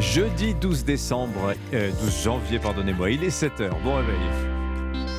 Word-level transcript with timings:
Jeudi 0.00 0.54
12 0.54 0.84
décembre, 0.84 1.54
12 1.70 1.80
euh, 1.80 1.90
janvier, 2.22 2.58
pardonnez-moi, 2.58 3.10
il 3.10 3.22
est 3.22 3.28
7h. 3.28 3.70
Bon 3.84 3.96
réveil. 3.96 4.16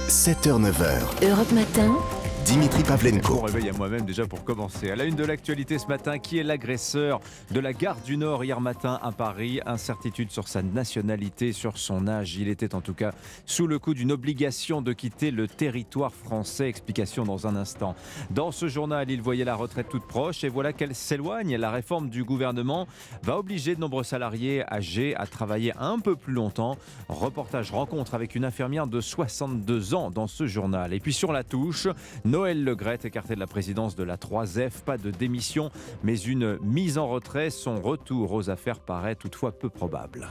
7h, 0.09 0.61
9h. 0.61 1.29
Europe 1.29 1.51
Matin. 1.53 1.95
Dimitri 2.45 2.83
Pavlenko. 2.83 3.33
Bon 3.33 3.41
réveil 3.41 3.69
à 3.69 3.73
moi-même 3.73 4.05
déjà 4.05 4.27
pour 4.27 4.43
commencer. 4.43 4.91
À 4.91 4.95
la 4.95 5.05
une 5.05 5.15
de 5.15 5.25
l'actualité 5.25 5.79
ce 5.79 5.87
matin, 5.87 6.19
qui 6.19 6.37
est 6.37 6.43
l'agresseur 6.43 7.19
de 7.49 7.59
la 7.59 7.73
gare 7.73 7.97
du 8.05 8.17
Nord 8.17 8.43
hier 8.43 8.61
matin 8.61 8.99
à 9.01 9.11
Paris? 9.11 9.61
Incertitude 9.65 10.29
sur 10.29 10.47
sa 10.47 10.61
nationalité, 10.61 11.53
sur 11.53 11.79
son 11.79 12.07
âge. 12.07 12.35
Il 12.35 12.47
était 12.47 12.75
en 12.75 12.81
tout 12.81 12.93
cas 12.93 13.13
sous 13.47 13.65
le 13.65 13.79
coup 13.79 13.95
d'une 13.95 14.11
obligation 14.11 14.83
de 14.83 14.93
quitter 14.93 15.31
le 15.31 15.47
territoire 15.47 16.13
français. 16.13 16.69
Explication 16.69 17.23
dans 17.23 17.47
un 17.47 17.55
instant. 17.55 17.95
Dans 18.29 18.51
ce 18.51 18.67
journal, 18.67 19.09
il 19.09 19.23
voyait 19.23 19.43
la 19.43 19.55
retraite 19.55 19.89
toute 19.89 20.05
proche 20.05 20.43
et 20.43 20.49
voilà 20.49 20.71
qu'elle 20.71 20.93
s'éloigne. 20.93 21.57
La 21.57 21.71
réforme 21.71 22.09
du 22.09 22.23
gouvernement 22.23 22.87
va 23.23 23.39
obliger 23.39 23.73
de 23.73 23.79
nombreux 23.81 24.03
salariés 24.03 24.63
âgés 24.71 25.15
à 25.15 25.25
travailler 25.25 25.73
un 25.79 25.97
peu 25.97 26.15
plus 26.15 26.33
longtemps. 26.33 26.77
Reportage 27.09 27.71
rencontre 27.71 28.13
avec 28.13 28.35
une 28.35 28.45
infirmière 28.45 28.85
de 28.85 29.01
62 29.01 29.95
ans 29.95 30.11
dans 30.11 30.27
ce 30.27 30.45
journal. 30.45 30.93
Et 30.93 30.99
puis 30.99 31.11
sur 31.11 31.31
la 31.31 31.43
touche, 31.43 31.87
Noël 32.35 32.65
Legrette, 32.65 33.05
écarté 33.05 33.33
de 33.33 33.39
la 33.39 33.47
présidence 33.47 33.95
de 33.95 34.03
la 34.03 34.17
3F, 34.17 34.83
pas 34.83 34.97
de 34.97 35.09
démission, 35.09 35.69
mais 36.03 36.19
une 36.19 36.57
mise 36.57 36.97
en 36.97 37.07
retrait. 37.07 37.49
Son 37.49 37.81
retour 37.81 38.33
aux 38.33 38.49
affaires 38.49 38.81
paraît 38.81 39.15
toutefois 39.15 39.57
peu 39.57 39.69
probable. 39.69 40.27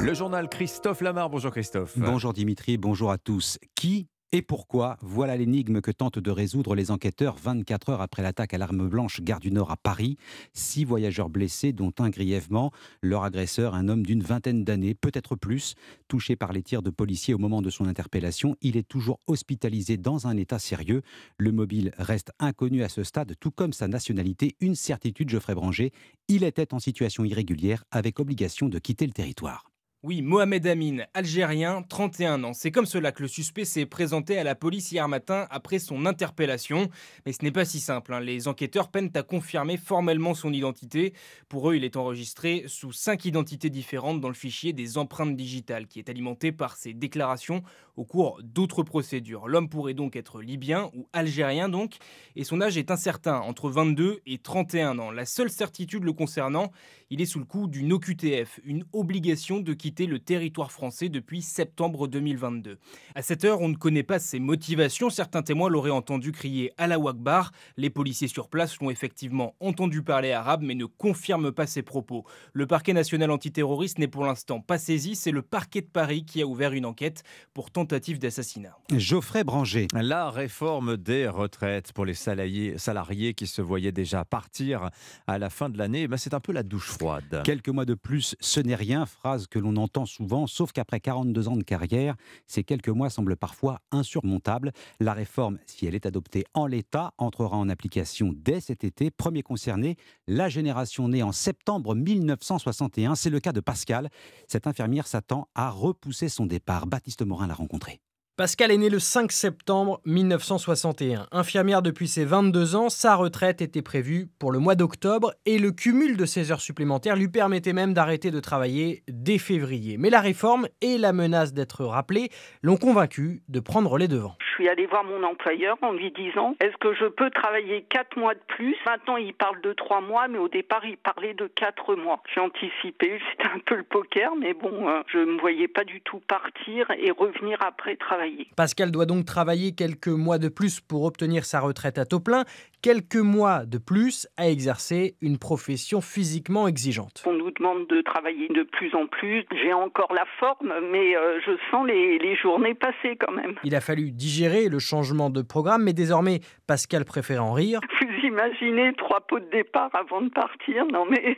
Le 0.00 0.14
journal 0.14 0.48
Christophe 0.48 1.02
Lamar. 1.02 1.28
Bonjour 1.28 1.50
Christophe. 1.50 1.98
Bonjour 1.98 2.32
Dimitri, 2.32 2.78
bonjour 2.78 3.10
à 3.10 3.18
tous. 3.18 3.58
Qui 3.74 4.06
et 4.30 4.42
pourquoi 4.42 4.98
Voilà 5.00 5.36
l'énigme 5.38 5.80
que 5.80 5.90
tentent 5.90 6.18
de 6.18 6.30
résoudre 6.30 6.74
les 6.74 6.90
enquêteurs 6.90 7.36
24 7.36 7.88
heures 7.88 8.00
après 8.02 8.22
l'attaque 8.22 8.52
à 8.52 8.58
l'arme 8.58 8.86
blanche 8.86 9.22
gare 9.22 9.40
du 9.40 9.50
Nord 9.50 9.70
à 9.70 9.78
Paris. 9.78 10.18
Six 10.52 10.84
voyageurs 10.84 11.30
blessés, 11.30 11.72
dont 11.72 11.94
un 11.98 12.10
grièvement. 12.10 12.70
Leur 13.00 13.24
agresseur, 13.24 13.74
un 13.74 13.88
homme 13.88 14.04
d'une 14.04 14.22
vingtaine 14.22 14.64
d'années, 14.64 14.94
peut-être 14.94 15.34
plus, 15.34 15.76
touché 16.08 16.36
par 16.36 16.52
les 16.52 16.62
tirs 16.62 16.82
de 16.82 16.90
policiers 16.90 17.32
au 17.32 17.38
moment 17.38 17.62
de 17.62 17.70
son 17.70 17.86
interpellation. 17.86 18.54
Il 18.60 18.76
est 18.76 18.86
toujours 18.86 19.18
hospitalisé 19.26 19.96
dans 19.96 20.26
un 20.26 20.36
état 20.36 20.58
sérieux. 20.58 21.00
Le 21.38 21.50
mobile 21.50 21.92
reste 21.96 22.30
inconnu 22.38 22.82
à 22.82 22.90
ce 22.90 23.04
stade, 23.04 23.34
tout 23.40 23.50
comme 23.50 23.72
sa 23.72 23.88
nationalité. 23.88 24.56
Une 24.60 24.74
certitude, 24.74 25.30
Geoffrey 25.30 25.54
Branger, 25.54 25.90
il 26.28 26.44
était 26.44 26.74
en 26.74 26.80
situation 26.80 27.24
irrégulière 27.24 27.84
avec 27.90 28.20
obligation 28.20 28.68
de 28.68 28.78
quitter 28.78 29.06
le 29.06 29.12
territoire. 29.12 29.67
Oui, 30.04 30.22
Mohamed 30.22 30.64
Amin, 30.68 30.98
algérien, 31.12 31.82
31 31.82 32.44
ans. 32.44 32.52
C'est 32.52 32.70
comme 32.70 32.86
cela 32.86 33.10
que 33.10 33.20
le 33.20 33.28
suspect 33.28 33.64
s'est 33.64 33.84
présenté 33.84 34.38
à 34.38 34.44
la 34.44 34.54
police 34.54 34.92
hier 34.92 35.08
matin 35.08 35.48
après 35.50 35.80
son 35.80 36.06
interpellation. 36.06 36.88
Mais 37.26 37.32
ce 37.32 37.42
n'est 37.42 37.50
pas 37.50 37.64
si 37.64 37.80
simple. 37.80 38.14
Hein. 38.14 38.20
Les 38.20 38.46
enquêteurs 38.46 38.92
peinent 38.92 39.10
à 39.16 39.24
confirmer 39.24 39.76
formellement 39.76 40.34
son 40.34 40.52
identité. 40.52 41.14
Pour 41.48 41.68
eux, 41.68 41.74
il 41.74 41.82
est 41.82 41.96
enregistré 41.96 42.62
sous 42.68 42.92
cinq 42.92 43.24
identités 43.24 43.70
différentes 43.70 44.20
dans 44.20 44.28
le 44.28 44.34
fichier 44.34 44.72
des 44.72 44.98
empreintes 44.98 45.34
digitales, 45.34 45.88
qui 45.88 45.98
est 45.98 46.08
alimenté 46.08 46.52
par 46.52 46.76
ses 46.76 46.94
déclarations 46.94 47.64
au 47.96 48.04
cours 48.04 48.38
d'autres 48.44 48.84
procédures. 48.84 49.48
L'homme 49.48 49.68
pourrait 49.68 49.94
donc 49.94 50.14
être 50.14 50.40
libyen 50.40 50.92
ou 50.94 51.08
algérien 51.12 51.68
donc, 51.68 51.96
et 52.36 52.44
son 52.44 52.60
âge 52.60 52.78
est 52.78 52.92
incertain, 52.92 53.40
entre 53.40 53.68
22 53.68 54.20
et 54.26 54.38
31 54.38 55.00
ans. 55.00 55.10
La 55.10 55.26
seule 55.26 55.50
certitude 55.50 56.04
le 56.04 56.12
concernant, 56.12 56.70
il 57.10 57.20
est 57.20 57.26
sous 57.26 57.40
le 57.40 57.44
coup 57.44 57.66
d'une 57.66 57.92
OQTF, 57.92 58.60
une 58.62 58.84
obligation 58.92 59.58
de 59.58 59.72
quitter 59.72 59.87
le 59.98 60.18
territoire 60.18 60.70
français 60.70 61.08
depuis 61.08 61.42
septembre 61.42 62.08
2022. 62.08 62.78
À 63.14 63.22
cette 63.22 63.44
heure, 63.44 63.60
on 63.60 63.68
ne 63.68 63.74
connaît 63.74 64.02
pas 64.02 64.18
ses 64.18 64.38
motivations. 64.38 65.10
Certains 65.10 65.42
témoins 65.42 65.68
l'auraient 65.68 65.90
entendu 65.90 66.32
crier 66.32 66.72
à 66.76 66.86
la 66.86 66.98
Wakbar. 66.98 67.52
Les 67.76 67.90
policiers 67.90 68.28
sur 68.28 68.48
place 68.48 68.78
l'ont 68.80 68.90
effectivement 68.90 69.54
entendu 69.60 70.02
parler 70.02 70.32
arabe, 70.32 70.62
mais 70.62 70.74
ne 70.74 70.84
confirment 70.84 71.52
pas 71.52 71.66
ses 71.66 71.82
propos. 71.82 72.24
Le 72.52 72.66
parquet 72.66 72.92
national 72.92 73.30
antiterroriste 73.30 73.98
n'est 73.98 74.08
pour 74.08 74.24
l'instant 74.24 74.60
pas 74.60 74.78
saisi. 74.78 75.16
C'est 75.16 75.30
le 75.30 75.42
parquet 75.42 75.80
de 75.80 75.86
Paris 75.86 76.24
qui 76.24 76.42
a 76.42 76.46
ouvert 76.46 76.72
une 76.72 76.86
enquête 76.86 77.22
pour 77.54 77.70
tentative 77.70 78.18
d'assassinat. 78.18 78.76
Geoffrey 78.94 79.44
Branger. 79.44 79.88
La 79.94 80.30
réforme 80.30 80.96
des 80.96 81.28
retraites 81.28 81.92
pour 81.92 82.04
les 82.04 82.14
salariés, 82.14 82.76
salariés 82.76 83.34
qui 83.34 83.46
se 83.46 83.62
voyaient 83.62 83.92
déjà 83.92 84.24
partir 84.24 84.90
à 85.26 85.38
la 85.38 85.50
fin 85.50 85.70
de 85.70 85.78
l'année, 85.78 86.02
eh 86.02 86.08
ben 86.08 86.16
c'est 86.16 86.34
un 86.34 86.40
peu 86.40 86.52
la 86.52 86.62
douche 86.62 86.90
froide. 86.90 87.42
Quelques 87.44 87.68
mois 87.68 87.86
de 87.86 87.94
plus, 87.94 88.36
ce 88.40 88.60
n'est 88.60 88.74
rien, 88.74 89.06
phrase 89.06 89.46
que 89.46 89.58
l'on 89.58 89.77
entend 89.78 90.04
souvent, 90.04 90.46
sauf 90.46 90.72
qu'après 90.72 91.00
42 91.00 91.48
ans 91.48 91.56
de 91.56 91.62
carrière, 91.62 92.16
ces 92.46 92.64
quelques 92.64 92.88
mois 92.88 93.10
semblent 93.10 93.36
parfois 93.36 93.80
insurmontables. 93.90 94.72
La 95.00 95.14
réforme, 95.14 95.58
si 95.66 95.86
elle 95.86 95.94
est 95.94 96.06
adoptée 96.06 96.44
en 96.54 96.66
l'état, 96.66 97.14
entrera 97.18 97.56
en 97.56 97.68
application 97.68 98.34
dès 98.34 98.60
cet 98.60 98.84
été. 98.84 99.10
Premier 99.10 99.42
concerné, 99.42 99.96
la 100.26 100.48
génération 100.48 101.08
née 101.08 101.22
en 101.22 101.32
septembre 101.32 101.94
1961. 101.94 103.14
C'est 103.14 103.30
le 103.30 103.40
cas 103.40 103.52
de 103.52 103.60
Pascal. 103.60 104.10
Cette 104.46 104.66
infirmière 104.66 105.06
s'attend 105.06 105.48
à 105.54 105.70
repousser 105.70 106.28
son 106.28 106.46
départ. 106.46 106.86
Baptiste 106.86 107.22
Morin 107.22 107.46
l'a 107.46 107.54
rencontré. 107.54 108.00
Pascal 108.38 108.70
est 108.70 108.78
né 108.78 108.88
le 108.88 109.00
5 109.00 109.32
septembre 109.32 110.00
1961. 110.04 111.26
Infirmière 111.32 111.82
depuis 111.82 112.06
ses 112.06 112.24
22 112.24 112.76
ans, 112.76 112.88
sa 112.88 113.16
retraite 113.16 113.60
était 113.60 113.82
prévue 113.82 114.28
pour 114.38 114.52
le 114.52 114.60
mois 114.60 114.76
d'octobre 114.76 115.32
et 115.44 115.58
le 115.58 115.72
cumul 115.72 116.16
de 116.16 116.24
ses 116.24 116.52
heures 116.52 116.60
supplémentaires 116.60 117.16
lui 117.16 117.26
permettait 117.26 117.72
même 117.72 117.94
d'arrêter 117.94 118.30
de 118.30 118.38
travailler 118.38 119.02
dès 119.08 119.38
février. 119.38 119.96
Mais 119.98 120.08
la 120.08 120.20
réforme 120.20 120.68
et 120.80 120.98
la 120.98 121.12
menace 121.12 121.52
d'être 121.52 121.84
rappelée 121.84 122.28
l'ont 122.62 122.76
convaincu 122.76 123.42
de 123.48 123.58
prendre 123.58 123.98
les 123.98 124.06
devants. 124.06 124.36
Je 124.38 124.54
suis 124.54 124.68
allée 124.68 124.86
voir 124.86 125.02
mon 125.02 125.24
employeur 125.24 125.76
en 125.82 125.90
lui 125.90 126.12
disant 126.12 126.54
est-ce 126.60 126.76
que 126.76 126.94
je 126.94 127.06
peux 127.06 127.30
travailler 127.30 127.86
4 127.90 128.16
mois 128.16 128.34
de 128.34 128.40
plus? 128.46 128.76
Maintenant, 128.86 129.16
il 129.16 129.34
parle 129.34 129.60
de 129.62 129.72
3 129.72 130.00
mois, 130.00 130.28
mais 130.28 130.38
au 130.38 130.48
départ, 130.48 130.84
il 130.84 130.96
parlait 130.96 131.34
de 131.34 131.48
4 131.48 131.96
mois. 131.96 132.22
J'ai 132.32 132.40
anticipé, 132.40 133.20
c'était 133.32 133.48
un 133.48 133.58
peu 133.58 133.74
le 133.74 133.82
poker, 133.82 134.36
mais 134.36 134.54
bon, 134.54 134.88
euh, 134.88 135.02
je 135.08 135.18
ne 135.18 135.24
me 135.24 135.40
voyais 135.40 135.66
pas 135.66 135.82
du 135.82 136.00
tout 136.02 136.20
partir 136.20 136.88
et 136.92 137.10
revenir 137.10 137.58
après 137.62 137.96
travailler. 137.96 138.27
Pascal 138.56 138.90
doit 138.90 139.06
donc 139.06 139.24
travailler 139.24 139.72
quelques 139.72 140.08
mois 140.08 140.38
de 140.38 140.48
plus 140.48 140.80
pour 140.80 141.04
obtenir 141.04 141.44
sa 141.44 141.60
retraite 141.60 141.98
à 141.98 142.04
taux 142.04 142.20
plein, 142.20 142.44
quelques 142.82 143.16
mois 143.16 143.64
de 143.64 143.78
plus 143.78 144.26
à 144.36 144.48
exercer 144.48 145.14
une 145.20 145.38
profession 145.38 146.00
physiquement 146.00 146.68
exigeante. 146.68 147.22
On 147.26 147.32
nous 147.32 147.50
demande 147.50 147.86
de 147.88 148.00
travailler 148.00 148.48
de 148.48 148.62
plus 148.62 148.94
en 148.94 149.06
plus. 149.06 149.44
J'ai 149.62 149.72
encore 149.72 150.12
la 150.12 150.24
forme, 150.38 150.72
mais 150.90 151.16
euh, 151.16 151.40
je 151.46 151.52
sens 151.70 151.86
les, 151.86 152.18
les 152.18 152.36
journées 152.36 152.74
passer 152.74 153.16
quand 153.18 153.32
même. 153.32 153.54
Il 153.64 153.74
a 153.74 153.80
fallu 153.80 154.10
digérer 154.10 154.68
le 154.68 154.78
changement 154.78 155.30
de 155.30 155.42
programme, 155.42 155.84
mais 155.84 155.92
désormais, 155.92 156.40
Pascal 156.66 157.04
préfère 157.04 157.44
en 157.44 157.52
rire. 157.52 157.80
Vous 158.00 158.26
imaginez 158.26 158.92
trois 158.94 159.20
pots 159.20 159.40
de 159.40 159.50
départ 159.50 159.90
avant 159.94 160.20
de 160.20 160.30
partir 160.30 160.84
Non 160.86 161.06
mais... 161.06 161.36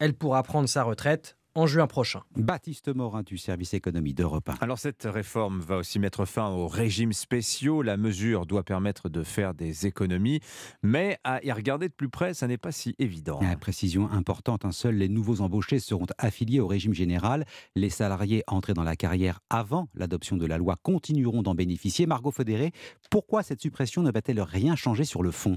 Elle 0.00 0.14
pourra 0.14 0.42
prendre 0.42 0.68
sa 0.68 0.82
retraite 0.82 1.36
en 1.56 1.66
juin 1.66 1.86
prochain. 1.86 2.20
Baptiste 2.36 2.94
Morin 2.94 3.22
du 3.22 3.38
service 3.38 3.72
économie 3.72 4.12
d'Europe 4.12 4.50
1. 4.50 4.56
Alors 4.60 4.78
cette 4.78 5.04
réforme 5.04 5.60
va 5.60 5.78
aussi 5.78 5.98
mettre 5.98 6.26
fin 6.26 6.50
aux 6.50 6.68
régimes 6.68 7.14
spéciaux. 7.14 7.80
La 7.80 7.96
mesure 7.96 8.44
doit 8.44 8.62
permettre 8.62 9.08
de 9.08 9.22
faire 9.22 9.54
des 9.54 9.86
économies, 9.86 10.40
mais 10.82 11.18
à 11.24 11.42
y 11.42 11.50
regarder 11.50 11.88
de 11.88 11.94
plus 11.94 12.10
près, 12.10 12.34
ça 12.34 12.46
n'est 12.46 12.58
pas 12.58 12.72
si 12.72 12.94
évident. 12.98 13.40
Une 13.40 13.56
précision 13.56 14.10
importante, 14.10 14.64
un 14.64 14.68
hein. 14.68 14.72
seuls 14.72 14.96
les 14.96 15.08
nouveaux 15.08 15.40
embauchés 15.40 15.78
seront 15.78 16.06
affiliés 16.18 16.60
au 16.60 16.66
régime 16.66 16.92
général. 16.92 17.46
Les 17.74 17.90
salariés 17.90 18.44
entrés 18.46 18.74
dans 18.74 18.84
la 18.84 18.96
carrière 18.96 19.40
avant 19.48 19.88
l'adoption 19.94 20.36
de 20.36 20.44
la 20.44 20.58
loi 20.58 20.76
continueront 20.82 21.42
d'en 21.42 21.54
bénéficier. 21.54 22.06
Margot 22.06 22.30
Fodéré, 22.32 22.72
pourquoi 23.10 23.42
cette 23.42 23.62
suppression 23.62 24.02
ne 24.02 24.10
va-t-elle 24.10 24.42
rien 24.42 24.76
changer 24.76 25.04
sur 25.04 25.22
le 25.22 25.30
fond? 25.30 25.56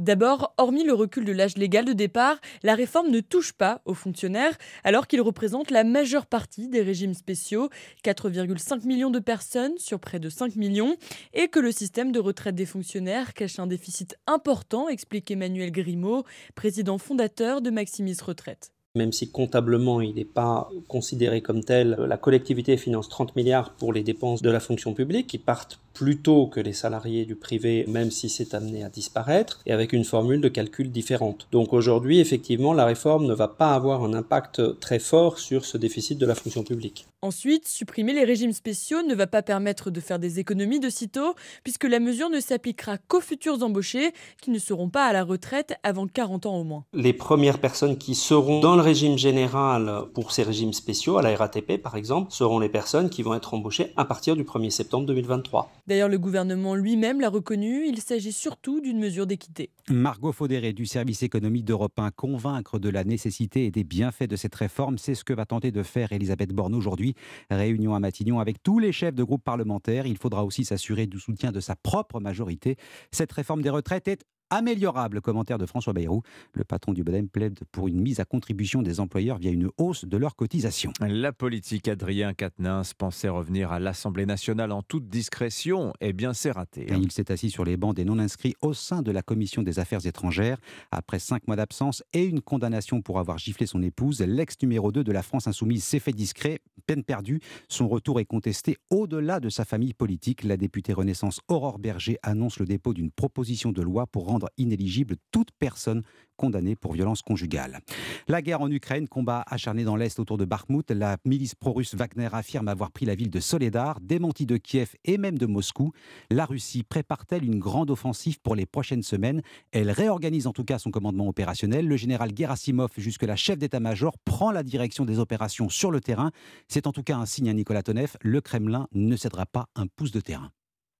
D'abord, 0.00 0.54
hormis 0.56 0.82
le 0.82 0.94
recul 0.94 1.26
de 1.26 1.32
l'âge 1.32 1.58
légal 1.58 1.84
de 1.84 1.92
départ, 1.92 2.38
la 2.62 2.74
réforme 2.74 3.10
ne 3.10 3.20
touche 3.20 3.52
pas 3.52 3.82
aux 3.84 3.92
fonctionnaires, 3.92 4.56
alors 4.82 5.06
qu'ils 5.06 5.20
représentent 5.20 5.70
la 5.70 5.84
majeure 5.84 6.24
partie 6.24 6.68
des 6.68 6.80
régimes 6.80 7.12
spéciaux, 7.12 7.68
4,5 8.02 8.86
millions 8.86 9.10
de 9.10 9.18
personnes 9.18 9.76
sur 9.76 10.00
près 10.00 10.18
de 10.18 10.30
5 10.30 10.56
millions, 10.56 10.96
et 11.34 11.48
que 11.48 11.60
le 11.60 11.70
système 11.70 12.12
de 12.12 12.18
retraite 12.18 12.54
des 12.54 12.64
fonctionnaires 12.64 13.34
cache 13.34 13.58
un 13.58 13.66
déficit 13.66 14.16
important, 14.26 14.88
explique 14.88 15.30
Emmanuel 15.30 15.70
Grimaud, 15.70 16.24
président 16.54 16.96
fondateur 16.96 17.60
de 17.60 17.68
Maximis 17.68 18.16
Retraite. 18.24 18.72
Même 18.96 19.12
si 19.12 19.30
comptablement 19.30 20.00
il 20.00 20.14
n'est 20.14 20.24
pas 20.24 20.70
considéré 20.88 21.42
comme 21.42 21.62
tel, 21.62 21.90
la 22.08 22.16
collectivité 22.16 22.78
finance 22.78 23.10
30 23.10 23.36
milliards 23.36 23.74
pour 23.74 23.92
les 23.92 24.02
dépenses 24.02 24.40
de 24.40 24.50
la 24.50 24.60
fonction 24.60 24.94
publique 24.94 25.26
qui 25.26 25.38
partent 25.38 25.78
plus 26.00 26.16
tôt 26.16 26.46
que 26.46 26.60
les 26.60 26.72
salariés 26.72 27.26
du 27.26 27.36
privé, 27.36 27.84
même 27.86 28.10
si 28.10 28.30
c'est 28.30 28.54
amené 28.54 28.82
à 28.82 28.88
disparaître, 28.88 29.60
et 29.66 29.72
avec 29.72 29.92
une 29.92 30.04
formule 30.04 30.40
de 30.40 30.48
calcul 30.48 30.90
différente. 30.90 31.46
Donc 31.52 31.74
aujourd'hui, 31.74 32.20
effectivement, 32.20 32.72
la 32.72 32.86
réforme 32.86 33.26
ne 33.26 33.34
va 33.34 33.48
pas 33.48 33.74
avoir 33.74 34.02
un 34.02 34.14
impact 34.14 34.80
très 34.80 34.98
fort 34.98 35.38
sur 35.38 35.66
ce 35.66 35.76
déficit 35.76 36.16
de 36.16 36.24
la 36.24 36.34
fonction 36.34 36.62
publique. 36.64 37.06
Ensuite, 37.20 37.68
supprimer 37.68 38.14
les 38.14 38.24
régimes 38.24 38.54
spéciaux 38.54 39.02
ne 39.02 39.14
va 39.14 39.26
pas 39.26 39.42
permettre 39.42 39.90
de 39.90 40.00
faire 40.00 40.18
des 40.18 40.38
économies 40.38 40.80
de 40.80 40.88
sitôt, 40.88 41.34
puisque 41.64 41.84
la 41.84 42.00
mesure 42.00 42.30
ne 42.30 42.40
s'appliquera 42.40 42.96
qu'aux 42.96 43.20
futurs 43.20 43.62
embauchés 43.62 44.12
qui 44.40 44.50
ne 44.50 44.58
seront 44.58 44.88
pas 44.88 45.04
à 45.04 45.12
la 45.12 45.22
retraite 45.22 45.74
avant 45.82 46.06
40 46.06 46.46
ans 46.46 46.56
au 46.56 46.64
moins. 46.64 46.86
Les 46.94 47.12
premières 47.12 47.58
personnes 47.58 47.98
qui 47.98 48.14
seront 48.14 48.60
dans 48.60 48.74
le 48.74 48.80
régime 48.80 49.18
général 49.18 50.04
pour 50.14 50.32
ces 50.32 50.44
régimes 50.44 50.72
spéciaux, 50.72 51.18
à 51.18 51.22
la 51.22 51.36
RATP 51.36 51.76
par 51.76 51.96
exemple, 51.96 52.32
seront 52.32 52.58
les 52.58 52.70
personnes 52.70 53.10
qui 53.10 53.22
vont 53.22 53.34
être 53.34 53.52
embauchées 53.52 53.92
à 53.98 54.06
partir 54.06 54.34
du 54.34 54.44
1er 54.44 54.70
septembre 54.70 55.04
2023. 55.04 55.70
D'ailleurs, 55.90 56.08
le 56.08 56.20
gouvernement 56.20 56.76
lui-même 56.76 57.20
l'a 57.20 57.28
reconnu, 57.28 57.84
il 57.88 58.00
s'agit 58.00 58.30
surtout 58.30 58.80
d'une 58.80 59.00
mesure 59.00 59.26
d'équité. 59.26 59.70
Margot 59.88 60.30
Faudéré 60.30 60.72
du 60.72 60.86
service 60.86 61.24
économie 61.24 61.64
d'Europe 61.64 61.98
1, 61.98 62.12
convaincre 62.12 62.78
de 62.78 62.88
la 62.88 63.02
nécessité 63.02 63.66
et 63.66 63.72
des 63.72 63.82
bienfaits 63.82 64.28
de 64.28 64.36
cette 64.36 64.54
réforme, 64.54 64.98
c'est 64.98 65.16
ce 65.16 65.24
que 65.24 65.32
va 65.32 65.46
tenter 65.46 65.72
de 65.72 65.82
faire 65.82 66.12
Elisabeth 66.12 66.52
Borne 66.52 66.76
aujourd'hui. 66.76 67.16
Réunion 67.50 67.96
à 67.96 67.98
Matignon 67.98 68.38
avec 68.38 68.62
tous 68.62 68.78
les 68.78 68.92
chefs 68.92 69.16
de 69.16 69.24
groupe 69.24 69.42
parlementaires. 69.42 70.06
Il 70.06 70.16
faudra 70.16 70.44
aussi 70.44 70.64
s'assurer 70.64 71.08
du 71.08 71.18
soutien 71.18 71.50
de 71.50 71.58
sa 71.58 71.74
propre 71.74 72.20
majorité. 72.20 72.76
Cette 73.10 73.32
réforme 73.32 73.60
des 73.60 73.70
retraites 73.70 74.06
est 74.06 74.24
améliorable. 74.50 75.20
Commentaire 75.20 75.58
de 75.58 75.66
François 75.66 75.92
Bayrou. 75.92 76.22
Le 76.52 76.64
patron 76.64 76.92
du 76.92 77.04
Bodem 77.04 77.28
plaide 77.28 77.60
pour 77.72 77.88
une 77.88 78.00
mise 78.00 78.20
à 78.20 78.24
contribution 78.24 78.82
des 78.82 79.00
employeurs 79.00 79.38
via 79.38 79.50
une 79.50 79.70
hausse 79.78 80.04
de 80.04 80.16
leurs 80.16 80.36
cotisations. 80.36 80.92
La 81.00 81.32
politique 81.32 81.88
Adrien 81.88 82.34
Quatennens 82.34 82.94
pensait 82.94 83.28
revenir 83.28 83.72
à 83.72 83.80
l'Assemblée 83.80 84.26
nationale 84.26 84.72
en 84.72 84.82
toute 84.82 85.08
discrétion. 85.08 85.92
Eh 86.00 86.12
bien, 86.12 86.32
c'est 86.32 86.50
raté. 86.50 86.86
Hein. 86.90 86.98
il 87.00 87.12
s'est 87.12 87.32
assis 87.32 87.50
sur 87.50 87.64
les 87.64 87.76
bancs 87.76 87.94
des 87.94 88.04
non-inscrits 88.04 88.54
au 88.60 88.74
sein 88.74 89.02
de 89.02 89.10
la 89.10 89.22
Commission 89.22 89.62
des 89.62 89.78
Affaires 89.78 90.04
étrangères. 90.06 90.58
Après 90.90 91.18
cinq 91.18 91.46
mois 91.46 91.56
d'absence 91.56 92.02
et 92.12 92.24
une 92.24 92.40
condamnation 92.40 93.02
pour 93.02 93.18
avoir 93.18 93.38
giflé 93.38 93.66
son 93.66 93.82
épouse, 93.82 94.20
l'ex 94.20 94.56
numéro 94.62 94.92
2 94.92 95.04
de 95.04 95.12
la 95.12 95.22
France 95.22 95.46
insoumise 95.46 95.84
s'est 95.84 96.00
fait 96.00 96.12
discret. 96.12 96.60
Peine 96.86 97.04
perdue. 97.04 97.40
Son 97.68 97.88
retour 97.88 98.20
est 98.20 98.24
contesté 98.24 98.76
au-delà 98.90 99.38
de 99.40 99.48
sa 99.48 99.64
famille 99.64 99.94
politique. 99.94 100.44
La 100.44 100.56
députée 100.56 100.92
Renaissance 100.92 101.40
Aurore 101.48 101.78
Berger 101.78 102.18
annonce 102.22 102.58
le 102.58 102.66
dépôt 102.66 102.94
d'une 102.94 103.10
proposition 103.10 103.72
de 103.72 103.82
loi 103.82 104.06
pour 104.06 104.26
rendre 104.26 104.39
inéligible 104.56 105.16
toute 105.30 105.50
personne 105.58 106.02
condamnée 106.40 106.74
pour 106.74 106.94
violence 106.94 107.20
conjugale. 107.20 107.80
La 108.26 108.40
guerre 108.40 108.62
en 108.62 108.70
Ukraine, 108.70 109.08
combat 109.08 109.44
acharné 109.46 109.84
dans 109.84 109.96
l'Est 109.96 110.18
autour 110.18 110.38
de 110.38 110.46
Bakhmut, 110.46 110.90
la 110.90 111.18
milice 111.26 111.54
pro-russe 111.54 111.94
Wagner 111.94 112.30
affirme 112.32 112.68
avoir 112.68 112.92
pris 112.92 113.04
la 113.04 113.14
ville 113.14 113.28
de 113.28 113.40
Soledar, 113.40 114.00
démenti 114.00 114.46
de 114.46 114.56
Kiev 114.56 114.94
et 115.04 115.18
même 115.18 115.36
de 115.36 115.44
Moscou. 115.44 115.92
La 116.30 116.46
Russie 116.46 116.82
prépare-t-elle 116.82 117.44
une 117.44 117.58
grande 117.58 117.90
offensive 117.90 118.40
pour 118.40 118.54
les 118.54 118.64
prochaines 118.64 119.02
semaines? 119.02 119.42
Elle 119.72 119.90
réorganise 119.90 120.46
en 120.46 120.52
tout 120.52 120.64
cas 120.64 120.78
son 120.78 120.90
commandement 120.90 121.28
opérationnel. 121.28 121.86
Le 121.86 121.96
général 121.98 122.30
Gerasimov, 122.34 122.90
jusque-là 122.96 123.36
chef 123.36 123.58
d'état-major, 123.58 124.16
prend 124.24 124.50
la 124.50 124.62
direction 124.62 125.04
des 125.04 125.18
opérations 125.18 125.68
sur 125.68 125.90
le 125.90 126.00
terrain. 126.00 126.30
C'est 126.68 126.86
en 126.86 126.92
tout 126.92 127.02
cas 127.02 127.16
un 127.16 127.26
signe 127.26 127.50
à 127.50 127.52
Nicolas 127.52 127.82
Tonev, 127.82 128.16
le 128.22 128.40
Kremlin 128.40 128.86
ne 128.92 129.16
cédera 129.16 129.44
pas 129.44 129.66
un 129.74 129.86
pouce 129.86 130.10
de 130.10 130.20
terrain. 130.20 130.50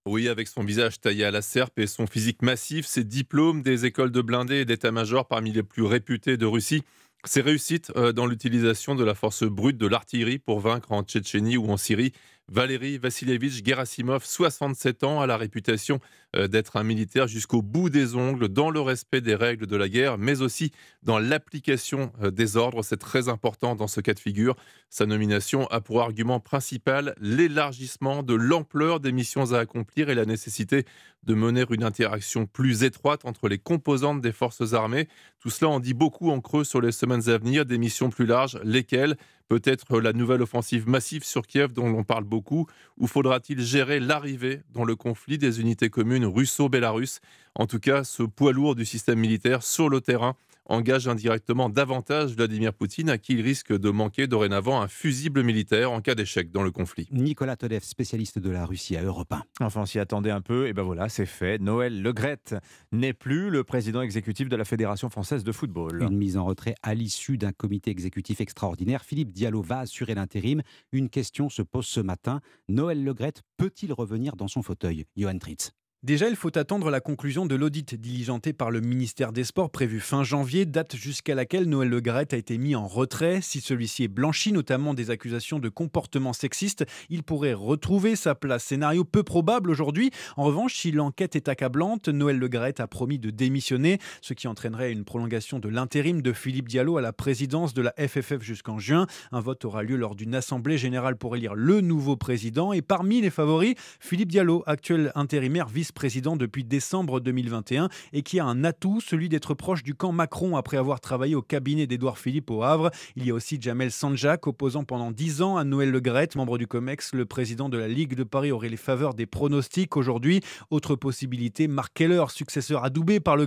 Oui, 0.07 0.29
avec 0.29 0.49
son 0.49 0.65
visage 0.65 0.99
taillé 0.99 1.27
à 1.27 1.31
la 1.31 1.43
serpe 1.43 1.79
et 1.79 1.87
son 1.87 2.07
physique 2.07 2.41
massif, 2.41 2.87
ses 2.87 3.05
diplômes 3.05 3.63
des 3.63 3.85
écoles 3.85 4.11
de 4.11 4.23
blindés 4.23 4.61
et 4.61 4.65
d'état-major 4.65 5.29
parmi 5.29 5.53
les 5.53 5.63
plus 5.63 5.83
réputés 5.83 6.39
de 6.39 6.47
Russie, 6.47 6.83
ses 7.25 7.43
réussites 7.43 7.93
euh, 7.97 8.13
dans 8.13 8.25
l'utilisation 8.25 8.95
de 8.95 9.05
la 9.05 9.15
force 9.15 9.45
brute 9.45 9.77
de 9.77 9.87
l'artillerie 9.87 10.39
pour 10.39 10.61
vaincre 10.61 10.93
en 10.93 11.03
Tchétchénie 11.03 11.59
ou 11.59 11.71
en 11.71 11.77
Syrie, 11.77 12.13
Valéry 12.49 12.97
Vassilievitch 12.97 13.63
Gerasimov, 13.63 14.25
67 14.25 15.05
ans, 15.05 15.21
a 15.21 15.27
la 15.27 15.37
réputation 15.37 16.01
d'être 16.35 16.77
un 16.77 16.85
militaire 16.85 17.27
jusqu'au 17.27 17.63
bout 17.63 17.91
des 17.91 18.15
ongles, 18.15 18.49
dans 18.49 18.71
le 18.71 18.81
respect 18.81 19.21
des 19.21 19.35
règles 19.35 19.67
de 19.67 19.77
la 19.77 19.89
guerre, 19.89 20.19
mais 20.19 20.43
aussi 20.43 20.71
dans 21.03 21.19
l'application 21.19 22.13
euh, 22.23 22.31
des 22.31 22.57
ordres. 22.57 22.83
C'est 22.83 22.99
très 22.99 23.29
important 23.29 23.75
dans 23.75 23.89
ce 23.89 24.01
cas 24.01 24.15
de 24.15 24.21
figure. 24.21 24.57
Sa 24.89 25.07
nomination 25.07 25.67
a 25.69 25.81
pour 25.81 26.03
argument 26.03 26.41
principal 26.41 27.15
l'élargissement 27.21 28.23
de 28.23 28.35
l'ampleur 28.35 29.01
des 29.01 29.13
missions 29.13 29.53
à 29.53 29.59
accomplir 29.59 30.11
et 30.11 30.15
la 30.15 30.25
nécessité 30.25 30.85
de 31.23 31.35
mener 31.35 31.65
une 31.71 31.85
interaction 31.85 32.47
plus 32.47 32.83
étroite 32.83 33.25
entre 33.25 33.49
les 33.49 33.59
composantes 33.59 34.21
des 34.21 34.33
forces 34.33 34.73
armées. 34.73 35.09
Tout 35.41 35.51
cela 35.51 35.71
en 35.71 35.81
dit 35.81 35.95
beaucoup 35.95 36.31
en 36.31 36.41
creux 36.41 36.65
sur 36.65 36.81
les 36.81 36.93
semaines 36.93 37.29
à 37.29 37.39
venir, 37.39 37.67
des 37.67 37.79
missions 37.79 38.11
plus 38.11 38.27
larges, 38.27 38.59
lesquelles 38.65 39.17
Peut-être 39.51 39.99
la 39.99 40.13
nouvelle 40.13 40.43
offensive 40.43 40.89
massive 40.89 41.25
sur 41.25 41.45
Kiev 41.45 41.73
dont 41.73 41.91
l'on 41.91 42.05
parle 42.05 42.23
beaucoup, 42.23 42.69
ou 42.97 43.09
faudra-t-il 43.09 43.61
gérer 43.61 43.99
l'arrivée 43.99 44.63
dans 44.73 44.85
le 44.85 44.95
conflit 44.95 45.39
des 45.39 45.61
unités 45.61 45.91
communes 45.91 46.20
russo-bélarusses 46.25 47.21
En 47.55 47.67
tout 47.67 47.81
cas, 47.81 48.05
ce 48.05 48.23
poids 48.23 48.53
lourd 48.53 48.75
du 48.75 48.85
système 48.85 49.19
militaire 49.19 49.63
sur 49.63 49.89
le 49.89 50.01
terrain 50.01 50.37
engage 50.71 51.09
indirectement 51.09 51.69
davantage 51.69 52.35
Vladimir 52.37 52.73
Poutine, 52.73 53.11
à 53.11 53.19
qui 53.19 53.35
il 53.35 53.41
risque 53.41 53.77
de 53.77 53.91
manquer 53.91 54.27
dorénavant 54.27 54.81
un 54.81 54.89
fusible 54.89 55.43
militaire 55.43 55.91
en 55.91 56.01
cas 56.01 56.15
d'échec 56.15 56.51
dans 56.53 56.63
le 56.63 56.71
conflit. 56.71 57.09
Nicolas 57.11 57.57
Todev, 57.57 57.83
spécialiste 57.83 58.39
de 58.39 58.51
la 58.51 58.65
Russie 58.65 58.97
à 58.97 59.03
Europe 59.03 59.33
1. 59.33 59.43
Enfin, 59.61 59.83
on 59.83 59.87
s'y 59.87 59.99
attendait 59.99 60.31
un 60.31 60.41
peu, 60.41 60.69
et 60.69 60.73
ben 60.73 60.83
voilà, 60.83 61.09
c'est 61.09 61.27
fait. 61.27 61.61
Noël 61.61 62.01
Legrette 62.03 62.55
n'est 62.93 63.13
plus 63.13 63.51
le 63.51 63.65
président 63.65 64.01
exécutif 64.01 64.49
de 64.49 64.57
la 64.57 64.65
Fédération 64.65 65.11
française 65.11 65.43
de 65.43 65.53
football. 65.53 66.03
Une 66.03 66.17
mise 66.17 66.37
en 66.37 66.45
retrait 66.45 66.77
à 66.83 66.95
l'issue 66.95 67.37
d'un 67.37 67.53
comité 67.53 67.91
exécutif 67.91 68.41
extraordinaire. 68.41 69.03
Philippe 69.03 69.33
Diallo 69.33 69.63
va 69.63 69.81
assurer 69.81 70.15
l'intérim. 70.15 70.63
Une 70.93 71.11
question 71.11 71.49
se 71.49 71.63
pose 71.63 71.87
ce 71.87 72.01
matin. 72.01 72.41
Noël 72.69 73.03
Legrette 73.03 73.43
peut-il 73.57 73.93
revenir 73.93 74.37
dans 74.37 74.49
son 74.49 74.63
fauteuil? 74.63 75.07
Johan 75.17 75.39
Tritz. 75.39 75.73
Déjà, 76.03 76.31
il 76.31 76.37
faut 76.37 76.57
attendre 76.57 76.89
la 76.89 77.01
conclusion 77.01 77.45
de 77.45 77.55
l'audit 77.55 77.95
diligenté 77.95 78.55
par 78.55 78.71
le 78.71 78.81
ministère 78.81 79.33
des 79.33 79.45
Sports 79.45 79.69
prévu 79.69 80.01
fin 80.01 80.25
janvier, 80.25 80.65
date 80.65 80.97
jusqu'à 80.97 81.35
laquelle 81.35 81.67
Noël 81.67 81.91
Le 81.91 82.01
a 82.11 82.23
été 82.23 82.57
mis 82.57 82.75
en 82.75 82.87
retrait. 82.87 83.43
Si 83.43 83.61
celui-ci 83.61 84.05
est 84.05 84.09
blanchi, 84.09 84.51
notamment 84.51 84.95
des 84.95 85.11
accusations 85.11 85.59
de 85.59 85.69
comportement 85.69 86.33
sexiste, 86.33 86.87
il 87.11 87.23
pourrait 87.23 87.53
retrouver 87.53 88.17
sa 88.17 88.35
place. 88.35 88.65
Scénario 88.65 89.05
peu 89.05 89.23
probable 89.23 89.69
aujourd'hui. 89.69 90.11
En 90.39 90.45
revanche, 90.45 90.75
si 90.75 90.91
l'enquête 90.91 91.37
est 91.37 91.51
accablante, 91.51 92.09
Noël 92.09 92.39
Le 92.39 92.49
a 92.81 92.87
promis 92.87 93.19
de 93.19 93.29
démissionner, 93.29 93.99
ce 94.23 94.33
qui 94.33 94.49
entraînerait 94.49 94.93
une 94.93 95.05
prolongation 95.05 95.59
de 95.59 95.69
l'intérim 95.69 96.23
de 96.23 96.33
Philippe 96.33 96.69
Diallo 96.69 96.97
à 96.97 97.03
la 97.03 97.13
présidence 97.13 97.75
de 97.75 97.83
la 97.83 97.93
FFF 97.99 98.41
jusqu'en 98.41 98.79
juin. 98.79 99.07
Un 99.33 99.41
vote 99.41 99.67
aura 99.67 99.83
lieu 99.83 99.97
lors 99.97 100.15
d'une 100.15 100.35
assemblée 100.35 100.79
générale 100.79 101.17
pour 101.17 101.37
élire 101.37 101.55
le 101.55 101.83
nouveau 101.83 102.17
président. 102.17 102.73
Et 102.73 102.81
parmi 102.81 103.21
les 103.21 103.29
favoris, 103.29 103.75
Philippe 104.01 104.31
Diallo, 104.31 104.63
actuel 104.65 105.13
intérimaire 105.15 105.69
vice 105.69 105.90
président 105.93 106.37
depuis 106.37 106.65
décembre 106.65 107.21
2021 107.21 107.89
et 108.13 108.23
qui 108.23 108.41
a 108.41 108.45
un 108.45 108.65
atout, 108.65 109.01
celui 109.01 109.29
d'être 109.29 109.55
proche 109.55 109.83
du 109.83 109.95
camp 109.95 110.13
Macron 110.13 110.57
après 110.57 110.77
avoir 110.77 111.01
travaillé 111.01 111.35
au 111.35 111.43
cabinet 111.43 111.87
d'Édouard 111.87 112.19
Philippe 112.19 112.51
au 112.51 112.63
Havre. 112.63 112.91
Il 113.17 113.27
y 113.27 113.31
a 113.31 113.35
aussi 113.35 113.59
Jamel 113.61 113.91
Sanjak, 113.91 114.47
opposant 114.47 114.85
pendant 114.85 115.11
10 115.11 115.43
ans 115.43 115.57
à 115.57 115.65
Noël 115.65 115.91
Le 115.91 116.01
membre 116.37 116.59
du 116.59 116.67
COMEX. 116.67 117.15
Le 117.15 117.25
président 117.25 117.69
de 117.69 117.79
la 117.79 117.89
Ligue 117.89 118.15
de 118.15 118.25
Paris 118.25 118.53
aurait 118.53 118.69
les 118.69 118.77
faveurs 118.77 119.15
des 119.15 119.27
pronostics 119.27 119.97
aujourd'hui. 119.97 120.41
Autre 120.71 120.97
possibilité, 120.97 121.69
Marc 121.69 121.95
Keller, 121.95 122.25
successeur 122.29 122.85
adoubé 122.85 123.21
par 123.21 123.37
Le 123.37 123.47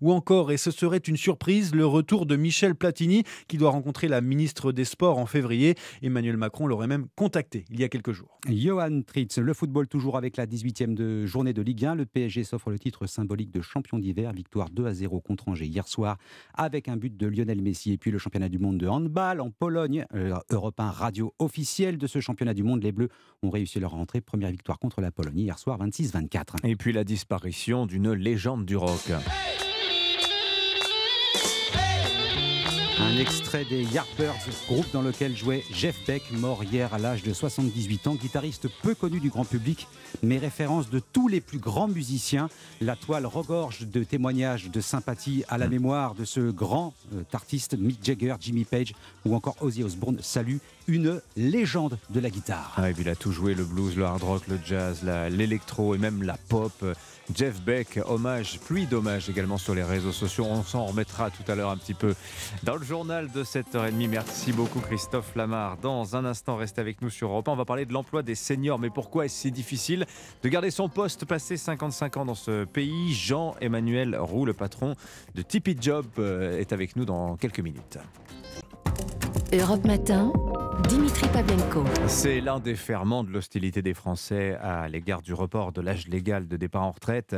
ou 0.00 0.12
encore, 0.12 0.52
et 0.52 0.56
ce 0.56 0.70
serait 0.70 0.98
une 0.98 1.16
surprise, 1.16 1.74
le 1.74 1.86
retour 1.86 2.26
de 2.26 2.36
Michel 2.36 2.74
Platini 2.74 3.24
qui 3.48 3.56
doit 3.56 3.70
rencontrer 3.70 4.08
la 4.08 4.20
ministre 4.20 4.72
des 4.72 4.84
Sports 4.84 5.18
en 5.18 5.26
février. 5.26 5.74
Emmanuel 6.02 6.36
Macron 6.36 6.66
l'aurait 6.66 6.86
même 6.86 7.06
contacté 7.16 7.64
il 7.70 7.80
y 7.80 7.84
a 7.84 7.88
quelques 7.88 8.12
jours. 8.12 8.38
Johan 8.48 9.02
Tritz, 9.06 9.38
le 9.38 9.54
football 9.54 9.88
toujours 9.88 10.16
avec 10.16 10.36
la 10.36 10.46
18e 10.46 10.94
de 10.94 11.26
journée 11.26 11.52
de 11.52 11.62
Ligue 11.62 11.77
le 11.78 12.06
PSG 12.06 12.44
s'offre 12.44 12.70
le 12.70 12.78
titre 12.78 13.06
symbolique 13.06 13.50
de 13.50 13.60
champion 13.60 13.98
d'hiver. 13.98 14.32
Victoire 14.32 14.70
2 14.70 14.86
à 14.86 14.92
0 14.92 15.20
contre 15.20 15.48
Angers 15.48 15.66
hier 15.66 15.86
soir 15.86 16.18
avec 16.54 16.88
un 16.88 16.96
but 16.96 17.16
de 17.16 17.26
Lionel 17.26 17.62
Messi. 17.62 17.92
Et 17.92 17.98
puis 17.98 18.10
le 18.10 18.18
championnat 18.18 18.48
du 18.48 18.58
monde 18.58 18.78
de 18.78 18.88
handball 18.88 19.40
en 19.40 19.50
Pologne. 19.50 20.04
Euh, 20.14 20.36
Europe 20.50 20.80
1 20.80 20.90
radio 20.90 21.34
officielle 21.38 21.98
de 21.98 22.06
ce 22.06 22.20
championnat 22.20 22.54
du 22.54 22.62
monde. 22.62 22.82
Les 22.82 22.92
Bleus 22.92 23.08
ont 23.42 23.50
réussi 23.50 23.78
leur 23.78 23.92
rentrée. 23.92 24.20
Première 24.20 24.50
victoire 24.50 24.78
contre 24.78 25.00
la 25.00 25.12
Pologne 25.12 25.38
hier 25.38 25.58
soir 25.58 25.78
26-24. 25.78 26.66
Et 26.66 26.76
puis 26.76 26.92
la 26.92 27.04
disparition 27.04 27.86
d'une 27.86 28.12
légende 28.12 28.64
du 28.64 28.76
rock. 28.76 29.12
Un 33.00 33.16
extrait 33.16 33.64
des 33.64 33.84
Yardbirds, 33.84 34.34
groupe 34.66 34.90
dans 34.92 35.02
lequel 35.02 35.36
jouait 35.36 35.62
Jeff 35.72 35.96
Beck, 36.04 36.22
mort 36.32 36.64
hier 36.64 36.92
à 36.92 36.98
l'âge 36.98 37.22
de 37.22 37.32
78 37.32 38.08
ans, 38.08 38.14
guitariste 38.16 38.66
peu 38.82 38.96
connu 38.96 39.20
du 39.20 39.30
grand 39.30 39.44
public, 39.44 39.86
mais 40.22 40.38
référence 40.38 40.90
de 40.90 40.98
tous 40.98 41.28
les 41.28 41.40
plus 41.40 41.58
grands 41.58 41.86
musiciens. 41.86 42.48
La 42.80 42.96
toile 42.96 43.26
regorge 43.26 43.86
de 43.86 44.02
témoignages 44.02 44.68
de 44.70 44.80
sympathie 44.80 45.44
à 45.48 45.58
la 45.58 45.68
mémoire 45.68 46.16
de 46.16 46.24
ce 46.24 46.50
grand 46.50 46.92
euh, 47.14 47.22
artiste, 47.32 47.78
Mick 47.78 48.04
Jagger, 48.04 48.34
Jimmy 48.40 48.64
Page 48.64 48.94
ou 49.24 49.36
encore 49.36 49.56
Ozzy 49.60 49.84
Osbourne. 49.84 50.18
Salut 50.20 50.60
une 50.88 51.20
légende 51.36 51.98
de 52.10 52.18
la 52.18 52.30
guitare. 52.30 52.72
Ah, 52.76 52.90
il 52.90 53.08
a 53.08 53.14
tout 53.14 53.30
joué, 53.30 53.54
le 53.54 53.64
blues, 53.64 53.96
le 53.96 54.04
hard 54.04 54.22
rock, 54.22 54.42
le 54.48 54.58
jazz, 54.64 55.02
l'électro 55.30 55.94
et 55.94 55.98
même 55.98 56.22
la 56.22 56.36
pop. 56.48 56.72
Jeff 57.34 57.60
Beck, 57.60 58.00
hommage, 58.06 58.58
pluie 58.58 58.86
d'hommages 58.86 59.28
également 59.28 59.58
sur 59.58 59.74
les 59.74 59.82
réseaux 59.82 60.12
sociaux. 60.12 60.46
On 60.48 60.64
s'en 60.64 60.86
remettra 60.86 61.30
tout 61.30 61.42
à 61.50 61.54
l'heure 61.54 61.70
un 61.70 61.76
petit 61.76 61.92
peu 61.92 62.14
dans 62.62 62.76
le 62.76 62.84
journal 62.88 63.30
de 63.30 63.44
7h30. 63.44 64.08
Merci 64.08 64.50
beaucoup 64.50 64.80
Christophe 64.80 65.36
Lamar. 65.36 65.76
Dans 65.76 66.16
un 66.16 66.24
instant, 66.24 66.56
restez 66.56 66.80
avec 66.80 67.02
nous 67.02 67.10
sur 67.10 67.28
Europe 67.28 67.48
On 67.48 67.54
va 67.54 67.66
parler 67.66 67.84
de 67.84 67.92
l'emploi 67.92 68.22
des 68.22 68.34
seniors. 68.34 68.78
Mais 68.78 68.88
pourquoi 68.88 69.26
est-ce 69.26 69.42
si 69.42 69.52
difficile 69.52 70.06
de 70.42 70.48
garder 70.48 70.70
son 70.70 70.88
poste 70.88 71.26
passé 71.26 71.58
55 71.58 72.16
ans 72.16 72.24
dans 72.24 72.34
ce 72.34 72.64
pays? 72.64 73.12
Jean-Emmanuel 73.12 74.16
Roux, 74.16 74.46
le 74.46 74.54
patron 74.54 74.94
de 75.34 75.42
Tipeee 75.42 75.76
Job, 75.78 76.06
euh, 76.18 76.58
est 76.58 76.72
avec 76.72 76.96
nous 76.96 77.04
dans 77.04 77.36
quelques 77.36 77.60
minutes. 77.60 77.98
Europe 79.52 79.84
Matin, 79.86 80.32
Dimitri 80.88 81.26
Pavlenko. 81.28 81.84
C'est 82.06 82.40
l'un 82.40 82.60
des 82.60 82.74
ferments 82.74 83.24
de 83.24 83.30
l'hostilité 83.30 83.82
des 83.82 83.94
Français 83.94 84.56
à 84.60 84.88
l'égard 84.88 85.22
du 85.22 85.34
report 85.34 85.72
de 85.72 85.80
l'âge 85.80 86.08
légal 86.08 86.46
de 86.48 86.56
départ 86.56 86.82
en 86.82 86.90
retraite. 86.90 87.36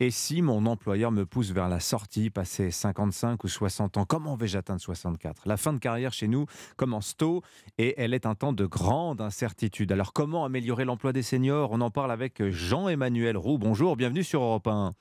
Et 0.00 0.10
si 0.10 0.42
mon 0.42 0.66
employeur 0.66 1.12
me 1.12 1.26
pousse 1.26 1.52
vers 1.52 1.68
la 1.68 1.80
sortie, 1.80 2.30
passer 2.30 2.70
55 2.70 3.44
ou 3.44 3.48
60 3.48 3.96
ans, 3.96 4.04
comment 4.04 4.36
vais-je 4.36 4.58
atteindre 4.58 4.80
64 4.80 5.42
La 5.46 5.56
fin 5.56 5.72
de 5.72 5.78
carrière 5.78 6.12
chez 6.12 6.28
nous 6.28 6.46
commence 6.76 7.16
tôt 7.16 7.42
et 7.78 7.94
elle 7.98 8.14
est 8.14 8.26
un 8.26 8.34
temps 8.34 8.52
de 8.52 8.66
grande 8.66 9.20
incertitude. 9.20 9.92
Alors 9.92 10.12
comment 10.12 10.44
améliorer 10.44 10.84
l'emploi 10.84 11.12
des 11.12 11.22
seniors? 11.22 11.70
On 11.72 11.80
en 11.80 11.90
parle 11.90 12.12
avec 12.12 12.42
Jean-Emmanuel 12.50 13.36
Roux. 13.36 13.58
Bonjour, 13.58 13.96
bienvenue 13.96 14.24
sur 14.24 14.42
Europe 14.42 14.66
1. 14.66 14.92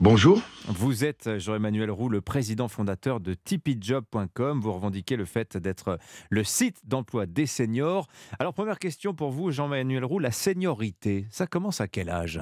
Bonjour. 0.00 0.40
Vous 0.68 1.04
êtes 1.04 1.38
Jean-Emmanuel 1.38 1.90
Roux, 1.90 2.08
le 2.08 2.20
président 2.20 2.68
fondateur 2.68 3.18
de 3.18 3.34
tipeejob.com. 3.34 4.60
Vous 4.60 4.72
revendiquez 4.72 5.16
le 5.16 5.24
fait 5.24 5.56
d'être 5.56 5.98
le 6.30 6.44
site 6.44 6.78
d'emploi 6.84 7.26
des 7.26 7.46
seniors. 7.46 8.06
Alors, 8.38 8.54
première 8.54 8.78
question 8.78 9.12
pour 9.12 9.32
vous, 9.32 9.50
Jean-Emmanuel 9.50 10.04
Roux, 10.04 10.20
la 10.20 10.30
seniorité, 10.30 11.26
ça 11.30 11.48
commence 11.48 11.80
à 11.80 11.88
quel 11.88 12.10
âge? 12.10 12.40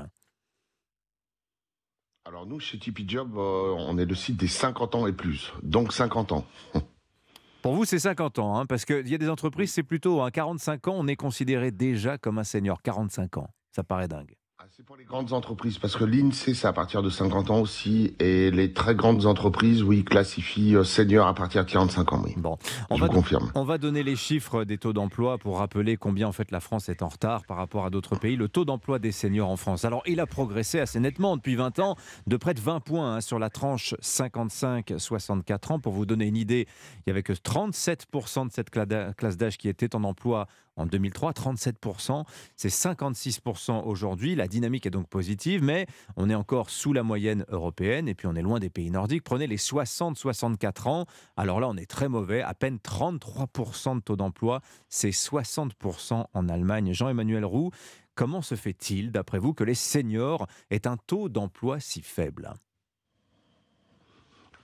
Alors, 2.26 2.44
nous, 2.44 2.60
chez 2.60 2.78
TipeeJob, 2.78 3.38
euh, 3.38 3.74
on 3.78 3.96
est 3.96 4.04
le 4.04 4.14
site 4.14 4.36
des 4.36 4.48
50 4.48 4.94
ans 4.94 5.06
et 5.06 5.14
plus, 5.14 5.54
donc 5.62 5.94
50 5.94 6.32
ans. 6.32 6.44
Pour 7.62 7.74
vous, 7.74 7.86
c'est 7.86 8.00
50 8.00 8.38
ans, 8.38 8.58
hein, 8.58 8.66
parce 8.66 8.84
qu'il 8.84 9.08
y 9.08 9.14
a 9.14 9.18
des 9.18 9.30
entreprises, 9.30 9.72
c'est 9.72 9.82
plutôt 9.82 10.20
à 10.20 10.30
45 10.30 10.88
ans, 10.88 10.94
on 10.98 11.06
est 11.06 11.16
considéré 11.16 11.70
déjà 11.70 12.18
comme 12.18 12.36
un 12.36 12.44
senior. 12.44 12.82
45 12.82 13.38
ans, 13.38 13.48
ça 13.72 13.82
paraît 13.82 14.08
dingue. 14.08 14.35
C'est 14.78 14.84
pour 14.84 14.98
les 14.98 15.04
grandes 15.04 15.32
entreprises, 15.32 15.78
parce 15.78 15.96
que 15.96 16.04
l'INSEE, 16.04 16.52
c'est 16.52 16.66
à 16.66 16.72
partir 16.74 17.02
de 17.02 17.08
50 17.08 17.48
ans 17.48 17.60
aussi, 17.60 18.14
et 18.20 18.50
les 18.50 18.74
très 18.74 18.94
grandes 18.94 19.24
entreprises, 19.24 19.82
oui, 19.82 20.04
classifient 20.04 20.76
euh, 20.76 20.84
senior 20.84 21.26
à 21.26 21.34
partir 21.34 21.64
de 21.64 21.70
45 21.70 22.12
ans, 22.12 22.22
oui. 22.22 22.34
Bon, 22.36 22.58
on 22.90 22.96
va, 22.96 23.08
confirme. 23.08 23.50
On 23.54 23.64
va 23.64 23.78
donner 23.78 24.02
les 24.02 24.16
chiffres 24.16 24.64
des 24.64 24.76
taux 24.76 24.92
d'emploi 24.92 25.38
pour 25.38 25.60
rappeler 25.60 25.96
combien, 25.96 26.28
en 26.28 26.32
fait, 26.32 26.50
la 26.50 26.60
France 26.60 26.90
est 26.90 27.00
en 27.00 27.08
retard 27.08 27.46
par 27.46 27.56
rapport 27.56 27.86
à 27.86 27.90
d'autres 27.90 28.16
pays. 28.16 28.36
Le 28.36 28.50
taux 28.50 28.66
d'emploi 28.66 28.98
des 28.98 29.12
seniors 29.12 29.48
en 29.48 29.56
France. 29.56 29.86
Alors, 29.86 30.02
il 30.04 30.20
a 30.20 30.26
progressé 30.26 30.78
assez 30.78 31.00
nettement 31.00 31.38
depuis 31.38 31.56
20 31.56 31.78
ans, 31.78 31.96
de 32.26 32.36
près 32.36 32.52
de 32.52 32.60
20 32.60 32.80
points 32.80 33.14
hein, 33.14 33.20
sur 33.22 33.38
la 33.38 33.48
tranche 33.48 33.94
55-64 34.02 35.72
ans. 35.72 35.78
Pour 35.78 35.94
vous 35.94 36.04
donner 36.04 36.26
une 36.26 36.36
idée, 36.36 36.68
il 36.98 37.02
n'y 37.06 37.12
avait 37.12 37.22
que 37.22 37.32
37% 37.32 38.48
de 38.48 38.52
cette 38.52 38.68
classe 38.68 39.36
d'âge 39.38 39.56
qui 39.56 39.70
était 39.70 39.96
en 39.96 40.04
emploi 40.04 40.48
en 40.76 40.86
2003, 40.86 41.32
37%, 41.32 42.24
c'est 42.56 42.68
56% 42.68 43.82
aujourd'hui. 43.84 44.34
La 44.34 44.48
dynamique 44.48 44.86
est 44.86 44.90
donc 44.90 45.08
positive, 45.08 45.62
mais 45.62 45.86
on 46.16 46.30
est 46.30 46.34
encore 46.34 46.70
sous 46.70 46.92
la 46.92 47.02
moyenne 47.02 47.44
européenne 47.48 48.08
et 48.08 48.14
puis 48.14 48.26
on 48.26 48.34
est 48.34 48.42
loin 48.42 48.60
des 48.60 48.70
pays 48.70 48.90
nordiques. 48.90 49.24
Prenez 49.24 49.46
les 49.46 49.56
60-64 49.56 50.88
ans, 50.88 51.06
alors 51.36 51.60
là 51.60 51.68
on 51.68 51.76
est 51.76 51.90
très 51.90 52.08
mauvais, 52.08 52.42
à 52.42 52.54
peine 52.54 52.76
33% 52.76 53.96
de 53.96 54.00
taux 54.00 54.16
d'emploi, 54.16 54.60
c'est 54.88 55.10
60% 55.10 56.26
en 56.32 56.48
Allemagne. 56.48 56.92
Jean-Emmanuel 56.92 57.44
Roux, 57.44 57.70
comment 58.14 58.42
se 58.42 58.54
fait-il, 58.54 59.12
d'après 59.12 59.38
vous, 59.38 59.54
que 59.54 59.64
les 59.64 59.74
seniors 59.74 60.46
aient 60.70 60.86
un 60.86 60.96
taux 60.96 61.28
d'emploi 61.28 61.80
si 61.80 62.02
faible? 62.02 62.52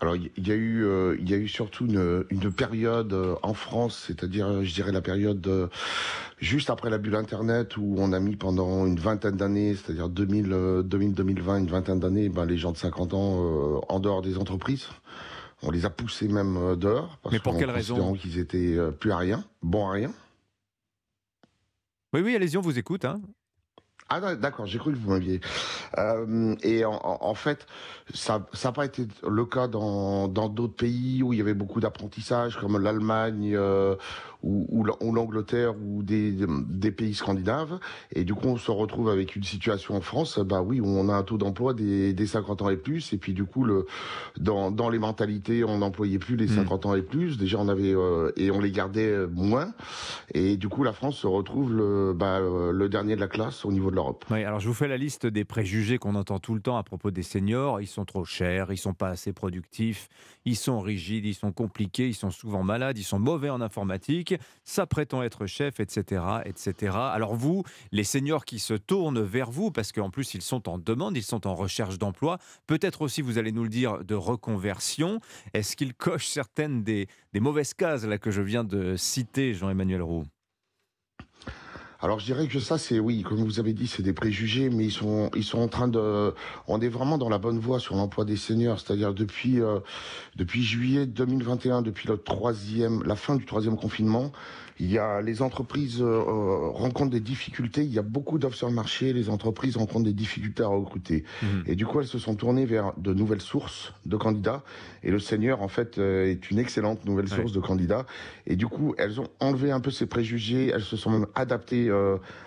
Alors 0.03 0.17
il 0.17 0.49
y 0.49 0.51
a 0.51 0.57
eu, 0.57 0.85
euh, 0.85 1.17
y 1.21 1.33
a 1.33 1.37
eu 1.37 1.47
surtout 1.47 1.87
une, 1.87 2.53
période 2.53 3.13
euh, 3.13 3.37
en 3.45 3.55
France, 3.55 4.03
c'est-à-dire, 4.09 4.49
euh, 4.49 4.65
je 4.65 4.75
dirais 4.75 4.91
la 4.91 5.01
période 5.01 5.71
juste 6.41 6.71
après 6.71 6.91
la 6.91 6.99
bulle 6.99 7.15
Internet 7.15 7.77
où 7.77 7.95
on 7.99 8.13
a 8.13 8.19
mis 8.19 8.35
pendant 8.35 8.85
une 8.85 8.99
vingtaine 8.99 9.37
d'années, 9.37 9.77
c'est-à-dire 9.77 10.09
2000, 10.09 10.83
2020, 10.85 11.59
une 11.59 11.67
vingtaine 11.69 12.01
d'années, 12.01 12.29
ben, 12.29 12.45
les 12.47 12.59
gens 12.59 12.73
de 12.73 12.79
50 12.79 13.15
ans 13.15 13.81
en 13.89 14.01
dehors 14.01 14.23
des 14.23 14.39
entreprises. 14.39 14.89
On 15.63 15.71
les 15.71 15.85
a 15.85 15.91
poussés 15.91 16.27
même 16.27 16.75
dehors. 16.75 17.19
Parce 17.23 17.33
Mais 17.33 17.39
pour 17.39 17.57
quelle 17.57 17.71
raison 17.71 18.15
qu'ils 18.15 18.41
étaient 18.41 18.77
plus 18.99 19.13
à 19.13 19.19
rien, 19.19 19.45
bon 19.63 19.87
à 19.87 19.93
rien. 19.93 20.13
Oui, 22.13 22.23
oui, 22.23 22.35
allez-y, 22.35 22.57
on 22.57 22.61
vous 22.61 22.77
écoute. 22.77 23.05
Hein. 23.05 23.21
Ah 24.15 24.35
d'accord, 24.35 24.67
j'ai 24.67 24.79
cru 24.79 24.93
que 24.93 24.99
vous 24.99 25.11
m'aviez. 25.11 25.41
Euh, 25.97 26.55
et 26.63 26.85
en, 26.85 27.35
fait, 27.35 27.67
ça 28.13 28.45
n'a 28.63 28.73
pas 28.73 28.85
été 28.85 29.09
le 29.27 29.47
cas 29.47 29.69
dans 29.69 30.29
d'autres 30.29 30.77
pays 30.77 31.23
où 31.23 31.33
il 31.33 31.39
y 31.39 31.41
avait 31.43 31.55
beaucoup 31.55 31.81
d'apprentissage, 31.81 32.59
comme 32.59 32.77
l'Allemagne 32.79 33.55
euh, 33.57 33.97
ou, 34.43 34.85
l'Angleterre 34.85 35.75
ou 35.81 36.03
des, 36.03 36.37
pays 36.91 37.15
scandinaves. 37.15 37.79
Et 38.15 38.25
du 38.25 38.35
coup, 38.35 38.49
on 38.49 38.57
se 38.57 38.71
retrouve 38.71 39.09
avec 39.09 39.37
une 39.37 39.45
situation 39.45 39.97
en 39.97 40.01
France, 40.01 40.39
bah 40.39 40.63
oui, 40.63 40.81
où 40.81 40.87
on 40.87 41.09
a 41.09 41.15
un 41.15 41.23
taux 41.23 41.39
d'emploi 41.39 41.75
des, 41.75 42.27
50 42.27 42.63
ans 42.63 42.71
et 42.71 42.77
plus. 42.77 43.13
Et 43.13 43.19
puis 43.19 43.33
du 43.33 43.45
coup, 43.45 43.65
le, 43.65 43.87
dans, 44.39 44.91
les 44.91 44.99
mentalités, 44.99 45.65
on 45.65 45.79
n'employait 45.79 46.19
plus 46.19 46.37
les 46.37 46.49
50 46.49 46.85
hmm. 46.85 46.89
ans 46.89 46.95
et 46.95 47.03
plus. 47.03 47.39
Déjà, 47.39 47.59
on 47.59 47.69
avait 47.69 47.95
euh, 47.95 48.33
et 48.37 48.51
on 48.51 48.61
les 48.61 48.71
gardait 48.71 49.27
moins. 49.29 49.73
Et 50.35 50.57
du 50.57 50.69
coup, 50.69 50.83
la 50.83 50.93
France 50.93 51.17
se 51.17 51.27
retrouve 51.27 51.73
le, 51.73 52.13
bah, 52.15 52.41
le 52.41 52.89
dernier 52.89 53.17
de 53.17 53.21
la 53.21 53.29
classe 53.29 53.65
au 53.65 53.73
niveau 53.73 53.91
de 53.91 53.97
l'Europe. 53.97 54.25
Oui, 54.31 54.45
alors 54.45 54.61
je 54.61 54.69
vous 54.69 54.75
fais 54.75 54.89
la 54.89 54.97
liste 54.97 55.27
des 55.27 55.45
préjugés 55.45 55.99
qu'on 55.99 56.15
entend 56.15 56.39
tout 56.39 56.55
le 56.55 56.61
temps 56.61 56.77
à 56.77 56.83
propos 56.83 57.11
des 57.11 57.23
seniors. 57.23 57.81
Ils 57.81 57.87
sont 57.87 58.05
trop 58.05 58.25
chers, 58.25 58.73
ils 58.73 58.79
sont 58.79 58.95
pas 58.95 59.09
assez 59.09 59.33
productifs, 59.33 60.09
ils 60.45 60.57
sont 60.57 60.81
rigides, 60.81 61.25
ils 61.25 61.35
sont 61.35 61.53
compliqués, 61.53 62.09
ils 62.09 62.15
sont 62.15 62.31
souvent 62.31 62.63
malades, 62.63 62.99
ils 62.99 63.05
sont 63.05 63.19
mauvais 63.19 63.51
en 63.51 63.61
informatique 63.61 64.32
ça 64.65 64.87
prétend 64.87 65.23
être 65.23 65.47
chef, 65.47 65.81
etc., 65.81 66.23
etc. 66.45 66.97
Alors 66.97 67.35
vous, 67.35 67.65
les 67.91 68.05
seniors 68.05 68.45
qui 68.45 68.59
se 68.59 68.75
tournent 68.75 69.23
vers 69.23 69.51
vous, 69.51 69.71
parce 69.71 69.93
qu'en 69.93 70.11
plus 70.11 70.35
ils 70.35 70.43
sont 70.43 70.69
en 70.69 70.79
demande, 70.79 71.17
ils 71.17 71.23
sont 71.23 71.47
en 71.47 71.55
recherche 71.55 71.99
d'emploi, 71.99 72.39
peut-être 72.67 73.03
aussi, 73.03 73.23
vous 73.23 73.39
allez 73.39 73.53
nous 73.53 73.65
le 73.65 73.69
dire, 73.69 74.05
de 74.05 74.15
reconversion. 74.15 75.21
Est-ce 75.55 75.77
qu'ils 75.77 75.95
cochent 75.95 76.29
certaines 76.29 76.83
des, 76.83 77.07
des 77.33 77.41
mauvaises 77.41 77.75
cases 77.75 78.05
là 78.05 78.19
que 78.19 78.31
je 78.31 78.43
viens 78.43 78.65
de 78.65 78.97
citer, 78.97 79.55
Jean-Emmanuel 79.55 80.03
Roux? 80.03 80.25
Alors 82.03 82.19
je 82.19 82.25
dirais 82.25 82.49
que 82.49 82.59
ça, 82.59 82.79
c'est 82.79 82.99
oui, 82.99 83.23
comme 83.23 83.45
vous 83.45 83.61
avez 83.61 83.73
dit, 83.73 83.87
c'est 83.87 84.03
des 84.03 84.13
préjugés, 84.13 84.71
mais 84.71 84.87
ils 84.87 84.93
sont, 84.93 85.31
ils 85.37 85.45
sont 85.45 85.61
en 85.61 85.69
train 85.69 85.87
de, 85.87 86.35
on 86.67 86.81
est 86.81 86.89
vraiment 86.89 87.17
dans 87.17 87.29
la 87.29 87.39
bonne 87.39 87.61
voie 87.61 87.79
sur 87.79 87.95
l'emploi 87.95 88.25
des 88.25 88.35
seniors, 88.37 88.81
c'est-à-dire 88.81 89.15
depuis, 89.15 89.61
euh, 89.61 89.79
depuis 90.35 90.65
juillet 90.65 91.07
2021, 91.07 91.81
depuis 91.83 92.09
le 92.09 92.17
troisième, 92.19 93.05
la 93.05 93.15
fin 93.15 93.37
du 93.37 93.47
troisième 93.47 93.77
confinement, 93.77 94.33
il 94.79 94.91
y 94.91 94.99
a 94.99 95.21
les 95.21 95.43
entreprises 95.43 96.01
euh, 96.01 96.05
euh, 96.05 96.69
rencontrent 96.71 97.11
des 97.11 97.21
difficultés. 97.21 97.83
Il 97.83 97.93
y 97.93 97.99
a 97.99 98.03
beaucoup 98.03 98.39
d'offres 98.39 98.57
sur 98.57 98.69
le 98.69 98.75
marché. 98.75 99.13
Les 99.13 99.29
entreprises 99.29 99.77
rencontrent 99.77 100.05
des 100.05 100.13
difficultés 100.13 100.63
à 100.63 100.69
recruter. 100.69 101.25
Mhm. 101.43 101.65
Et 101.67 101.77
du 101.77 101.87
coup, 101.87 102.01
elles 102.01 102.07
se 102.07 102.19
sont 102.19 102.35
tournées 102.35 102.67
vers 102.67 102.93
de 102.97 103.13
nouvelles 103.13 103.41
sources 103.41 103.93
de 104.07 104.17
candidats. 104.17 104.63
Et 105.03 105.11
le 105.11 105.19
Seigneur, 105.19 105.63
en 105.63 105.69
fait, 105.69 105.99
euh, 105.99 106.31
est 106.31 106.51
une 106.51 106.59
excellente 106.59 107.05
nouvelle 107.05 107.29
source 107.29 107.53
de 107.53 107.61
candidats. 107.61 108.07
Et 108.47 108.57
du 108.57 108.67
coup, 108.67 108.95
elles 108.99 109.21
ont 109.21 109.29
enlevé 109.41 109.71
un 109.71 109.81
peu 109.81 109.91
ces 109.91 110.07
préjugés. 110.07 110.69
Elles 110.69 110.83
se 110.83 110.97
sont 110.97 111.11
même 111.11 111.27
adaptées 111.35 111.91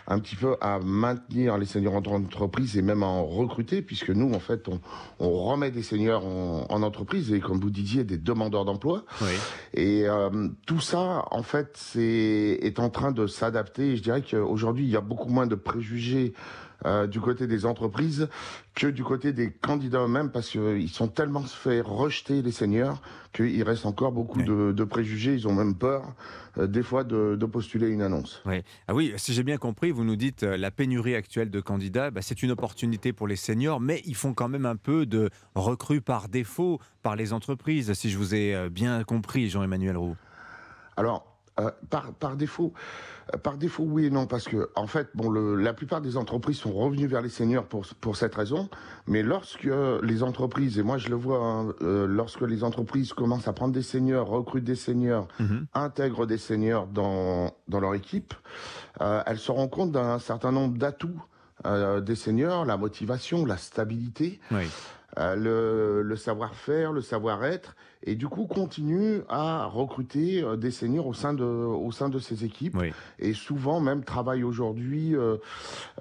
un 0.08 0.20
petit 0.20 0.36
peu 0.36 0.56
à 0.62 0.80
maintenir 0.80 1.58
les 1.58 1.66
seigneurs 1.66 1.94
en 1.94 2.04
entreprise 2.06 2.78
et 2.78 2.82
même 2.82 3.04
à 3.04 3.08
en 3.08 3.26
recruter, 3.26 3.82
puisque 3.82 4.10
nous, 4.10 4.34
en 4.34 4.40
fait, 4.40 4.68
on, 5.20 5.30
remet 5.46 5.72
des 5.72 5.84
seigneurs 5.84 6.26
en, 6.26 6.66
en, 6.70 6.84
entreprise 6.84 7.32
et, 7.34 7.40
comme 7.40 7.60
vous 7.60 7.70
disiez, 7.70 8.04
des 8.04 8.18
demandeurs 8.18 8.66
d'emploi. 8.66 9.04
Oui. 9.22 9.28
Et 9.74 10.06
tout 10.66 10.80
ça, 10.80 11.26
en 11.32 11.44
fait, 11.44 11.72
c'est 11.76 12.15
est, 12.16 12.80
en 12.80 12.90
train 12.90 13.12
de 13.12 13.28
s'adapter. 13.28 13.96
Je 13.96 14.04
dirais 14.04 14.22
qu'aujourd'hui, 14.22 14.86
il 14.86 14.90
y 14.90 14.98
a 14.98 15.02
beaucoup 15.02 15.30
moins 15.30 15.48
de 15.48 15.56
préjugés 15.56 16.34
euh, 16.86 17.08
du 17.08 17.22
côté 17.22 17.48
des 17.48 17.66
entreprises 17.66 18.28
que 18.76 18.86
du 18.86 19.04
côté 19.04 19.32
des 19.34 19.50
candidats 19.50 20.04
eux-mêmes 20.04 20.30
parce 20.30 20.50
qu'ils 20.50 20.90
sont 20.90 21.08
tellement 21.08 21.42
fait 21.42 21.82
rejeter 21.82 22.42
les 22.42 22.52
seniors 22.52 23.02
qu'il 23.34 23.64
reste 23.64 23.86
encore 23.86 24.12
beaucoup 24.12 24.44
de, 24.44 24.84
préjugés. 24.84 25.34
Ils 25.34 25.48
ont 25.48 25.54
même 25.54 25.76
peur 25.76 26.04
euh, 26.58 26.68
des 26.68 26.84
fois 26.84 27.04
de, 27.04 27.44
postuler 27.46 27.88
une 27.88 28.02
annonce. 28.02 28.42
Oui. 28.46 28.62
Ah 28.88 28.94
oui, 28.94 29.14
si 29.16 29.34
j'ai 29.34 29.44
bien 29.44 29.58
compris, 29.58 29.92
vous 29.92 30.04
nous 30.04 30.18
dites 30.18 30.44
euh, 30.44 30.58
la 30.58 30.70
pénurie 30.70 31.16
actuelle 31.16 31.50
de 31.50 31.62
candidats, 31.62 32.12
bah, 32.12 32.22
c'est 32.22 32.44
une 32.44 32.52
opportunité 32.52 33.14
pour 33.14 33.28
les 33.28 33.38
seniors, 33.38 33.80
mais 33.80 34.02
ils 34.06 34.16
font 34.16 34.34
quand 34.34 34.50
même 34.50 34.66
un 34.66 34.76
peu 34.76 35.06
de 35.06 35.30
recrues 35.56 36.02
par 36.02 36.28
défaut 36.28 36.80
par 37.02 37.16
les 37.16 37.34
entreprises, 37.34 37.94
si 37.94 38.10
je 38.10 38.18
vous 38.18 38.36
ai 38.36 38.70
bien 38.70 39.04
compris, 39.04 39.50
Jean-Emmanuel 39.50 39.96
Roux. 39.96 40.16
Alors, 40.98 41.35
euh, 41.58 41.72
par, 41.90 42.12
par, 42.12 42.36
défaut, 42.36 42.74
euh, 43.34 43.38
par 43.38 43.58
défaut, 43.58 43.84
oui 43.88 44.08
et 44.08 44.10
non, 44.10 44.28
parce 44.28 44.44
que 44.44 44.70
en 44.76 44.88
fait, 44.88 45.08
bon, 45.16 45.30
le, 45.30 45.56
la 45.56 45.72
plupart 45.72 46.02
des 46.02 46.18
entreprises 46.18 46.58
sont 46.58 46.74
revenues 46.74 47.08
vers 47.08 47.22
les 47.22 47.30
seniors 47.30 47.64
pour, 47.64 47.86
pour 48.02 48.18
cette 48.18 48.36
raison. 48.36 48.68
Mais 49.08 49.24
lorsque 49.24 49.70
les 50.04 50.22
entreprises, 50.22 50.78
et 50.80 50.84
moi 50.84 50.98
je 50.98 51.08
le 51.08 51.16
vois, 51.16 51.40
hein, 51.40 51.74
euh, 51.82 52.08
lorsque 52.08 52.42
les 52.42 52.66
entreprises 52.66 53.14
commencent 53.14 53.48
à 53.48 53.54
prendre 53.54 53.74
des 53.74 53.84
seniors, 53.84 54.28
recrutent 54.28 54.66
des 54.66 54.76
seniors, 54.76 55.30
mhm. 55.40 55.66
intègrent 55.74 56.26
des 56.26 56.38
seniors 56.38 56.88
dans, 56.88 57.56
dans 57.70 57.80
leur 57.80 57.96
équipe, 57.96 58.34
elles 59.00 59.40
se 59.40 59.52
rendent 59.52 59.72
compte 59.72 59.94
d'un 59.94 60.20
certain 60.20 60.52
nombre 60.52 60.78
d'atouts 60.78 61.22
des 61.64 62.16
seniors, 62.16 62.66
la 62.66 62.76
motivation, 62.78 63.46
la 63.46 63.58
stabilité. 63.58 64.40
Oui. 64.52 64.66
le, 65.18 66.02
le 66.02 66.16
savoir-faire, 66.18 66.92
le 66.92 67.02
savoir-être, 67.02 67.76
et 68.06 68.16
du 68.16 68.28
coup 68.28 68.46
continue 68.46 69.22
à 69.30 69.66
recruter 69.66 70.44
des 70.58 70.72
seniors 70.72 71.08
au 71.08 71.14
sein 71.14 71.34
de, 71.34 71.44
au 71.44 71.92
sein 71.92 72.10
de 72.10 72.20
ces 72.20 72.46
équipes, 72.46 72.78
et 73.20 73.34
souvent 73.34 73.80
même 73.80 74.04
travaille 74.04 74.44
aujourd'hui 74.44 75.16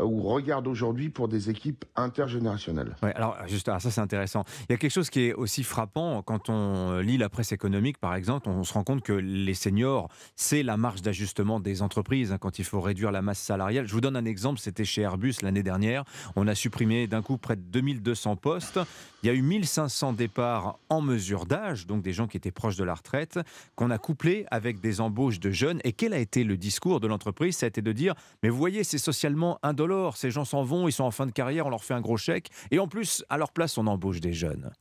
ou 0.00 0.22
regarde 0.22 0.66
aujourd'hui 0.66 1.08
pour 1.08 1.28
des 1.28 1.50
équipes 1.50 1.84
intergénérationnelles. 1.96 2.96
Ouais, 3.02 3.14
alors 3.14 3.36
juste, 3.46 3.66
ça 3.66 3.78
c'est 3.78 4.00
intéressant. 4.00 4.44
Il 4.68 4.72
y 4.72 4.74
a 4.74 4.76
quelque 4.76 4.92
chose 4.92 5.10
qui 5.10 5.22
est 5.22 5.34
aussi 5.34 5.62
frappant 5.62 6.22
quand 6.22 6.48
on 6.48 6.98
lit 6.98 7.16
la 7.16 7.28
presse 7.28 7.52
économique, 7.52 7.98
par 7.98 8.14
exemple, 8.14 8.48
on 8.48 8.64
se 8.64 8.72
rend 8.72 8.84
compte 8.84 9.02
que 9.02 9.12
les 9.12 9.54
seniors, 9.54 10.08
c'est 10.36 10.62
la 10.62 10.76
marge 10.76 11.02
d'ajustement 11.02 11.60
des 11.60 11.82
entreprises 11.82 12.32
hein, 12.32 12.38
quand 12.38 12.58
il 12.58 12.64
faut 12.64 12.80
réduire 12.80 13.12
la 13.12 13.22
masse 13.22 13.40
salariale. 13.40 13.86
Je 13.86 13.92
vous 13.92 14.00
donne 14.00 14.16
un 14.16 14.24
exemple, 14.24 14.60
c'était 14.60 14.84
chez 14.84 15.02
Airbus 15.02 15.36
l'année 15.42 15.62
dernière. 15.62 16.04
On 16.36 16.46
a 16.46 16.54
supprimé 16.54 17.06
d'un 17.06 17.22
coup 17.22 17.38
près 17.38 17.56
de 17.56 17.62
2200 17.62 18.36
postes. 18.36 18.78
Il 19.22 19.26
y 19.26 19.30
a 19.30 19.34
eu 19.34 19.42
1500 19.42 20.12
départs 20.12 20.78
en 20.88 21.00
mesure 21.00 21.46
d'âge, 21.46 21.86
donc 21.94 22.02
des 22.02 22.12
gens 22.12 22.26
qui 22.26 22.36
étaient 22.36 22.50
proches 22.50 22.76
de 22.76 22.84
la 22.84 22.94
retraite, 22.94 23.38
qu'on 23.76 23.90
a 23.90 23.98
couplé 23.98 24.46
avec 24.50 24.80
des 24.80 25.00
embauches 25.00 25.40
de 25.40 25.50
jeunes. 25.50 25.80
Et 25.84 25.92
quel 25.92 26.12
a 26.12 26.18
été 26.18 26.44
le 26.44 26.56
discours 26.56 27.00
de 27.00 27.06
l'entreprise? 27.06 27.56
Ça 27.56 27.66
a 27.66 27.68
été 27.68 27.82
de 27.82 27.92
dire, 27.92 28.14
mais 28.42 28.48
vous 28.48 28.58
voyez, 28.58 28.84
c'est 28.84 28.98
socialement 28.98 29.58
indolore, 29.62 30.16
ces 30.16 30.30
gens 30.30 30.44
s'en 30.44 30.62
vont, 30.62 30.88
ils 30.88 30.92
sont 30.92 31.04
en 31.04 31.10
fin 31.10 31.26
de 31.26 31.32
carrière, 31.32 31.66
on 31.66 31.70
leur 31.70 31.84
fait 31.84 31.94
un 31.94 32.00
gros 32.00 32.16
chèque, 32.16 32.50
et 32.70 32.78
en 32.78 32.88
plus, 32.88 33.24
à 33.28 33.38
leur 33.38 33.52
place, 33.52 33.78
on 33.78 33.86
embauche 33.86 34.20
des 34.20 34.32
jeunes. 34.32 34.72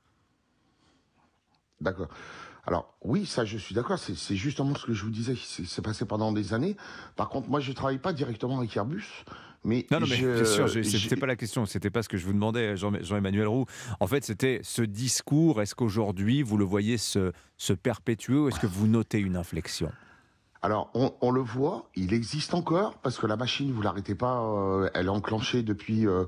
D'accord. 1.82 2.10
Alors 2.66 2.96
oui, 3.02 3.26
ça 3.26 3.44
je 3.44 3.58
suis 3.58 3.76
d'accord, 3.76 4.00
c'est 4.00 4.36
justement 4.38 4.74
ce 4.74 4.86
que 4.86 4.94
je 4.94 5.04
vous 5.04 5.10
disais, 5.10 5.36
c'est 5.36 5.82
passé 5.82 6.06
pendant 6.06 6.32
des 6.32 6.54
années. 6.54 6.78
Par 7.18 7.28
contre, 7.28 7.50
moi 7.50 7.60
je 7.60 7.72
ne 7.72 7.76
travaille 7.76 7.98
pas 7.98 8.14
directement 8.14 8.58
avec 8.58 8.76
Airbus, 8.78 9.26
mais 9.64 9.86
non, 9.92 10.00
non, 10.00 10.08
mais 10.10 10.18
bien 10.18 10.46
sûr, 10.46 10.70
c'était 10.70 11.16
pas 11.16 11.26
la 11.26 11.36
question, 11.36 11.66
c'était 11.66 11.90
pas 11.90 12.04
ce 12.04 12.10
que 12.10 12.18
je 12.18 12.26
vous 12.26 12.34
demandais, 12.34 12.76
Jean-Emmanuel 12.76 13.48
Roux. 13.48 13.66
En 14.00 14.08
fait, 14.08 14.24
c'était 14.24 14.60
ce 14.64 14.82
discours. 14.82 15.62
Est-ce 15.62 15.76
qu'aujourd'hui 15.76 16.42
vous 16.42 16.58
le 16.58 16.66
voyez 16.66 16.98
se, 16.98 17.32
se 17.58 17.74
perpétuer 17.74 18.36
ou 18.36 18.50
est-ce 18.50 18.60
que 18.60 18.68
vous 18.68 18.88
notez 18.88 19.20
une 19.20 19.36
inflexion? 19.36 19.92
Alors, 20.64 20.92
on, 20.94 21.32
le 21.32 21.42
voit, 21.42 21.90
il 21.94 22.14
existe 22.14 22.54
encore 22.54 22.98
parce 23.00 23.18
que 23.18 23.28
la 23.28 23.36
machine, 23.36 23.74
vous 23.74 23.82
l'arrêtez 23.82 24.16
pas, 24.16 24.42
euh, 24.42 24.90
elle 24.94 25.08
est 25.08 25.10
enclenchée 25.10 25.62
depuis 25.62 26.08
euh, 26.08 26.24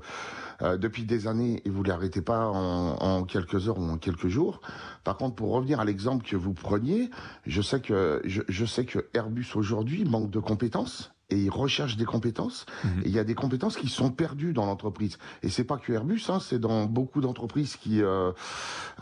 euh, 0.60 0.76
depuis 0.76 1.04
des 1.04 1.26
années 1.26 1.62
et 1.64 1.70
vous 1.70 1.82
l'arrêtez 1.82 2.20
pas 2.20 2.46
en, 2.46 3.24
quelques 3.24 3.66
heures 3.66 3.78
ou 3.78 3.84
en 3.88 3.96
quelques 3.96 4.28
jours. 4.28 4.60
Par 5.04 5.16
contre, 5.16 5.36
pour 5.36 5.52
revenir 5.52 5.80
à 5.80 5.86
l'exemple 5.86 6.22
que 6.22 6.36
vous 6.36 6.52
preniez, 6.52 7.08
je 7.46 7.62
sais 7.62 7.80
que 7.80 8.20
je 8.26 8.64
sais 8.66 8.84
que 8.84 9.08
Airbus 9.14 9.52
aujourd'hui 9.54 10.04
manque 10.04 10.28
de 10.28 10.38
compétences 10.38 11.15
et 11.30 11.36
ils 11.36 11.50
recherchent 11.50 11.96
des 11.96 12.04
compétences. 12.04 12.66
Mhm. 12.84 13.02
Et 13.04 13.08
il 13.08 13.14
y 13.14 13.18
a 13.18 13.24
des 13.24 13.34
compétences 13.34 13.76
qui 13.76 13.88
sont 13.88 14.10
perdues 14.10 14.52
dans 14.52 14.66
l'entreprise. 14.66 15.18
Et 15.42 15.48
c'est 15.48 15.64
pas 15.64 15.76
que 15.76 15.92
Airbus, 15.92 16.22
hein, 16.28 16.38
c'est 16.40 16.58
dans 16.58 16.84
beaucoup 16.84 17.20
d'entreprises 17.20 17.76
qui 17.76 18.02
euh, 18.02 18.32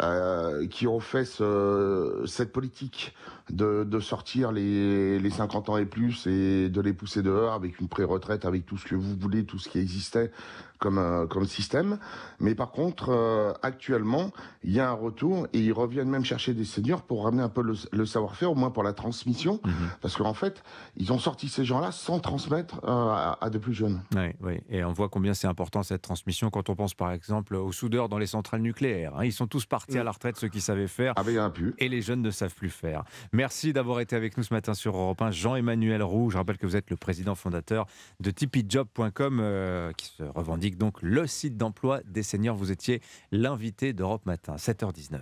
euh, 0.03 0.67
qui 0.69 0.87
ont 0.87 1.01
fait 1.01 1.25
ce, 1.25 2.23
cette 2.27 2.53
politique 2.53 3.15
de, 3.51 3.85
de 3.85 4.01
sortir 4.01 4.53
les, 4.53 5.19
les 5.19 5.31
50 5.31 5.69
ans 5.69 5.77
et 5.77 5.85
plus 5.85 6.27
et 6.27 6.71
de 6.71 6.81
les 6.81 6.95
pousser 6.95 7.23
dehors 7.23 7.53
avec 7.53 7.79
une 7.79 7.89
pré-retraite, 7.89 8.47
avec 8.47 8.65
tout 8.65 8.79
ce 8.79 8.87
que 8.87 8.95
vous 8.95 9.15
voulez, 9.17 9.45
tout 9.45 9.59
ce 9.59 9.69
qui 9.69 9.79
existait 9.79 10.31
comme, 10.79 10.99
euh, 10.99 11.27
comme 11.27 11.47
système. 11.47 11.99
Mais 12.41 12.55
par 12.55 12.71
contre, 12.71 13.11
euh, 13.11 13.53
actuellement, 13.63 14.33
il 14.63 14.73
y 14.73 14.81
a 14.81 14.91
un 14.91 14.95
retour 14.95 15.47
et 15.53 15.59
ils 15.59 15.73
reviennent 15.73 16.11
même 16.11 16.25
chercher 16.25 16.55
des 16.55 16.65
seniors 16.65 17.03
pour 17.03 17.25
ramener 17.25 17.43
un 17.43 17.49
peu 17.49 17.63
le, 17.63 18.07
savoir-faire, 18.07 18.53
au 18.53 18.55
moins 18.55 18.71
pour 18.71 18.83
la 18.83 18.93
transmission. 18.93 19.61
Mhm. 19.65 19.73
Parce 20.01 20.17
qu'en 20.17 20.35
fait, 20.35 20.63
ils 20.97 21.13
ont 21.13 21.19
sorti 21.19 21.49
ces 21.49 21.65
gens-là 21.65 21.93
sans 21.93 22.19
transmettre 22.21 22.81
euh, 22.85 23.35
à, 23.41 23.51
de 23.51 23.59
plus 23.59 23.75
jeunes. 23.75 24.03
Oui, 24.15 24.33
oui. 24.41 24.61
Et 24.69 24.85
on 24.85 24.93
voit 24.93 25.09
combien 25.09 25.35
c'est 25.35 25.47
important 25.47 25.83
cette 25.83 26.03
transmission 26.03 26.51
quand 26.51 26.69
on 26.69 26.77
pense 26.77 26.95
par 26.95 27.13
exemple 27.13 27.55
aux 27.55 27.73
soudeurs 27.73 28.09
dans 28.09 28.19
les 28.19 28.27
centrales 28.27 28.61
nucléaires. 28.61 29.15
Hein. 29.17 29.25
Ils 29.25 29.33
sont 29.33 29.47
tous 29.47 29.65
partis 29.67 29.99
à 29.99 30.05
la 30.05 30.11
retraite, 30.11 30.37
ceux 30.37 30.49
qui 30.49 30.61
savaient 30.61 30.89
faire. 30.89 31.15
Ah 31.17 31.23
Et 31.79 31.89
les 31.89 32.03
jeunes 32.03 32.23
ne 32.23 32.31
savent 32.31 32.55
plus 32.55 32.71
faire. 32.71 33.05
Merci 33.33 33.73
d'avoir 33.73 34.01
été 34.01 34.17
avec 34.17 34.37
nous 34.37 34.43
ce 34.43 34.53
matin 34.53 34.75
sur 34.75 34.97
Europe 34.97 35.23
1. 35.23 35.31
Jean-Emmanuel 35.31 36.03
Roux, 36.03 36.31
je 36.31 36.37
rappelle 36.37 36.59
que 36.59 36.67
vous 36.67 36.77
êtes 36.77 36.91
le 36.91 36.97
président 36.97 37.35
fondateur 37.35 37.87
de 38.21 38.31
tipeejob.com 38.31 39.93
qui 39.97 40.07
se 40.07 40.23
revendique 40.23 40.74
donc 40.75 41.03
le 41.03 41.27
site 41.27 41.57
d'emploi 41.57 42.01
des 42.07 42.23
seniors. 42.23 42.57
Vous 42.57 42.71
étiez 42.71 43.01
l'invité 43.33 43.93
d'Europe 43.93 44.27
Matin, 44.27 44.57
7h19. 44.57 45.21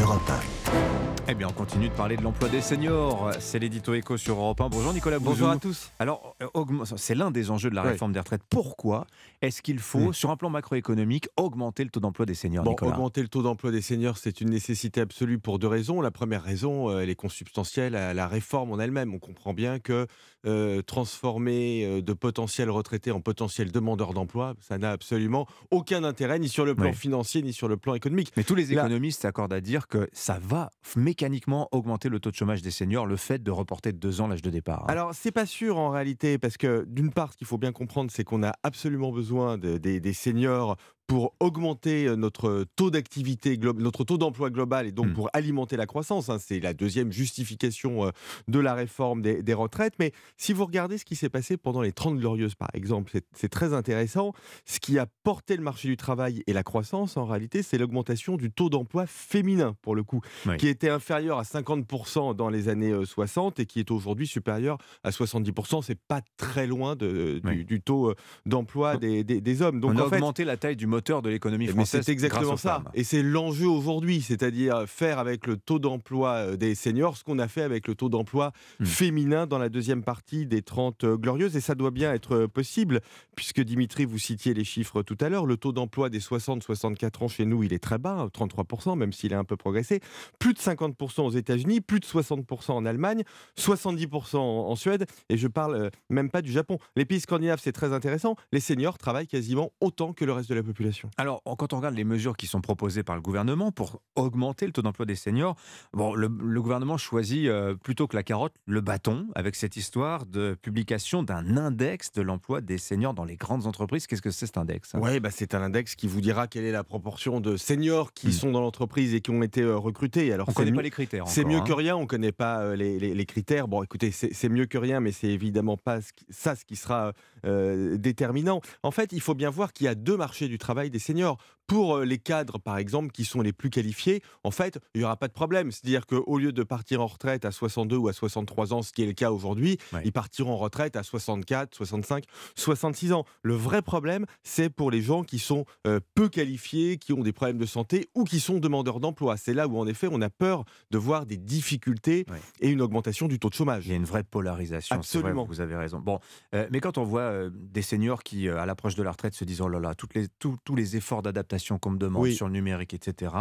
Europe 0.00 0.30
1. 0.30 1.10
Eh 1.28 1.34
bien, 1.34 1.46
on 1.48 1.52
continue 1.52 1.88
de 1.88 1.94
parler 1.94 2.16
de 2.16 2.22
l'emploi 2.22 2.48
des 2.48 2.60
seniors. 2.60 3.30
C'est 3.38 3.58
l'édito 3.58 3.94
éco 3.94 4.16
sur 4.16 4.36
Europe 4.36 4.60
1. 4.60 4.68
Bonjour 4.68 4.92
Nicolas. 4.92 5.20
Bonjour 5.20 5.48
à 5.48 5.58
tous. 5.58 5.92
Alors, 5.98 6.34
euh, 6.42 6.48
c'est 6.96 7.14
l'un 7.14 7.30
des 7.30 7.50
enjeux 7.52 7.70
de 7.70 7.74
la 7.74 7.82
réforme 7.82 8.12
des 8.12 8.18
retraites. 8.18 8.42
Pourquoi 8.48 9.06
est-ce 9.42 9.62
qu'il 9.62 9.78
faut, 9.78 10.12
sur 10.12 10.30
un 10.30 10.36
plan 10.36 10.50
macroéconomique, 10.50 11.28
augmenter 11.36 11.84
le 11.84 11.90
taux 11.90 12.00
d'emploi 12.00 12.26
des 12.26 12.34
seniors 12.34 12.64
bon, 12.64 12.74
Augmenter 12.80 13.22
le 13.22 13.28
taux 13.28 13.42
d'emploi 13.42 13.70
des 13.70 13.82
seniors, 13.82 14.18
c'est 14.18 14.40
une 14.40 14.50
nécessité 14.50 15.00
absolue 15.00 15.38
pour 15.38 15.58
deux 15.58 15.68
raisons. 15.68 16.00
La 16.00 16.10
première 16.10 16.42
raison, 16.42 16.90
euh, 16.90 17.00
elle 17.00 17.10
est 17.10 17.14
consubstantielle 17.14 17.94
à 17.94 18.12
la 18.12 18.26
réforme 18.26 18.72
en 18.72 18.80
elle-même. 18.80 19.14
On 19.14 19.20
comprend 19.20 19.54
bien 19.54 19.78
que 19.78 20.08
euh, 20.46 20.82
transformer 20.82 22.02
de 22.02 22.12
potentiels 22.12 22.70
retraités 22.70 23.10
en 23.10 23.20
potentiels 23.20 23.72
demandeurs 23.72 24.14
d'emploi, 24.14 24.54
ça 24.60 24.78
n'a 24.78 24.90
absolument 24.90 25.46
aucun 25.70 26.04
intérêt, 26.04 26.38
ni 26.38 26.48
sur 26.48 26.64
le 26.64 26.74
plan 26.74 26.92
financier, 26.92 27.42
ni 27.42 27.52
sur 27.52 27.68
le 27.68 27.76
plan 27.76 27.94
économique. 27.94 28.32
Mais 28.36 28.44
tous 28.44 28.54
les 28.54 28.72
économistes 28.72 29.22
s'accordent 29.22 29.52
à 29.52 29.60
dire 29.60 29.88
que 29.88 30.08
ça 30.12 30.38
va 30.42 30.70
mécaniquement 30.96 31.68
augmenter 31.72 32.08
le 32.08 32.20
taux 32.20 32.30
de 32.30 32.36
chômage 32.36 32.62
des 32.62 32.70
seniors, 32.70 33.06
le 33.06 33.16
fait 33.16 33.42
de 33.42 33.50
reporter 33.50 33.92
de 33.92 33.98
deux 33.98 34.20
ans 34.20 34.28
l'âge 34.28 34.42
de 34.42 34.50
départ. 34.50 34.84
Hein. 34.84 34.88
Alors, 34.88 35.14
c'est 35.14 35.32
pas 35.32 35.46
sûr 35.46 35.78
en 35.78 35.90
réalité, 35.90 36.38
parce 36.38 36.56
que 36.56 36.84
d'une 36.88 37.12
part, 37.12 37.32
ce 37.32 37.38
qu'il 37.38 37.46
faut 37.46 37.58
bien 37.58 37.72
comprendre, 37.72 38.10
c'est 38.10 38.24
qu'on 38.24 38.42
a 38.42 38.52
absolument 38.62 39.12
besoin 39.12 39.58
des 39.58 40.12
seniors 40.12 40.76
pour 41.10 41.34
augmenter 41.40 42.06
euh, 42.06 42.14
notre 42.14 42.64
taux 42.76 42.92
d'activité, 42.92 43.58
notre 43.58 44.04
taux 44.04 44.16
d'emploi 44.16 44.48
global 44.48 44.86
et 44.86 44.92
donc 44.92 45.08
mmh. 45.08 45.14
pour 45.14 45.28
alimenter 45.32 45.76
la 45.76 45.86
croissance. 45.86 46.28
Hein. 46.28 46.36
c'est 46.38 46.60
la 46.60 46.72
deuxième 46.72 47.10
justification 47.10 48.04
euh, 48.06 48.10
de 48.46 48.60
la 48.60 48.74
réforme 48.74 49.20
des, 49.20 49.54
retraites. 49.54 49.94
Mais 49.98 50.12
si 50.36 50.52
vous 50.52 50.64
regardez 50.64 50.98
ce 50.98 51.04
qui 51.04 51.16
s'est 51.16 51.28
passé 51.28 51.56
pendant 51.56 51.82
les 51.82 51.90
30 51.90 52.16
glorieuses, 52.16 52.54
par 52.54 52.68
exemple, 52.74 53.10
c'est 53.32 53.48
très 53.48 53.74
intéressant. 53.74 54.34
Ce 54.66 54.78
qui 54.78 55.00
a 55.00 55.06
porté 55.24 55.56
le 55.56 55.64
marché 55.64 55.88
du 55.88 55.96
travail 55.96 56.44
et 56.46 56.52
la 56.52 56.62
croissance, 56.62 57.16
en 57.16 57.24
réalité, 57.24 57.64
c'est 57.64 57.76
l'augmentation 57.76 58.36
du 58.36 58.52
taux 58.52 58.70
d'emploi 58.70 59.04
féminin, 59.08 59.74
pour 59.82 59.96
le 59.96 60.04
coup, 60.04 60.20
qui 60.58 60.68
était 60.68 60.90
inférieur 60.90 61.40
à 61.40 61.42
50% 61.42 62.36
dans 62.36 62.50
les 62.50 62.68
années 62.68 62.94
60 63.04 63.58
euh, 63.58 63.62
et 63.64 63.66
qui 63.66 63.80
est 63.80 63.90
aujourd'hui 63.90 64.28
supérieur 64.28 64.78
à 65.02 65.10
70%. 65.10 65.82
C'est 65.82 65.98
pas 65.98 66.20
très 66.36 66.68
loin 66.68 66.94
de, 66.94 67.40
du, 67.42 67.80
taux 67.80 68.14
d'emploi 68.46 68.96
des, 68.96 69.24
des, 69.24 69.62
hommes. 69.62 69.80
Donc, 69.80 69.94
On 69.96 69.98
a 69.98 70.04
augmenté 70.04 70.44
la 70.44 70.56
taille 70.56 70.76
du 70.76 70.86
mode 70.86 70.99
de 71.00 71.28
l'économie 71.28 71.66
française. 71.66 72.02
c'est 72.04 72.12
exactement 72.12 72.56
ça. 72.56 72.82
Et 72.94 73.04
c'est 73.04 73.22
l'enjeu 73.22 73.66
aujourd'hui, 73.66 74.20
c'est-à-dire 74.20 74.84
faire 74.86 75.18
avec 75.18 75.46
le 75.46 75.56
taux 75.56 75.78
d'emploi 75.78 76.34
euh, 76.34 76.56
des 76.56 76.74
seniors 76.74 77.16
ce 77.16 77.24
qu'on 77.24 77.38
a 77.38 77.48
fait 77.48 77.62
avec 77.62 77.88
le 77.88 77.94
taux 77.94 78.08
d'emploi 78.08 78.52
hmm. 78.78 78.84
féminin 78.84 79.46
dans 79.46 79.58
la 79.58 79.68
deuxième 79.68 80.04
partie 80.04 80.46
des 80.46 80.62
30 80.62 81.04
euh, 81.04 81.16
glorieuses. 81.16 81.56
Et 81.56 81.60
ça 81.60 81.74
doit 81.74 81.90
bien 81.90 82.12
être 82.12 82.34
euh, 82.36 82.48
possible, 82.48 83.00
puisque 83.34 83.60
Dimitri, 83.60 84.04
vous 84.04 84.18
citiez 84.18 84.54
les 84.54 84.64
chiffres 84.64 85.02
tout 85.02 85.16
à 85.20 85.28
l'heure. 85.28 85.46
Le 85.46 85.56
taux 85.56 85.72
d'emploi 85.72 86.10
des 86.10 86.20
60-64 86.20 87.24
ans 87.24 87.28
chez 87.28 87.44
nous, 87.44 87.64
il 87.64 87.72
est 87.72 87.82
très 87.82 87.98
bas, 87.98 88.28
33%, 88.32 88.96
même 88.96 89.12
s'il 89.12 89.34
a 89.34 89.38
un 89.38 89.44
peu 89.44 89.56
progressé. 89.56 90.00
Plus 90.38 90.54
de 90.54 90.58
50% 90.58 91.22
aux 91.22 91.30
États-Unis, 91.30 91.80
plus 91.80 92.00
de 92.00 92.06
60% 92.06 92.72
en 92.72 92.84
Allemagne, 92.86 93.24
70% 93.58 94.36
en 94.36 94.76
Suède. 94.76 95.06
Et 95.28 95.36
je 95.36 95.48
parle 95.48 95.90
même 96.08 96.30
pas 96.30 96.42
du 96.42 96.52
Japon. 96.52 96.78
Les 96.96 97.04
pays 97.04 97.20
scandinaves, 97.20 97.60
c'est 97.62 97.72
très 97.72 97.92
intéressant. 97.92 98.36
Les 98.52 98.60
seniors 98.60 98.98
travaillent 98.98 99.26
quasiment 99.26 99.72
autant 99.80 100.12
que 100.12 100.24
le 100.24 100.32
reste 100.32 100.50
de 100.50 100.54
la 100.54 100.62
population. 100.62 100.79
Alors, 101.16 101.42
quand 101.58 101.72
on 101.72 101.76
regarde 101.76 101.94
les 101.94 102.04
mesures 102.04 102.36
qui 102.36 102.46
sont 102.46 102.60
proposées 102.60 103.02
par 103.02 103.16
le 103.16 103.22
gouvernement 103.22 103.72
pour 103.72 104.00
augmenter 104.14 104.66
le 104.66 104.72
taux 104.72 104.82
d'emploi 104.82 105.06
des 105.06 105.14
seniors, 105.14 105.56
bon, 105.92 106.14
le, 106.14 106.28
gouvernement 106.60 106.98
choisit 106.98 107.46
euh, 107.46 107.74
plutôt 107.74 108.06
que 108.06 108.16
la 108.16 108.22
carotte 108.22 108.52
le 108.66 108.80
bâton 108.80 109.28
avec 109.34 109.54
cette 109.54 109.76
histoire 109.76 110.26
de 110.26 110.56
publication 110.60 111.22
d'un 111.22 111.56
index 111.56 112.12
de 112.12 112.22
l'emploi 112.22 112.60
des 112.60 112.78
seniors 112.78 113.14
dans 113.14 113.24
les 113.24 113.36
grandes 113.36 113.66
entreprises. 113.66 114.06
Qu'est-ce 114.06 114.22
que 114.22 114.30
c'est 114.30 114.46
cet 114.46 114.58
index 114.58 114.94
hein? 114.94 115.00
Oui, 115.02 115.20
bah, 115.20 115.30
c'est 115.30 115.54
un 115.54 115.62
index 115.62 115.94
qui 115.94 116.06
vous 116.06 116.20
dira 116.20 116.46
quelle 116.46 116.64
est 116.64 116.72
la 116.72 116.84
proportion 116.84 117.40
de 117.40 117.56
seniors 117.56 118.12
qui 118.12 118.28
hmm. 118.28 118.32
sont 118.32 118.52
dans 118.52 118.60
l'entreprise 118.60 119.14
et 119.14 119.20
qui 119.20 119.30
ont 119.30 119.42
été 119.42 119.62
euh, 119.62 119.76
recrutés. 119.76 120.32
Alors, 120.32 120.48
on 120.48 120.52
ne 120.52 120.56
connaît 120.56 120.72
pas 120.72 120.82
les 120.82 120.90
critères. 120.90 121.28
C'est 121.28 121.44
mieux 121.44 121.60
que 121.60 121.72
hein. 121.72 121.76
rien, 121.76 121.96
on 121.96 122.02
ne 122.02 122.06
connaît 122.06 122.32
pas 122.32 122.60
euh, 122.60 122.76
les, 122.76 123.26
critères. 123.26 123.68
Bon, 123.68 123.82
écoutez, 123.82 124.10
c'est 124.10 124.48
mieux 124.48 124.66
que 124.66 124.78
rien, 124.78 125.00
mais 125.00 125.12
c'est 125.12 125.28
évidemment 125.28 125.76
pas 125.76 126.00
ça 126.30 126.56
ce 126.56 126.64
qui 126.64 126.76
sera 126.76 127.12
déterminant. 127.44 128.60
En 128.82 128.90
fait, 128.90 129.12
il 129.12 129.20
faut 129.20 129.34
bien 129.34 129.50
voir 129.50 129.72
qu'il 129.72 129.86
y 129.86 129.88
a 129.88 129.94
deux 129.94 130.16
marchés 130.16 130.48
du 130.48 130.58
travail 130.58 130.90
des 130.90 130.98
seniors. 130.98 131.38
Pour 131.70 131.98
euh, 131.98 132.04
les 132.04 132.18
cadres, 132.18 132.58
par 132.58 132.78
exemple, 132.78 133.12
qui 133.12 133.24
sont 133.24 133.42
les 133.42 133.52
plus 133.52 133.70
qualifiés, 133.70 134.24
en 134.42 134.50
fait, 134.50 134.80
il 134.96 134.98
n'y 134.98 135.04
aura 135.04 135.16
pas 135.16 135.28
de 135.28 135.32
problème. 135.32 135.70
C'est-à-dire 135.70 136.04
qu'au 136.04 136.36
lieu 136.36 136.50
de 136.50 136.64
partir 136.64 137.00
en 137.00 137.06
retraite 137.06 137.44
à 137.44 137.52
62 137.52 137.96
ou 137.96 138.08
à 138.08 138.12
63 138.12 138.74
ans, 138.74 138.82
ce 138.82 138.92
qui 138.92 139.04
est 139.04 139.06
le 139.06 139.12
cas 139.12 139.30
aujourd'hui, 139.30 139.78
ils 140.04 140.10
partiront 140.10 140.54
en 140.54 140.56
retraite 140.56 140.96
à 140.96 141.04
64, 141.04 141.72
65, 141.72 142.24
66 142.56 143.12
ans. 143.12 143.24
Le 143.42 143.54
vrai 143.54 143.82
problème, 143.82 144.26
c'est 144.42 144.68
pour 144.68 144.90
les 144.90 145.00
gens 145.00 145.22
qui 145.22 145.38
sont 145.38 145.64
euh, 145.86 146.00
peu 146.16 146.28
qualifiés, 146.28 146.98
qui 146.98 147.12
ont 147.12 147.22
des 147.22 147.32
problèmes 147.32 147.58
de 147.58 147.66
santé 147.66 148.08
ou 148.16 148.24
qui 148.24 148.40
sont 148.40 148.58
demandeurs 148.58 148.98
d'emploi. 148.98 149.36
C'est 149.36 149.54
là 149.54 149.68
où, 149.68 149.78
en 149.78 149.86
effet, 149.86 150.08
on 150.10 150.20
a 150.22 150.28
peur 150.28 150.64
de 150.90 150.98
voir 150.98 151.24
des 151.24 151.36
difficultés 151.36 152.26
et 152.58 152.68
une 152.68 152.82
augmentation 152.82 153.28
du 153.28 153.38
taux 153.38 153.48
de 153.48 153.54
chômage. 153.54 153.86
Il 153.86 153.90
y 153.90 153.92
a 153.92 153.96
une 153.96 154.04
vraie 154.04 154.24
polarisation. 154.24 154.96
Absolument. 154.96 155.44
vous 155.44 155.60
avez 155.60 155.76
raison. 155.76 156.00
Bon, 156.00 156.18
euh, 156.52 156.66
mais 156.72 156.80
quand 156.80 156.98
on 156.98 157.04
voit 157.04 157.48
des 157.48 157.82
seniors 157.82 158.24
qui, 158.24 158.48
à 158.48 158.66
l'approche 158.66 158.96
de 158.96 159.04
la 159.04 159.12
retraite, 159.12 159.34
se 159.34 159.44
disent 159.44 159.60
oh 159.60 159.68
là 159.68 159.78
là, 159.78 159.94
toutes 159.94 160.14
les, 160.14 160.26
tous 160.40 160.74
les 160.74 160.96
efforts 160.96 161.22
d'adaptation 161.22 161.59
formation 161.60 161.78
qu'on 161.78 161.90
me 161.90 161.98
demande 161.98 162.22
Oui. 162.22 162.34
sur 162.34 162.46
le 162.46 162.52
numérique, 162.52 162.94
etc. 162.94 163.32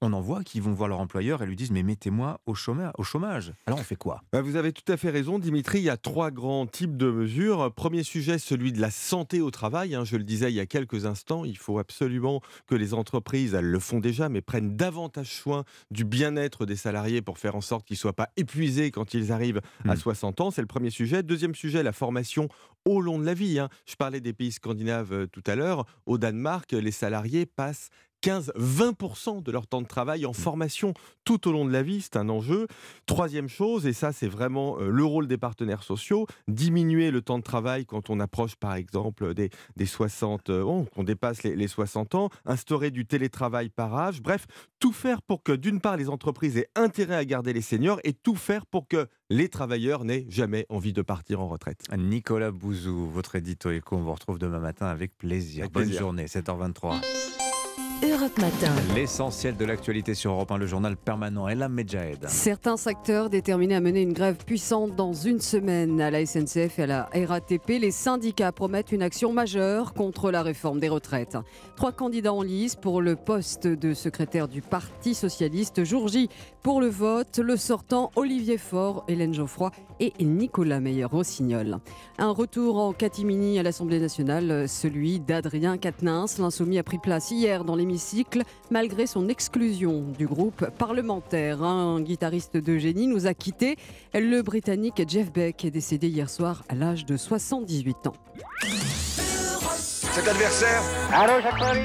On 0.00 0.12
en 0.12 0.20
voit 0.20 0.42
qui 0.42 0.58
vont 0.60 0.72
voir 0.72 0.88
leur 0.88 0.98
employeur 1.00 1.42
et 1.42 1.46
lui 1.46 1.54
disent 1.56 1.70
mais 1.70 1.82
mettez-moi 1.84 2.40
au 2.46 2.54
chômage. 2.54 2.92
Au 2.98 3.04
chômage. 3.04 3.52
Alors 3.66 3.78
on 3.78 3.82
fait 3.84 3.96
quoi? 3.96 4.22
Bah, 4.32 4.42
vous 4.42 4.56
avez 4.56 4.72
tout 4.72 4.90
à 4.92 4.96
fait 4.96 5.10
raison, 5.10 5.38
Dimitri. 5.38 5.78
Il 5.78 5.84
y 5.84 5.90
a 5.90 5.96
trois 5.96 6.30
grands 6.30 6.66
types 6.66 6.96
de 6.96 7.10
mesures. 7.10 7.72
Premier 7.74 8.02
sujet, 8.02 8.38
celui 8.38 8.72
de 8.72 8.80
la 8.80 8.90
santé 8.90 9.40
au 9.40 9.50
travail. 9.50 9.94
hein. 9.94 10.04
Je 10.04 10.16
le 10.16 10.24
disais 10.24 10.50
il 10.50 10.54
y 10.56 10.60
a 10.60 10.66
quelques 10.66 11.06
instants, 11.06 11.44
il 11.44 11.56
faut 11.56 11.78
absolument 11.78 12.40
que 12.66 12.74
les 12.74 12.94
entreprises, 12.94 13.54
elles 13.54 13.70
le 13.70 13.78
font 13.78 14.00
déjà, 14.00 14.28
mais 14.28 14.40
prennent 14.40 14.76
davantage 14.76 15.32
soin 15.32 15.64
du 15.90 16.04
bien-être 16.04 16.66
des 16.66 16.76
salariés 16.76 17.22
pour 17.22 17.38
faire 17.38 17.54
en 17.54 17.60
sorte 17.60 17.86
qu'ils 17.86 17.94
ne 17.94 17.98
soient 18.00 18.12
pas 18.12 18.30
épuisés 18.36 18.90
quand 18.90 19.14
ils 19.14 19.30
arrivent 19.32 19.60
à 19.88 19.94
Mm. 19.94 19.98
60 19.98 20.40
ans. 20.40 20.50
C'est 20.50 20.60
le 20.62 20.66
premier 20.66 20.90
sujet. 20.90 21.22
Deuxième 21.22 21.54
sujet, 21.54 21.82
la 21.82 21.92
formation 21.92 22.48
au 22.84 23.00
long 23.00 23.18
de 23.18 23.24
la 23.26 23.34
vie. 23.34 23.58
hein. 23.58 23.68
Je 23.86 23.96
parlais 23.96 24.20
des 24.20 24.32
pays 24.32 24.52
scandinaves 24.52 25.12
euh, 25.12 25.26
tout 25.26 25.42
à 25.46 25.54
l'heure. 25.56 25.84
Au 26.06 26.16
Danemark, 26.16 26.72
les 26.72 26.90
salariés 26.90 27.44
passent 27.44 27.67
15-20% 28.22 29.42
de 29.42 29.52
leur 29.52 29.66
temps 29.66 29.82
de 29.82 29.86
travail 29.86 30.26
en 30.26 30.32
formation 30.32 30.94
tout 31.24 31.48
au 31.48 31.52
long 31.52 31.64
de 31.64 31.72
la 31.72 31.82
vie, 31.82 32.00
c'est 32.00 32.16
un 32.16 32.28
enjeu. 32.28 32.66
Troisième 33.06 33.48
chose, 33.48 33.86
et 33.86 33.92
ça 33.92 34.12
c'est 34.12 34.28
vraiment 34.28 34.78
euh, 34.80 34.90
le 34.90 35.04
rôle 35.04 35.28
des 35.28 35.38
partenaires 35.38 35.82
sociaux, 35.82 36.26
diminuer 36.48 37.10
le 37.10 37.22
temps 37.22 37.38
de 37.38 37.42
travail 37.44 37.86
quand 37.86 38.10
on 38.10 38.18
approche 38.20 38.56
par 38.56 38.74
exemple 38.74 39.34
des, 39.34 39.50
des 39.76 39.86
60 39.86 40.50
euh, 40.50 40.64
ans, 40.64 40.84
qu'on 40.94 41.04
dépasse 41.04 41.42
les, 41.42 41.54
les 41.54 41.68
60 41.68 42.14
ans, 42.14 42.30
instaurer 42.44 42.90
du 42.90 43.06
télétravail 43.06 43.68
par 43.68 43.94
âge, 43.94 44.20
bref, 44.22 44.46
tout 44.80 44.92
faire 44.92 45.22
pour 45.22 45.42
que 45.42 45.52
d'une 45.52 45.80
part 45.80 45.96
les 45.96 46.08
entreprises 46.08 46.56
aient 46.56 46.70
intérêt 46.74 47.16
à 47.16 47.24
garder 47.24 47.52
les 47.52 47.62
seniors 47.62 48.00
et 48.04 48.12
tout 48.12 48.36
faire 48.36 48.66
pour 48.66 48.88
que 48.88 49.06
les 49.30 49.48
travailleurs 49.48 50.04
n'aient 50.04 50.26
jamais 50.28 50.66
envie 50.70 50.92
de 50.92 51.02
partir 51.02 51.40
en 51.40 51.48
retraite. 51.48 51.84
Nicolas 51.96 52.50
Bouzou, 52.50 53.08
votre 53.10 53.36
édito 53.36 53.70
éco, 53.70 53.96
on 53.96 54.02
vous 54.02 54.12
retrouve 54.12 54.38
demain 54.38 54.60
matin 54.60 54.86
avec 54.86 55.16
plaisir. 55.16 55.64
Avec 55.64 55.72
Bonne 55.72 55.84
plaisir. 55.84 56.00
journée, 56.00 56.26
7h23. 56.26 57.47
Europe 58.00 58.38
Matin. 58.38 58.72
L'essentiel 58.94 59.56
de 59.56 59.64
l'actualité 59.64 60.14
sur 60.14 60.30
Europe 60.30 60.52
1, 60.52 60.58
le 60.58 60.66
journal 60.66 60.96
permanent. 60.96 61.48
Elam 61.48 61.72
Medjahed. 61.72 62.28
Certains 62.28 62.76
secteurs 62.76 63.28
déterminés 63.28 63.74
à 63.74 63.80
mener 63.80 64.02
une 64.02 64.12
grève 64.12 64.36
puissante 64.36 64.94
dans 64.94 65.12
une 65.12 65.40
semaine. 65.40 66.00
À 66.00 66.08
la 66.12 66.24
SNCF 66.24 66.78
et 66.78 66.82
à 66.82 66.86
la 66.86 67.08
RATP, 67.12 67.80
les 67.80 67.90
syndicats 67.90 68.52
promettent 68.52 68.92
une 68.92 69.02
action 69.02 69.32
majeure 69.32 69.94
contre 69.94 70.30
la 70.30 70.42
réforme 70.42 70.78
des 70.78 70.88
retraites. 70.88 71.36
Trois 71.74 71.90
candidats 71.90 72.32
en 72.32 72.42
lice 72.42 72.76
pour 72.76 73.02
le 73.02 73.16
poste 73.16 73.66
de 73.66 73.94
secrétaire 73.94 74.46
du 74.46 74.62
Parti 74.62 75.14
socialiste. 75.14 75.82
Jour 75.82 76.06
J 76.06 76.28
pour 76.62 76.80
le 76.80 76.88
vote, 76.88 77.38
le 77.38 77.56
sortant 77.56 78.12
Olivier 78.14 78.58
Faure, 78.58 79.04
Hélène 79.08 79.34
Geoffroy 79.34 79.72
et 80.00 80.12
Nicolas 80.20 80.80
Meyer-Rossignol. 80.80 81.78
Un 82.18 82.30
retour 82.30 82.78
en 82.78 82.92
catimini 82.92 83.58
à 83.58 83.62
l'Assemblée 83.62 84.00
nationale, 84.00 84.68
celui 84.68 85.20
d'Adrien 85.20 85.78
Quatennens. 85.78 86.38
L'insoumis 86.38 86.78
a 86.78 86.82
pris 86.82 86.98
place 86.98 87.30
hier 87.30 87.64
dans 87.64 87.76
l'hémicycle 87.76 88.42
malgré 88.70 89.06
son 89.06 89.28
exclusion 89.28 90.04
du 90.18 90.26
groupe 90.26 90.70
parlementaire. 90.78 91.62
Un 91.62 92.00
guitariste 92.00 92.56
de 92.56 92.78
génie 92.78 93.06
nous 93.06 93.26
a 93.26 93.34
quittés. 93.34 93.76
Le 94.14 94.42
Britannique 94.42 95.02
Jeff 95.08 95.32
Beck 95.32 95.64
est 95.64 95.70
décédé 95.70 96.08
hier 96.08 96.30
soir 96.30 96.64
à 96.68 96.74
l'âge 96.74 97.06
de 97.06 97.16
78 97.16 98.06
ans. 98.08 98.14
Cet 100.18 100.26
adversaire, 100.26 100.82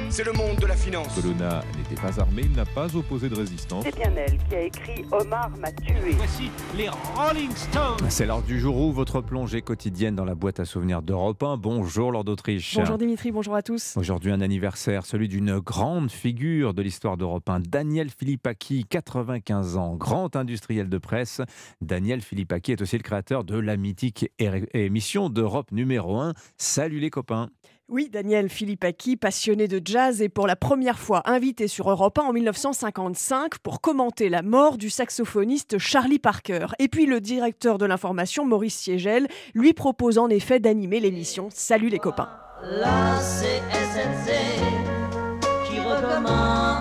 c'est 0.09 0.25
le 0.25 0.33
monde 0.33 0.57
de 0.57 0.65
la 0.65 0.75
finance. 0.75 1.13
Colonna 1.13 1.63
n'était 1.77 2.01
pas 2.01 2.19
armé, 2.19 2.41
il 2.45 2.51
n'a 2.53 2.65
pas 2.65 2.95
opposé 2.95 3.29
de 3.29 3.35
résistance. 3.35 3.83
C'est 3.83 3.95
bien 3.95 4.11
elle 4.17 4.39
qui 4.49 4.55
a 4.55 4.61
écrit 4.61 5.05
Omar 5.11 5.51
m'a 5.51 5.71
tué. 5.71 6.13
Voici 6.13 6.49
les 6.75 6.89
Rolling 6.89 7.51
Stones. 7.51 8.09
C'est 8.09 8.25
l'heure 8.25 8.41
du 8.41 8.59
jour 8.59 8.75
où 8.75 8.91
votre 8.91 9.21
plongée 9.21 9.61
quotidienne 9.61 10.15
dans 10.15 10.25
la 10.25 10.33
boîte 10.33 10.59
à 10.59 10.65
souvenirs 10.65 11.03
d'Europe 11.03 11.43
1. 11.43 11.57
Bonjour 11.57 12.11
Lord 12.11 12.23
d'Autriche. 12.23 12.75
Bonjour 12.75 12.97
Dimitri, 12.97 13.31
bonjour 13.31 13.53
à 13.53 13.61
tous. 13.61 13.95
Aujourd'hui 13.97 14.31
un 14.31 14.41
anniversaire, 14.41 15.05
celui 15.05 15.27
d'une 15.27 15.59
grande 15.59 16.09
figure 16.09 16.73
de 16.73 16.81
l'histoire 16.81 17.17
d'Europe 17.17 17.47
1, 17.47 17.59
Daniel 17.59 18.09
Philippaki, 18.09 18.83
95 18.89 19.77
ans, 19.77 19.95
grand 19.95 20.35
industriel 20.35 20.89
de 20.89 20.97
presse. 20.97 21.39
Daniel 21.81 22.21
Philippaki 22.21 22.71
est 22.71 22.81
aussi 22.81 22.97
le 22.97 23.03
créateur 23.03 23.43
de 23.43 23.59
la 23.59 23.77
mythique 23.77 24.31
émission 24.39 25.29
d'Europe 25.29 25.71
numéro 25.71 26.19
1. 26.19 26.33
Salut 26.57 26.99
les 26.99 27.11
copains. 27.11 27.49
Oui, 27.89 28.09
Daniel 28.09 28.47
Philippaki, 28.47 29.17
passionné 29.17 29.67
de 29.67 29.81
jazz, 29.83 30.21
est 30.21 30.29
pour 30.29 30.47
la 30.47 30.55
première 30.55 30.97
fois 30.97 31.21
invité 31.25 31.67
sur 31.67 31.89
Europe 31.89 32.17
1 32.17 32.23
en 32.23 32.31
1955 32.31 33.57
pour 33.57 33.81
commenter 33.81 34.29
la 34.29 34.41
mort 34.41 34.77
du 34.77 34.89
saxophoniste 34.89 35.77
Charlie 35.79 36.17
Parker. 36.17 36.67
Et 36.79 36.87
puis 36.87 37.05
le 37.05 37.19
directeur 37.19 37.77
de 37.77 37.85
l'information, 37.85 38.45
Maurice 38.45 38.77
Siegel, 38.77 39.27
lui 39.53 39.73
propose 39.73 40.17
en 40.17 40.29
effet 40.29 40.61
d'animer 40.61 41.01
l'émission 41.01 41.49
Salut 41.51 41.89
les 41.89 41.99
copains. 41.99 42.29
La 42.63 43.17
CSNC 43.19 44.31
qui 45.67 45.79
recommence. 45.81 46.72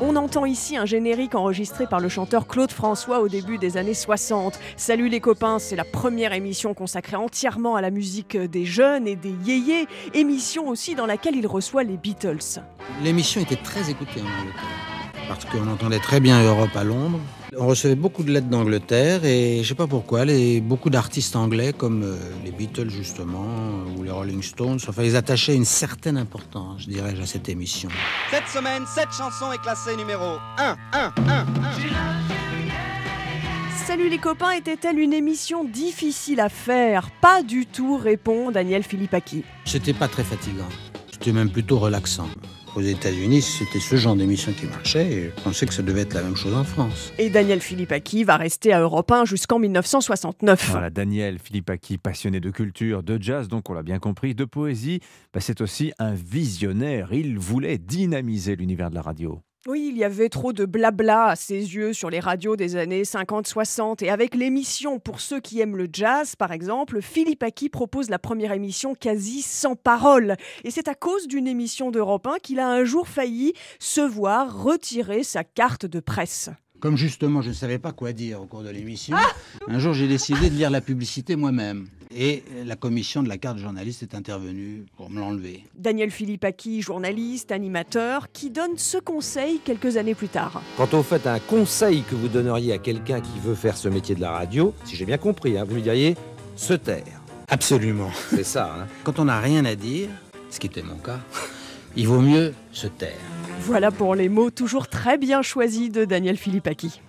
On 0.00 0.16
entend 0.16 0.44
ici 0.44 0.76
un 0.76 0.84
générique 0.84 1.34
enregistré 1.34 1.86
par 1.86 1.98
le 1.98 2.08
chanteur 2.08 2.46
Claude 2.46 2.70
François 2.70 3.20
au 3.20 3.28
début 3.28 3.58
des 3.58 3.76
années 3.76 3.94
60. 3.94 4.58
Salut 4.76 5.08
les 5.08 5.20
copains, 5.20 5.58
c'est 5.58 5.76
la 5.76 5.84
première 5.84 6.32
émission 6.32 6.74
consacrée 6.74 7.16
entièrement 7.16 7.74
à 7.74 7.80
la 7.80 7.90
musique 7.90 8.36
des 8.36 8.64
jeunes 8.66 9.06
et 9.06 9.16
des 9.16 9.34
yéyés, 9.44 9.86
émission 10.12 10.68
aussi 10.68 10.94
dans 10.94 11.06
laquelle 11.06 11.36
il 11.36 11.46
reçoit 11.46 11.84
les 11.84 11.96
Beatles. 11.96 12.60
L'émission 13.02 13.40
était 13.40 13.56
très 13.56 13.90
écoutée 13.90 14.20
en 14.20 14.40
Angleterre, 14.40 15.26
parce 15.28 15.44
qu'on 15.46 15.68
entendait 15.68 16.00
très 16.00 16.20
bien 16.20 16.42
Europe 16.42 16.76
à 16.76 16.84
Londres. 16.84 17.20
On 17.58 17.66
recevait 17.66 17.94
beaucoup 17.94 18.22
de 18.22 18.32
lettres 18.32 18.48
d'Angleterre 18.48 19.24
et 19.24 19.62
je 19.62 19.68
sais 19.68 19.74
pas 19.74 19.86
pourquoi, 19.86 20.24
les, 20.24 20.60
beaucoup 20.60 20.90
d'artistes 20.90 21.36
anglais 21.36 21.72
comme 21.72 22.02
euh, 22.02 22.16
les 22.44 22.50
Beatles 22.50 22.90
justement 22.90 23.46
ou 23.96 24.02
les 24.02 24.10
Rolling 24.10 24.42
Stones, 24.42 24.78
enfin 24.88 25.02
ils 25.02 25.16
attachaient 25.16 25.54
une 25.54 25.64
certaine 25.64 26.16
importance, 26.16 26.82
je 26.82 26.90
dirais, 26.90 27.14
à 27.20 27.26
cette 27.26 27.48
émission. 27.48 27.88
Cette 28.30 28.48
semaine, 28.48 28.84
cette 28.92 29.12
chanson 29.12 29.52
est 29.52 29.58
classée 29.58 29.96
numéro 29.96 30.36
1, 30.58 30.76
1, 30.92 31.12
1, 31.16 31.30
1. 31.30 31.46
Salut 33.86 34.08
les 34.08 34.18
copains 34.18 34.52
était-elle 34.52 34.98
une 34.98 35.12
émission 35.12 35.64
difficile 35.64 36.40
à 36.40 36.48
faire? 36.48 37.10
Pas 37.20 37.42
du 37.42 37.66
tout, 37.66 37.98
répond 37.98 38.50
Daniel 38.50 38.82
Philippaki. 38.82 39.44
C'était 39.66 39.92
pas 39.92 40.08
très 40.08 40.24
fatigant, 40.24 40.68
c'était 41.12 41.32
même 41.32 41.50
plutôt 41.50 41.78
relaxant. 41.78 42.28
Aux 42.76 42.80
États-Unis, 42.80 43.40
c'était 43.42 43.78
ce 43.78 43.94
genre 43.94 44.16
d'émission 44.16 44.52
qui 44.52 44.66
marchait 44.66 45.06
et 45.06 45.32
je 45.36 45.42
pensais 45.42 45.64
que 45.64 45.72
ça 45.72 45.82
devait 45.82 46.00
être 46.00 46.14
la 46.14 46.22
même 46.22 46.34
chose 46.34 46.54
en 46.54 46.64
France. 46.64 47.12
Et 47.18 47.30
Daniel 47.30 47.60
Philippaki 47.60 48.24
va 48.24 48.36
rester 48.36 48.72
à 48.72 48.80
Europe 48.80 49.12
1 49.12 49.26
jusqu'en 49.26 49.60
1969. 49.60 50.70
Voilà, 50.70 50.90
Daniel 50.90 51.38
Philippaki, 51.38 51.98
passionné 51.98 52.40
de 52.40 52.50
culture, 52.50 53.04
de 53.04 53.16
jazz, 53.22 53.46
donc 53.46 53.70
on 53.70 53.74
l'a 53.74 53.84
bien 53.84 54.00
compris, 54.00 54.34
de 54.34 54.44
poésie, 54.44 54.98
bah, 55.32 55.40
c'est 55.40 55.60
aussi 55.60 55.92
un 56.00 56.14
visionnaire. 56.14 57.12
Il 57.12 57.38
voulait 57.38 57.78
dynamiser 57.78 58.56
l'univers 58.56 58.90
de 58.90 58.96
la 58.96 59.02
radio. 59.02 59.40
Oui, 59.66 59.88
il 59.90 59.96
y 59.96 60.04
avait 60.04 60.28
trop 60.28 60.52
de 60.52 60.66
blabla 60.66 61.28
à 61.28 61.36
ses 61.36 61.54
yeux 61.54 61.94
sur 61.94 62.10
les 62.10 62.20
radios 62.20 62.54
des 62.54 62.76
années 62.76 63.04
50-60. 63.04 64.04
Et 64.04 64.10
avec 64.10 64.34
l'émission 64.34 64.98
Pour 64.98 65.20
ceux 65.20 65.40
qui 65.40 65.58
aiment 65.60 65.78
le 65.78 65.88
jazz, 65.90 66.36
par 66.36 66.52
exemple, 66.52 67.00
Philippe 67.00 67.42
Aki 67.42 67.70
propose 67.70 68.10
la 68.10 68.18
première 68.18 68.52
émission 68.52 68.94
quasi 68.94 69.40
sans 69.40 69.74
parole. 69.74 70.36
Et 70.64 70.70
c'est 70.70 70.86
à 70.86 70.94
cause 70.94 71.28
d'une 71.28 71.46
émission 71.46 71.90
d'Europe 71.90 72.26
1 72.26 72.40
qu'il 72.42 72.60
a 72.60 72.68
un 72.68 72.84
jour 72.84 73.08
failli 73.08 73.54
se 73.78 74.02
voir 74.02 74.64
retirer 74.64 75.22
sa 75.22 75.44
carte 75.44 75.86
de 75.86 76.00
presse. 76.00 76.50
Comme 76.80 76.98
justement, 76.98 77.40
je 77.40 77.48
ne 77.48 77.54
savais 77.54 77.78
pas 77.78 77.92
quoi 77.92 78.12
dire 78.12 78.42
au 78.42 78.46
cours 78.46 78.64
de 78.64 78.68
l'émission, 78.68 79.16
un 79.66 79.78
jour 79.78 79.94
j'ai 79.94 80.08
décidé 80.08 80.50
de 80.50 80.54
lire 80.56 80.68
la 80.68 80.82
publicité 80.82 81.36
moi-même. 81.36 81.86
Et 82.16 82.44
la 82.64 82.76
commission 82.76 83.24
de 83.24 83.28
la 83.28 83.38
carte 83.38 83.58
journaliste 83.58 84.04
est 84.04 84.14
intervenue 84.14 84.84
pour 84.96 85.10
me 85.10 85.18
l'enlever. 85.18 85.64
Daniel 85.76 86.12
Philippaki, 86.12 86.80
journaliste, 86.80 87.50
animateur, 87.50 88.30
qui 88.32 88.50
donne 88.50 88.78
ce 88.78 88.98
conseil 88.98 89.58
quelques 89.64 89.96
années 89.96 90.14
plus 90.14 90.28
tard. 90.28 90.62
Quand 90.76 90.94
on 90.94 91.02
fait 91.02 91.26
un 91.26 91.40
conseil 91.40 92.02
que 92.02 92.14
vous 92.14 92.28
donneriez 92.28 92.72
à 92.72 92.78
quelqu'un 92.78 93.20
qui 93.20 93.40
veut 93.42 93.56
faire 93.56 93.76
ce 93.76 93.88
métier 93.88 94.14
de 94.14 94.20
la 94.20 94.30
radio, 94.30 94.72
si 94.84 94.94
j'ai 94.94 95.06
bien 95.06 95.18
compris, 95.18 95.58
hein, 95.58 95.64
vous 95.64 95.74
lui 95.74 95.82
diriez 95.82 96.14
se 96.54 96.74
taire. 96.74 97.20
Absolument. 97.48 98.10
C'est 98.30 98.44
ça. 98.44 98.72
Hein. 98.78 98.86
Quand 99.02 99.18
on 99.18 99.24
n'a 99.24 99.40
rien 99.40 99.64
à 99.64 99.74
dire, 99.74 100.08
ce 100.50 100.60
qui 100.60 100.68
était 100.68 100.82
mon 100.82 100.96
cas, 100.96 101.18
il 101.96 102.06
vaut 102.06 102.20
mieux 102.20 102.54
se 102.70 102.86
taire. 102.86 103.18
Voilà 103.60 103.90
pour 103.90 104.14
les 104.14 104.28
mots 104.28 104.50
toujours 104.50 104.86
très 104.86 105.18
bien 105.18 105.42
choisis 105.42 105.90
de 105.90 106.04
Daniel 106.04 106.36
Philippaki. 106.36 107.00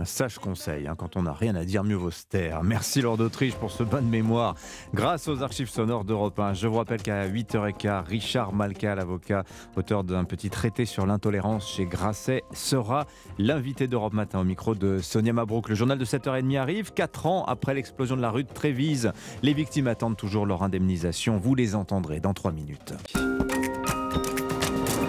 Un 0.00 0.06
sage 0.06 0.38
conseil, 0.38 0.86
hein, 0.86 0.94
quand 0.96 1.18
on 1.18 1.24
n'a 1.24 1.34
rien 1.34 1.54
à 1.54 1.62
dire, 1.62 1.84
mieux 1.84 1.94
vaut 1.94 2.10
se 2.10 2.24
taire. 2.24 2.62
Merci 2.62 3.02
Lord 3.02 3.18
d'Autriche 3.18 3.54
pour 3.56 3.70
ce 3.70 3.82
bonne 3.82 4.08
mémoire. 4.08 4.54
Grâce 4.94 5.28
aux 5.28 5.42
archives 5.42 5.68
sonores 5.68 6.04
d'Europe 6.04 6.38
1, 6.38 6.54
je 6.54 6.68
vous 6.68 6.76
rappelle 6.76 7.02
qu'à 7.02 7.28
8h15, 7.28 8.06
Richard 8.06 8.54
Malka, 8.54 8.94
l'avocat, 8.94 9.44
auteur 9.76 10.02
d'un 10.02 10.24
petit 10.24 10.48
traité 10.48 10.86
sur 10.86 11.04
l'intolérance 11.04 11.68
chez 11.68 11.84
Grasset, 11.84 12.44
sera 12.54 13.04
l'invité 13.38 13.88
d'Europe 13.88 14.14
Matin 14.14 14.40
au 14.40 14.44
micro 14.44 14.74
de 14.74 15.00
Sonia 15.02 15.34
Mabrouk. 15.34 15.68
Le 15.68 15.74
journal 15.74 15.98
de 15.98 16.04
7h30 16.06 16.58
arrive, 16.58 16.94
4 16.94 17.26
ans 17.26 17.44
après 17.44 17.74
l'explosion 17.74 18.16
de 18.16 18.22
la 18.22 18.30
rue 18.30 18.44
de 18.44 18.52
Trévise. 18.52 19.12
Les 19.42 19.52
victimes 19.52 19.86
attendent 19.86 20.16
toujours 20.16 20.46
leur 20.46 20.62
indemnisation. 20.62 21.36
Vous 21.36 21.54
les 21.54 21.74
entendrez 21.74 22.20
dans 22.20 22.32
3 22.32 22.52
minutes. 22.52 22.94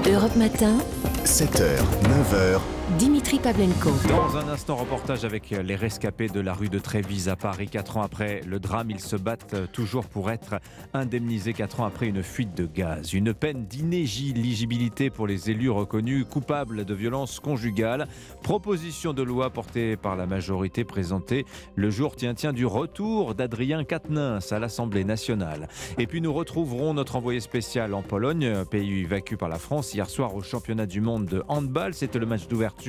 Europe 0.06 0.36
Matin, 0.36 0.80
7h, 1.24 1.78
9h, 2.04 2.60
Dimitri 2.98 3.40
Pavlenko. 3.40 3.92
Dans 4.10 4.38
un 4.38 4.50
instant, 4.50 4.76
reportage 4.76 5.24
avec 5.24 5.52
les 5.52 5.76
rescapés 5.76 6.28
de 6.28 6.42
la 6.42 6.54
rue 6.54 6.68
de 6.68 6.78
Trévise 6.78 7.30
à 7.30 7.36
Paris. 7.36 7.68
Quatre 7.68 7.98
ans 7.98 8.02
après 8.02 8.42
le 8.46 8.60
drame, 8.60 8.92
ils 8.92 9.00
se 9.00 9.16
battent 9.16 9.72
toujours 9.72 10.06
pour 10.06 10.30
être 10.30 10.56
indemnisés. 10.94 11.54
Quatre 11.54 11.80
ans 11.80 11.86
après 11.86 12.08
une 12.08 12.22
fuite 12.22 12.54
de 12.56 12.66
gaz. 12.66 13.14
Une 13.14 13.34
peine 13.34 13.66
d'inéligibilité 13.66 15.10
pour 15.10 15.26
les 15.26 15.50
élus 15.50 15.70
reconnus 15.70 16.26
coupables 16.30 16.84
de 16.84 16.94
violences 16.94 17.40
conjugales. 17.40 18.08
Proposition 18.44 19.14
de 19.14 19.22
loi 19.22 19.52
portée 19.52 19.96
par 19.96 20.16
la 20.16 20.26
majorité 20.26 20.84
présentée 20.84 21.46
le 21.76 21.90
jour 21.90 22.16
tient 22.16 22.34
tient 22.34 22.54
du 22.54 22.66
retour 22.66 23.36
d'Adrien 23.36 23.84
Quatennens 23.84 24.52
à 24.52 24.60
l'Assemblée 24.60 25.06
nationale. 25.06 25.70
Et 25.98 26.08
puis 26.08 26.20
nous 26.20 26.34
retrouverons 26.34 26.94
notre 26.94 27.16
envoyé 27.16 27.40
spécial 27.40 27.94
en 27.94 28.02
Pologne, 28.02 28.66
pays 28.70 29.06
vaincu 29.06 29.38
par 29.38 29.50
la 29.50 29.60
France 29.60 29.94
hier 29.94 30.10
soir 30.10 30.36
au 30.36 30.42
championnat 30.42 30.88
du 30.88 31.00
monde 31.00 31.26
de 31.26 31.44
handball. 31.48 31.94
C'était 31.94 32.20
le 32.20 32.26
match 32.26 32.48
d'ouverture. 32.48 32.81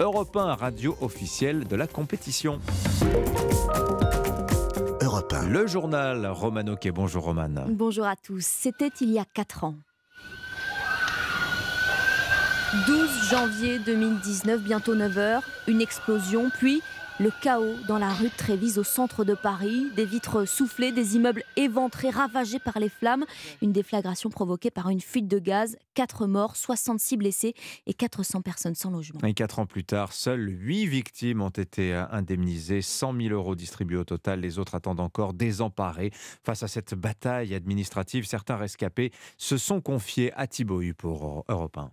Europe 0.00 0.36
1, 0.36 0.54
radio 0.54 0.96
officielle 1.00 1.66
de 1.66 1.76
la 1.76 1.86
compétition. 1.86 2.60
Europe 5.00 5.32
1. 5.32 5.48
Le 5.48 5.66
journal 5.66 6.26
Romano 6.26 6.76
Quai. 6.76 6.92
Bonjour 6.92 7.24
Roman. 7.24 7.50
Bonjour 7.68 8.06
à 8.06 8.14
tous. 8.16 8.44
C'était 8.44 8.92
il 9.00 9.10
y 9.10 9.18
a 9.18 9.24
4 9.24 9.64
ans. 9.64 9.74
12 12.86 13.30
janvier 13.30 13.78
2019, 13.80 14.62
bientôt 14.62 14.94
9h, 14.94 15.40
une 15.66 15.82
explosion, 15.82 16.50
puis 16.58 16.82
le 17.20 17.30
chaos 17.40 17.74
dans 17.86 17.98
la 17.98 18.12
rue 18.12 18.28
de 18.28 18.36
Trévise 18.36 18.78
au 18.78 18.84
centre 18.84 19.24
de 19.24 19.34
Paris, 19.34 19.86
des 19.96 20.04
vitres 20.04 20.46
soufflées, 20.46 20.92
des 20.92 21.16
immeubles 21.16 21.44
éventrés, 21.56 22.10
ravagés 22.10 22.58
par 22.58 22.78
les 22.78 22.88
flammes, 22.88 23.24
une 23.60 23.72
déflagration 23.72 24.30
provoquée 24.30 24.70
par 24.70 24.88
une 24.88 25.00
fuite 25.00 25.28
de 25.28 25.38
gaz, 25.38 25.76
4 25.94 26.26
morts, 26.26 26.56
66 26.56 27.16
blessés 27.16 27.54
et 27.86 27.94
400 27.94 28.42
personnes 28.42 28.74
sans 28.74 28.90
logement. 28.90 29.20
Et 29.26 29.34
quatre 29.34 29.58
ans 29.58 29.66
plus 29.66 29.84
tard, 29.84 30.12
seules 30.12 30.48
8 30.48 30.86
victimes 30.86 31.42
ont 31.42 31.50
été 31.50 31.94
indemnisées, 31.94 32.82
100 32.82 33.14
000 33.20 33.34
euros 33.34 33.54
distribués 33.54 33.98
au 33.98 34.04
total, 34.04 34.40
les 34.40 34.58
autres 34.58 34.74
attendent 34.74 35.00
encore 35.00 35.34
désemparés. 35.34 36.10
Face 36.42 36.62
à 36.62 36.68
cette 36.68 36.94
bataille 36.94 37.54
administrative, 37.54 38.26
certains 38.26 38.56
rescapés 38.56 39.12
se 39.36 39.58
sont 39.58 39.80
confiés 39.80 40.32
à 40.34 40.46
Thibaut 40.46 40.82
pour 40.96 41.44
Europe 41.48 41.78
1. 41.78 41.90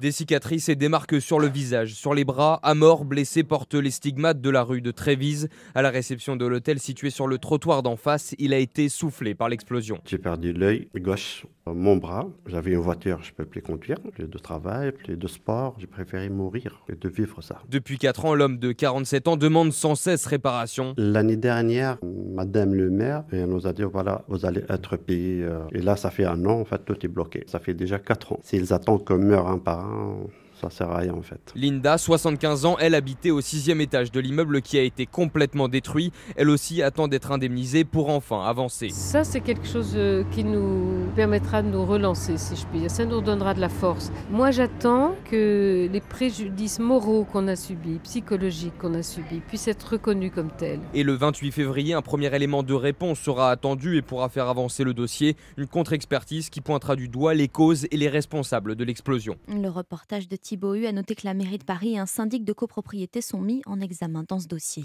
Des 0.00 0.12
cicatrices 0.12 0.70
et 0.70 0.76
des 0.76 0.88
marques 0.88 1.20
sur 1.20 1.38
le 1.38 1.46
visage, 1.46 1.92
sur 1.92 2.14
les 2.14 2.24
bras, 2.24 2.58
à 2.62 2.74
mort, 2.74 3.04
blessés 3.04 3.42
portent 3.44 3.74
les 3.74 3.90
stigmates 3.90 4.40
de 4.40 4.48
la 4.48 4.62
rue 4.62 4.80
de 4.80 4.90
Trévise. 4.92 5.50
À 5.74 5.82
la 5.82 5.90
réception 5.90 6.36
de 6.36 6.46
l'hôtel 6.46 6.78
situé 6.78 7.10
sur 7.10 7.26
le 7.26 7.36
trottoir 7.36 7.82
d'en 7.82 7.96
face, 7.96 8.34
il 8.38 8.54
a 8.54 8.58
été 8.58 8.88
soufflé 8.88 9.34
par 9.34 9.50
l'explosion. 9.50 9.98
J'ai 10.06 10.16
perdu 10.16 10.54
l'œil 10.54 10.88
gauche, 10.96 11.44
mon 11.66 11.96
bras. 11.96 12.26
J'avais 12.46 12.70
une 12.72 12.78
voiture, 12.78 13.18
je 13.22 13.30
ne 13.30 13.34
peux 13.34 13.44
plus 13.44 13.60
conduire, 13.60 13.98
plus 14.14 14.26
de 14.26 14.38
travail, 14.38 14.92
plus 14.92 15.18
de 15.18 15.28
sport. 15.28 15.76
J'ai 15.78 15.86
préféré 15.86 16.30
mourir 16.30 16.82
que 16.88 16.94
de 16.94 17.08
vivre 17.10 17.42
ça. 17.42 17.60
Depuis 17.68 17.98
4 17.98 18.24
ans, 18.24 18.34
l'homme 18.34 18.58
de 18.58 18.72
47 18.72 19.28
ans 19.28 19.36
demande 19.36 19.70
sans 19.72 19.96
cesse 19.96 20.24
réparation. 20.24 20.94
L'année 20.96 21.36
dernière, 21.36 21.98
Madame 22.34 22.74
le 22.74 22.88
maire 22.88 23.24
elle 23.32 23.46
nous 23.46 23.66
a 23.66 23.74
dit 23.74 23.82
voilà, 23.82 24.24
vous 24.28 24.46
allez 24.46 24.62
être 24.70 24.96
payé. 24.96 25.42
euh. 25.42 25.60
Et 25.72 25.82
là, 25.82 25.96
ça 25.96 26.10
fait 26.10 26.24
un 26.24 26.44
an, 26.46 26.60
en 26.60 26.64
fait, 26.64 26.84
tout 26.86 26.96
est 27.04 27.08
bloqué. 27.08 27.44
Ça 27.46 27.58
fait 27.60 27.74
déjà 27.74 27.98
4 27.98 28.32
ans. 28.32 28.40
S'ils 28.42 28.72
attendent 28.72 29.04
qu'on 29.04 29.18
meure 29.18 29.46
un 29.46 29.58
par 29.58 29.80
un, 29.84 29.89
Oh. 29.90 30.39
Ça 30.60 30.70
sert 30.70 30.90
à 30.90 30.98
rien 30.98 31.14
en 31.14 31.22
fait. 31.22 31.40
Linda, 31.54 31.96
75 31.96 32.66
ans, 32.66 32.76
elle 32.78 32.94
habitait 32.94 33.30
au 33.30 33.40
sixième 33.40 33.80
étage 33.80 34.12
de 34.12 34.20
l'immeuble 34.20 34.60
qui 34.60 34.78
a 34.78 34.82
été 34.82 35.06
complètement 35.06 35.68
détruit. 35.68 36.12
Elle 36.36 36.50
aussi 36.50 36.82
attend 36.82 37.08
d'être 37.08 37.32
indemnisée 37.32 37.84
pour 37.84 38.10
enfin 38.10 38.44
avancer. 38.44 38.90
Ça, 38.90 39.24
c'est 39.24 39.40
quelque 39.40 39.66
chose 39.66 39.92
euh, 39.96 40.24
qui 40.32 40.44
nous 40.44 41.06
permettra 41.16 41.62
de 41.62 41.68
nous 41.68 41.84
relancer, 41.84 42.36
si 42.36 42.56
je 42.56 42.66
puis 42.66 42.80
dire. 42.80 42.90
Ça 42.90 43.04
nous 43.04 43.20
donnera 43.20 43.54
de 43.54 43.60
la 43.60 43.68
force. 43.68 44.12
Moi, 44.30 44.50
j'attends 44.50 45.14
que 45.30 45.88
les 45.90 46.00
préjudices 46.00 46.78
moraux 46.78 47.24
qu'on 47.24 47.48
a 47.48 47.56
subis, 47.56 47.98
psychologiques 48.02 48.76
qu'on 48.78 48.94
a 48.94 49.02
subis, 49.02 49.40
puissent 49.40 49.68
être 49.68 49.92
reconnus 49.92 50.32
comme 50.34 50.50
tels. 50.50 50.80
Et 50.94 51.02
le 51.02 51.14
28 51.14 51.52
février, 51.52 51.94
un 51.94 52.02
premier 52.02 52.34
élément 52.34 52.62
de 52.62 52.74
réponse 52.74 53.18
sera 53.18 53.50
attendu 53.50 53.96
et 53.96 54.02
pourra 54.02 54.28
faire 54.28 54.48
avancer 54.48 54.84
le 54.84 54.94
dossier. 54.94 55.36
Une 55.56 55.66
contre-expertise 55.66 56.50
qui 56.50 56.60
pointera 56.60 56.96
du 56.96 57.08
doigt 57.08 57.34
les 57.34 57.48
causes 57.48 57.86
et 57.90 57.96
les 57.96 58.08
responsables 58.08 58.74
de 58.74 58.84
l'explosion. 58.84 59.36
Le 59.48 59.68
reportage 59.68 60.28
de 60.28 60.36
Thibaut 60.50 60.74
Hu 60.74 60.84
a 60.86 60.90
noté 60.90 61.14
que 61.14 61.24
la 61.26 61.32
mairie 61.32 61.58
de 61.58 61.64
Paris 61.64 61.92
et 61.92 61.98
un 61.98 62.06
syndic 62.06 62.44
de 62.44 62.52
copropriété 62.52 63.20
sont 63.20 63.40
mis 63.40 63.62
en 63.66 63.80
examen 63.80 64.24
dans 64.26 64.40
ce 64.40 64.48
dossier. 64.48 64.82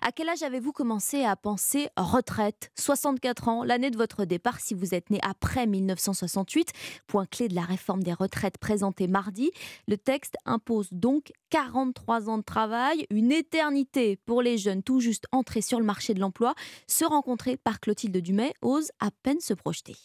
À 0.00 0.12
quel 0.12 0.30
âge 0.30 0.42
avez-vous 0.42 0.72
commencé 0.72 1.24
à 1.24 1.36
penser 1.36 1.90
retraite? 1.98 2.70
64 2.78 3.48
ans, 3.48 3.64
l'année 3.64 3.90
de 3.90 3.98
votre 3.98 4.24
départ 4.24 4.60
si 4.60 4.72
vous 4.72 4.94
êtes 4.94 5.10
né 5.10 5.18
après 5.22 5.66
1968. 5.66 6.70
Point 7.06 7.26
clé 7.26 7.48
de 7.48 7.54
la 7.54 7.64
réforme 7.64 8.02
des 8.02 8.14
retraites 8.14 8.56
présentée 8.56 9.06
mardi. 9.06 9.50
Le 9.88 9.98
texte 9.98 10.38
impose 10.46 10.88
donc 10.90 11.34
43 11.50 12.30
ans 12.30 12.38
de 12.38 12.42
travail, 12.42 13.06
une 13.10 13.30
éternité 13.30 14.16
pour 14.24 14.40
les 14.40 14.56
jeunes 14.56 14.82
tout 14.82 15.00
juste 15.00 15.26
entrés 15.32 15.60
sur 15.60 15.80
le 15.80 15.84
marché 15.84 16.14
de 16.14 16.20
l'emploi. 16.20 16.54
Se 16.86 17.04
rencontrer 17.04 17.58
par 17.58 17.78
Clotilde 17.78 18.16
Dumay 18.16 18.54
ose 18.62 18.90
à 19.00 19.10
peine 19.22 19.40
se 19.40 19.52
projeter. 19.52 19.96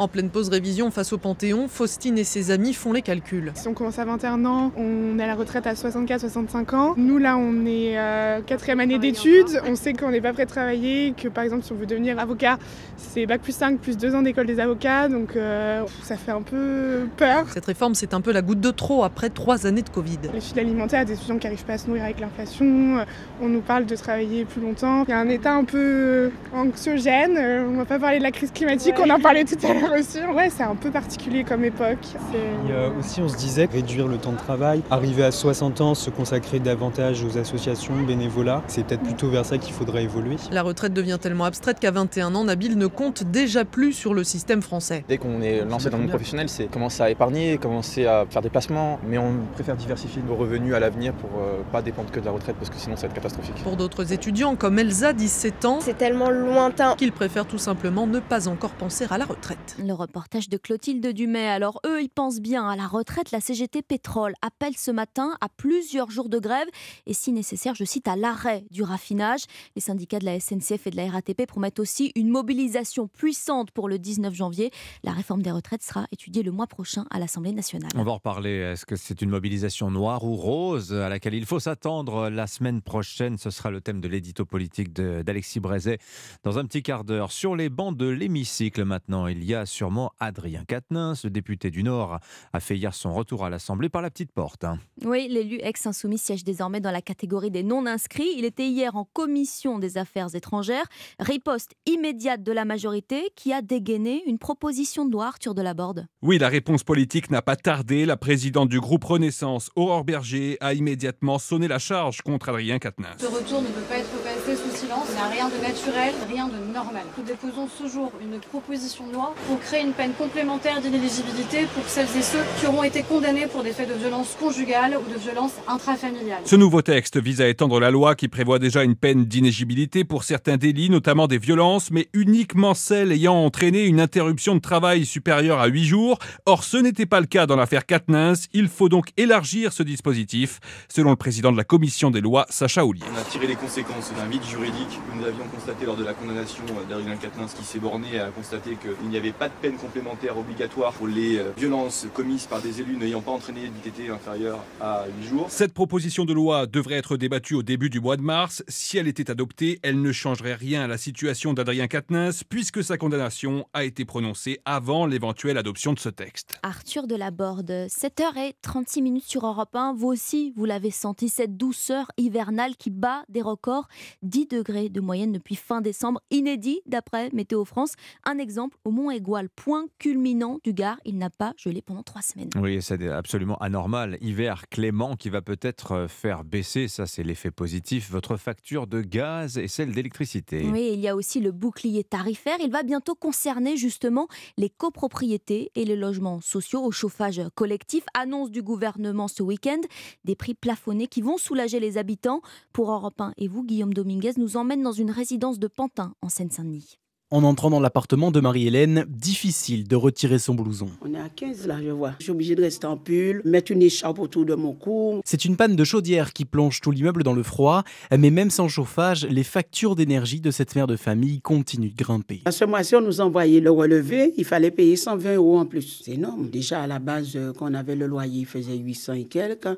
En 0.00 0.06
pleine 0.06 0.30
pause 0.30 0.48
révision 0.48 0.92
face 0.92 1.12
au 1.12 1.18
Panthéon, 1.18 1.66
Faustine 1.66 2.18
et 2.18 2.24
ses 2.24 2.52
amis 2.52 2.72
font 2.72 2.92
les 2.92 3.02
calculs. 3.02 3.50
Si 3.56 3.66
on 3.66 3.74
commence 3.74 3.98
à 3.98 4.04
21 4.04 4.44
ans, 4.44 4.70
on 4.76 5.18
est 5.18 5.24
à 5.24 5.26
la 5.26 5.34
retraite 5.34 5.66
à 5.66 5.74
64-65 5.74 6.74
ans. 6.76 6.94
Nous, 6.96 7.18
là, 7.18 7.36
on 7.36 7.66
est 7.66 7.98
euh, 7.98 8.40
quatrième 8.40 8.78
année 8.78 9.00
d'études. 9.00 9.60
On 9.66 9.74
sait 9.74 9.94
qu'on 9.94 10.12
n'est 10.12 10.20
pas 10.20 10.32
prêt 10.32 10.44
de 10.44 10.50
travailler, 10.50 11.14
que 11.20 11.26
par 11.26 11.42
exemple, 11.42 11.64
si 11.64 11.72
on 11.72 11.74
veut 11.74 11.86
devenir 11.86 12.16
avocat, 12.20 12.58
c'est 12.96 13.26
bac 13.26 13.40
plus 13.42 13.56
5 13.56 13.80
plus 13.80 13.96
2 13.96 14.14
ans 14.14 14.22
d'école 14.22 14.46
des 14.46 14.60
avocats. 14.60 15.08
Donc, 15.08 15.34
euh, 15.34 15.82
ça 16.04 16.16
fait 16.16 16.30
un 16.30 16.42
peu 16.42 17.08
peur. 17.16 17.46
Cette 17.52 17.66
réforme, 17.66 17.96
c'est 17.96 18.14
un 18.14 18.20
peu 18.20 18.30
la 18.30 18.42
goutte 18.42 18.60
de 18.60 18.70
trop 18.70 19.02
après 19.02 19.30
trois 19.30 19.66
années 19.66 19.82
de 19.82 19.90
Covid. 19.90 20.18
Les 20.32 20.40
filles 20.40 20.60
alimentaires, 20.60 21.06
des 21.06 21.14
étudiants 21.14 21.38
qui 21.38 21.46
n'arrivent 21.48 21.64
pas 21.64 21.72
à 21.72 21.78
se 21.78 21.88
nourrir 21.88 22.04
avec 22.04 22.20
l'inflation. 22.20 23.04
On 23.42 23.48
nous 23.48 23.62
parle 23.62 23.84
de 23.84 23.96
travailler 23.96 24.44
plus 24.44 24.60
longtemps. 24.60 25.02
Il 25.08 25.10
y 25.10 25.14
a 25.14 25.18
un 25.18 25.28
état 25.28 25.54
un 25.54 25.64
peu 25.64 26.30
anxiogène. 26.54 27.36
Euh, 27.36 27.66
On 27.68 27.76
va 27.78 27.84
pas 27.84 27.98
parler 27.98 28.18
de 28.18 28.22
la 28.22 28.30
crise 28.30 28.52
climatique, 28.52 28.94
on 29.04 29.10
en 29.10 29.18
parlait 29.18 29.44
tout 29.44 29.58
à 29.66 29.74
l'heure 29.74 29.87
aussi. 29.92 30.18
Ouais, 30.34 30.50
c'est 30.50 30.62
un 30.62 30.74
peu 30.74 30.90
particulier 30.90 31.44
comme 31.44 31.64
époque. 31.64 31.98
Et 32.34 32.72
euh, 32.72 32.90
aussi, 32.98 33.20
on 33.20 33.28
se 33.28 33.36
disait 33.36 33.68
réduire 33.70 34.08
le 34.08 34.18
temps 34.18 34.32
de 34.32 34.38
travail, 34.38 34.82
arriver 34.90 35.24
à 35.24 35.30
60 35.30 35.80
ans, 35.80 35.94
se 35.94 36.10
consacrer 36.10 36.60
davantage 36.60 37.24
aux 37.24 37.38
associations, 37.38 37.94
bénévolat. 38.06 38.62
C'est 38.66 38.84
peut-être 38.84 39.02
plutôt 39.02 39.28
vers 39.28 39.44
ça 39.44 39.58
qu'il 39.58 39.72
faudrait 39.72 40.04
évoluer. 40.04 40.36
La 40.50 40.62
retraite 40.62 40.92
devient 40.92 41.18
tellement 41.20 41.44
abstraite 41.44 41.80
qu'à 41.80 41.90
21 41.90 42.34
ans, 42.34 42.44
Nabil 42.44 42.76
ne 42.76 42.86
compte 42.86 43.24
déjà 43.24 43.64
plus 43.64 43.92
sur 43.92 44.14
le 44.14 44.24
système 44.24 44.62
français. 44.62 45.04
Dès 45.08 45.18
qu'on 45.18 45.40
est 45.42 45.64
lancé 45.64 45.90
dans 45.90 45.96
le 45.96 46.04
monde 46.04 46.10
professionnel, 46.10 46.48
c'est 46.48 46.66
commencer 46.66 47.02
à 47.02 47.10
épargner, 47.10 47.58
commencer 47.58 48.06
à 48.06 48.26
faire 48.28 48.42
des 48.42 48.50
placements, 48.50 48.98
mais 49.06 49.18
on 49.18 49.34
préfère 49.54 49.76
diversifier 49.76 50.22
nos 50.26 50.34
revenus 50.34 50.74
à 50.74 50.80
l'avenir 50.80 51.12
pour 51.14 51.30
euh, 51.40 51.62
pas 51.72 51.82
dépendre 51.82 52.10
que 52.10 52.20
de 52.20 52.24
la 52.24 52.30
retraite 52.30 52.56
parce 52.56 52.70
que 52.70 52.76
sinon 52.76 52.96
ça 52.96 53.02
va 53.02 53.08
être 53.08 53.14
catastrophique. 53.14 53.56
Pour 53.62 53.76
d'autres 53.76 54.12
étudiants 54.12 54.56
comme 54.56 54.78
Elsa, 54.78 55.12
17 55.12 55.64
ans, 55.64 55.78
c'est 55.80 55.96
tellement 55.96 56.30
lointain 56.30 56.94
qu'ils 56.96 57.12
préfèrent 57.12 57.46
tout 57.46 57.58
simplement 57.58 58.06
ne 58.06 58.20
pas 58.20 58.48
encore 58.48 58.70
penser 58.70 59.06
à 59.10 59.18
la 59.18 59.24
retraite. 59.24 59.76
Le 59.80 59.92
reportage 59.92 60.48
de 60.48 60.56
Clotilde 60.56 61.06
Dumay. 61.06 61.46
Alors 61.46 61.80
eux, 61.86 62.02
ils 62.02 62.08
pensent 62.08 62.40
bien 62.40 62.68
à 62.68 62.74
la 62.74 62.88
retraite. 62.88 63.30
La 63.30 63.40
CGT 63.40 63.82
Pétrole 63.82 64.34
appelle 64.42 64.76
ce 64.76 64.90
matin 64.90 65.36
à 65.40 65.48
plusieurs 65.48 66.10
jours 66.10 66.28
de 66.28 66.40
grève 66.40 66.66
et 67.06 67.14
si 67.14 67.30
nécessaire, 67.30 67.76
je 67.76 67.84
cite, 67.84 68.08
à 68.08 68.16
l'arrêt 68.16 68.64
du 68.72 68.82
raffinage. 68.82 69.42
Les 69.76 69.80
syndicats 69.80 70.18
de 70.18 70.24
la 70.24 70.40
SNCF 70.40 70.88
et 70.88 70.90
de 70.90 70.96
la 70.96 71.08
RATP 71.08 71.46
promettent 71.46 71.78
aussi 71.78 72.10
une 72.16 72.28
mobilisation 72.28 73.06
puissante 73.06 73.70
pour 73.70 73.88
le 73.88 74.00
19 74.00 74.34
janvier. 74.34 74.72
La 75.04 75.12
réforme 75.12 75.42
des 75.42 75.52
retraites 75.52 75.84
sera 75.84 76.06
étudiée 76.10 76.42
le 76.42 76.50
mois 76.50 76.66
prochain 76.66 77.04
à 77.10 77.20
l'Assemblée 77.20 77.52
nationale. 77.52 77.90
On 77.94 78.02
va 78.02 78.10
en 78.10 78.16
reparler. 78.16 78.50
Est-ce 78.50 78.84
que 78.84 78.96
c'est 78.96 79.22
une 79.22 79.30
mobilisation 79.30 79.92
noire 79.92 80.24
ou 80.24 80.34
rose 80.34 80.92
à 80.92 81.08
laquelle 81.08 81.34
il 81.34 81.46
faut 81.46 81.60
s'attendre 81.60 82.30
la 82.30 82.48
semaine 82.48 82.82
prochaine? 82.82 83.38
Ce 83.38 83.50
sera 83.50 83.70
le 83.70 83.80
thème 83.80 84.00
de 84.00 84.08
l'édito 84.08 84.44
politique 84.44 84.92
d'Alexis 84.92 85.60
Brézet 85.60 85.98
dans 86.42 86.58
un 86.58 86.64
petit 86.64 86.82
quart 86.82 87.04
d'heure. 87.04 87.30
Sur 87.30 87.54
les 87.54 87.68
bancs 87.68 87.96
de 87.96 88.08
l'hémicycle 88.08 88.84
maintenant, 88.84 89.28
il 89.28 89.44
y 89.44 89.54
a 89.54 89.66
sûrement 89.68 90.12
Adrien 90.18 90.64
Quatennens, 90.66 91.22
le 91.24 91.30
député 91.30 91.70
du 91.70 91.82
Nord, 91.84 92.18
a 92.52 92.60
fait 92.60 92.76
hier 92.76 92.92
son 92.94 93.14
retour 93.14 93.44
à 93.44 93.50
l'Assemblée 93.50 93.88
par 93.88 94.02
la 94.02 94.10
petite 94.10 94.32
porte. 94.32 94.64
hein. 94.64 94.78
Oui, 95.04 95.28
l'élu 95.30 95.58
ex-insoumis 95.62 96.18
siège 96.18 96.42
désormais 96.42 96.80
dans 96.80 96.90
la 96.90 97.02
catégorie 97.02 97.50
des 97.50 97.62
non-inscrits. 97.62 98.34
Il 98.36 98.44
était 98.44 98.66
hier 98.68 98.96
en 98.96 99.04
commission 99.04 99.78
des 99.78 99.98
affaires 99.98 100.34
étrangères. 100.34 100.86
Riposte 101.20 101.72
immédiate 101.86 102.42
de 102.42 102.52
la 102.52 102.64
majorité 102.64 103.30
qui 103.36 103.52
a 103.52 103.62
dégainé 103.62 104.22
une 104.26 104.38
proposition 104.38 105.04
de 105.04 105.12
loi 105.12 105.26
Arthur 105.26 105.54
Delaborde. 105.54 106.06
Oui, 106.22 106.38
la 106.38 106.48
réponse 106.48 106.82
politique 106.84 107.30
n'a 107.30 107.42
pas 107.42 107.56
tardé. 107.56 108.06
La 108.06 108.16
présidente 108.16 108.68
du 108.68 108.80
groupe 108.80 109.04
Renaissance, 109.04 109.70
Aurore 109.76 110.04
Berger, 110.04 110.56
a 110.60 110.74
immédiatement 110.74 111.38
sonné 111.38 111.68
la 111.68 111.78
charge 111.78 112.22
contre 112.22 112.48
Adrien 112.48 112.78
Quatennens. 112.78 113.16
Ce 113.20 113.26
retour 113.26 113.62
ne 113.62 113.68
peut 113.68 113.82
pas 113.88 113.98
être 113.98 114.22
passé 114.22 114.56
sous 114.56 114.67
silence. 114.88 115.06
Il 115.10 115.14
n'y 115.14 115.20
a 115.20 115.26
rien 115.26 115.48
de 115.48 115.62
naturel, 115.62 116.14
rien 116.28 116.48
de 116.48 116.72
normal. 116.72 117.02
Nous 117.16 117.24
déposons 117.24 117.68
ce 117.68 117.88
jour 117.88 118.12
une 118.22 118.38
proposition 118.38 119.06
de 119.06 119.12
loi 119.12 119.34
pour 119.46 119.60
créer 119.60 119.82
une 119.82 119.92
peine 119.92 120.12
complémentaire 120.12 120.80
d'inéligibilité 120.80 121.66
pour 121.74 121.84
celles 121.86 122.08
et 122.16 122.22
ceux 122.22 122.42
qui 122.58 122.66
auront 122.66 122.82
été 122.82 123.02
condamnés 123.02 123.46
pour 123.46 123.62
des 123.62 123.72
faits 123.72 123.88
de 123.88 123.94
violence 123.94 124.36
conjugale 124.38 124.98
ou 124.98 125.12
de 125.12 125.18
violence 125.18 125.52
intrafamiliale. 125.66 126.42
Ce 126.44 126.56
nouveau 126.56 126.82
texte 126.82 127.18
vise 127.18 127.40
à 127.40 127.48
étendre 127.48 127.80
la 127.80 127.90
loi 127.90 128.14
qui 128.14 128.28
prévoit 128.28 128.58
déjà 128.58 128.82
une 128.82 128.96
peine 128.96 129.24
d'inégibilité 129.24 130.04
pour 130.04 130.24
certains 130.24 130.56
délits, 130.56 130.90
notamment 130.90 131.26
des 131.26 131.38
violences, 131.38 131.90
mais 131.90 132.08
uniquement 132.12 132.74
celles 132.74 133.12
ayant 133.12 133.34
entraîné 133.34 133.84
une 133.84 134.00
interruption 134.00 134.54
de 134.54 134.60
travail 134.60 135.04
supérieure 135.04 135.60
à 135.60 135.66
8 135.66 135.84
jours. 135.84 136.18
Or, 136.46 136.64
ce 136.64 136.76
n'était 136.76 137.06
pas 137.06 137.20
le 137.20 137.26
cas 137.26 137.46
dans 137.46 137.56
l'affaire 137.56 137.86
Katnins. 137.86 138.34
Il 138.52 138.68
faut 138.68 138.88
donc 138.88 139.08
élargir 139.16 139.72
ce 139.72 139.82
dispositif, 139.82 140.60
selon 140.88 141.10
le 141.10 141.16
président 141.16 141.52
de 141.52 141.56
la 141.56 141.64
commission 141.64 142.10
des 142.10 142.20
lois, 142.20 142.46
Sacha 142.48 142.84
Oulier. 142.84 143.04
On 143.12 143.18
a 143.18 143.24
tiré 143.24 143.46
les 143.46 143.56
conséquences 143.56 144.12
d'un 144.16 144.26
vide 144.26 144.44
juridique 144.44 144.77
que 144.86 145.16
nous 145.16 145.24
avions 145.24 145.44
constaté 145.52 145.86
lors 145.86 145.96
de 145.96 146.04
la 146.04 146.14
condamnation 146.14 146.62
d'Adrien 146.88 147.16
Quatennens 147.16 147.52
qui 147.54 147.64
s'est 147.64 147.80
borné 147.80 148.20
à 148.20 148.28
constater 148.28 148.76
qu'il 148.76 149.08
n'y 149.08 149.16
avait 149.16 149.32
pas 149.32 149.48
de 149.48 149.54
peine 149.60 149.76
complémentaire 149.76 150.38
obligatoire 150.38 150.92
pour 150.92 151.08
les 151.08 151.38
euh, 151.38 151.52
violences 151.56 152.06
commises 152.14 152.46
par 152.46 152.62
des 152.62 152.80
élus 152.80 152.96
n'ayant 152.96 153.20
pas 153.20 153.32
entraîné 153.32 153.68
d'ITT 153.68 154.10
inférieur 154.10 154.60
à 154.80 155.06
8 155.20 155.28
jours. 155.28 155.46
Cette 155.48 155.74
proposition 155.74 156.24
de 156.24 156.32
loi 156.32 156.66
devrait 156.66 156.94
être 156.96 157.16
débattue 157.16 157.54
au 157.54 157.62
début 157.62 157.90
du 157.90 158.00
mois 158.00 158.16
de 158.16 158.22
mars. 158.22 158.62
Si 158.68 158.98
elle 158.98 159.08
était 159.08 159.30
adoptée, 159.30 159.80
elle 159.82 160.00
ne 160.00 160.12
changerait 160.12 160.54
rien 160.54 160.82
à 160.82 160.86
la 160.86 160.98
situation 160.98 161.54
d'Adrien 161.54 161.88
Quatennens 161.88 162.44
puisque 162.48 162.84
sa 162.84 162.96
condamnation 162.98 163.66
a 163.72 163.84
été 163.84 164.04
prononcée 164.04 164.60
avant 164.64 165.06
l'éventuelle 165.06 165.58
adoption 165.58 165.92
de 165.92 165.98
ce 165.98 166.08
texte. 166.08 166.58
Arthur 166.62 167.06
Delaborde, 167.06 167.88
7h36 167.88 169.02
minutes 169.02 169.26
sur 169.26 169.46
Europe 169.46 169.74
1. 169.74 169.94
Vous 169.94 170.08
aussi, 170.08 170.52
vous 170.56 170.66
l'avez 170.66 170.90
senti, 170.90 171.28
cette 171.28 171.56
douceur 171.56 172.12
hivernale 172.16 172.76
qui 172.76 172.90
bat 172.90 173.24
des 173.28 173.42
records. 173.42 173.88
10 174.22 174.46
degrés 174.46 174.67
de 174.68 175.00
moyenne 175.00 175.32
depuis 175.32 175.56
fin 175.56 175.80
décembre, 175.80 176.20
inédit 176.30 176.80
d'après 176.84 177.30
Météo 177.32 177.64
France. 177.64 177.94
Un 178.24 178.38
exemple 178.38 178.76
au 178.84 178.90
Mont 178.90 179.10
Égual, 179.10 179.48
point 179.48 179.86
culminant 179.98 180.58
du 180.62 180.74
Gard. 180.74 180.98
Il 181.06 181.16
n'a 181.16 181.30
pas 181.30 181.54
gelé 181.56 181.80
pendant 181.80 182.02
trois 182.02 182.20
semaines. 182.20 182.50
Oui, 182.56 182.82
c'est 182.82 183.08
absolument 183.08 183.56
anormal. 183.58 184.18
Hiver 184.20 184.68
clément 184.68 185.16
qui 185.16 185.30
va 185.30 185.40
peut-être 185.40 185.92
euh, 185.92 186.08
faire 186.08 186.44
baisser, 186.44 186.88
ça 186.88 187.06
c'est 187.06 187.22
l'effet 187.22 187.50
positif, 187.50 188.10
votre 188.10 188.36
facture 188.36 188.86
de 188.86 189.00
gaz 189.00 189.56
et 189.56 189.68
celle 189.68 189.92
d'électricité. 189.92 190.68
Oui, 190.70 190.90
il 190.92 191.00
y 191.00 191.08
a 191.08 191.16
aussi 191.16 191.40
le 191.40 191.50
bouclier 191.50 192.04
tarifaire. 192.04 192.58
Il 192.62 192.70
va 192.70 192.82
bientôt 192.82 193.14
concerner 193.14 193.76
justement 193.76 194.28
les 194.58 194.68
copropriétés 194.68 195.70
et 195.74 195.84
les 195.86 195.96
logements 195.96 196.40
sociaux 196.42 196.82
au 196.82 196.90
chauffage 196.90 197.40
collectif. 197.54 198.04
Annonce 198.12 198.50
du 198.50 198.62
gouvernement 198.62 199.28
ce 199.28 199.42
week-end. 199.42 199.80
Des 200.24 200.36
prix 200.36 200.54
plafonnés 200.54 201.06
qui 201.06 201.22
vont 201.22 201.38
soulager 201.38 201.80
les 201.80 201.96
habitants. 201.96 202.42
Pour 202.72 202.92
Europe 202.92 203.20
1 203.20 203.32
et 203.38 203.48
vous, 203.48 203.64
Guillaume 203.64 203.94
Dominguez, 203.94 204.32
nous 204.36 204.57
emmène 204.58 204.82
dans 204.82 204.92
une 204.92 205.10
résidence 205.10 205.58
de 205.58 205.68
Pantin 205.68 206.14
en 206.20 206.28
Seine-Saint-Denis. 206.28 206.98
En 207.30 207.44
entrant 207.44 207.68
dans 207.68 207.78
l'appartement 207.78 208.30
de 208.30 208.40
Marie-Hélène, 208.40 209.04
difficile 209.06 209.86
de 209.86 209.96
retirer 209.96 210.38
son 210.38 210.54
blouson. 210.54 210.88
On 211.02 211.12
est 211.12 211.20
à 211.20 211.28
15 211.28 211.66
là, 211.66 211.76
je 211.84 211.90
vois. 211.90 212.12
Je 212.20 212.22
suis 212.24 212.32
obligée 212.32 212.54
de 212.54 212.62
rester 212.62 212.86
en 212.86 212.96
pull, 212.96 213.42
mettre 213.44 213.70
une 213.70 213.82
écharpe 213.82 214.18
autour 214.18 214.46
de 214.46 214.54
mon 214.54 214.72
cou. 214.72 215.20
C'est 215.26 215.44
une 215.44 215.58
panne 215.58 215.76
de 215.76 215.84
chaudière 215.84 216.32
qui 216.32 216.46
plonge 216.46 216.80
tout 216.80 216.90
l'immeuble 216.90 217.24
dans 217.24 217.34
le 217.34 217.42
froid, 217.42 217.84
mais 218.16 218.30
même 218.30 218.48
sans 218.48 218.68
chauffage, 218.68 219.26
les 219.26 219.42
factures 219.42 219.94
d'énergie 219.94 220.40
de 220.40 220.50
cette 220.50 220.74
mère 220.74 220.86
de 220.86 220.96
famille 220.96 221.42
continuent 221.42 221.92
de 221.92 222.02
grimper. 222.02 222.40
À 222.46 222.50
ce 222.50 222.64
mois-ci, 222.64 222.96
on 222.96 223.02
nous 223.02 223.20
envoyait 223.20 223.60
le 223.60 223.70
relevé, 223.70 224.32
il 224.38 224.46
fallait 224.46 224.70
payer 224.70 224.96
120 224.96 225.34
euros 225.34 225.58
en 225.58 225.66
plus. 225.66 226.00
C'est 226.02 226.12
énorme. 226.12 226.48
Déjà, 226.48 226.80
à 226.80 226.86
la 226.86 226.98
base, 226.98 227.32
euh, 227.36 227.52
quand 227.52 227.70
on 227.70 227.74
avait 227.74 227.94
le 227.94 228.06
loyer, 228.06 228.40
il 228.40 228.46
faisait 228.46 228.78
800 228.78 229.12
et 229.12 229.24
quelques. 229.24 229.68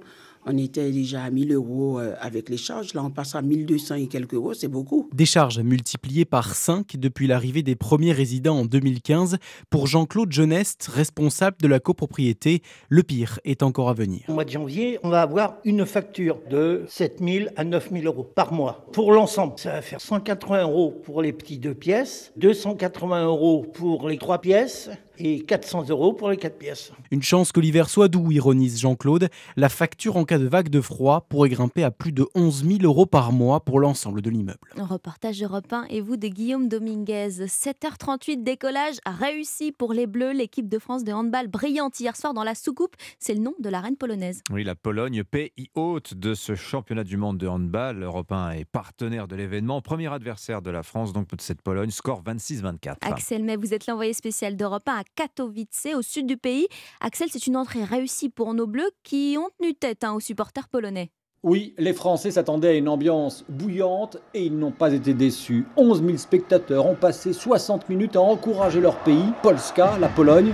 On 0.47 0.57
était 0.57 0.91
déjà 0.91 1.25
à 1.25 1.31
1000 1.31 1.53
euros 1.53 1.99
euh, 1.99 2.15
avec 2.21 2.49
les 2.49 2.57
charges. 2.57 2.95
Là, 2.95 3.05
on 3.05 3.11
passe 3.11 3.35
à 3.35 3.43
1200 3.43 3.97
et 3.97 4.07
quelques 4.07 4.35
euros. 4.35 4.55
C'est 4.55 4.69
beaucoup. 4.69 5.09
Des 5.13 5.27
charges 5.27 5.59
multipliées 5.61 6.25
par 6.25 6.55
5 6.55 6.97
depuis 6.97 7.27
l'arrivée 7.27 7.63
des 7.63 7.77
premiers 7.77 8.13
résidents 8.13 8.61
en 8.61 8.65
2015. 8.65 9.37
Pour 9.69 9.87
Jean-Claude 9.87 10.33
Jeuneste, 10.33 10.89
responsable 10.93 11.57
de 11.61 11.69
la 11.69 11.79
copropriété, 11.79 12.63
le 12.89 13.03
pire 13.03 13.39
est 13.45 13.63
encore 13.63 13.91
à 13.91 13.95
venir. 13.95 14.23
Au 14.29 14.33
mois 14.33 14.45
de 14.45 14.51
janvier, 14.51 14.99
on 15.03 15.11
va 15.11 15.21
avoir 15.21 15.57
une 15.65 15.85
facture 15.85 16.39
de 16.49 16.85
7000 16.89 17.53
à 17.57 17.65
9000 17.65 18.07
euros 18.07 18.25
par 18.25 18.53
mois. 18.53 18.87
Pour 18.93 19.13
l'ensemble, 19.13 19.55
ça 19.57 19.73
va 19.73 19.83
faire 19.83 20.01
180 20.01 20.63
euros 20.63 20.91
pour 21.05 21.21
les 21.21 21.33
petits 21.33 21.59
deux 21.59 21.75
pièces, 21.75 22.33
280 22.37 23.27
euros 23.27 23.67
pour 23.75 24.09
les 24.09 24.17
trois 24.17 24.41
pièces 24.41 24.91
et 25.21 25.41
400 25.41 25.89
euros 25.91 26.13
pour 26.13 26.31
les 26.31 26.37
4 26.37 26.59
pièces. 26.59 26.93
Une 27.11 27.23
chance 27.23 27.53
que 27.53 27.61
l'hiver 27.61 27.89
soit 27.89 28.09
doux, 28.09 28.33
ironise 28.33 28.81
Jean-Claude. 28.81 29.29
La 29.57 29.69
facture 29.69 30.17
en 30.17 30.25
cas 30.25 30.39
de 30.39 30.47
vague 30.47 30.69
de 30.69 30.81
froid 30.81 31.27
pourrait 31.29 31.49
grimper 31.49 31.85
à 31.85 31.91
plus 31.91 32.13
de 32.13 32.27
11 32.35 32.65
000 32.65 32.79
euros 32.83 33.07
par 33.07 33.33
mois 33.33 33.61
pour 33.61 33.81
l'ensemble 33.81 34.23
de 34.23 34.31
l'immeuble. 34.31 34.59
Un 34.77 34.87
reportage 34.87 35.43
Europe 35.43 35.73
1 35.73 35.87
et 35.91 36.01
vous 36.01 36.17
de 36.17 36.29
Guillaume 36.29 36.69
Dominguez. 36.69 37.29
7h38, 37.47 38.43
décollage 38.43 38.97
réussi 39.07 39.73
pour 39.73 39.93
les 39.93 40.07
Bleus. 40.07 40.33
L'équipe 40.33 40.69
de 40.69 40.79
France 40.79 41.05
de 41.05 41.13
handball 41.13 41.49
brillante 41.49 42.01
hier 42.01 42.17
soir 42.17 42.35
dans 42.35 42.45
la 42.45 42.55
soucoupe. 42.55 42.97
C'est 43.19 43.35
le 43.35 43.41
nom 43.41 43.55
de 43.59 43.69
la 43.69 43.81
reine 43.81 43.97
polonaise. 43.97 44.43
Oui, 44.51 44.65
la 44.65 44.75
Pologne, 44.75 45.25
pays 45.25 45.51
hôte 45.75 46.15
de 46.15 46.35
ce 46.35 46.55
championnat 46.55 47.05
du 47.05 47.17
monde 47.17 47.39
de 47.39 47.47
handball. 47.47 48.03
Europe 48.03 48.33
1 48.33 48.53
est 48.53 48.65
partenaire 48.65 49.29
de 49.29 49.37
l'événement. 49.37 49.83
Premier 49.83 50.13
adversaire 50.13 50.63
de 50.63 50.71
la 50.71 50.83
France, 50.83 51.13
donc 51.13 51.29
de 51.29 51.41
cette 51.41 51.63
Pologne. 51.63 51.91
Score 51.91 52.23
26-24. 52.23 52.97
Axel 53.03 53.45
May, 53.45 53.57
vous 53.57 53.75
êtes 53.75 53.87
l'envoyé 53.87 54.13
spécial 54.13 54.57
d'Europe 54.57 54.89
1 54.89 54.93
à 54.93 55.05
Katowice, 55.15 55.89
au 55.95 56.03
sud 56.03 56.27
du 56.27 56.37
pays. 56.37 56.67
Axel, 57.01 57.29
c'est 57.31 57.47
une 57.47 57.57
entrée 57.57 57.85
réussie 57.85 58.29
pour 58.29 58.55
nos 58.55 58.67
Bleus 58.67 58.91
qui 59.03 59.37
ont 59.39 59.49
tenu 59.59 59.75
tête 59.75 60.05
hein, 60.05 60.13
aux 60.13 60.21
supporters 60.21 60.69
polonais. 60.69 61.11
Oui, 61.43 61.75
les 61.79 61.95
Français 61.95 62.31
s'attendaient 62.31 62.69
à 62.69 62.75
une 62.75 62.89
ambiance 62.89 63.47
bouillante 63.49 64.19
et 64.35 64.45
ils 64.45 64.59
n'ont 64.59 64.73
pas 64.73 64.93
été 64.93 65.15
déçus. 65.15 65.67
11 65.77 66.05
000 66.05 66.19
spectateurs 66.19 66.85
ont 66.85 66.95
passé 66.95 67.33
60 67.33 67.89
minutes 67.89 68.17
à 68.17 68.21
encourager 68.21 68.81
leur 68.81 68.99
pays, 68.99 69.25
Polska, 69.43 69.97
la 69.99 70.09
Pologne. 70.09 70.53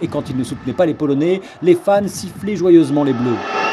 Et 0.00 0.08
quand 0.08 0.30
ils 0.30 0.36
ne 0.36 0.44
soutenaient 0.44 0.72
pas 0.72 0.86
les 0.86 0.94
Polonais, 0.94 1.42
les 1.60 1.74
fans 1.74 2.08
sifflaient 2.08 2.56
joyeusement 2.56 3.04
les 3.04 3.12
Bleus. 3.12 3.65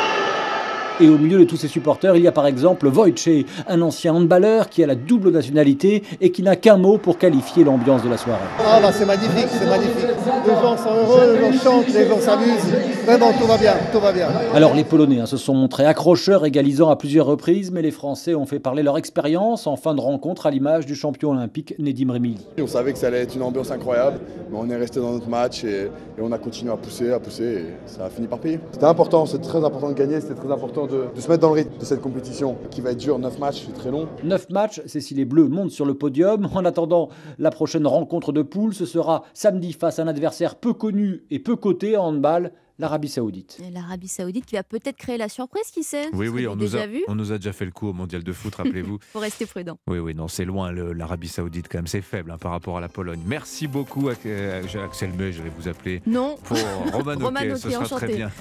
Et 0.99 1.09
au 1.09 1.17
milieu 1.17 1.39
de 1.39 1.43
tous 1.43 1.57
ces 1.57 1.67
supporters, 1.67 2.15
il 2.15 2.21
y 2.21 2.27
a 2.27 2.31
par 2.31 2.45
exemple 2.45 2.87
Wojciech, 2.87 3.47
un 3.67 3.81
ancien 3.81 4.13
handballeur 4.13 4.69
qui 4.69 4.83
a 4.83 4.87
la 4.87 4.93
double 4.93 5.31
nationalité 5.31 6.03
et 6.21 6.31
qui 6.31 6.43
n'a 6.43 6.55
qu'un 6.55 6.77
mot 6.77 6.99
pour 6.99 7.17
qualifier 7.17 7.63
l'ambiance 7.63 8.03
de 8.03 8.09
la 8.09 8.17
soirée. 8.17 8.39
Ah 8.59 8.79
bah 8.79 8.91
c'est 8.91 9.05
magnifique, 9.05 9.47
c'est 9.49 9.65
magnifique. 9.65 10.05
Les 10.45 10.53
gens 10.53 10.77
sont 10.77 10.93
heureux, 10.93 11.33
les 11.33 11.57
gens 11.57 11.63
chantent, 11.63 11.93
les 11.93 12.07
gens 12.07 12.19
s'amusent. 12.19 12.73
Vraiment, 13.05 13.31
tout 13.33 13.47
va 13.47 13.57
bien, 13.57 13.73
tout 13.91 13.99
va 13.99 14.11
bien. 14.11 14.27
Alors 14.53 14.75
les 14.75 14.83
Polonais 14.83 15.19
hein, 15.19 15.25
se 15.25 15.37
sont 15.37 15.55
montrés 15.55 15.85
accrocheurs, 15.85 16.45
égalisant 16.45 16.89
à 16.89 16.95
plusieurs 16.95 17.25
reprises, 17.25 17.71
mais 17.71 17.81
les 17.81 17.91
Français 17.91 18.35
ont 18.35 18.45
fait 18.45 18.59
parler 18.59 18.83
leur 18.83 18.97
expérience 18.97 19.65
en 19.65 19.75
fin 19.75 19.95
de 19.95 20.01
rencontre 20.01 20.45
à 20.45 20.51
l'image 20.51 20.85
du 20.85 20.93
champion 20.93 21.31
olympique 21.31 21.73
Nedim 21.79 22.11
Remili. 22.11 22.45
On 22.61 22.67
savait 22.67 22.93
que 22.93 22.99
ça 22.99 23.07
allait 23.07 23.21
être 23.21 23.35
une 23.35 23.41
ambiance 23.41 23.71
incroyable, 23.71 24.19
mais 24.51 24.57
on 24.61 24.69
est 24.69 24.77
resté 24.77 24.99
dans 24.99 25.11
notre 25.11 25.27
match 25.27 25.63
et, 25.63 25.85
et 25.85 26.21
on 26.21 26.31
a 26.31 26.37
continué 26.37 26.71
à 26.71 26.77
pousser, 26.77 27.11
à 27.11 27.19
pousser 27.19 27.43
et 27.43 27.65
ça 27.87 28.05
a 28.05 28.09
fini 28.09 28.27
par 28.27 28.39
payer. 28.39 28.59
C'était 28.71 28.85
important, 28.85 29.25
c'était 29.25 29.47
très 29.47 29.63
important 29.63 29.89
de 29.89 29.95
gagner, 29.95 30.21
c'était 30.21 30.35
très 30.35 30.51
important 30.51 30.82
de, 30.87 31.07
se 31.19 31.27
mettre 31.29 31.41
dans 31.41 31.49
le 31.49 31.61
rythme 31.61 31.77
de 31.79 31.85
cette 31.85 32.01
compétition 32.01 32.57
qui 32.71 32.81
va 32.81 32.91
être 32.91 32.97
dure, 32.97 33.19
9 33.19 33.39
matchs, 33.39 33.63
c'est 33.65 33.73
très 33.73 33.91
long. 33.91 34.07
9 34.23 34.49
matchs, 34.49 34.81
c'est 34.85 35.01
si 35.01 35.13
les 35.13 35.25
Bleus 35.25 35.47
montent 35.47 35.71
sur 35.71 35.85
le 35.85 35.93
podium. 35.93 36.47
En 36.53 36.65
attendant 36.65 37.09
la 37.39 37.49
prochaine 37.49 37.87
rencontre 37.87 38.31
de 38.31 38.41
poule, 38.41 38.73
ce 38.73 38.85
sera 38.85 39.23
samedi 39.33 39.73
face 39.73 39.99
à 39.99 40.03
un 40.03 40.07
adversaire 40.07 40.55
peu 40.55 40.73
connu 40.73 41.23
et 41.31 41.39
peu 41.39 41.55
coté 41.55 41.97
en 41.97 42.05
handball, 42.05 42.51
l'Arabie 42.83 43.07
Saoudite. 43.07 43.61
L'Arabie 43.71 44.09
Saoudite 44.09 44.45
qui 44.45 44.55
va 44.55 44.63
peut-être 44.63 44.97
créer 44.97 45.17
la 45.17 45.29
surprise, 45.29 45.71
qui 45.71 45.83
sait? 45.83 46.09
Oui, 46.11 46.27
oui, 46.27 46.47
on 46.47 46.57
nous, 46.57 46.75
a, 46.75 46.85
vu? 46.85 47.01
on 47.07 47.15
nous 47.15 47.31
a 47.31 47.37
déjà 47.37 47.53
fait 47.53 47.63
le 47.63 47.71
coup 47.71 47.87
au 47.87 47.93
mondial 47.93 48.23
de 48.23 48.33
foot, 48.33 48.53
rappelez-vous. 48.57 48.99
Faut 49.13 49.19
rester 49.19 49.45
prudent. 49.45 49.79
Oui, 49.87 49.99
oui, 49.99 50.13
non, 50.13 50.27
c'est 50.27 50.43
loin 50.43 50.69
l'Arabie 50.73 51.29
Saoudite 51.29 51.69
quand 51.71 51.77
même, 51.77 51.87
c'est 51.87 52.01
faible 52.01 52.31
hein, 52.31 52.37
par 52.37 52.51
rapport 52.51 52.77
à 52.77 52.81
la 52.81 52.89
Pologne. 52.89 53.21
Merci 53.25 53.67
beaucoup, 53.67 54.09
Axel 54.09 55.13
May, 55.17 55.31
je 55.31 55.41
vais 55.41 55.51
vous 55.57 55.69
appeler. 55.69 56.01
Non. 56.05 56.35
Pour 56.43 56.57
Roman 56.91 57.15
Roman 57.17 57.39
ce 57.55 57.69
sera 57.69 57.83
enchanté. 57.83 58.05
très 58.05 58.15
bien. 58.17 58.31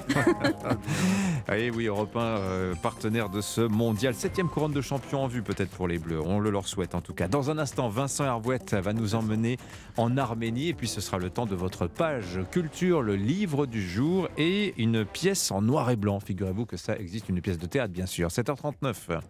Et 1.57 1.71
oui, 1.71 1.87
Europe 1.87 2.17
1, 2.17 2.21
euh, 2.21 2.75
partenaire 2.75 3.29
de 3.29 3.41
ce 3.41 3.61
mondial. 3.61 4.13
Septième 4.15 4.49
couronne 4.49 4.73
de 4.73 4.81
champion 4.81 5.23
en 5.23 5.29
vue 5.29 5.43
peut-être 5.43 5.71
pour 5.71 5.87
les 5.87 5.99
Bleus. 5.99 6.21
On 6.21 6.41
le 6.41 6.51
leur 6.51 6.67
souhaite 6.67 6.97
en 6.97 7.01
tout 7.01 7.15
cas. 7.15 7.29
Dans 7.29 7.51
un 7.51 7.59
instant, 7.59 7.89
Vincent 7.89 8.25
Herbouette 8.25 8.75
va 8.75 8.93
nous 8.93 9.15
emmener 9.15 9.57
en 9.97 10.17
Arménie. 10.17 10.69
Et 10.71 10.75
puis 10.75 10.89
ce 10.89 11.01
sera 11.01 11.19
le 11.19 11.31
temps 11.31 11.47
de 11.47 11.55
votre 11.55 11.87
page 11.87 12.41
culture, 12.51 13.03
le 13.03 13.15
livre 13.15 13.67
du 13.67 13.87
jour 13.87 14.29
et 14.39 14.75
une 14.77 15.05
pièce 15.05 15.51
en 15.51 15.63
noir 15.63 15.91
et 15.91 15.97
blanc. 15.97 16.21
Figurez-vous 16.21 16.67
que 16.67 16.77
ça 16.77 16.97
existe, 16.97 17.29
une 17.29 17.41
pièce 17.41 17.59
de 17.59 17.67
théâtre 17.67 17.93
bien 17.93 18.07
sûr. 18.07 18.29
7h39. 18.29 19.21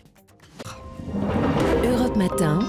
Europe 1.84 2.16
Matin, 2.16 2.60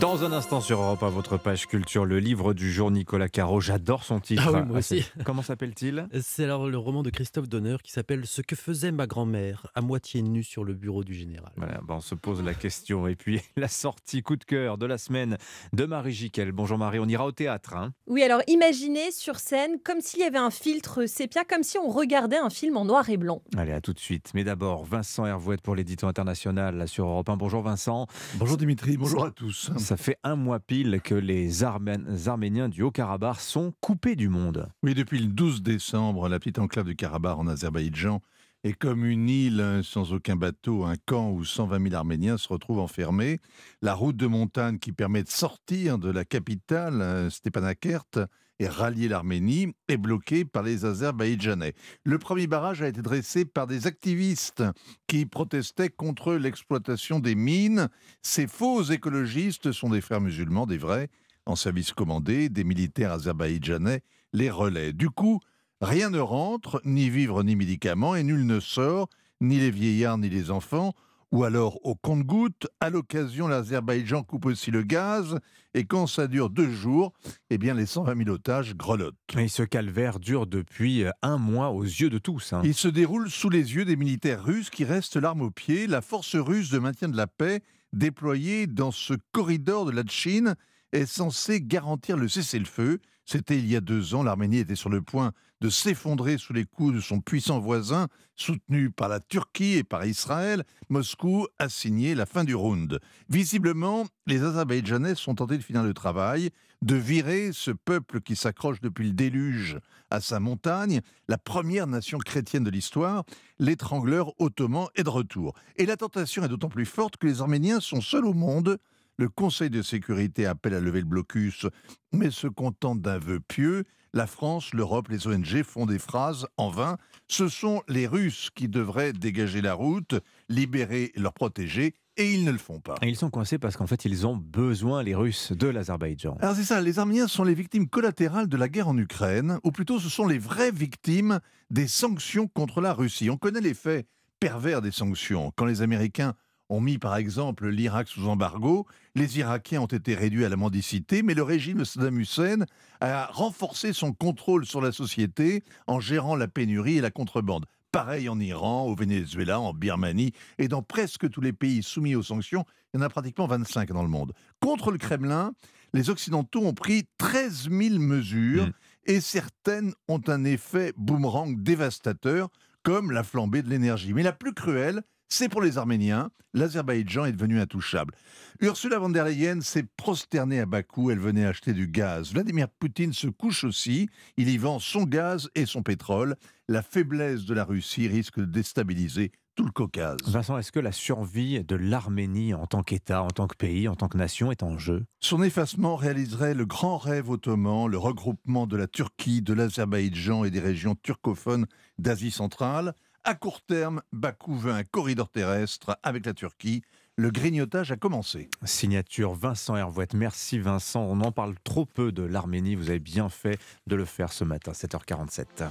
Dans 0.00 0.22
un 0.22 0.30
instant 0.32 0.60
sur 0.60 0.80
Europe 0.80 1.02
à 1.02 1.08
votre 1.08 1.36
page 1.36 1.66
culture, 1.66 2.04
le 2.04 2.20
livre 2.20 2.54
du 2.54 2.70
jour 2.72 2.92
Nicolas 2.92 3.28
Caro. 3.28 3.60
J'adore 3.60 4.04
son 4.04 4.20
titre. 4.20 4.44
Ah 4.46 4.52
oui, 4.52 4.62
moi 4.68 4.78
aussi. 4.78 5.02
c'est- 5.02 5.24
Comment 5.24 5.42
s'appelle-t-il? 5.42 6.06
C'est 6.22 6.44
alors 6.44 6.68
le 6.70 6.78
roman 6.78 7.02
de 7.02 7.10
Christophe 7.10 7.48
Donner 7.48 7.74
qui 7.82 7.90
s'appelle 7.90 8.24
Ce 8.24 8.40
que 8.40 8.54
faisait 8.54 8.92
ma 8.92 9.08
grand-mère, 9.08 9.66
à 9.74 9.80
moitié 9.80 10.22
nue 10.22 10.44
sur 10.44 10.62
le 10.62 10.74
bureau 10.74 11.02
du 11.02 11.14
général. 11.14 11.50
Voilà, 11.56 11.80
ben, 11.88 11.94
on 11.96 12.00
se 12.00 12.14
pose 12.14 12.40
la 12.40 12.54
question. 12.54 13.08
Et 13.08 13.16
puis 13.16 13.40
la 13.56 13.66
sortie 13.66 14.22
coup 14.22 14.36
de 14.36 14.44
cœur 14.44 14.78
de 14.78 14.86
la 14.86 14.96
semaine 14.96 15.36
de 15.72 15.86
Marie 15.86 16.12
Jiquel. 16.12 16.52
Bonjour 16.52 16.78
Marie, 16.78 17.00
on 17.00 17.08
ira 17.08 17.26
au 17.26 17.32
théâtre. 17.32 17.74
hein 17.74 17.92
Oui, 18.06 18.22
alors 18.22 18.42
imaginez 18.46 19.10
sur 19.10 19.40
scène 19.40 19.72
comme 19.84 20.00
s'il 20.02 20.20
y 20.20 20.24
avait 20.24 20.38
un 20.38 20.50
filtre 20.50 21.06
sépia, 21.06 21.42
comme 21.42 21.64
si 21.64 21.78
on 21.78 21.88
regardait 21.88 22.38
un 22.38 22.50
film 22.50 22.76
en 22.76 22.84
noir 22.84 23.10
et 23.10 23.16
blanc. 23.16 23.42
Allez, 23.56 23.72
à 23.72 23.80
tout 23.80 23.92
de 23.92 23.98
suite. 23.98 24.30
Mais 24.34 24.44
d'abord, 24.44 24.84
Vincent 24.84 25.26
Hervouette 25.26 25.62
pour 25.62 25.74
l'édito 25.74 26.06
international 26.06 26.76
là, 26.76 26.86
sur 26.86 27.06
Europe 27.08 27.28
1. 27.28 27.36
Bonjour 27.36 27.62
Vincent. 27.62 28.06
Bonjour 28.36 28.56
Dimitri, 28.56 28.96
bonjour 28.96 29.24
à 29.24 29.31
tous. 29.32 29.70
Ça 29.76 29.96
fait 29.96 30.18
un 30.22 30.36
mois 30.36 30.60
pile 30.60 31.00
que 31.02 31.14
les 31.14 31.64
Arméniens 31.64 32.68
du 32.68 32.82
Haut-Karabakh 32.82 33.40
sont 33.40 33.72
coupés 33.80 34.16
du 34.16 34.28
monde. 34.28 34.68
Oui, 34.82 34.94
depuis 34.94 35.18
le 35.18 35.26
12 35.26 35.62
décembre, 35.62 36.28
la 36.28 36.38
petite 36.38 36.58
enclave 36.58 36.86
du 36.86 36.96
Karabakh 36.96 37.38
en 37.38 37.46
Azerbaïdjan 37.46 38.20
est 38.64 38.74
comme 38.74 39.04
une 39.04 39.28
île 39.28 39.60
euh, 39.60 39.82
sans 39.82 40.12
aucun 40.12 40.36
bateau, 40.36 40.84
un 40.84 40.94
camp 41.06 41.30
où 41.30 41.44
120 41.44 41.82
000 41.82 41.94
Arméniens 41.94 42.38
se 42.38 42.48
retrouvent 42.48 42.78
enfermés. 42.78 43.40
La 43.80 43.94
route 43.94 44.16
de 44.16 44.26
montagne 44.26 44.78
qui 44.78 44.92
permet 44.92 45.24
de 45.24 45.28
sortir 45.28 45.98
de 45.98 46.10
la 46.10 46.24
capitale, 46.24 47.00
euh, 47.02 47.30
Stepanakert, 47.30 48.28
et 48.62 48.68
rallier 48.68 49.08
l'Arménie 49.08 49.74
est 49.88 49.96
bloquée 49.96 50.44
par 50.44 50.62
les 50.62 50.84
Azerbaïdjanais. 50.84 51.74
Le 52.04 52.18
premier 52.18 52.46
barrage 52.46 52.80
a 52.80 52.86
été 52.86 53.02
dressé 53.02 53.44
par 53.44 53.66
des 53.66 53.88
activistes 53.88 54.62
qui 55.08 55.26
protestaient 55.26 55.88
contre 55.90 56.34
l'exploitation 56.34 57.18
des 57.18 57.34
mines. 57.34 57.88
Ces 58.22 58.46
faux 58.46 58.84
écologistes 58.84 59.72
sont 59.72 59.90
des 59.90 60.00
frères 60.00 60.20
musulmans, 60.20 60.66
des 60.66 60.78
vrais, 60.78 61.08
en 61.44 61.56
service 61.56 61.92
commandé, 61.92 62.48
des 62.48 62.62
militaires 62.62 63.10
azerbaïdjanais 63.10 64.02
les 64.32 64.48
relaient. 64.48 64.92
Du 64.92 65.10
coup, 65.10 65.40
rien 65.80 66.08
ne 66.08 66.20
rentre, 66.20 66.80
ni 66.84 67.10
vivres 67.10 67.42
ni 67.42 67.56
médicaments, 67.56 68.14
et 68.14 68.22
nul 68.22 68.46
ne 68.46 68.60
sort, 68.60 69.08
ni 69.40 69.58
les 69.58 69.72
vieillards 69.72 70.18
ni 70.18 70.28
les 70.28 70.52
enfants. 70.52 70.94
Ou 71.32 71.44
alors, 71.44 71.78
au 71.84 71.94
compte-gouttes, 71.94 72.66
à 72.80 72.90
l'occasion, 72.90 73.48
l'Azerbaïdjan 73.48 74.22
coupe 74.22 74.44
aussi 74.44 74.70
le 74.70 74.82
gaz, 74.82 75.38
et 75.72 75.84
quand 75.84 76.06
ça 76.06 76.26
dure 76.26 76.50
deux 76.50 76.70
jours, 76.70 77.14
eh 77.48 77.56
bien, 77.56 77.72
les 77.72 77.86
120 77.86 78.16
000 78.24 78.28
otages 78.28 78.74
grelottent. 78.76 79.16
Et 79.38 79.48
ce 79.48 79.62
calvaire 79.62 80.20
dure 80.20 80.46
depuis 80.46 81.04
euh, 81.04 81.10
un 81.22 81.38
mois 81.38 81.70
aux 81.70 81.84
yeux 81.84 82.10
de 82.10 82.18
tous. 82.18 82.52
hein. 82.52 82.60
Il 82.64 82.74
se 82.74 82.88
déroule 82.88 83.30
sous 83.30 83.48
les 83.48 83.74
yeux 83.74 83.86
des 83.86 83.96
militaires 83.96 84.44
russes 84.44 84.68
qui 84.68 84.84
restent 84.84 85.16
l'arme 85.16 85.40
au 85.40 85.50
pied. 85.50 85.86
La 85.86 86.02
force 86.02 86.36
russe 86.36 86.68
de 86.70 86.78
maintien 86.78 87.08
de 87.08 87.16
la 87.16 87.26
paix, 87.26 87.62
déployée 87.94 88.66
dans 88.66 88.90
ce 88.90 89.14
corridor 89.32 89.86
de 89.86 89.92
la 89.92 90.02
Chine, 90.06 90.54
est 90.92 91.06
censée 91.06 91.62
garantir 91.62 92.18
le 92.18 92.28
cessez-le-feu. 92.28 92.98
C'était 93.24 93.58
il 93.58 93.66
y 93.66 93.76
a 93.76 93.80
deux 93.80 94.14
ans, 94.14 94.22
l'Arménie 94.22 94.58
était 94.58 94.74
sur 94.74 94.90
le 94.90 95.02
point 95.02 95.32
de 95.60 95.68
s'effondrer 95.68 96.38
sous 96.38 96.52
les 96.52 96.64
coups 96.64 96.94
de 96.94 97.00
son 97.00 97.20
puissant 97.20 97.60
voisin, 97.60 98.08
soutenu 98.34 98.90
par 98.90 99.08
la 99.08 99.20
Turquie 99.20 99.74
et 99.74 99.84
par 99.84 100.04
Israël. 100.04 100.64
Moscou 100.88 101.46
a 101.60 101.68
signé 101.68 102.16
la 102.16 102.26
fin 102.26 102.42
du 102.42 102.56
round. 102.56 102.98
Visiblement, 103.28 104.04
les 104.26 104.42
Azerbaïdjanais 104.42 105.14
sont 105.14 105.36
tentés 105.36 105.56
de 105.56 105.62
finir 105.62 105.84
le 105.84 105.94
travail, 105.94 106.50
de 106.82 106.96
virer 106.96 107.50
ce 107.52 107.70
peuple 107.70 108.20
qui 108.20 108.34
s'accroche 108.34 108.80
depuis 108.80 109.06
le 109.06 109.12
déluge 109.12 109.78
à 110.10 110.20
sa 110.20 110.40
montagne, 110.40 111.00
la 111.28 111.38
première 111.38 111.86
nation 111.86 112.18
chrétienne 112.18 112.64
de 112.64 112.70
l'histoire, 112.70 113.24
l'étrangleur 113.60 114.32
ottoman 114.40 114.88
est 114.96 115.04
de 115.04 115.08
retour. 115.08 115.54
Et 115.76 115.86
la 115.86 115.96
tentation 115.96 116.42
est 116.42 116.48
d'autant 116.48 116.68
plus 116.68 116.86
forte 116.86 117.16
que 117.16 117.26
les 117.28 117.40
Arméniens 117.40 117.80
sont 117.80 118.00
seuls 118.00 118.26
au 118.26 118.34
monde. 118.34 118.78
Le 119.18 119.28
Conseil 119.28 119.70
de 119.70 119.82
sécurité 119.82 120.46
appelle 120.46 120.74
à 120.74 120.80
lever 120.80 121.00
le 121.00 121.06
blocus, 121.06 121.66
mais 122.12 122.30
se 122.30 122.46
contente 122.46 123.00
d'un 123.00 123.18
vœu 123.18 123.40
pieux. 123.40 123.84
La 124.14 124.26
France, 124.26 124.74
l'Europe, 124.74 125.08
les 125.08 125.26
ONG 125.26 125.62
font 125.62 125.86
des 125.86 125.98
phrases 125.98 126.46
en 126.56 126.70
vain. 126.70 126.96
Ce 127.28 127.48
sont 127.48 127.82
les 127.88 128.06
Russes 128.06 128.50
qui 128.54 128.68
devraient 128.68 129.12
dégager 129.12 129.60
la 129.60 129.74
route, 129.74 130.14
libérer 130.48 131.12
leurs 131.16 131.32
protégés, 131.32 131.94
et 132.16 132.32
ils 132.32 132.44
ne 132.44 132.52
le 132.52 132.58
font 132.58 132.80
pas. 132.80 132.96
Et 133.00 133.08
ils 133.08 133.16
sont 133.16 133.30
coincés 133.30 133.58
parce 133.58 133.76
qu'en 133.76 133.86
fait, 133.86 134.04
ils 134.04 134.26
ont 134.26 134.36
besoin, 134.36 135.02
les 135.02 135.14
Russes, 135.14 135.52
de 135.52 135.66
l'Azerbaïdjan. 135.66 136.36
Alors 136.40 136.54
c'est 136.54 136.64
ça, 136.64 136.80
les 136.80 136.98
Arméniens 136.98 137.26
sont 137.26 137.44
les 137.44 137.54
victimes 137.54 137.88
collatérales 137.88 138.48
de 138.48 138.56
la 138.56 138.68
guerre 138.68 138.88
en 138.88 138.98
Ukraine, 138.98 139.58
ou 139.64 139.70
plutôt 139.70 139.98
ce 139.98 140.10
sont 140.10 140.26
les 140.26 140.38
vraies 140.38 140.72
victimes 140.72 141.40
des 141.70 141.88
sanctions 141.88 142.48
contre 142.48 142.80
la 142.80 142.92
Russie. 142.92 143.30
On 143.30 143.38
connaît 143.38 143.62
les 143.62 143.74
faits 143.74 144.06
pervers 144.40 144.82
des 144.82 144.90
sanctions. 144.90 145.52
Quand 145.56 145.64
les 145.64 145.80
Américains 145.80 146.34
ont 146.72 146.80
mis 146.80 146.98
par 146.98 147.16
exemple 147.16 147.68
l'Irak 147.68 148.08
sous 148.08 148.26
embargo, 148.28 148.86
les 149.14 149.38
Irakiens 149.38 149.82
ont 149.82 149.86
été 149.86 150.14
réduits 150.14 150.46
à 150.46 150.48
la 150.48 150.56
mendicité, 150.56 151.22
mais 151.22 151.34
le 151.34 151.42
régime 151.42 151.78
de 151.78 151.84
Saddam 151.84 152.18
Hussein 152.18 152.64
a 153.00 153.26
renforcé 153.26 153.92
son 153.92 154.12
contrôle 154.12 154.64
sur 154.64 154.80
la 154.80 154.90
société 154.90 155.64
en 155.86 156.00
gérant 156.00 156.34
la 156.34 156.48
pénurie 156.48 156.96
et 156.96 157.02
la 157.02 157.10
contrebande. 157.10 157.66
Pareil 157.92 158.30
en 158.30 158.40
Iran, 158.40 158.86
au 158.86 158.94
Venezuela, 158.94 159.60
en 159.60 159.74
Birmanie 159.74 160.32
et 160.56 160.66
dans 160.66 160.82
presque 160.82 161.28
tous 161.28 161.42
les 161.42 161.52
pays 161.52 161.82
soumis 161.82 162.14
aux 162.14 162.22
sanctions. 162.22 162.64
Il 162.94 162.96
y 162.96 163.02
en 163.02 163.06
a 163.06 163.10
pratiquement 163.10 163.46
25 163.46 163.92
dans 163.92 164.02
le 164.02 164.08
monde. 164.08 164.32
Contre 164.60 164.90
le 164.90 164.98
Kremlin, 164.98 165.52
les 165.92 166.08
Occidentaux 166.08 166.64
ont 166.64 166.72
pris 166.72 167.04
13 167.18 167.68
000 167.70 167.98
mesures 167.98 168.70
et 169.04 169.20
certaines 169.20 169.92
ont 170.08 170.22
un 170.26 170.44
effet 170.44 170.94
boomerang 170.96 171.62
dévastateur, 171.62 172.48
comme 172.82 173.10
la 173.10 173.22
flambée 173.22 173.62
de 173.62 173.68
l'énergie. 173.68 174.14
Mais 174.14 174.22
la 174.22 174.32
plus 174.32 174.54
cruelle, 174.54 175.02
c'est 175.32 175.48
pour 175.48 175.62
les 175.62 175.78
Arméniens. 175.78 176.30
L'Azerbaïdjan 176.52 177.24
est 177.24 177.32
devenu 177.32 177.58
intouchable. 177.58 178.14
Ursula 178.60 178.98
von 178.98 179.08
der 179.08 179.24
Leyen 179.24 179.62
s'est 179.62 179.86
prosternée 179.96 180.60
à 180.60 180.66
Bakou. 180.66 181.10
Elle 181.10 181.20
venait 181.20 181.46
acheter 181.46 181.72
du 181.72 181.88
gaz. 181.88 182.32
Vladimir 182.32 182.68
Poutine 182.68 183.14
se 183.14 183.28
couche 183.28 183.64
aussi. 183.64 184.10
Il 184.36 184.50
y 184.50 184.58
vend 184.58 184.78
son 184.78 185.04
gaz 185.04 185.48
et 185.54 185.64
son 185.64 185.82
pétrole. 185.82 186.36
La 186.68 186.82
faiblesse 186.82 187.46
de 187.46 187.54
la 187.54 187.64
Russie 187.64 188.08
risque 188.08 188.40
de 188.40 188.44
déstabiliser 188.44 189.32
tout 189.54 189.64
le 189.64 189.70
Caucase. 189.70 190.18
Vincent, 190.26 190.58
est-ce 190.58 190.70
que 190.70 190.80
la 190.80 190.92
survie 190.92 191.64
de 191.64 191.76
l'Arménie 191.76 192.52
en 192.52 192.66
tant 192.66 192.82
qu'État, 192.82 193.22
en 193.22 193.30
tant 193.30 193.46
que 193.46 193.56
pays, 193.56 193.88
en 193.88 193.96
tant 193.96 194.08
que 194.08 194.18
nation 194.18 194.52
est 194.52 194.62
en 194.62 194.76
jeu? 194.76 195.06
Son 195.20 195.42
effacement 195.42 195.96
réaliserait 195.96 196.54
le 196.54 196.66
grand 196.66 196.98
rêve 196.98 197.30
ottoman, 197.30 197.86
le 197.86 197.98
regroupement 197.98 198.66
de 198.66 198.76
la 198.76 198.86
Turquie, 198.86 199.40
de 199.40 199.54
l'Azerbaïdjan 199.54 200.44
et 200.44 200.50
des 200.50 200.60
régions 200.60 200.94
turcophones 200.94 201.66
d'Asie 201.98 202.30
centrale. 202.30 202.94
À 203.24 203.34
court 203.34 203.60
terme, 203.60 204.02
Bakou 204.12 204.56
veut 204.56 204.72
un 204.72 204.82
corridor 204.82 205.28
terrestre 205.28 205.96
avec 206.02 206.26
la 206.26 206.34
Turquie. 206.34 206.82
Le 207.14 207.30
grignotage 207.30 207.92
a 207.92 207.96
commencé. 207.96 208.48
Signature 208.64 209.34
Vincent 209.34 209.76
Hervouette. 209.76 210.14
Merci 210.14 210.58
Vincent. 210.58 211.02
On 211.02 211.20
en 211.20 211.30
parle 211.30 211.54
trop 211.62 211.86
peu 211.86 212.10
de 212.10 212.24
l'Arménie. 212.24 212.74
Vous 212.74 212.90
avez 212.90 212.98
bien 212.98 213.28
fait 213.28 213.60
de 213.86 213.94
le 213.94 214.06
faire 214.06 214.32
ce 214.32 214.42
matin, 214.42 214.72
7h47. 214.72 215.68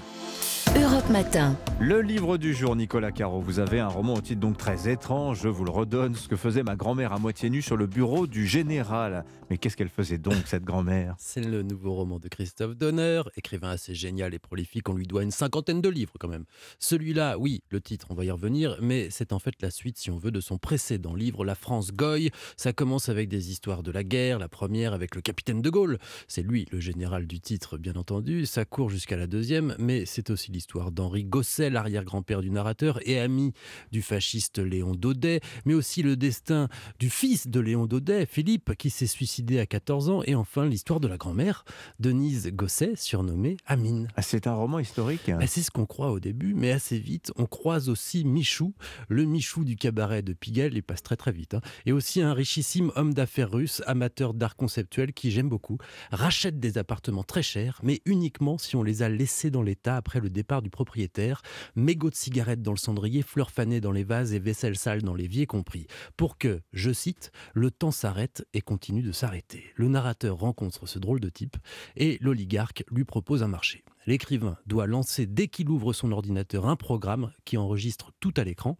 Europe 0.73 1.09
Matin. 1.09 1.57
Le 1.81 2.01
livre 2.01 2.37
du 2.37 2.53
jour, 2.53 2.77
Nicolas 2.77 3.11
Caro. 3.11 3.41
Vous 3.41 3.59
avez 3.59 3.81
un 3.81 3.89
roman 3.89 4.13
au 4.13 4.21
titre 4.21 4.39
donc 4.39 4.57
très 4.57 4.89
étrange. 4.89 5.41
Je 5.41 5.49
vous 5.49 5.65
le 5.65 5.71
redonne. 5.71 6.15
Ce 6.15 6.29
que 6.29 6.37
faisait 6.37 6.63
ma 6.63 6.77
grand-mère 6.77 7.11
à 7.11 7.19
moitié 7.19 7.49
nue 7.49 7.61
sur 7.61 7.75
le 7.75 7.87
bureau 7.87 8.25
du 8.25 8.47
général. 8.47 9.25
Mais 9.49 9.57
qu'est-ce 9.57 9.75
qu'elle 9.75 9.89
faisait 9.89 10.17
donc, 10.17 10.37
cette 10.45 10.63
grand-mère? 10.63 11.15
C'est 11.17 11.43
le 11.43 11.61
nouveau 11.61 11.93
roman 11.93 12.19
de 12.19 12.29
Christophe 12.29 12.77
Donner, 12.77 13.21
écrivain 13.35 13.71
assez 13.71 13.93
génial 13.93 14.33
et 14.33 14.39
prolifique. 14.39 14.87
On 14.87 14.93
lui 14.93 15.05
doit 15.05 15.23
une 15.23 15.31
cinquantaine 15.31 15.81
de 15.81 15.89
livres 15.89 16.13
quand 16.17 16.29
même. 16.29 16.45
Celui-là, 16.79 17.37
oui, 17.37 17.63
le 17.69 17.81
titre, 17.81 18.07
on 18.09 18.13
va 18.13 18.23
y 18.23 18.31
revenir, 18.31 18.77
mais 18.81 19.09
c'est 19.09 19.33
en 19.33 19.39
fait 19.39 19.55
la 19.61 19.71
suite, 19.71 19.97
si 19.97 20.09
on 20.09 20.17
veut, 20.17 20.31
de 20.31 20.39
son 20.39 20.57
précédent 20.57 21.15
livre, 21.15 21.43
La 21.43 21.55
France 21.55 21.91
Goy. 21.91 22.29
Ça 22.55 22.71
commence 22.71 23.09
avec 23.09 23.27
des 23.27 23.51
histoires 23.51 23.83
de 23.83 23.91
la 23.91 24.05
guerre, 24.05 24.39
la 24.39 24.47
première 24.47 24.93
avec 24.93 25.15
le 25.15 25.21
capitaine 25.21 25.61
de 25.61 25.69
Gaulle. 25.69 25.97
C'est 26.29 26.43
lui, 26.43 26.65
le 26.71 26.79
général 26.79 27.27
du 27.27 27.41
titre, 27.41 27.77
bien 27.77 27.95
entendu. 27.95 28.45
Ça 28.45 28.63
court 28.63 28.89
jusqu'à 28.89 29.17
la 29.17 29.27
deuxième, 29.27 29.75
mais 29.77 30.05
c'est 30.05 30.29
aussi 30.29 30.49
l'histoire 30.49 30.60
d'Henri 30.91 31.25
Gosset, 31.25 31.69
l'arrière-grand-père 31.69 32.41
du 32.41 32.49
narrateur 32.49 32.99
et 33.07 33.19
ami 33.19 33.53
du 33.91 34.01
fasciste 34.01 34.59
Léon 34.59 34.95
Daudet, 34.95 35.41
mais 35.65 35.73
aussi 35.73 36.03
le 36.03 36.15
destin 36.15 36.69
du 36.99 37.09
fils 37.09 37.47
de 37.47 37.59
Léon 37.59 37.85
Daudet, 37.85 38.25
Philippe, 38.25 38.75
qui 38.75 38.89
s'est 38.89 39.07
suicidé 39.07 39.59
à 39.59 39.65
14 39.65 40.09
ans, 40.09 40.21
et 40.25 40.35
enfin 40.35 40.65
l'histoire 40.65 40.99
de 40.99 41.07
la 41.07 41.17
grand-mère, 41.17 41.65
Denise 41.99 42.47
Gosset, 42.51 42.95
surnommée 42.95 43.57
Amine. 43.65 44.07
Ah, 44.15 44.21
c'est 44.21 44.47
un 44.47 44.53
roman 44.53 44.79
historique 44.79 45.27
Bah, 45.27 45.47
C'est 45.47 45.61
ce 45.61 45.71
qu'on 45.71 45.85
croit 45.85 46.11
au 46.11 46.19
début, 46.19 46.53
mais 46.53 46.71
assez 46.71 46.99
vite, 46.99 47.31
on 47.37 47.45
croise 47.45 47.89
aussi 47.89 48.25
Michou, 48.25 48.73
le 49.07 49.25
Michou 49.25 49.63
du 49.63 49.75
cabaret 49.75 50.21
de 50.21 50.33
Pigalle, 50.33 50.73
il 50.73 50.83
passe 50.83 51.03
très 51.03 51.15
très 51.15 51.31
vite, 51.31 51.53
hein, 51.53 51.61
et 51.85 51.91
aussi 51.91 52.21
un 52.21 52.33
richissime 52.33 52.91
homme 52.95 53.13
d'affaires 53.13 53.51
russe, 53.51 53.81
amateur 53.87 54.33
d'art 54.33 54.55
conceptuel, 54.55 55.13
qui 55.13 55.31
j'aime 55.31 55.49
beaucoup, 55.49 55.77
rachète 56.11 56.59
des 56.59 56.77
appartements 56.77 57.23
très 57.23 57.43
chers, 57.43 57.79
mais 57.83 58.01
uniquement 58.05 58.57
si 58.57 58.75
on 58.75 58.83
les 58.83 59.01
a 59.03 59.09
laissés 59.09 59.49
dans 59.49 59.61
l'état 59.61 59.95
après 59.95 60.19
le 60.19 60.29
départ 60.29 60.50
du 60.59 60.69
propriétaire, 60.69 61.41
mégots 61.77 62.09
de 62.09 62.15
cigarettes 62.15 62.61
dans 62.61 62.73
le 62.73 62.77
cendrier, 62.77 63.21
fleurs 63.21 63.51
fanées 63.51 63.79
dans 63.79 63.93
les 63.93 64.03
vases 64.03 64.33
et 64.33 64.39
vaisselle 64.39 64.75
sale 64.75 65.03
dans 65.03 65.15
l'évier 65.15 65.45
compris, 65.45 65.87
pour 66.17 66.37
que, 66.37 66.59
je 66.73 66.91
cite, 66.91 67.31
le 67.53 67.71
temps 67.71 67.91
s'arrête 67.91 68.45
et 68.53 68.59
continue 68.59 69.03
de 69.03 69.13
s'arrêter. 69.13 69.63
Le 69.75 69.87
narrateur 69.87 70.37
rencontre 70.37 70.85
ce 70.87 70.99
drôle 70.99 71.21
de 71.21 71.29
type 71.29 71.55
et 71.95 72.17
l'oligarque 72.19 72.83
lui 72.91 73.05
propose 73.05 73.43
un 73.43 73.47
marché. 73.47 73.85
L'écrivain 74.07 74.57
doit 74.65 74.87
lancer 74.87 75.25
dès 75.25 75.47
qu'il 75.47 75.69
ouvre 75.69 75.93
son 75.93 76.11
ordinateur 76.11 76.67
un 76.67 76.75
programme 76.75 77.31
qui 77.45 77.57
enregistre 77.57 78.11
tout 78.19 78.33
à 78.37 78.43
l'écran. 78.43 78.77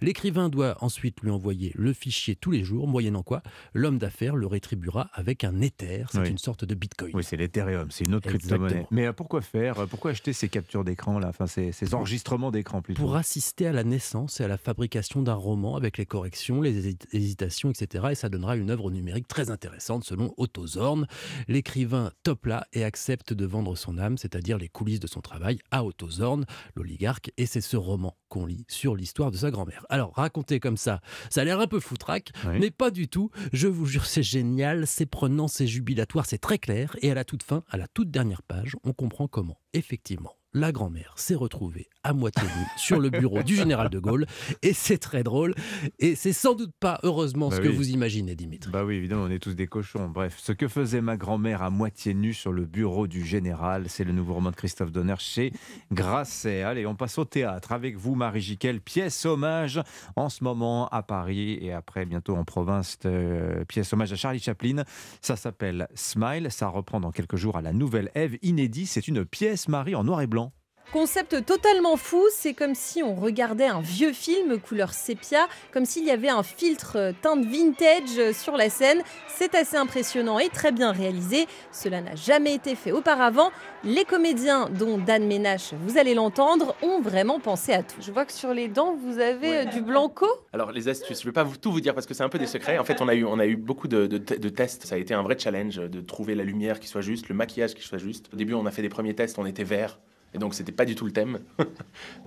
L'écrivain 0.00 0.48
doit 0.48 0.76
ensuite 0.82 1.20
lui 1.22 1.30
envoyer 1.30 1.72
le 1.74 1.92
fichier 1.92 2.36
tous 2.36 2.50
les 2.50 2.62
jours, 2.64 2.86
moyennant 2.86 3.22
quoi 3.22 3.42
l'homme 3.74 3.98
d'affaires 3.98 4.36
le 4.36 4.46
rétribuera 4.46 5.08
avec 5.12 5.44
un 5.44 5.60
Ether. 5.60 6.04
C'est 6.10 6.20
Oui. 6.20 6.28
une 6.30 6.38
sorte 6.38 6.64
de 6.64 6.74
bitcoin. 6.74 7.10
Oui, 7.14 7.24
c'est 7.24 7.36
l'Ethereum, 7.36 7.90
c'est 7.90 8.04
une 8.06 8.14
autre 8.14 8.28
crypto-monnaie. 8.28 8.86
Mais 8.90 9.06
euh, 9.06 9.12
pourquoi 9.12 9.40
faire 9.40 9.86
Pourquoi 9.88 10.12
acheter 10.12 10.32
ces 10.32 10.48
captures 10.48 10.84
d'écran 10.84 11.18
là? 11.18 11.28
Enfin, 11.28 11.46
ces, 11.46 11.72
ces 11.72 11.94
enregistrements 11.94 12.50
d'écran 12.50 12.82
plutôt 12.82 13.00
Pour 13.02 13.16
assister 13.16 13.66
à 13.66 13.72
la 13.72 13.84
naissance 13.84 14.40
et 14.40 14.44
à 14.44 14.48
la 14.48 14.58
fabrication 14.58 15.22
d'un 15.22 15.34
roman 15.34 15.76
avec 15.76 15.98
les 15.98 16.06
corrections, 16.06 16.60
les 16.62 16.90
hési- 16.92 16.98
hésitations, 17.12 17.70
etc. 17.70 18.08
Et 18.10 18.14
ça 18.14 18.28
donnera 18.28 18.56
une 18.56 18.70
œuvre 18.70 18.90
numérique 18.90 19.28
très 19.28 19.50
intéressante 19.50 20.04
selon 20.04 20.32
Otto 20.36 20.66
Zorn. 20.66 21.06
L'écrivain 21.48 22.12
top 22.22 22.46
là 22.46 22.66
et 22.72 22.84
accepte 22.84 23.32
de 23.32 23.44
vendre 23.46 23.76
son 23.76 23.98
âme, 23.98 24.18
c'est-à-dire 24.18 24.58
les 24.60 24.68
coulisses 24.68 25.00
de 25.00 25.06
son 25.06 25.20
travail, 25.20 25.58
à 25.70 25.84
Otto 25.84 26.08
Zorn, 26.08 26.44
l'oligarque. 26.74 27.32
Et 27.36 27.46
c'est 27.46 27.60
ce 27.60 27.76
roman 27.76 28.16
qu'on 28.28 28.46
lit 28.46 28.64
sur 28.68 28.94
l'histoire 28.94 29.30
de 29.30 29.36
sa 29.36 29.50
grand-mère. 29.50 29.84
Alors, 29.88 30.14
raconté 30.14 30.60
comme 30.60 30.76
ça, 30.76 31.00
ça 31.30 31.40
a 31.40 31.44
l'air 31.44 31.60
un 31.60 31.66
peu 31.66 31.80
foutraque, 31.80 32.32
mais 32.58 32.70
pas 32.70 32.90
du 32.90 33.08
tout. 33.08 33.30
Je 33.52 33.68
vous 33.68 33.86
jure, 33.86 34.06
c'est 34.06 34.22
génial, 34.22 34.86
c'est 34.86 35.06
prenant, 35.06 35.48
c'est 35.48 35.66
jubilatoire, 35.66 36.26
c'est 36.26 36.38
très 36.38 36.58
clair. 36.58 36.96
Et 37.02 37.10
à 37.10 37.14
la 37.14 37.24
toute 37.24 37.42
fin, 37.42 37.64
à 37.68 37.76
la 37.76 37.88
toute 37.88 38.10
dernière 38.10 38.42
page, 38.42 38.76
on 38.84 38.92
comprend 38.92 39.26
comment, 39.26 39.58
effectivement, 39.72 40.36
la 40.52 40.72
grand-mère 40.72 41.14
s'est 41.16 41.34
retrouvée 41.34 41.88
à 42.02 42.12
moitié 42.12 42.42
nue 42.44 42.66
sur 42.76 42.98
le 43.00 43.10
bureau 43.10 43.42
du 43.42 43.54
général 43.56 43.88
de 43.90 43.98
Gaulle. 43.98 44.26
Et 44.62 44.72
c'est 44.72 44.98
très 44.98 45.22
drôle. 45.22 45.54
Et 45.98 46.14
c'est 46.14 46.32
sans 46.32 46.54
doute 46.54 46.72
pas, 46.80 46.98
heureusement, 47.02 47.50
ce 47.50 47.56
Bah 47.56 47.62
que 47.64 47.68
oui. 47.68 47.76
vous 47.76 47.90
imaginez, 47.90 48.34
Dimitri. 48.34 48.70
Bah 48.70 48.84
oui, 48.84 48.94
évidemment, 48.96 49.24
on 49.24 49.30
est 49.30 49.38
tous 49.38 49.54
des 49.54 49.66
cochons. 49.66 50.08
Bref, 50.08 50.36
ce 50.38 50.52
que 50.52 50.68
faisait 50.68 51.00
ma 51.00 51.16
grand-mère 51.16 51.62
à 51.62 51.70
moitié 51.70 52.14
nue 52.14 52.34
sur 52.34 52.52
le 52.52 52.64
bureau 52.66 53.06
du 53.06 53.24
général, 53.24 53.84
c'est 53.88 54.04
le 54.04 54.12
nouveau 54.12 54.34
roman 54.34 54.50
de 54.50 54.56
Christophe 54.56 54.92
Donner 54.92 55.14
chez 55.18 55.52
Grasset. 55.92 56.62
Allez, 56.62 56.86
on 56.86 56.94
passe 56.94 57.18
au 57.18 57.24
théâtre 57.24 57.72
avec 57.72 57.96
vous, 57.96 58.14
Marie 58.14 58.40
Giquel. 58.40 58.80
Pièce 58.80 59.26
hommage 59.26 59.80
en 60.16 60.28
ce 60.28 60.42
moment 60.44 60.88
à 60.88 61.02
Paris 61.02 61.58
et 61.60 61.72
après 61.72 62.06
bientôt 62.06 62.36
en 62.36 62.44
province. 62.44 62.98
euh, 63.04 63.64
pièce 63.64 63.92
hommage 63.92 64.12
à 64.12 64.16
Charlie 64.16 64.40
Chaplin. 64.40 64.84
Ça 65.20 65.36
s'appelle 65.36 65.86
Smile. 65.94 66.48
Ça 66.50 66.68
reprend 66.68 67.00
dans 67.00 67.10
quelques 67.10 67.36
jours 67.36 67.56
à 67.56 67.62
la 67.62 67.72
Nouvelle 67.72 68.10
Ève. 68.14 68.36
Inédit, 68.42 68.86
c'est 68.86 69.08
une 69.08 69.24
pièce, 69.24 69.68
Marie, 69.68 69.94
en 69.94 70.04
noir 70.04 70.20
et 70.22 70.26
blanc. 70.26 70.52
Concept 70.92 71.46
totalement 71.46 71.96
fou, 71.96 72.20
c'est 72.32 72.52
comme 72.52 72.74
si 72.74 73.00
on 73.00 73.14
regardait 73.14 73.66
un 73.66 73.80
vieux 73.80 74.12
film 74.12 74.58
couleur 74.58 74.92
sépia, 74.92 75.46
comme 75.72 75.84
s'il 75.84 76.04
y 76.04 76.10
avait 76.10 76.28
un 76.30 76.42
filtre 76.42 76.94
euh, 76.96 77.12
teinte 77.22 77.44
vintage 77.44 78.18
euh, 78.18 78.32
sur 78.32 78.56
la 78.56 78.68
scène. 78.70 79.00
C'est 79.28 79.54
assez 79.54 79.76
impressionnant 79.76 80.40
et 80.40 80.48
très 80.48 80.72
bien 80.72 80.90
réalisé. 80.90 81.46
Cela 81.70 82.00
n'a 82.00 82.16
jamais 82.16 82.54
été 82.54 82.74
fait 82.74 82.90
auparavant. 82.90 83.52
Les 83.84 84.04
comédiens, 84.04 84.68
dont 84.68 84.98
Dan 84.98 85.28
Ménache, 85.28 85.74
vous 85.86 85.96
allez 85.96 86.12
l'entendre, 86.14 86.74
ont 86.82 87.00
vraiment 87.00 87.38
pensé 87.38 87.72
à 87.72 87.84
tout. 87.84 87.96
Je 88.00 88.10
vois 88.10 88.24
que 88.24 88.32
sur 88.32 88.52
les 88.52 88.66
dents, 88.66 88.96
vous 89.00 89.20
avez 89.20 89.58
euh, 89.58 89.64
du 89.66 89.82
blanco. 89.82 90.26
Alors 90.52 90.72
les 90.72 90.88
astuces, 90.88 91.18
je 91.20 91.22
ne 91.24 91.30
vais 91.30 91.34
pas 91.34 91.44
vous, 91.44 91.56
tout 91.56 91.70
vous 91.70 91.80
dire 91.80 91.94
parce 91.94 92.06
que 92.06 92.14
c'est 92.14 92.24
un 92.24 92.28
peu 92.28 92.38
des 92.40 92.48
secrets. 92.48 92.78
En 92.78 92.84
fait, 92.84 93.00
on 93.00 93.06
a 93.06 93.14
eu, 93.14 93.24
on 93.24 93.38
a 93.38 93.46
eu 93.46 93.54
beaucoup 93.56 93.86
de, 93.86 94.08
de 94.08 94.18
te- 94.18 94.34
de 94.34 94.48
tests. 94.48 94.86
Ça 94.86 94.96
a 94.96 94.98
été 94.98 95.14
un 95.14 95.22
vrai 95.22 95.38
challenge 95.38 95.76
de 95.76 96.00
trouver 96.00 96.34
la 96.34 96.42
lumière 96.42 96.80
qui 96.80 96.88
soit 96.88 97.00
juste, 97.00 97.28
le 97.28 97.36
maquillage 97.36 97.74
qui 97.74 97.82
soit 97.82 97.98
juste. 97.98 98.26
Au 98.32 98.36
début, 98.36 98.54
on 98.54 98.66
a 98.66 98.72
fait 98.72 98.82
des 98.82 98.88
premiers 98.88 99.14
tests, 99.14 99.38
on 99.38 99.46
était 99.46 99.62
vert. 99.62 100.00
Et 100.34 100.38
donc, 100.38 100.54
c'était 100.54 100.72
pas 100.72 100.84
du 100.84 100.94
tout 100.94 101.04
le 101.04 101.12
thème. 101.12 101.40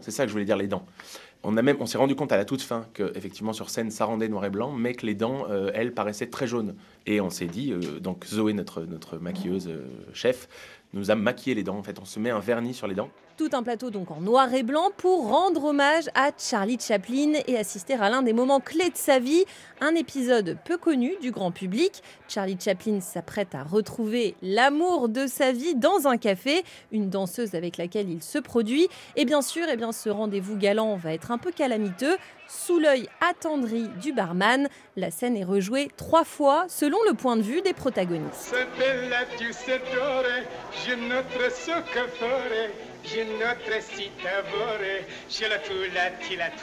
c'est 0.01 0.11
ça 0.11 0.23
que 0.23 0.29
je 0.29 0.33
voulais 0.33 0.45
dire, 0.45 0.57
les 0.57 0.67
dents. 0.67 0.85
On, 1.43 1.57
a 1.57 1.61
même, 1.61 1.77
on 1.79 1.85
s'est 1.85 1.97
rendu 1.97 2.15
compte 2.15 2.31
à 2.31 2.37
la 2.37 2.45
toute 2.45 2.61
fin 2.61 2.87
que, 2.93 3.11
effectivement, 3.15 3.53
sur 3.53 3.69
scène, 3.69 3.91
ça 3.91 4.05
rendait 4.05 4.29
noir 4.29 4.45
et 4.45 4.49
blanc, 4.49 4.71
mais 4.71 4.93
que 4.93 5.05
les 5.05 5.15
dents, 5.15 5.45
euh, 5.49 5.71
elles, 5.73 5.93
paraissaient 5.93 6.29
très 6.29 6.47
jaunes. 6.47 6.75
Et 7.05 7.19
on 7.21 7.29
s'est 7.29 7.47
dit, 7.47 7.71
euh, 7.71 7.99
donc 7.99 8.25
Zoé, 8.25 8.53
notre, 8.53 8.81
notre 8.83 9.17
maquilleuse 9.17 9.67
euh, 9.67 9.85
chef, 10.13 10.47
nous 10.93 11.11
a 11.11 11.15
maquillé 11.15 11.55
les 11.55 11.63
dents. 11.63 11.77
En 11.77 11.83
fait, 11.83 11.99
on 11.99 12.05
se 12.05 12.19
met 12.19 12.29
un 12.29 12.39
vernis 12.39 12.73
sur 12.73 12.87
les 12.87 12.95
dents. 12.95 13.09
Tout 13.35 13.49
un 13.53 13.63
plateau 13.63 13.89
donc 13.89 14.11
en 14.11 14.21
noir 14.21 14.53
et 14.53 14.61
blanc 14.61 14.91
pour 14.95 15.27
rendre 15.27 15.63
hommage 15.63 16.03
à 16.13 16.29
Charlie 16.37 16.77
Chaplin 16.79 17.33
et 17.47 17.57
assister 17.57 17.95
à 17.95 18.07
l'un 18.11 18.21
des 18.21 18.31
moments 18.31 18.59
clés 18.59 18.91
de 18.91 18.95
sa 18.95 19.17
vie, 19.17 19.43
un 19.81 19.95
épisode 19.95 20.59
peu 20.63 20.77
connu 20.77 21.15
du 21.19 21.31
grand 21.31 21.49
public. 21.49 22.03
Charlie 22.27 22.57
Chaplin 22.63 23.01
s'apprête 23.01 23.55
à 23.55 23.63
retrouver 23.63 24.35
l'amour 24.43 25.09
de 25.09 25.25
sa 25.25 25.51
vie 25.51 25.73
dans 25.73 26.07
un 26.07 26.17
café, 26.17 26.63
une 26.91 27.09
danseuse 27.09 27.55
avec 27.55 27.77
laquelle 27.77 28.07
il 28.07 28.21
se 28.21 28.37
produit. 28.37 28.87
Et 29.15 29.25
bien 29.25 29.41
sûr, 29.41 29.65
eh 29.67 29.77
bien, 29.77 29.91
ce 29.91 30.09
rendez-vous 30.09 30.55
galant 30.55 30.95
va 30.95 31.11
être 31.11 31.31
un 31.31 31.39
peu 31.39 31.51
calamiteux. 31.51 32.17
Sous 32.47 32.77
l'œil 32.77 33.09
attendri 33.19 33.87
du 33.99 34.13
barman, 34.13 34.67
la 34.95 35.09
scène 35.09 35.35
est 35.35 35.43
rejouée 35.43 35.89
trois 35.97 36.23
fois 36.23 36.65
selon 36.67 36.99
le 37.09 37.15
point 37.15 37.35
de 37.35 37.41
vue 37.41 37.61
des 37.61 37.73
protagonistes. 37.73 38.53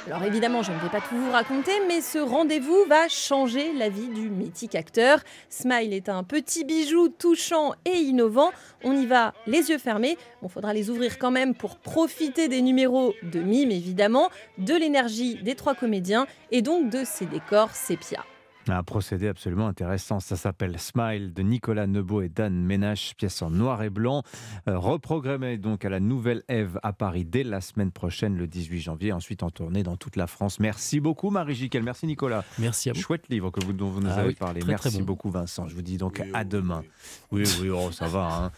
Alors 0.07 0.23
évidemment, 0.25 0.63
je 0.63 0.73
ne 0.73 0.79
vais 0.79 0.89
pas 0.89 1.01
tout 1.01 1.17
vous 1.17 1.31
raconter, 1.31 1.73
mais 1.87 2.01
ce 2.01 2.19
rendez-vous 2.19 2.85
va 2.89 3.09
changer 3.09 3.73
la 3.75 3.89
vie 3.89 4.09
du 4.09 4.31
mythique 4.31 4.75
acteur. 4.75 5.21
Smile 5.49 5.93
est 5.93 6.09
un 6.09 6.25
petit 6.25 6.65
bijou 6.65 7.09
touchant 7.09 7.75
et 7.85 7.97
innovant. 7.97 8.53
On 8.85 8.97
y 8.97 9.07
va 9.07 9.35
les 9.47 9.71
yeux 9.71 9.79
fermés. 9.79 10.17
Bon, 10.43 10.49
faudra 10.49 10.73
les 10.73 10.91
ouvrir 10.91 11.19
quand 11.19 11.31
même 11.31 11.55
pour 11.55 11.77
profiter 11.77 12.49
des 12.49 12.63
numéros 12.63 13.15
de 13.23 13.41
mime 13.41 13.71
évidemment, 13.71 14.31
de 14.59 14.75
l'énergie 14.75 15.37
des 15.43 15.55
trois 15.55 15.75
comédiens 15.75 16.27
et 16.51 16.63
donc 16.63 16.91
de 16.91 17.05
ces 17.05 17.27
décors 17.27 17.71
sépia. 17.71 18.25
Un 18.69 18.83
procédé 18.83 19.27
absolument 19.27 19.67
intéressant. 19.67 20.21
Ça 20.21 20.37
s'appelle 20.37 20.79
Smile 20.79 21.33
de 21.33 21.43
Nicolas 21.43 21.87
Nebo 21.87 22.21
et 22.23 22.29
Dan 22.29 22.55
Ménache, 22.55 23.15
pièce 23.17 23.41
en 23.43 23.51
noir 23.51 23.83
et 23.83 23.91
blanc. 23.91 24.23
Euh, 24.69 24.79
reprogrammée 24.79 25.57
donc 25.59 25.85
à 25.85 25.89
la 25.89 25.99
Nouvelle 25.99 26.43
Ève 26.47 26.79
à 26.83 26.93
Paris 26.93 27.25
dès 27.25 27.43
la 27.43 27.61
semaine 27.63 27.91
prochaine, 27.91 28.37
le 28.37 28.47
18 28.47 28.79
janvier. 28.81 29.13
Ensuite 29.13 29.43
en 29.43 29.51
tournée 29.51 29.83
dans 29.83 29.97
toute 29.97 30.15
la 30.17 30.27
France. 30.27 30.61
Merci 30.61 31.01
beaucoup, 31.01 31.31
Marie 31.31 31.55
Giquel. 31.55 31.83
Merci, 31.83 32.07
Nicolas. 32.07 32.45
Merci 32.59 32.91
à 32.91 32.93
vous. 32.93 33.01
Chouette 33.01 33.25
livre 33.31 33.51
que 33.51 33.65
vous, 33.65 33.73
dont 33.73 33.89
vous 33.89 34.01
nous 34.01 34.11
Ah 34.11 34.17
avez 34.19 34.29
oui, 34.29 34.35
parlé. 34.35 34.61
très, 34.61 34.75
très 34.77 34.89
Merci 34.91 34.99
bon. 35.01 35.05
beaucoup, 35.07 35.31
Vincent. 35.31 35.67
Je 35.67 35.75
vous 35.75 35.83
dis 35.83 35.97
donc 35.97 36.23
à 36.35 36.45
demain. 36.45 36.85
Oui, 37.33 37.45
oui, 37.63 37.71
oh, 37.71 37.91
ça 37.91 38.07
va. 38.09 38.29
hein. 38.45 38.53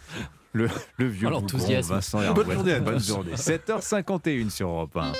Le, 0.51 0.67
le 0.97 1.07
vieux 1.07 1.27
Oh, 1.27 1.31
bougon, 1.31 1.41
l'enthousiasme. 1.41 1.93
Vincent 1.95 2.33
Bonne 2.33 2.51
journée 2.51 2.73
à 2.73 2.79
Bonne 2.81 2.99
journée. 2.99 3.33
7h51 3.33 4.49
sur 4.51 4.67
Europe 4.69 4.95
1. 4.97 5.11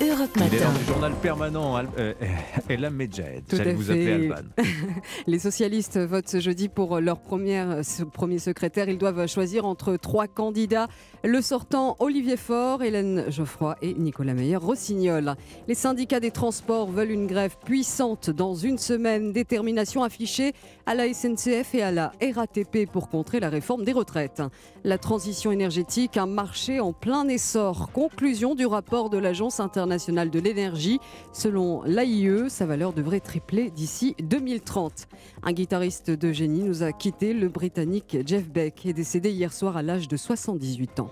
Europe 0.00 0.30
Il 0.36 0.42
est 0.42 0.60
Matin. 0.60 0.72
du 0.78 0.84
journal 0.86 1.12
permanent. 1.20 1.76
Al- 1.76 1.88
euh, 1.98 2.14
Elam 2.70 2.94
Medjed. 2.94 3.44
Tout 3.48 3.56
J'allais 3.56 3.72
à 3.72 3.74
vous 3.74 3.90
appeler 3.90 4.06
fait. 4.06 4.34
Alban. 4.34 4.48
Les 5.26 5.38
socialistes 5.38 5.98
votent 5.98 6.28
ce 6.28 6.40
jeudi 6.40 6.68
pour 6.70 7.00
leur 7.00 7.20
première, 7.20 7.84
ce 7.84 8.02
premier 8.04 8.38
secrétaire. 8.38 8.88
Ils 8.88 8.96
doivent 8.96 9.26
choisir 9.26 9.66
entre 9.66 9.96
trois 9.96 10.26
candidats. 10.26 10.88
Le 11.22 11.42
sortant 11.42 11.96
Olivier 11.98 12.38
Faure, 12.38 12.82
Hélène 12.82 13.26
Geoffroy 13.28 13.76
et 13.82 13.92
Nicolas 13.92 14.32
Meyer-Rossignol. 14.32 15.34
Les 15.68 15.74
syndicats 15.74 16.20
des 16.20 16.30
transports 16.30 16.90
veulent 16.90 17.10
une 17.10 17.26
grève 17.26 17.56
puissante 17.62 18.30
dans 18.30 18.54
une 18.54 18.78
semaine. 18.78 19.32
Détermination 19.32 20.02
affichée 20.02 20.54
à 20.86 20.94
la 20.94 21.12
SNCF 21.12 21.74
et 21.74 21.82
à 21.82 21.92
la 21.92 22.12
RATP 22.34 22.90
pour 22.90 23.10
contrer 23.10 23.38
la 23.38 23.50
réforme 23.50 23.84
des 23.84 23.92
retraites. 23.92 24.42
La 24.82 24.96
transition 24.96 25.52
énergétique, 25.52 26.16
un 26.16 26.24
marché 26.26 26.80
en 26.80 26.94
plein 26.94 27.28
essor. 27.28 27.90
Conclusion 27.92 28.54
du 28.54 28.64
rapport 28.64 29.10
de 29.10 29.18
l'Agence 29.18 29.60
internationale 29.60 29.89
de 29.90 30.38
l'énergie. 30.38 31.00
Selon 31.32 31.82
l'AIE, 31.82 32.48
sa 32.48 32.64
valeur 32.64 32.92
devrait 32.92 33.20
tripler 33.20 33.70
d'ici 33.70 34.14
2030. 34.22 35.08
Un 35.42 35.52
guitariste 35.52 36.10
de 36.10 36.32
génie 36.32 36.62
nous 36.62 36.82
a 36.82 36.92
quitté. 36.92 37.32
Le 37.32 37.48
Britannique 37.48 38.18
Jeff 38.24 38.48
Beck 38.48 38.86
est 38.86 38.92
décédé 38.92 39.30
hier 39.30 39.52
soir 39.52 39.76
à 39.76 39.82
l'âge 39.82 40.06
de 40.06 40.16
78 40.16 41.00
ans. 41.00 41.10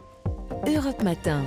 Europe 0.67 1.03
Matin. 1.03 1.43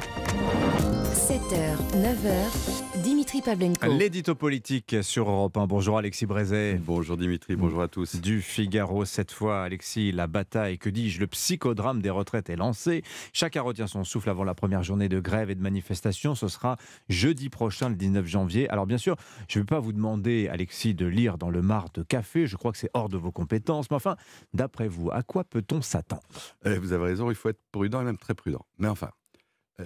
7h, 1.14 1.78
9h, 1.96 2.91
Dimitri 3.02 3.42
Pavlenko. 3.42 3.88
L'édito 3.88 4.36
politique 4.36 4.96
sur 5.02 5.28
Europe 5.30 5.58
1. 5.58 5.66
Bonjour 5.66 5.98
Alexis 5.98 6.26
Brézet. 6.28 6.76
Bonjour 6.76 7.18
Dimitri, 7.18 7.56
bonjour 7.56 7.82
à 7.82 7.88
tous. 7.88 8.18
Du 8.18 8.42
Figaro 8.42 9.06
cette 9.06 9.32
fois, 9.32 9.64
Alexis, 9.64 10.12
la 10.12 10.28
bataille, 10.28 10.78
que 10.78 10.90
dis-je, 10.90 11.20
le 11.20 11.28
psychodrame 11.28 12.02
des 12.02 12.12
retraites 12.12 12.50
est 12.50 12.56
lancé. 12.56 13.04
Chacun 13.34 13.64
retient 13.64 13.88
son 13.88 14.04
souffle 14.04 14.30
avant 14.30 14.44
la 14.44 14.54
première 14.54 14.84
journée 14.84 15.10
de 15.10 15.20
grève 15.20 15.50
et 15.50 15.56
de 15.56 15.62
manifestation. 15.62 16.36
Ce 16.36 16.48
sera 16.48 16.78
jeudi 17.10 17.50
prochain, 17.50 17.90
le 17.90 17.96
19 17.96 18.26
janvier. 18.28 18.70
Alors 18.70 18.86
bien 18.86 19.00
sûr, 19.00 19.16
je 19.48 19.58
ne 19.58 19.64
vais 19.64 19.68
pas 19.68 19.80
vous 19.80 19.94
demander, 19.94 20.48
Alexis, 20.48 20.94
de 20.94 21.08
lire 21.08 21.40
dans 21.40 21.50
le 21.50 21.62
mar 21.64 21.88
de 21.94 22.04
café. 22.04 22.46
Je 22.46 22.56
crois 22.56 22.72
que 22.72 22.78
c'est 22.78 22.92
hors 22.94 23.10
de 23.10 23.18
vos 23.18 23.32
compétences. 23.32 23.90
Mais 23.90 23.96
enfin, 23.96 24.16
d'après 24.54 24.88
vous, 24.88 25.10
à 25.12 25.24
quoi 25.24 25.44
peut-on 25.44 25.82
s'attendre? 25.82 26.22
Eh, 26.66 26.78
vous 26.78 26.94
avez 26.94 27.06
raison, 27.06 27.32
il 27.32 27.36
faut 27.36 27.50
être 27.50 27.62
prudent 27.72 28.02
et 28.02 28.06
même 28.06 28.18
très 28.18 28.36
prudent. 28.36 28.66
Mais 28.78 28.88
enfin, 28.88 29.10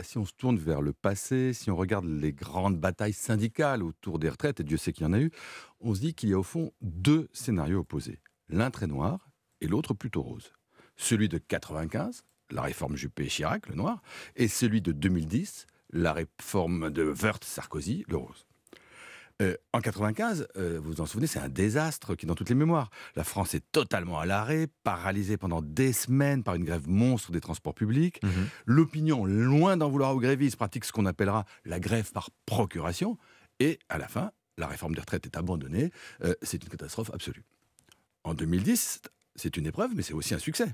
si 0.04 0.18
on 0.18 0.26
se 0.26 0.34
tourne 0.34 0.58
vers 0.58 0.82
le 0.82 0.94
passé, 0.94 1.54
si 1.54 1.72
on 1.72 1.76
regarde 1.76 2.06
les 2.06 2.34
grandes 2.34 2.80
batailles 2.80 3.14
syndicales 3.14 3.84
autour 3.84 4.20
des 4.20 4.30
retraites, 4.30 4.60
et 4.60 4.64
Dieu 4.64 4.78
sait 4.78 4.94
qu'il 4.94 5.04
y 5.04 5.08
en 5.08 5.14
a 5.14 5.20
eu, 5.20 5.32
on 5.80 5.94
se 5.94 6.00
dit 6.00 6.14
qu'il 6.14 6.30
y 6.30 6.34
a 6.34 6.40
au 6.40 6.44
fond 6.44 6.72
deux 6.82 7.30
scénarios 7.34 7.80
opposés. 7.80 8.20
L'un 8.50 8.72
très 8.72 8.88
noir 8.88 9.30
et 9.62 9.68
l'autre 9.68 9.94
plutôt 9.94 10.22
rose. 10.22 10.52
Celui 10.96 11.30
de 11.30 11.38
95, 11.38 12.24
la 12.52 12.62
réforme 12.62 12.96
Juppé-Chirac, 12.96 13.68
le 13.68 13.76
noir, 13.76 14.02
et 14.36 14.48
celui 14.48 14.82
de 14.82 14.92
2010, 14.92 15.68
la 15.92 16.14
réforme 16.14 16.90
de 16.90 17.12
Wörth-Sarkozy, 17.12 18.06
le 18.08 18.18
rose. 18.18 18.46
Euh, 19.42 19.58
en 19.74 19.82
95, 19.82 20.48
euh, 20.56 20.80
vous 20.82 20.94
vous 20.94 21.02
en 21.02 21.06
souvenez, 21.06 21.28
c'est 21.28 21.40
un 21.40 21.50
désastre 21.50 22.16
qui 22.16 22.26
est 22.26 22.28
dans 22.28 22.36
toutes 22.36 22.48
les 22.48 22.56
mémoires. 22.56 22.90
La 23.18 23.26
France 23.26 23.54
est 23.54 23.64
totalement 23.74 24.18
à 24.18 24.26
l'arrêt, 24.26 24.68
paralysée 24.84 25.36
pendant 25.36 25.62
des 25.62 25.92
semaines 25.92 26.42
par 26.42 26.56
une 26.56 26.64
grève 26.64 26.88
monstre 26.88 27.32
des 27.34 27.42
transports 27.42 27.76
publics. 27.76 28.24
Mhm. 28.24 28.48
L'opinion, 28.66 29.26
loin 29.26 29.76
d'en 29.76 29.90
vouloir 29.90 30.16
aux 30.16 30.20
grévistes, 30.22 30.56
pratique 30.56 30.86
ce 30.86 30.94
qu'on 30.94 31.06
appellera 31.06 31.44
la 31.66 31.82
grève 31.82 32.12
par 32.14 32.30
procuration. 32.46 33.18
Et 33.60 33.78
à 33.90 33.98
la 33.98 34.08
fin, 34.08 34.32
la 34.58 34.68
réforme 34.68 34.96
des 34.96 35.02
retraites 35.02 35.26
est 35.26 35.36
abandonnée. 35.36 35.92
Euh, 36.24 36.34
c'est 36.42 36.64
une 36.64 36.70
catastrophe 36.70 37.12
absolue. 37.14 37.44
En 38.24 38.36
2010, 38.36 39.02
c'est 39.36 39.58
une 39.58 39.68
épreuve, 39.68 39.92
mais 39.96 40.02
c'est 40.02 40.14
aussi 40.14 40.34
un 40.34 40.40
succès. 40.40 40.74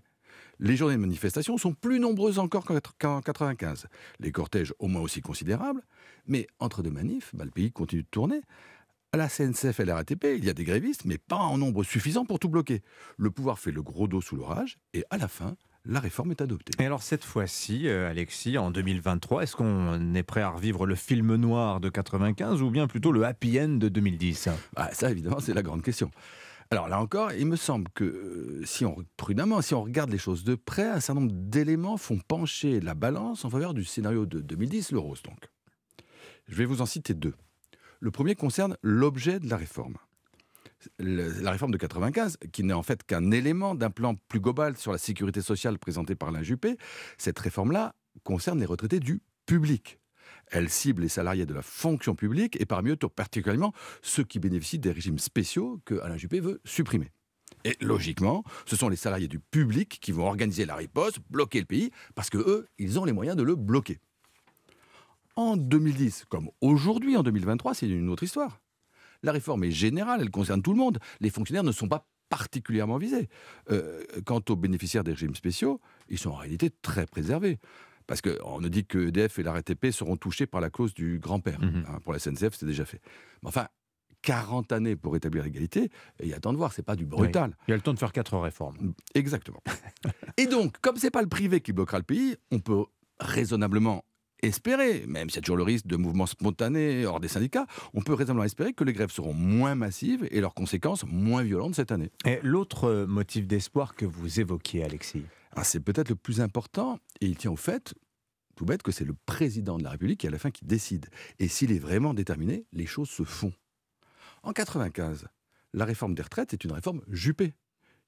Les 0.64 0.76
journées 0.76 0.96
de 0.96 1.02
manifestation 1.02 1.58
sont 1.58 1.74
plus 1.74 2.00
nombreuses 2.00 2.38
encore 2.38 2.66
qu'en 3.00 3.20
95. 3.20 3.88
Les 4.20 4.32
cortèges 4.32 4.76
au 4.78 4.88
moins 4.88 5.02
aussi 5.02 5.20
considérables. 5.20 5.82
Mais 6.28 6.46
entre 6.60 6.84
deux 6.84 6.92
manifs, 6.92 7.32
bah, 7.34 7.46
le 7.46 7.50
pays 7.50 7.72
continue 7.72 8.04
de 8.04 8.08
tourner. 8.08 8.42
À 9.12 9.18
la 9.18 9.28
CNCF 9.28 9.80
et 9.80 9.86
la 9.86 9.96
RATP, 9.96 10.24
il 10.38 10.46
y 10.46 10.52
a 10.52 10.54
des 10.54 10.64
grévistes, 10.64 11.06
mais 11.06 11.18
pas 11.18 11.38
en 11.38 11.58
nombre 11.58 11.84
suffisant 11.84 12.26
pour 12.26 12.38
tout 12.38 12.48
bloquer. 12.48 12.84
Le 13.18 13.32
pouvoir 13.32 13.58
fait 13.58 13.72
le 13.72 13.82
gros 13.82 14.08
dos 14.08 14.22
sous 14.22 14.36
l'orage, 14.36 14.78
et 14.94 15.04
à 15.10 15.18
la 15.18 15.28
fin, 15.28 15.56
la 15.84 16.00
réforme 16.00 16.30
est 16.30 16.42
adoptée. 16.42 16.72
Et 16.82 16.86
alors 16.86 17.02
cette 17.02 17.26
fois-ci, 17.26 17.88
euh, 17.88 18.10
Alexis, 18.10 18.58
en 18.60 18.70
2023, 18.70 19.42
est-ce 19.42 19.56
qu'on 19.56 20.14
est 20.14 20.24
prêt 20.24 20.42
à 20.42 20.50
revivre 20.50 20.86
le 20.86 20.96
film 20.96 21.36
noir 21.36 21.80
de 21.80 21.90
95 21.90 22.62
ou 22.62 22.70
bien 22.70 22.88
plutôt 22.88 23.12
le 23.12 23.26
happy 23.26 23.60
end 23.60 23.70
de 23.70 23.90
2010 23.90 24.50
ah, 24.76 24.90
Ça, 24.94 25.10
évidemment, 25.10 25.40
c'est 25.40 25.56
la 25.56 25.64
grande 25.64 25.82
question. 25.82 26.12
Alors 26.74 26.88
là 26.88 27.02
encore, 27.02 27.34
il 27.34 27.48
me 27.48 27.58
semble 27.58 27.90
que 27.94 28.06
euh, 28.06 28.66
si 28.66 28.86
on 28.86 28.96
prudemment, 29.18 29.62
si 29.62 29.74
on 29.74 29.84
regarde 29.84 30.10
les 30.10 30.18
choses 30.18 30.46
de 30.46 30.56
près, 30.56 30.88
un 30.88 31.02
certain 31.02 31.20
nombre 31.20 31.34
d'éléments 31.34 31.98
font 31.98 32.18
pencher 32.18 32.80
la 32.80 32.96
balance 32.96 33.44
en 33.44 33.50
faveur 33.50 33.74
du 33.74 33.84
scénario 33.84 34.26
de 34.26 34.40
2010, 34.40 34.94
le 34.94 35.00
rose 35.00 35.22
donc. 35.22 35.50
Je 36.48 36.56
vais 36.56 36.64
vous 36.64 36.82
en 36.82 36.86
citer 36.86 37.14
deux. 37.14 37.34
Le 38.00 38.10
premier 38.10 38.36
concerne 38.36 38.78
l'objet 38.82 39.42
de 39.42 39.50
la 39.50 39.58
réforme. 39.58 39.98
la 40.98 41.52
réforme 41.52 41.72
de 41.72 41.78
95, 41.78 42.38
qui 42.54 42.64
n'est 42.64 42.74
en 42.74 42.84
fait 42.84 43.04
qu'un 43.04 43.32
élément 43.32 43.76
d'un 43.76 43.92
plan 43.92 44.16
plus 44.16 44.40
global 44.40 44.78
sur 44.78 44.94
la 44.94 44.98
sécurité 44.98 45.42
sociale 45.42 45.78
présenté 45.78 46.16
par 46.16 46.32
l'Injupé, 46.32 46.78
cette 47.18 47.38
réforme-là 47.38 47.96
concerne 48.24 48.60
les 48.60 48.66
retraités 48.66 49.02
du 49.02 49.22
public. 49.46 50.01
Elle 50.52 50.70
cible 50.70 51.02
les 51.02 51.10
salariés 51.10 51.46
de 51.46 51.54
la 51.54 51.62
fonction 51.62 52.14
publique 52.14 52.60
et 52.60 52.66
parmi 52.66 52.92
eux, 52.92 52.98
particulièrement 52.98 53.74
ceux 54.02 54.24
qui 54.24 54.40
bénéficient 54.40 54.80
des 54.80 54.92
régimes 54.92 55.18
spéciaux 55.18 55.82
que 55.86 56.00
Alain 56.02 56.18
Juppé 56.18 56.42
veut 56.42 56.62
supprimer. 56.66 57.10
Et 57.64 57.78
logiquement, 57.80 58.44
ce 58.66 58.76
sont 58.76 58.90
les 58.90 58.96
salariés 58.96 59.28
du 59.28 59.40
public 59.40 60.00
qui 60.02 60.12
vont 60.12 60.26
organiser 60.28 60.66
la 60.66 60.76
riposte, 60.76 61.20
bloquer 61.30 61.60
le 61.60 61.66
pays, 61.66 61.92
parce 62.16 62.30
que 62.30 62.38
eux, 62.38 62.68
ils 62.78 63.00
ont 63.00 63.06
les 63.06 63.14
moyens 63.14 63.38
de 63.38 63.44
le 63.44 63.56
bloquer. 63.56 64.00
En 65.38 65.56
2010, 65.56 66.26
comme 66.28 66.50
aujourd'hui 66.60 67.16
en 67.16 67.24
2023, 67.24 67.74
c'est 67.74 67.88
une 67.88 68.10
autre 68.10 68.24
histoire. 68.24 68.60
La 69.24 69.32
réforme 69.32 69.64
est 69.64 69.72
générale, 69.72 70.22
elle 70.22 70.32
concerne 70.32 70.62
tout 70.62 70.72
le 70.72 70.78
monde. 70.78 71.00
Les 71.22 71.30
fonctionnaires 71.30 71.64
ne 71.64 71.72
sont 71.72 71.88
pas 71.88 72.08
particulièrement 72.30 72.98
visés. 72.98 73.30
Euh, 73.70 74.04
quant 74.26 74.42
aux 74.50 74.56
bénéficiaires 74.56 75.04
des 75.04 75.12
régimes 75.12 75.36
spéciaux, 75.36 75.80
ils 76.10 76.18
sont 76.18 76.32
en 76.32 76.36
réalité 76.36 76.72
très 76.82 77.06
préservés. 77.06 77.60
Parce 78.08 78.22
qu'on 78.22 78.60
ne 78.60 78.68
dit 78.68 78.86
que 78.86 79.08
EDF 79.08 79.40
et 79.40 79.44
la 79.44 79.54
RATP 79.54 79.92
seront 79.92 80.18
touchés 80.18 80.46
par 80.46 80.62
la 80.62 80.70
clause 80.70 80.94
du 80.94 81.20
grand-père. 81.20 81.62
Mhm. 81.62 81.86
Hein, 81.88 82.00
pour 82.04 82.14
la 82.14 82.20
SNCF, 82.20 82.54
c'est 82.54 82.66
déjà 82.66 82.86
fait. 82.86 83.02
Mais 83.44 83.50
enfin, 83.50 83.68
40 84.22 84.72
années 84.72 84.96
pour 84.96 85.16
établir 85.16 85.44
l'égalité, 85.44 85.90
il 86.22 86.30
y 86.30 86.34
a 86.34 86.40
temps 86.40 86.54
de 86.54 86.58
voir, 86.58 86.74
c'est 86.74 86.84
pas 86.84 86.96
du 86.96 87.06
brutal. 87.06 87.56
Il 87.68 87.72
y 87.72 87.74
a 87.74 87.78
le 87.78 87.82
temps 87.82 87.94
de 87.94 88.00
faire 88.00 88.12
quatre 88.12 88.38
réformes. 88.38 88.94
Exactement. 89.16 89.62
et 90.38 90.46
donc, 90.46 90.80
comme 90.82 90.98
c'est 90.98 91.12
pas 91.12 91.22
le 91.22 91.30
privé 91.30 91.62
qui 91.62 91.74
bloquera 91.74 91.98
le 91.98 92.04
pays, 92.04 92.36
on 92.52 92.60
peut 92.60 92.84
raisonnablement 93.20 94.06
espérer, 94.44 95.06
même 95.08 95.30
s'il 95.30 95.38
y 95.38 95.40
a 95.40 95.42
toujours 95.42 95.58
le 95.58 95.64
risque 95.64 95.86
de 95.86 95.96
mouvements 95.96 96.26
spontanés 96.26 97.06
hors 97.06 97.20
des 97.20 97.28
syndicats, 97.28 97.68
on 97.94 98.02
peut 98.02 98.14
raisonnablement 98.14 98.46
espérer 98.46 98.74
que 98.74 98.84
les 98.84 98.94
grèves 98.94 99.12
seront 99.12 99.34
moins 99.34 99.76
massives 99.76 100.28
et 100.32 100.42
leurs 100.42 100.54
conséquences 100.56 101.06
moins 101.06 101.44
violentes 101.44 101.76
cette 101.76 101.92
année. 101.92 102.12
Et 102.26 102.40
l'autre 102.42 103.06
motif 103.08 103.48
d'espoir 103.48 103.96
que 103.96 104.06
vous 104.06 104.40
évoquiez, 104.40 104.84
Alexis? 104.84 105.24
C'est 105.64 105.80
peut-être 105.80 106.10
le 106.10 106.16
plus 106.16 106.42
important, 106.42 107.00
et 107.20 107.28
il 107.28 107.38
tient 107.38 107.52
au 107.52 107.58
fait, 107.58 107.94
tout 108.56 108.66
bête, 108.66 108.84
que 108.84 108.92
c'est 108.92 109.06
le 109.06 109.16
président 109.26 109.78
de 109.78 109.84
la 109.84 109.92
République 109.92 110.22
qui, 110.22 110.28
à 110.28 110.32
la 110.32 110.40
fin, 110.40 110.52
qui 110.52 110.66
décide. 110.66 111.08
Et 111.40 111.48
s'il 111.48 111.72
est 111.72 111.80
vraiment 111.80 112.14
déterminé, 112.14 112.66
les 112.72 112.86
choses 112.86 113.10
se 113.10 113.24
font. 113.24 113.54
En 114.44 114.54
95, 114.54 115.28
la 115.74 115.86
réforme 115.86 116.16
des 116.16 116.22
retraites 116.22 116.54
est 116.54 116.64
une 116.64 116.72
réforme 116.72 117.02
Juppé. 117.10 117.54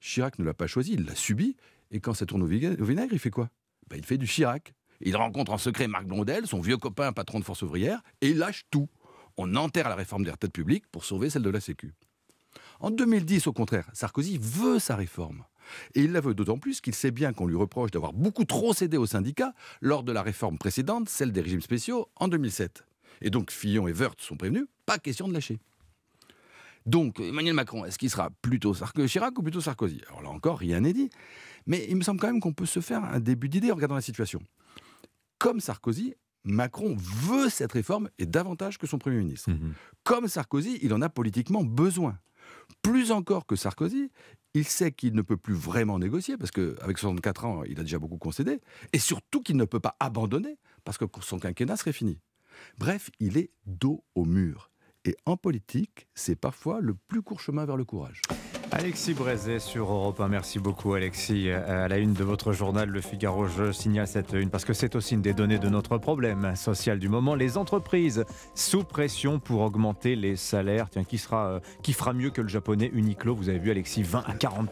Chirac 0.00 0.38
ne 0.38 0.44
l'a 0.44 0.54
pas 0.54 0.66
choisie, 0.66 0.94
il 0.94 1.04
l'a 1.04 1.14
subie, 1.14 1.56
et 1.90 2.00
quand 2.00 2.14
ça 2.14 2.26
tourne 2.26 2.42
au 2.42 2.46
vinaigre, 2.46 3.12
il 3.12 3.18
fait 3.18 3.30
quoi? 3.30 3.50
Ben, 3.88 3.96
Il 3.96 4.04
fait 4.04 4.18
du 4.18 4.26
Chirac. 4.26 4.74
Il 5.00 5.16
rencontre 5.16 5.52
en 5.52 5.58
secret 5.58 5.88
Marc 5.88 6.06
Blondel, 6.06 6.46
son 6.46 6.60
vieux 6.60 6.76
copain 6.76 7.12
patron 7.12 7.40
de 7.40 7.44
force 7.44 7.62
ouvrière, 7.62 8.02
et 8.20 8.30
il 8.30 8.38
lâche 8.38 8.64
tout. 8.70 8.88
On 9.36 9.54
enterre 9.56 9.88
la 9.88 9.94
réforme 9.94 10.24
des 10.24 10.30
retraites 10.30 10.52
publiques 10.52 10.86
pour 10.90 11.04
sauver 11.04 11.30
celle 11.30 11.42
de 11.42 11.50
la 11.50 11.60
Sécu. 11.60 11.94
En 12.80 12.90
2010, 12.90 13.46
au 13.46 13.52
contraire, 13.52 13.90
Sarkozy 13.92 14.38
veut 14.40 14.78
sa 14.78 14.96
réforme. 14.96 15.44
Et 15.94 16.02
il 16.02 16.12
la 16.12 16.20
veut 16.20 16.34
d'autant 16.34 16.58
plus 16.58 16.80
qu'il 16.80 16.94
sait 16.94 17.10
bien 17.10 17.32
qu'on 17.32 17.46
lui 17.46 17.56
reproche 17.56 17.90
d'avoir 17.90 18.12
beaucoup 18.12 18.44
trop 18.44 18.72
cédé 18.72 18.96
aux 18.96 19.06
syndicats 19.06 19.54
lors 19.80 20.02
de 20.02 20.12
la 20.12 20.22
réforme 20.22 20.58
précédente, 20.58 21.08
celle 21.08 21.32
des 21.32 21.40
régimes 21.40 21.60
spéciaux, 21.60 22.08
en 22.16 22.28
2007. 22.28 22.84
Et 23.20 23.30
donc 23.30 23.50
Fillon 23.50 23.88
et 23.88 23.92
Wörth 23.92 24.20
sont 24.20 24.36
prévenus, 24.36 24.66
pas 24.86 24.98
question 24.98 25.28
de 25.28 25.32
lâcher. 25.32 25.58
Donc 26.86 27.20
Emmanuel 27.20 27.54
Macron, 27.54 27.84
est-ce 27.84 27.98
qu'il 27.98 28.10
sera 28.10 28.30
plutôt 28.42 28.74
Chirac 29.06 29.38
ou 29.38 29.42
plutôt 29.42 29.60
Sarkozy? 29.60 30.02
Alors 30.08 30.22
là 30.22 30.28
encore, 30.28 30.58
rien 30.58 30.80
n'est 30.80 30.92
dit. 30.92 31.08
Mais 31.66 31.86
il 31.88 31.96
me 31.96 32.02
semble 32.02 32.20
quand 32.20 32.26
même 32.26 32.40
qu'on 32.40 32.52
peut 32.52 32.66
se 32.66 32.80
faire 32.80 33.02
un 33.04 33.20
début 33.20 33.48
d'idée 33.48 33.72
en 33.72 33.74
regardant 33.74 33.94
la 33.94 34.02
situation. 34.02 34.40
Comme 35.38 35.60
Sarkozy, 35.60 36.14
Macron 36.44 36.94
veut 36.98 37.48
cette 37.48 37.72
réforme 37.72 38.10
et 38.18 38.26
davantage 38.26 38.76
que 38.76 38.86
son 38.86 38.98
Premier 38.98 39.18
ministre. 39.18 39.50
Mhm. 39.50 39.72
Comme 40.02 40.28
Sarkozy, 40.28 40.78
il 40.82 40.92
en 40.92 41.00
a 41.00 41.08
politiquement 41.08 41.64
besoin. 41.64 42.18
Plus 42.82 43.12
encore 43.12 43.46
que 43.46 43.56
Sarkozy, 43.56 44.10
il 44.54 44.66
sait 44.66 44.92
qu'il 44.92 45.14
ne 45.14 45.22
peut 45.22 45.36
plus 45.36 45.54
vraiment 45.54 45.98
négocier, 45.98 46.36
parce 46.36 46.52
qu'avec 46.52 46.98
64 46.98 47.44
ans, 47.44 47.64
il 47.64 47.78
a 47.80 47.82
déjà 47.82 47.98
beaucoup 47.98 48.18
concédé, 48.18 48.60
et 48.92 48.98
surtout 48.98 49.40
qu'il 49.40 49.56
ne 49.56 49.64
peut 49.64 49.80
pas 49.80 49.96
abandonner, 50.00 50.58
parce 50.84 50.96
que 50.96 51.04
son 51.20 51.38
quinquennat 51.38 51.76
serait 51.76 51.92
fini. 51.92 52.20
Bref, 52.78 53.10
il 53.18 53.36
est 53.36 53.50
dos 53.66 54.04
au 54.14 54.24
mur. 54.24 54.70
Et 55.04 55.16
en 55.26 55.36
politique, 55.36 56.06
c'est 56.14 56.36
parfois 56.36 56.80
le 56.80 56.94
plus 56.94 57.20
court 57.20 57.40
chemin 57.40 57.66
vers 57.66 57.76
le 57.76 57.84
courage. 57.84 58.22
Alexis 58.76 59.14
Brézet 59.14 59.60
sur 59.60 59.92
Europe 59.92 60.18
1. 60.18 60.26
Merci 60.26 60.58
beaucoup, 60.58 60.94
Alexis. 60.94 61.48
À 61.48 61.86
la 61.86 61.98
une 61.98 62.12
de 62.12 62.24
votre 62.24 62.52
journal, 62.52 62.88
Le 62.88 63.00
Figaro, 63.00 63.46
je 63.46 63.70
signale 63.70 64.08
cette 64.08 64.32
une 64.32 64.50
parce 64.50 64.64
que 64.64 64.72
c'est 64.72 64.96
aussi 64.96 65.14
une 65.14 65.22
des 65.22 65.32
données 65.32 65.60
de 65.60 65.68
notre 65.68 65.96
problème 65.96 66.56
social 66.56 66.98
du 66.98 67.08
moment. 67.08 67.36
Les 67.36 67.56
entreprises 67.56 68.24
sous 68.56 68.82
pression 68.82 69.38
pour 69.38 69.60
augmenter 69.60 70.16
les 70.16 70.34
salaires. 70.34 70.90
Tiens, 70.90 71.04
qui, 71.04 71.18
sera, 71.18 71.46
euh, 71.46 71.60
qui 71.84 71.92
fera 71.92 72.12
mieux 72.12 72.30
que 72.30 72.40
le 72.40 72.48
japonais 72.48 72.90
Uniqlo? 72.92 73.36
Vous 73.36 73.48
avez 73.48 73.60
vu, 73.60 73.70
Alexis, 73.70 74.02
20 74.02 74.24
à 74.26 74.32
40, 74.32 74.68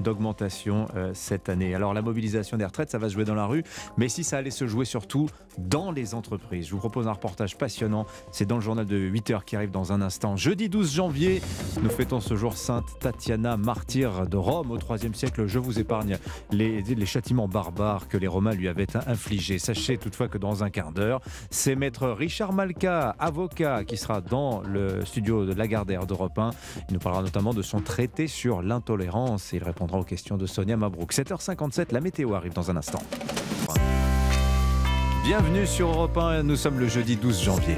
d'augmentation 0.00 0.88
euh, 0.96 1.12
cette 1.14 1.48
année. 1.48 1.76
Alors, 1.76 1.94
la 1.94 2.02
mobilisation 2.02 2.56
des 2.56 2.64
retraites, 2.64 2.90
ça 2.90 2.98
va 2.98 3.08
se 3.08 3.14
jouer 3.14 3.24
dans 3.24 3.36
la 3.36 3.46
rue. 3.46 3.62
Mais 3.96 4.08
si 4.08 4.24
ça 4.24 4.38
allait 4.38 4.50
se 4.50 4.66
jouer 4.66 4.84
surtout 4.84 5.28
dans 5.58 5.92
les 5.92 6.14
entreprises, 6.14 6.66
je 6.66 6.72
vous 6.72 6.78
propose 6.78 7.06
un 7.06 7.12
reportage 7.12 7.56
passionnant. 7.56 8.04
C'est 8.32 8.46
dans 8.46 8.56
le 8.56 8.62
journal 8.62 8.84
de 8.84 8.96
8 8.96 9.30
heures 9.30 9.44
qui 9.44 9.54
arrive 9.54 9.70
dans 9.70 9.92
un 9.92 10.02
instant. 10.02 10.36
Jeudi 10.36 10.68
12 10.68 10.92
janvier, 10.92 11.40
nous 11.80 11.90
fêtons 11.90 12.18
ce 12.18 12.34
jour 12.34 12.56
sainte 12.56 13.11
Tatiana, 13.12 13.56
martyre 13.56 14.26
de 14.26 14.36
Rome 14.36 14.70
au 14.70 14.78
IIIe 14.78 15.14
siècle. 15.14 15.46
Je 15.46 15.58
vous 15.58 15.78
épargne 15.78 16.18
les, 16.50 16.82
les 16.82 17.06
châtiments 17.06 17.46
barbares 17.46 18.08
que 18.08 18.16
les 18.16 18.26
Romains 18.26 18.54
lui 18.54 18.68
avaient 18.68 18.86
infligés. 19.06 19.58
Sachez 19.58 19.98
toutefois 19.98 20.28
que 20.28 20.38
dans 20.38 20.64
un 20.64 20.70
quart 20.70 20.92
d'heure, 20.92 21.20
c'est 21.50 21.76
maître 21.76 22.08
Richard 22.08 22.52
Malka, 22.52 23.14
avocat, 23.18 23.84
qui 23.84 23.96
sera 23.96 24.20
dans 24.20 24.62
le 24.62 25.04
studio 25.04 25.44
de 25.44 25.52
Lagardère 25.52 26.06
d'Europe 26.06 26.38
1. 26.38 26.50
Il 26.88 26.94
nous 26.94 27.00
parlera 27.00 27.22
notamment 27.22 27.52
de 27.52 27.62
son 27.62 27.80
traité 27.80 28.26
sur 28.26 28.62
l'intolérance 28.62 29.52
et 29.52 29.56
il 29.56 29.64
répondra 29.64 29.98
aux 29.98 30.04
questions 30.04 30.36
de 30.36 30.46
Sonia 30.46 30.76
Mabrouk. 30.76 31.12
7h57, 31.12 31.92
la 31.92 32.00
météo 32.00 32.34
arrive 32.34 32.54
dans 32.54 32.70
un 32.70 32.76
instant. 32.76 33.02
Bienvenue 35.24 35.66
sur 35.66 35.88
Europe 35.88 36.16
1, 36.16 36.42
nous 36.42 36.56
sommes 36.56 36.80
le 36.80 36.88
jeudi 36.88 37.16
12 37.16 37.42
janvier. 37.42 37.76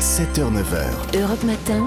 7h-9h. 0.00 1.18
Europe 1.20 1.44
Matin. 1.44 1.86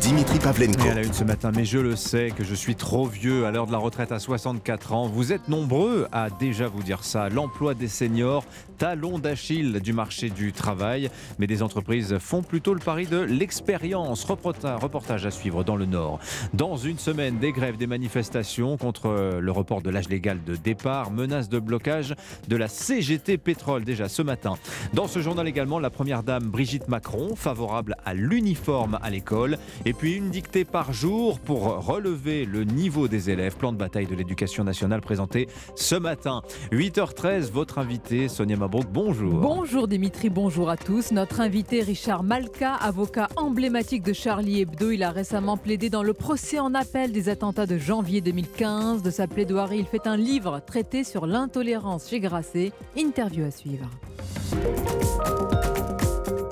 Dimitri 0.00 0.38
Pavlenko. 0.38 0.86
Et 0.86 0.90
à 0.90 0.94
la 0.94 1.02
une 1.02 1.12
ce 1.12 1.24
matin, 1.24 1.50
mais 1.54 1.64
je 1.64 1.78
le 1.78 1.96
sais 1.96 2.30
que 2.36 2.44
je 2.44 2.54
suis 2.54 2.76
trop 2.76 3.06
vieux 3.06 3.46
à 3.46 3.50
l'heure 3.50 3.66
de 3.66 3.72
la 3.72 3.78
retraite 3.78 4.12
à 4.12 4.18
64 4.18 4.92
ans. 4.92 5.08
Vous 5.08 5.32
êtes 5.32 5.48
nombreux 5.48 6.06
à 6.12 6.30
déjà 6.30 6.68
vous 6.68 6.82
dire 6.82 7.04
ça. 7.04 7.28
L'emploi 7.28 7.74
des 7.74 7.88
seniors, 7.88 8.44
talon 8.78 9.18
d'Achille 9.18 9.80
du 9.80 9.92
marché 9.92 10.30
du 10.30 10.52
travail. 10.52 11.10
Mais 11.38 11.46
des 11.46 11.62
entreprises 11.62 12.18
font 12.18 12.42
plutôt 12.42 12.74
le 12.74 12.80
pari 12.80 13.06
de 13.06 13.18
l'expérience. 13.18 14.24
Reportage 14.24 15.26
à 15.26 15.30
suivre 15.30 15.64
dans 15.64 15.76
le 15.76 15.86
Nord. 15.86 16.20
Dans 16.54 16.76
une 16.76 16.98
semaine, 16.98 17.38
des 17.38 17.52
grèves, 17.52 17.76
des 17.76 17.86
manifestations 17.86 18.76
contre 18.76 19.38
le 19.40 19.52
report 19.52 19.82
de 19.82 19.90
l'âge 19.90 20.08
légal 20.08 20.38
de 20.44 20.56
départ, 20.56 21.10
menace 21.10 21.48
de 21.48 21.58
blocage 21.58 22.14
de 22.46 22.56
la 22.56 22.68
CGT 22.68 23.38
Pétrole 23.38 23.84
déjà 23.84 24.08
ce 24.08 24.22
matin. 24.22 24.54
Dans 24.94 25.08
ce 25.08 25.20
journal 25.20 25.48
également, 25.48 25.80
la 25.80 25.90
première 25.90 26.22
dame 26.22 26.44
Brigitte 26.44 26.88
Macron, 26.88 27.34
favorable 27.34 27.96
à 28.04 28.14
l'uniforme 28.14 28.98
à 29.02 29.10
l'école 29.10 29.58
Et 29.84 29.92
puis 29.92 30.14
une 30.14 30.30
dictée 30.30 30.64
par 30.64 30.92
jour 30.92 31.40
pour 31.40 31.84
relever 31.86 32.44
le 32.44 32.64
niveau 32.64 33.08
des 33.08 33.30
élèves. 33.30 33.56
Plan 33.56 33.72
de 33.72 33.78
bataille 33.78 34.06
de 34.06 34.14
l'éducation 34.14 34.64
nationale 34.64 35.00
présenté 35.00 35.48
ce 35.74 35.94
matin. 35.94 36.42
8h13, 36.72 37.50
votre 37.50 37.78
invité 37.78 38.28
Sonia 38.28 38.56
Mabrouk, 38.56 38.67
bonjour. 38.68 39.40
Bonjour 39.40 39.88
Dimitri, 39.88 40.28
bonjour 40.28 40.70
à 40.70 40.76
tous. 40.76 41.12
Notre 41.12 41.40
invité 41.40 41.82
Richard 41.82 42.22
Malka, 42.22 42.74
avocat 42.74 43.28
emblématique 43.36 44.02
de 44.02 44.12
Charlie 44.12 44.60
Hebdo, 44.60 44.90
il 44.90 45.02
a 45.02 45.10
récemment 45.10 45.56
plaidé 45.56 45.90
dans 45.90 46.02
le 46.02 46.12
procès 46.12 46.58
en 46.58 46.74
appel 46.74 47.12
des 47.12 47.28
attentats 47.28 47.66
de 47.66 47.78
janvier 47.78 48.20
2015. 48.20 49.02
De 49.02 49.10
sa 49.10 49.26
plaidoirie, 49.26 49.78
il 49.78 49.86
fait 49.86 50.06
un 50.06 50.16
livre 50.16 50.60
traité 50.64 51.04
sur 51.04 51.26
l'intolérance 51.26 52.08
chez 52.08 52.20
Grasset. 52.20 52.72
Interview 52.96 53.44
à 53.44 53.50
suivre. 53.50 53.88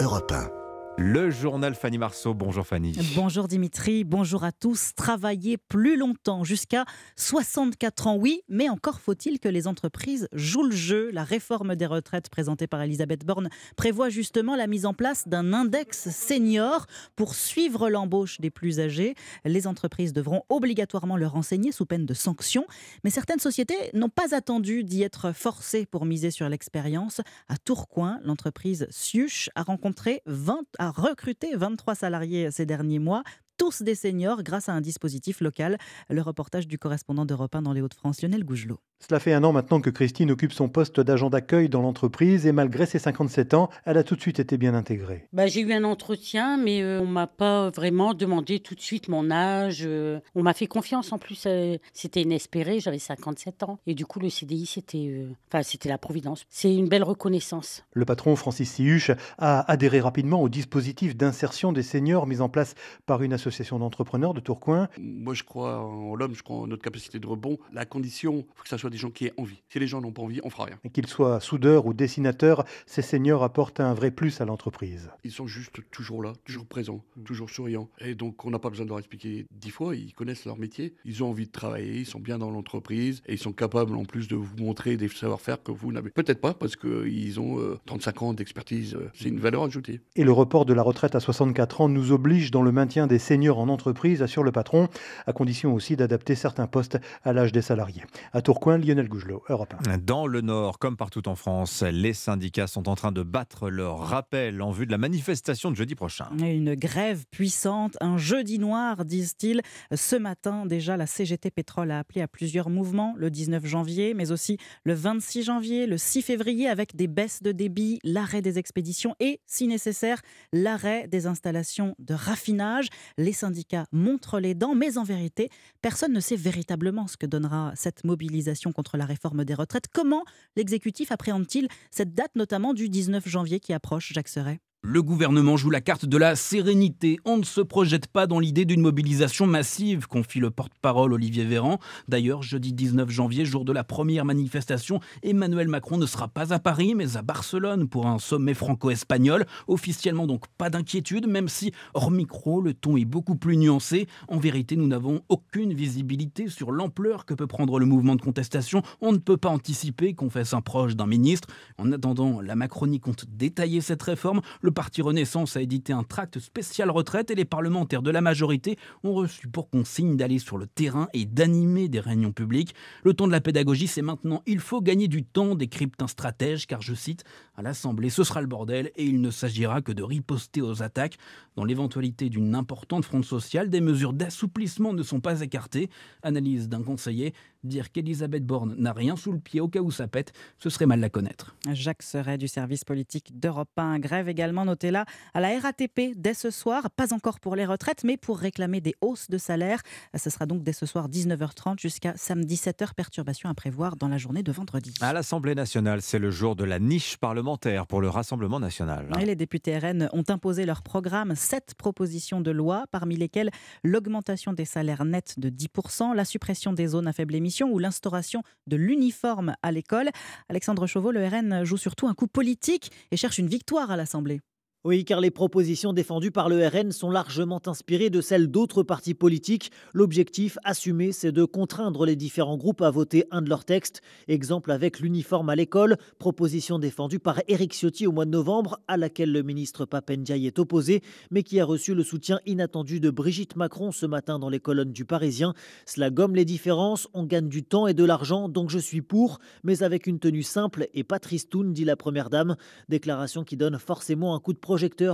Europe 0.01 0.33
1. 0.33 0.66
Le 0.99 1.31
journal 1.31 1.75
Fanny 1.75 1.99
Marceau. 1.99 2.33
Bonjour 2.33 2.67
Fanny. 2.67 2.93
Bonjour 3.15 3.49
Dimitri, 3.49 4.03
bonjour 4.03 4.45
à 4.45 4.53
tous. 4.53 4.95
Travailler 4.97 5.59
plus 5.59 5.99
longtemps, 5.99 6.43
jusqu'à 6.43 6.87
64 7.17 8.07
ans, 8.07 8.17
oui, 8.17 8.41
mais 8.49 8.71
encore 8.71 8.99
faut-il 9.01 9.39
que 9.39 9.49
les 9.51 9.67
entreprises 9.67 10.27
jouent 10.33 10.65
le 10.65 10.75
jeu. 10.75 11.11
La 11.11 11.23
réforme 11.23 11.77
des 11.77 11.85
retraites 11.85 12.31
présentée 12.31 12.67
par 12.67 12.81
Elisabeth 12.81 13.27
Borne 13.27 13.51
prévoit 13.77 14.09
justement 14.09 14.57
la 14.57 14.67
mise 14.67 14.87
en 14.87 14.95
place 14.95 15.29
d'un 15.29 15.53
index 15.53 16.09
senior 16.09 16.87
pour 17.15 17.35
suivre 17.35 17.91
l'embauche 17.91 18.41
des 18.41 18.51
plus 18.51 18.81
âgés. 18.81 19.17
Les 19.45 19.67
entreprises 19.67 20.15
devront 20.15 20.45
obligatoirement 20.49 21.19
le 21.19 21.27
renseigner 21.27 21.73
sous 21.73 21.85
peine 21.85 22.07
de 22.07 22.15
sanctions, 22.15 22.67
mais 23.05 23.11
certaines 23.11 23.39
sociétés 23.39 23.91
n'ont 23.93 24.09
pas 24.09 24.35
attendu 24.35 24.83
d'y 24.83 25.03
être 25.03 25.33
forcées 25.33 25.85
pour 25.85 26.07
miser 26.07 26.31
sur 26.31 26.49
l'expérience. 26.49 27.21
À 27.51 27.59
Tourcoing, 27.59 28.19
l'entreprise 28.25 28.87
Siuch 28.89 29.51
a 29.55 29.63
rencontré 29.63 30.23
20 30.25 30.65
a 30.87 30.91
recruté 30.91 31.57
23 31.57 31.97
salariés 31.97 32.51
ces 32.53 32.65
derniers 32.65 33.01
mois 33.01 33.25
tous 33.57 33.83
des 33.83 33.95
seniors 33.95 34.43
grâce 34.43 34.69
à 34.69 34.73
un 34.73 34.81
dispositif 34.81 35.41
local. 35.41 35.79
Le 36.11 36.23
reportage 36.23 36.69
du 36.69 36.79
correspondant 36.79 37.25
d'Europe 37.25 37.55
1 37.55 37.63
dans 37.63 37.73
les 37.73 37.81
Hauts-de-France, 37.81 38.23
Lionel 38.23 38.45
Gougelot. 38.45 38.81
Cela 38.99 39.21
fait 39.21 39.33
un 39.33 39.45
an 39.45 39.53
maintenant 39.53 39.81
que 39.81 39.91
Christine 39.91 40.31
occupe 40.31 40.53
son 40.53 40.69
poste 40.69 41.01
d'agent 41.01 41.31
d'accueil 41.31 41.69
dans 41.69 41.83
l'entreprise 41.83 42.47
et 42.47 42.53
malgré 42.53 42.87
ses 42.87 42.99
57 42.99 43.55
ans, 43.55 43.69
elle 43.85 43.99
a 43.99 44.03
tout 44.03 44.17
de 44.17 44.21
suite 44.21 44.41
été 44.41 44.57
bien 44.57 44.75
intégrée. 44.75 45.29
Bah, 45.33 45.47
j'ai 45.47 45.61
eu 45.61 45.73
un 45.73 45.85
entretien, 45.85 46.57
mais 46.57 46.83
euh, 46.83 47.01
on 47.01 47.07
m'a 47.07 47.27
pas 47.27 47.71
vraiment 47.71 48.15
demandé 48.15 48.59
tout 48.59 48.75
de 48.75 48.81
suite 48.81 49.09
mon 49.09 49.31
âge. 49.31 49.83
Euh, 49.85 50.19
on 50.35 50.43
m'a 50.43 50.55
fait 50.55 50.67
confiance 50.67 51.13
en 51.13 51.19
plus. 51.19 51.45
Euh, 51.47 51.77
c'était 51.93 52.23
inespéré, 52.23 52.81
j'avais 52.81 52.99
57 52.99 53.63
ans. 53.65 53.79
Et 53.87 53.95
du 53.95 54.07
coup, 54.07 54.19
le 54.19 54.31
CDI, 54.31 54.67
c'était 54.67 55.27
enfin, 55.49 55.63
c'était 55.63 55.89
la 55.89 55.99
providence. 55.99 56.45
C'est 56.49 56.75
une 56.75 56.89
belle 56.89 57.05
reconnaissance. 57.05 57.85
Le 57.93 58.05
patron 58.05 58.35
Francis 58.35 58.73
Sihuch 58.73 59.11
a 59.39 59.71
adhéré 59.71 60.01
rapidement 60.01 60.43
au 60.43 60.49
dispositif 60.49 61.17
d'insertion 61.17 61.73
des 61.73 61.83
seniors 61.83 62.27
mis 62.27 62.41
en 62.41 62.49
place 62.49 62.75
par 63.05 63.23
une 63.23 63.35
association 63.35 63.79
d'entrepreneurs 63.79 64.35
de 64.35 64.41
Tourcoing. 64.41 64.89
Moi, 64.99 65.35
je 65.35 65.45
crois 65.45 65.81
en 65.81 66.15
l'homme, 66.15 66.35
je 66.35 66.43
crois 66.43 66.57
en 66.57 66.67
notre 66.67 66.83
capacité 66.83 67.19
de 67.19 67.27
rebond. 67.27 67.59
La 67.73 67.85
condition, 67.85 68.39
il 68.39 68.57
faut 68.57 68.63
que 68.63 68.69
ça 68.69 68.79
soit 68.79 68.86
des 68.91 68.99
gens 68.99 69.11
qui 69.11 69.27
aient 69.27 69.35
envie. 69.37 69.63
Si 69.69 69.79
les 69.79 69.87
gens 69.87 70.01
n'ont 70.01 70.13
pas 70.13 70.23
envie, 70.23 70.41
on 70.45 70.51
fera 70.51 70.65
rien. 70.65 70.79
Qu'ils 70.93 71.07
soient 71.07 71.41
soudeurs 71.41 71.87
ou 71.87 71.95
dessinateurs, 71.95 72.65
ces 72.87 73.03
seniors 73.03 73.43
apportent 73.43 73.81
un 73.81 73.95
vrai 73.95 74.11
plus 74.11 74.41
à 74.41 74.45
l'entreprise. 74.45 75.11
Ils 75.25 75.33
sont 75.33 75.47
juste 75.47 75.81
toujours 75.91 76.23
là, 76.23 76.33
toujours 76.45 76.67
présents, 76.67 77.05
mm. 77.17 77.25
toujours 77.25 77.51
souriants. 77.51 77.89
Et 77.99 78.15
donc, 78.15 78.45
on 78.45 78.51
n'a 78.51 78.59
pas 78.59 78.71
besoin 78.71 78.85
de 78.85 78.91
leur 78.91 78.99
expliquer 78.99 79.47
dix 79.51 79.71
fois. 79.71 79.97
Ils 79.97 80.15
connaissent 80.15 80.45
leur 80.45 80.59
métier, 80.59 80.95
ils 81.05 81.25
ont 81.25 81.31
envie 81.31 81.47
de 81.47 81.53
travailler, 81.53 82.01
ils 82.01 82.07
sont 82.07 82.21
bien 82.21 82.39
dans 82.39 82.51
l'entreprise 82.51 83.23
et 83.27 83.35
ils 83.35 83.39
sont 83.39 83.53
capables 83.53 83.97
en 83.97 84.05
plus 84.05 84.29
de 84.29 84.37
vous 84.37 84.57
montrer 84.57 84.97
des 84.97 85.09
savoir-faire 85.17 85.63
que 85.63 85.73
vous 85.73 85.93
n'avez 85.93 86.11
peut-être 86.11 86.41
pas 86.41 86.55
parce 86.55 86.77
qu'ils 86.77 87.41
ont 87.41 87.79
35 87.87 88.17
euh, 88.23 88.25
ans 88.25 88.35
d'expertise. 88.35 88.97
C'est 89.15 89.29
une 89.29 89.41
valeur 89.41 89.65
ajoutée. 89.65 90.01
Et 90.15 90.25
le 90.25 90.33
report 90.33 90.67
de 90.67 90.75
la 90.75 90.83
retraite 90.83 91.15
à 91.15 91.21
64 91.21 91.81
ans 91.81 91.89
nous 91.89 92.13
oblige 92.13 92.51
dans 92.51 92.63
le 92.63 92.73
maintien 92.73 93.07
des 93.07 93.19
seniors 93.19 93.59
en 93.59 93.69
entreprise, 93.69 94.23
assure 94.23 94.43
le 94.43 94.53
patron, 94.53 94.89
à 95.27 95.33
condition 95.33 95.75
aussi 95.75 95.97
d'adapter 95.97 96.35
certains 96.35 96.67
postes 96.67 96.99
à 97.25 97.33
l'âge 97.33 97.53
des 97.53 97.63
salariés. 97.63 98.03
À 98.33 98.43
Tourcoing, 98.43 98.76
Lionel 98.85 99.09
Gougelot, 99.09 99.43
Europe 99.49 99.75
1. 99.87 99.99
Dans 99.99 100.27
le 100.27 100.41
Nord, 100.41 100.79
comme 100.79 100.97
partout 100.97 101.29
en 101.29 101.35
France, 101.35 101.83
les 101.83 102.13
syndicats 102.13 102.67
sont 102.67 102.89
en 102.89 102.95
train 102.95 103.13
de 103.13 103.23
battre 103.23 103.71
leur 103.71 103.99
rappel 103.99 104.63
en 104.63 104.71
vue 104.71 104.87
de 104.87 104.91
la 104.91 104.99
manifestation 104.99 105.71
de 105.71 105.77
jeudi 105.77 105.95
prochain. 105.95 106.29
Une 106.39 106.75
grève 106.75 107.25
puissante, 107.31 107.97
un 108.01 108.19
jeudi 108.19 108.59
noir, 108.59 109.05
disent-ils. 109.05 109.61
Ce 109.95 110.17
matin, 110.17 110.67
déjà, 110.67 110.97
la 110.97 111.07
CGT 111.07 111.51
Pétrole 111.51 111.91
a 111.91 111.99
appelé 111.99 112.21
à 112.21 112.29
plusieurs 112.29 112.71
mouvements 112.71 113.15
le 113.17 113.31
19 113.31 113.65
janvier, 113.67 114.15
mais 114.15 114.33
aussi 114.33 114.59
le 114.85 114.95
26 114.95 115.43
janvier, 115.45 115.87
le 115.87 115.99
6 115.99 116.23
février, 116.23 116.69
avec 116.69 116.97
des 116.97 117.07
baisses 117.07 117.43
de 117.43 117.53
débit, 117.53 117.99
l'arrêt 118.05 118.43
des 118.43 118.59
expéditions 118.59 119.15
et, 119.21 119.41
si 119.47 119.67
nécessaire, 119.67 120.21
l'arrêt 120.53 121.09
des 121.09 121.27
installations 121.27 121.95
de 121.99 122.15
raffinage. 122.15 122.89
Les 123.19 123.33
syndicats 123.33 123.87
montrent 123.93 124.41
les 124.41 124.55
dents, 124.55 124.75
mais 124.75 124.99
en 124.99 125.05
vérité, 125.05 125.49
personne 125.83 126.13
ne 126.13 126.21
sait 126.21 126.37
véritablement 126.37 127.07
ce 127.07 127.17
que 127.17 127.27
donnera 127.27 127.73
cette 127.75 128.05
mobilisation 128.05 128.66
contre 128.73 128.97
la 128.97 129.05
réforme 129.05 129.45
des 129.45 129.55
retraites. 129.55 129.89
Comment 129.93 130.25
l'exécutif 130.57 131.13
appréhende-t-il 131.13 131.69
cette 131.91 132.15
date 132.15 132.35
notamment 132.37 132.75
du 132.75 132.89
19 132.89 133.27
janvier 133.29 133.61
qui 133.61 133.73
approche, 133.73 134.13
Jacques 134.13 134.29
Serret? 134.29 134.61
Le 134.89 135.03
gouvernement 135.03 135.57
joue 135.57 135.71
la 135.71 135.81
carte 135.81 136.07
de 136.07 136.17
la 136.17 136.37
sérénité. 136.37 137.19
On 137.25 137.39
ne 137.39 137.43
se 137.43 137.61
projette 137.61 138.07
pas 138.07 138.29
dans 138.29 138.39
l'idée 138.39 138.65
d'une 138.65 138.81
mobilisation 138.81 139.45
massive, 139.45 140.07
confie 140.07 140.39
le 140.39 140.51
porte-parole 140.51 141.13
Olivier 141.13 141.45
Véran. 141.45 141.81
D'ailleurs, 142.07 142.43
jeudi 142.43 142.73
19 142.73 143.11
janvier, 143.11 143.45
jour 143.45 143.65
de 143.65 143.73
la 143.73 143.83
première 143.83 144.25
manifestation, 144.25 145.01
Emmanuel 145.25 145.67
Macron 145.67 145.99
ne 145.99 146.07
sera 146.07 146.29
pas 146.29 146.55
à 146.55 146.61
Paris, 146.61 146.95
mais 146.95 147.17
à 147.17 147.23
Barcelone 147.23 147.89
pour 147.89 148.07
un 148.07 148.21
sommet 148.21 148.55
franco-espagnol. 148.55 149.45
Officiellement 149.67 150.29
donc 150.29 150.45
pas 150.57 150.71
d'inquiétude, 150.71 151.27
même 151.27 151.49
si 151.49 151.73
hors 151.95 152.13
micro, 152.13 152.61
le 152.61 152.73
ton 152.73 152.97
est 152.97 153.05
beaucoup 153.05 153.35
plus 153.35 153.57
nuancé. 153.57 154.07
En 154.29 154.39
vérité, 154.39 154.77
nous 154.77 154.87
n'avons 154.87 155.21
aucune 155.29 155.75
visibilité 155.75 156.49
sur 156.49 156.71
l'ampleur 156.71 157.27
que 157.27 157.35
peut 157.35 157.49
prendre 157.49 157.81
le 157.81 157.87
mouvement 157.87 158.15
de 158.15 158.23
contestation. 158.23 158.83
On 159.01 159.11
ne 159.11 159.19
peut 159.19 159.37
pas 159.37 159.51
anticiper 159.51 160.15
qu'on 160.15 160.31
fasse 160.31 160.55
un 160.55 160.61
proche 160.61 160.95
d'un 160.95 161.07
ministre. 161.07 161.49
En 161.77 161.91
attendant, 161.91 162.41
la 162.41 162.55
Macronie 162.55 163.01
compte 163.01 163.25
détailler 163.29 163.81
cette 163.81 164.03
réforme. 164.05 164.43
Le 164.67 164.73
parti 164.73 165.01
Renaissance 165.01 165.57
a 165.57 165.61
édité 165.61 165.93
un 165.93 166.03
tract 166.03 166.41
spécial 166.41 166.91
retraite 166.91 167.31
et 167.31 167.37
les 167.37 167.45
parlementaires 167.45 168.03
de 168.03 168.11
la 168.11 168.21
majorité 168.21 168.77
ont 169.05 169.15
reçu 169.15 169.47
pour 169.47 169.71
consigne 169.71 170.17
d'aller 170.17 170.41
sur 170.41 170.59
le 170.59 170.67
terrain 170.67 171.07
et 171.13 171.25
d'animer 171.25 171.89
des 171.89 172.01
réunions 172.01 172.33
publiques. 172.33 172.75
Le 173.05 173.15
temps 173.15 173.29
de 173.29 173.33
la 173.33 173.41
pédagogie, 173.41 173.87
c'est 173.87 174.03
maintenant. 174.03 174.43
Il 174.45 174.59
faut 174.59 174.81
gagner 174.81 175.07
du 175.07 175.23
temps, 175.23 175.55
décrypte 175.55 176.03
un 176.03 176.09
stratège, 176.09 176.67
car 176.67 176.83
je 176.83 176.95
cite, 176.95 177.23
à 177.55 177.63
l'Assemblée, 177.63 178.11
ce 178.11 178.25
sera 178.25 178.41
le 178.41 178.49
bordel 178.49 178.91
et 178.97 179.05
il 179.05 179.21
ne 179.21 179.31
s'agira 179.31 179.83
que 179.83 179.93
de 179.93 180.03
riposter 180.03 180.63
aux 180.63 180.83
attaques. 180.83 181.17
Dans 181.55 181.65
l'éventualité 181.65 182.29
d'une 182.29 182.57
importante 182.57 183.05
fronde 183.05 183.25
sociale, 183.25 183.71
des 183.71 183.81
mesures 183.81 184.15
d'assouplissement 184.15 184.93
ne 184.95 185.05
sont 185.05 185.21
pas 185.21 185.43
écartées. 185.43 185.91
Analyse 186.25 186.69
d'un 186.69 186.83
conseiller, 186.83 187.35
dire 187.65 187.93
qu'Elisabeth 187.93 188.45
Borne 188.45 188.75
n'a 188.79 188.93
rien 188.93 189.17
sous 189.17 189.33
le 189.33 189.39
pied 189.39 189.61
au 189.61 189.69
cas 189.69 189.81
où 189.81 189.91
ça 189.91 190.09
pète, 190.09 190.33
ce 190.59 190.71
serait 190.71 190.87
mal 190.87 191.01
la 191.01 191.11
connaître. 191.11 191.57
Jacques 191.73 192.03
Serret 192.03 192.39
du 192.39 192.49
service 192.49 192.85
politique 192.85 193.39
d'Europe 193.39 193.71
1. 193.77 193.99
Grève 193.99 194.29
également 194.29 194.65
notée 194.65 194.91
là 194.91 195.05
à 195.35 195.41
la 195.41 195.59
RATP 195.59 196.13
dès 196.17 196.35
ce 196.35 196.51
soir, 196.51 196.91
pas 196.91 197.13
encore 197.13 197.41
pour 197.41 197.57
les 197.57 197.67
retraites, 197.67 198.05
mais 198.05 198.17
pour 198.17 198.39
réclamer 198.39 198.81
des 198.81 198.95
hausses 199.01 199.31
de 199.31 199.39
salaire. 199.39 199.81
Ce 200.15 200.31
sera 200.31 200.47
donc 200.47 200.63
dès 200.63 200.73
ce 200.73 200.87
soir 200.87 201.09
19h30 201.09 201.81
jusqu'à 201.81 202.15
samedi 202.17 202.57
7h. 202.57 202.95
Perturbation 202.95 203.49
à 203.49 203.55
prévoir 203.55 203.97
dans 203.97 204.09
la 204.09 204.19
journée 204.19 204.43
de 204.43 204.53
vendredi. 204.53 204.95
À 205.01 205.13
l'Assemblée 205.13 205.55
nationale, 205.55 206.03
c'est 206.03 206.19
le 206.19 206.31
jour 206.31 206.57
de 206.57 206.65
la 206.65 206.79
niche 206.79 207.17
parlementaire 207.17 207.87
pour 207.87 208.01
le 208.01 208.09
Rassemblement 208.09 208.61
national. 208.61 209.09
Et 209.21 209.25
les 209.25 209.37
députés 209.37 209.79
RN 209.79 210.09
ont 210.13 210.25
imposé 210.29 210.67
leur 210.67 210.83
programme 210.83 211.35
sept 211.35 211.75
propositions 211.77 212.41
de 212.41 212.51
loi, 212.51 212.85
parmi 212.91 213.17
lesquelles 213.17 213.51
l'augmentation 213.83 214.53
des 214.53 214.65
salaires 214.65 215.05
nets 215.05 215.39
de 215.39 215.51
10%, 215.51 216.15
la 216.15 216.25
suppression 216.25 216.73
des 216.73 216.89
zones 216.89 217.07
à 217.07 217.13
faible 217.13 217.35
émission 217.35 217.46
ou 217.71 217.79
l'instauration 217.79 218.43
de 218.67 218.77
l'uniforme 218.77 219.55
à 219.63 219.73
l'école. 219.73 220.11
Alexandre 220.49 220.87
Chauveau, 220.87 221.13
le 221.13 221.27
RN 221.27 221.65
joue 221.65 221.77
surtout 221.77 222.09
un 222.09 222.15
coup 222.15 222.27
politique 222.27 222.91
et 223.11 223.17
cherche 223.17 223.39
une 223.39 223.49
victoire 223.49 223.91
à 223.91 223.97
l'Assemblée. 223.97 224.41
Oui, 224.87 225.05
car 225.05 225.21
les 225.21 225.33
propositions 225.33 225.93
défendues 225.93 226.31
par 226.31 226.49
le 226.49 226.65
RN 226.65 226.93
sont 226.93 227.11
largement 227.11 227.61
inspirées 227.67 228.09
de 228.09 228.21
celles 228.21 228.47
d'autres 228.47 228.85
partis 228.85 229.15
politiques. 229.15 229.73
L'objectif 229.93 230.59
assumé, 230.63 231.11
c'est 231.11 231.33
de 231.33 231.45
contraindre 231.45 232.07
les 232.07 232.15
différents 232.15 232.57
groupes 232.57 232.83
à 232.83 232.91
voter 232.93 233.25
un 233.33 233.43
de 233.43 233.49
leurs 233.49 233.65
textes. 233.65 234.01
Exemple 234.29 234.71
avec 234.71 235.01
l'uniforme 235.01 235.51
à 235.51 235.57
l'école, 235.57 235.97
proposition 236.21 236.79
défendue 236.79 237.19
par 237.19 237.43
Éric 237.49 237.73
Ciotti 237.75 238.07
au 238.07 238.13
mois 238.13 238.27
de 238.27 238.31
novembre, 238.31 238.79
à 238.87 238.97
laquelle 238.97 239.33
le 239.33 239.43
ministre 239.43 239.87
Papendiaï 239.87 240.47
est 240.47 240.61
opposé, 240.61 241.03
mais 241.33 241.43
qui 241.43 241.59
a 241.59 241.65
reçu 241.65 241.93
le 241.93 242.05
soutien 242.05 242.39
inattendu 242.47 243.01
de 243.01 243.11
Brigitte 243.11 243.57
Macron 243.57 243.91
ce 243.91 244.07
matin 244.07 244.39
dans 244.39 244.51
les 244.51 244.61
colonnes 244.61 244.93
du 244.93 245.05
Parisien. 245.05 245.53
Cela 245.85 246.11
gomme 246.11 246.37
les 246.37 246.45
différences, 246.45 247.09
on 247.13 247.25
gagne 247.25 247.49
du 247.49 247.65
temps 247.65 247.89
et 247.89 247.95
de 247.95 248.05
l'argent, 248.05 248.49
donc 248.49 248.71
je 248.71 248.79
suis 248.79 249.03
pour, 249.03 249.41
mais 249.65 249.83
avec 249.83 250.07
une 250.07 250.21
tenue 250.21 250.45
simple 250.45 250.87
et 250.95 251.03
pas 251.03 251.19
tristoun, 251.19 251.73
dit 251.73 251.85
la 251.85 251.97
première 251.97 252.31
dame. 252.31 252.55
Déclaration 252.89 253.43
qui 253.43 253.57
donne 253.57 253.81
forcément 253.81 254.37
un 254.37 254.39
coup 254.39 254.53
de 254.53 254.59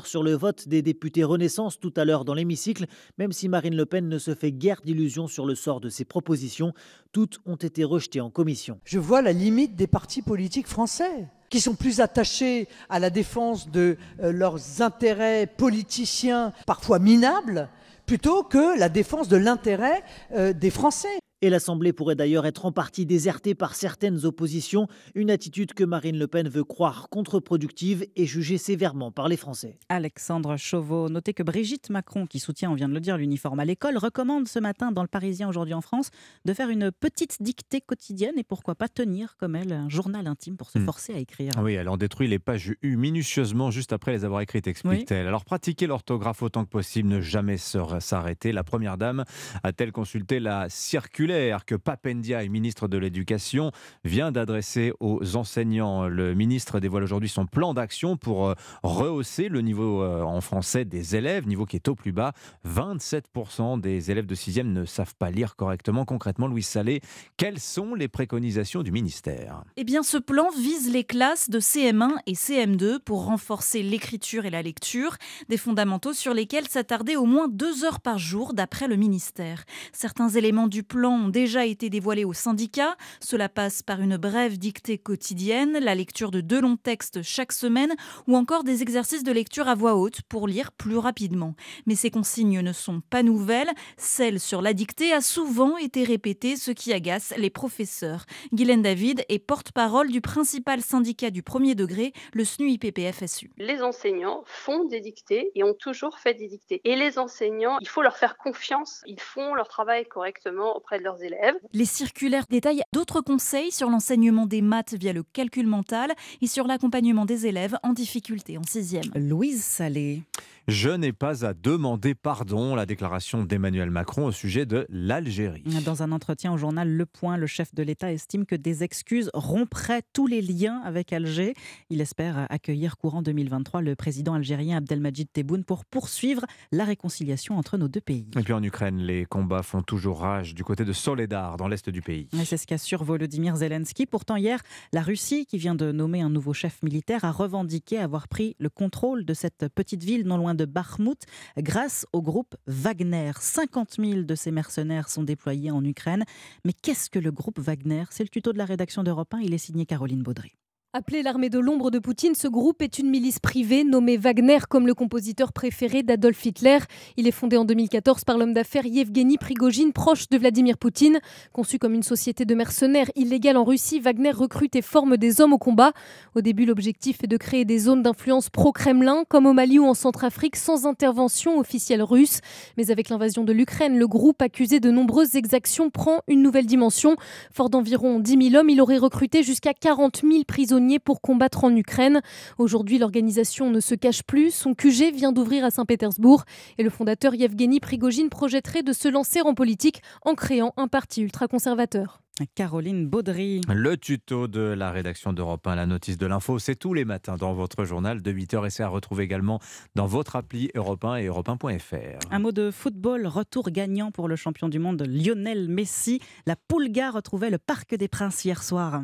sur 0.05 0.23
le 0.23 0.35
vote 0.35 0.69
des 0.69 0.83
députés 0.83 1.25
Renaissance 1.25 1.79
tout 1.79 1.93
à 1.97 2.05
l'heure 2.05 2.25
dans 2.25 2.35
l'hémicycle, 2.35 2.87
même 3.19 3.33
si 3.33 3.49
Marine 3.49 3.77
Le 3.77 3.87
Pen 3.87 4.09
ne 4.09 4.19
se 4.19 4.35
fait 4.35 4.53
guère 4.53 4.81
d'illusions 4.85 5.29
sur 5.29 5.47
le 5.47 5.55
sort 5.55 5.81
de 5.81 5.89
ses 5.89 6.05
propositions. 6.05 6.73
Toutes 7.13 7.41
ont 7.47 7.57
été 7.57 7.85
rejetées 7.85 8.21
en 8.21 8.31
commission. 8.31 8.79
Je 8.85 8.99
vois 8.99 9.23
la 9.23 9.33
limite 9.33 9.77
des 9.77 9.87
partis 9.87 10.23
politiques 10.23 10.67
français 10.67 11.29
qui 11.51 11.61
sont 11.61 11.75
plus 11.75 12.01
attachés 12.01 12.67
à 12.89 12.99
la 12.99 13.11
défense 13.11 13.71
de 13.71 13.99
euh, 14.23 14.33
leurs 14.33 14.81
intérêts 14.81 15.47
politiciens, 15.47 16.53
parfois 16.67 16.99
minables, 16.99 17.69
plutôt 18.07 18.43
que 18.43 18.79
la 18.79 18.89
défense 18.89 19.29
de 19.29 19.37
l'intérêt 19.37 20.03
euh, 20.35 20.53
des 20.53 20.71
Français. 20.71 21.22
Et 21.45 21.51
l'Assemblée 21.51 21.93
pourrait 21.93 22.15
d'ailleurs 22.15 22.47
être 22.47 22.65
en 22.67 22.71
partie 22.73 23.05
désertée 23.05 23.57
par 23.57 23.75
certaines 23.75 24.25
oppositions, 24.25 24.87
une 25.17 25.29
attitude 25.29 25.75
que 25.75 25.83
Marine 25.83 26.17
Le 26.17 26.29
Pen 26.29 26.49
veut 26.49 26.63
croire 26.63 27.09
contre-productive 27.11 28.07
et 28.15 28.27
jugée 28.27 28.59
sévèrement 28.59 29.11
par 29.11 29.27
les 29.29 29.37
Français. 29.37 29.77
Alexandre 29.89 30.57
Chauveau, 30.57 31.09
notez 31.09 31.35
que 31.35 31.43
Brigitte 31.43 31.91
Macron, 31.91 32.27
qui 32.27 32.39
soutient, 32.39 32.71
on 32.71 32.75
vient 32.75 32.89
de 32.89 32.95
le 32.95 33.01
dire, 33.01 33.17
l'uniforme 33.17 33.59
à 33.59 33.65
l'école, 33.65 33.99
recommande 33.99 34.47
ce 34.47 34.61
matin 34.61 34.93
dans 34.93 35.03
le 35.03 35.09
Parisien 35.09 35.49
aujourd'hui 35.49 35.75
en 35.75 35.81
France 35.81 36.11
de 36.45 36.55
faire 36.55 36.69
une 36.69 36.93
petite 36.93 37.43
dictée 37.43 37.81
quotidienne 37.81 38.35
et 38.39 38.45
pourquoi 38.45 38.77
pas 38.77 38.89
tenir 38.89 39.35
comme 39.37 39.57
elle 39.57 39.73
un 39.73 39.89
journal 39.89 40.29
intime 40.29 40.57
pour 40.57 40.71
se 40.71 40.79
Hmm. 40.79 40.85
forcer 40.85 41.13
à 41.13 41.19
écrire. 41.19 41.51
Oui, 41.61 41.73
elle 41.75 41.89
en 41.89 41.97
détruit 41.97 42.29
les 42.29 42.39
pages 42.39 42.73
U 42.83 42.97
minutieusement 42.97 43.73
juste 43.73 43.93
après 43.93 44.13
les 44.13 44.25
avoir 44.25 44.43
écrites, 44.43 44.69
explique-t-elle. 44.69 45.27
Alors 45.27 45.45
pratiquer 45.45 45.89
l'orthographe 45.89 46.43
autant 46.43 46.65
que 46.65 46.71
possible, 46.71 47.09
ne 47.09 47.21
jamais 47.21 47.57
s'arrêter. 47.57 48.53
La 48.53 48.63
première 48.63 48.97
dame 48.97 49.25
a-t-elle 49.65 49.91
consulté 49.91 50.39
la 50.39 50.69
circulaire 50.69 51.32
que 51.67 51.75
Papendia, 51.75 52.47
ministre 52.49 52.89
de 52.89 52.99
l'Éducation, 52.99 53.73
vient 54.05 54.33
d'adresser 54.33 54.93
aux 55.01 55.37
enseignants 55.37 56.07
Le 56.07 56.35
ministre 56.35 56.81
dévoile 56.81 57.03
aujourd'hui 57.03 57.29
son 57.29 57.47
plan 57.47 57.75
d'action 57.75 58.17
pour 58.17 58.49
euh, 58.49 58.55
rehausser 58.83 59.49
le 59.49 59.61
niveau 59.61 60.03
euh, 60.03 60.23
en 60.23 60.41
français 60.41 60.85
des 60.85 61.17
élèves, 61.17 61.47
niveau 61.47 61.67
qui 61.67 61.77
est 61.77 61.89
au 61.89 61.95
plus 61.95 62.13
bas. 62.13 62.33
27% 62.69 63.81
des 63.81 64.11
élèves 64.11 64.27
de 64.27 64.35
6e 64.35 64.73
ne 64.73 64.85
savent 64.85 65.15
pas 65.15 65.31
lire 65.31 65.57
correctement. 65.57 66.05
Concrètement, 66.05 66.47
Louis 66.47 66.63
Salé, 66.63 67.01
quelles 67.37 67.61
sont 67.61 67.95
les 67.95 68.09
préconisations 68.09 68.83
du 68.83 68.93
ministère? 68.93 69.65
Eh 69.77 69.85
bien, 69.85 70.03
ce 70.03 70.19
plan 70.19 70.49
vise 70.51 70.93
les 70.93 71.05
classes 71.05 71.51
de 71.51 71.61
CM1 71.61 72.17
et 72.27 72.35
CM2 72.35 72.99
pour 73.01 73.25
renforcer 73.25 73.83
l'écriture 73.83 74.45
et 74.45 74.51
la 74.51 74.63
lecture, 74.63 75.17
des 75.49 75.57
fondamentaux 75.57 76.13
sur 76.13 76.35
lesquels 76.35 76.69
s'attarder 76.69 77.17
au 77.17 77.25
moins 77.25 77.49
deux 77.49 77.85
heures 77.85 78.01
par 78.01 78.19
jour, 78.19 78.55
d'après 78.55 78.89
le 78.89 78.97
ministère. 78.97 79.65
Certains 79.93 80.29
éléments 80.29 80.69
du 80.69 80.83
plan 80.83 81.22
déjà 81.29 81.67
été 81.67 81.91
dévoilés 81.91 82.25
aux 82.25 82.33
syndicats. 82.33 82.97
Cela 83.21 83.49
passe 83.49 83.83
par 83.83 84.01
une 84.01 84.17
brève 84.17 84.59
dictée 84.59 84.99
quotidienne, 84.99 85.79
la 85.81 85.95
lecture 85.95 86.31
de 86.31 86.41
deux 86.41 86.61
longs 86.61 86.77
textes 86.77 87.23
chaque 87.23 87.53
semaine 87.53 87.95
ou 88.27 88.37
encore 88.37 88.65
des 88.65 88.83
exercices 88.83 89.25
de 89.25 89.33
lecture 89.33 89.69
à 89.69 89.75
voix 89.75 89.95
haute 89.97 90.23
pour 90.23 90.49
lire 90.49 90.73
plus 90.73 90.97
rapidement. 90.97 91.55
Mais 91.87 91.95
ces 91.95 92.11
consignes 92.11 92.61
ne 92.61 92.73
sont 92.73 93.01
pas 93.01 93.23
nouvelles. 93.23 93.71
Celle 93.97 94.41
sur 94.41 94.63
la 94.63 94.73
dictée 94.73 95.13
a 95.13 95.21
souvent 95.21 95.77
été 95.77 96.05
répétée, 96.05 96.57
ce 96.57 96.71
qui 96.71 96.93
agace 96.93 97.35
les 97.37 97.51
professeurs. 97.51 98.27
Guylaine 98.53 98.83
David 98.83 99.25
est 99.29 99.39
porte-parole 99.39 100.11
du 100.11 100.21
principal 100.21 100.81
syndicat 100.81 101.31
du 101.31 101.43
premier 101.43 101.75
degré, 101.75 102.13
le 102.33 102.45
SNU-IPPF-SU. 102.45 103.51
Les 103.59 103.83
enseignants 103.83 104.43
font 104.47 104.85
des 104.85 105.01
dictées 105.01 105.51
et 105.55 105.65
ont 105.65 105.75
toujours 105.75 106.19
fait 106.19 106.35
des 106.35 106.49
dictées. 106.49 106.81
Et 106.85 106.97
les 106.97 107.19
enseignants, 107.19 107.79
il 107.81 107.89
faut 107.89 108.03
leur 108.03 108.17
faire 108.17 108.37
confiance. 108.37 109.03
Ils 109.07 109.21
font 109.21 109.55
leur 109.55 109.69
travail 109.69 110.07
correctement 110.07 110.77
auprès 110.77 110.99
de 110.99 111.05
leurs 111.05 111.12
élèves. 111.17 111.55
Les 111.73 111.85
circulaires 111.85 112.45
détaillent 112.51 112.83
d'autres 112.93 113.21
conseils 113.21 113.71
sur 113.71 113.91
l'enseignement 113.91 114.47
des 114.47 114.63
maths 114.63 114.95
via 114.95 115.13
le 115.13 115.23
calcul 115.23 115.67
mental 115.67 116.13
et 116.41 116.47
sur 116.47 116.67
l'accompagnement 116.67 117.25
des 117.25 117.47
élèves 117.47 117.77
en 117.83 117.93
difficulté 117.93 118.59
en 118.59 118.63
sixième. 118.63 119.11
Louise 119.15 119.63
Salé. 119.63 120.23
Je 120.69 120.91
n'ai 120.91 121.13
pas 121.13 121.45
à 121.45 121.55
demander 121.55 122.15
pardon, 122.15 122.77
la 122.77 122.87
déclaration 122.87 123.43
d'Emmanuel 123.43 123.91
Macron 123.91 124.27
au 124.27 124.33
sujet 124.33 124.65
de 124.65 124.87
l'Algérie. 124.91 125.65
Dans 125.85 126.05
un 126.05 126.13
entretien 126.13 126.53
au 126.53 126.57
journal 126.57 126.89
Le 126.89 127.05
Point, 127.05 127.37
le 127.37 127.49
chef 127.49 127.75
de 127.75 127.83
l'État 127.83 128.13
estime 128.13 128.47
que 128.47 128.55
des 128.55 128.85
excuses 128.85 129.29
rompraient 129.35 130.03
tous 130.13 130.29
les 130.29 130.41
liens 130.41 130.81
avec 130.85 131.13
Alger. 131.13 131.55
Il 131.91 132.01
espère 132.01 132.47
accueillir 132.49 132.97
courant 132.97 133.23
2023 133.23 133.83
le 133.83 133.97
président 133.97 134.35
algérien 134.35 134.77
Abdelmajid 134.77 135.33
Tebboune 135.33 135.65
pour 135.65 135.85
poursuivre 135.85 136.47
la 136.71 136.85
réconciliation 136.85 137.59
entre 137.59 137.77
nos 137.77 137.89
deux 137.89 138.01
pays. 138.01 138.27
Et 138.39 138.43
puis 138.43 138.53
en 138.53 138.63
Ukraine, 138.63 138.99
les 138.99 139.25
combats 139.25 139.65
font 139.65 139.83
toujours 139.83 140.21
rage 140.21 140.55
du 140.55 140.63
côté 140.63 140.85
de 140.85 140.93
Soledar, 140.93 141.57
dans 141.57 141.67
l'est 141.67 141.91
du 141.91 142.03
pays. 142.03 142.29
C'est 142.45 142.57
ce 142.57 142.69
qu'assure 142.69 143.03
Volodymyr 143.03 143.57
Zelensky. 143.57 144.07
Pourtant, 144.07 144.37
hier, 144.37 144.61
la 144.93 145.03
Russie, 145.03 145.45
qui 145.45 145.59
vient 145.59 145.75
de 145.75 145.91
nommer 145.91 146.21
un 146.21 146.31
nouveau 146.31 146.53
chef 146.53 146.81
militaire, 146.85 147.25
a 147.25 147.33
revendiqué 147.33 147.99
avoir 147.99 148.29
pris 148.29 148.55
le 148.61 148.71
contrôle 148.71 149.25
de 149.25 149.35
cette 149.35 149.67
petite 149.75 150.05
ville 150.05 150.25
non 150.25 150.37
loin 150.37 150.52
de 150.55 150.65
Bakhmut 150.65 151.25
grâce 151.59 152.07
au 152.13 152.23
groupe 152.23 152.57
Wagner. 152.67 153.33
50 153.39 153.97
000 153.99 154.23
de 154.23 154.35
ces 154.35 154.51
mercenaires 154.51 155.09
sont 155.09 155.23
déployés 155.23 155.71
en 155.71 155.85
Ukraine. 155.85 156.25
Mais 156.65 156.73
qu'est-ce 156.73 157.11
que 157.11 157.19
le 157.19 157.33
groupe 157.33 157.59
Wagner? 157.59 158.05
C'est 158.11 158.25
le 158.25 158.29
tuto 158.29 158.53
de 158.53 158.59
la 158.59 158.65
rédaction 158.65 159.03
d'Europe 159.03 159.35
1. 159.35 159.41
Il 159.41 159.55
est 159.55 159.59
signé 159.59 159.87
Caroline 159.87 160.23
Baudry. 160.23 160.53
Appelé 160.95 161.23
l'armée 161.23 161.49
de 161.49 161.59
l'ombre 161.59 161.91
de 161.91 161.99
Poutine, 161.99 162.35
ce 162.35 162.47
groupe 162.47 162.83
est 162.83 162.99
une 162.99 163.09
milice 163.09 163.39
privée 163.39 163.83
nommée 163.83 164.19
Wagner 164.19 164.59
comme 164.69 164.87
le 164.87 164.93
compositeur 164.93 165.55
préféré 165.55 166.03
d'Adolf 166.03 166.45
Hitler. 166.45 166.81
Il 167.17 167.27
est 167.27 167.33
fondé 167.33 167.57
en 167.57 167.65
2014 167.65 168.25
par 168.25 168.37
l'homme 168.37 168.53
d'affaires 168.53 168.85
Yevgeny 168.85 169.39
Prigogine, 169.39 169.95
proche 169.95 170.29
de 170.29 170.37
Vladimir 170.37 170.77
Poutine. 170.77 171.21
Conçu 171.55 171.79
comme 171.79 171.95
une 171.95 172.03
société 172.03 172.45
de 172.45 172.55
mercenaires 172.55 173.11
illégale 173.17 173.57
en 173.57 173.65
Russie, 173.65 174.01
Wagner 174.01 174.33
recrute 174.33 174.77
et 174.77 174.83
forme 174.83 175.17
des 175.17 175.41
hommes 175.41 175.55
au 175.55 175.59
combat. 175.59 175.93
Au 176.35 176.43
début, 176.43 176.67
l'objectif 176.67 177.25
est 177.25 177.27
de 177.27 177.39
créer 177.39 177.65
des 177.65 177.79
zones 177.79 178.03
d'influence 178.03 178.51
pro-Kremlin, 178.51 179.25
comme 179.31 179.47
au 179.47 179.55
Mali 179.55 179.79
ou 179.79 179.87
en 179.87 179.95
Centrafrique, 179.95 180.57
sans 180.57 180.85
intervention 180.85 181.59
officielle 181.59 182.03
russe. 182.03 182.41
Mais 182.77 182.91
avec 182.91 183.09
l'invasion 183.09 183.45
de 183.45 183.55
l'Ukraine, 183.55 183.99
le 183.99 184.07
groupe, 184.07 184.43
accusé 184.43 184.79
de 184.79 184.91
nombreuses 184.91 185.37
exactions, 185.37 185.89
prend 185.89 186.21
une 186.29 186.43
nouvelle 186.43 186.67
dimension. 186.67 187.17
Fort 187.51 187.71
d'environ 187.71 188.21
10 188.21 188.51
000 188.51 188.61
hommes, 188.61 188.69
il 188.69 188.83
aurait 188.83 188.99
recruté 188.99 189.43
jusqu'à 189.43 189.73
40 189.73 190.21
000 190.23 190.45
prisonniers 190.47 190.82
pour 191.05 191.21
combattre 191.21 191.65
en 191.65 191.75
Ukraine. 191.75 192.21
Aujourd'hui, 192.59 192.99
l'organisation 192.99 193.71
ne 193.71 193.81
se 193.81 193.95
cache 193.95 194.23
plus. 194.23 194.53
Son 194.53 194.75
QG 194.75 195.13
vient 195.15 195.33
d'ouvrir 195.33 195.65
à 195.65 195.71
Saint-Pétersbourg 195.71 196.45
et 196.79 196.83
le 196.83 196.91
fondateur 196.91 197.35
Yevgeny 197.35 197.81
Prigogine 197.81 198.29
projetterait 198.29 198.83
de 198.83 198.93
se 198.93 199.09
lancer 199.09 199.41
en 199.41 199.55
politique 199.55 200.03
en 200.25 200.35
créant 200.35 200.73
un 200.77 200.89
parti 200.89 201.23
ultra-conservateur. 201.23 202.23
Caroline 202.55 203.07
Baudry. 203.07 203.61
Le 203.69 203.97
tuto 203.97 204.49
de 204.49 204.61
la 204.61 204.91
rédaction 204.91 205.33
d'Europe 205.33 205.67
1, 205.67 205.75
la 205.77 205.87
notice 205.87 206.17
de 206.17 206.27
l'info, 206.27 206.59
c'est 206.59 206.75
tous 206.75 206.95
les 206.95 207.05
matins 207.05 207.37
dans 207.37 207.53
votre 207.53 207.85
journal 207.85 208.23
de 208.23 208.33
8h 208.33 208.67
et 208.67 208.71
c'est 208.71 208.83
à 208.83 208.89
retrouver 208.89 209.25
également 209.25 209.61
dans 209.95 210.07
votre 210.07 210.37
appli 210.37 210.71
Europe 210.75 211.05
1 211.05 211.17
et 211.17 211.27
europe 211.27 211.49
1.fr. 211.49 212.19
Un 212.31 212.39
mot 212.39 212.53
de 212.53 212.71
football, 212.71 213.27
retour 213.27 213.71
gagnant 213.71 214.11
pour 214.11 214.29
le 214.29 214.37
champion 214.37 214.69
du 214.69 214.79
monde 214.79 215.05
Lionel 215.07 215.69
Messi. 215.69 216.21
La 216.47 216.57
Pulga 216.57 217.11
retrouvait 217.11 217.51
le 217.51 217.59
Parc 217.59 217.95
des 217.95 218.09
Princes 218.09 218.45
hier 218.45 218.63
soir. 218.63 219.03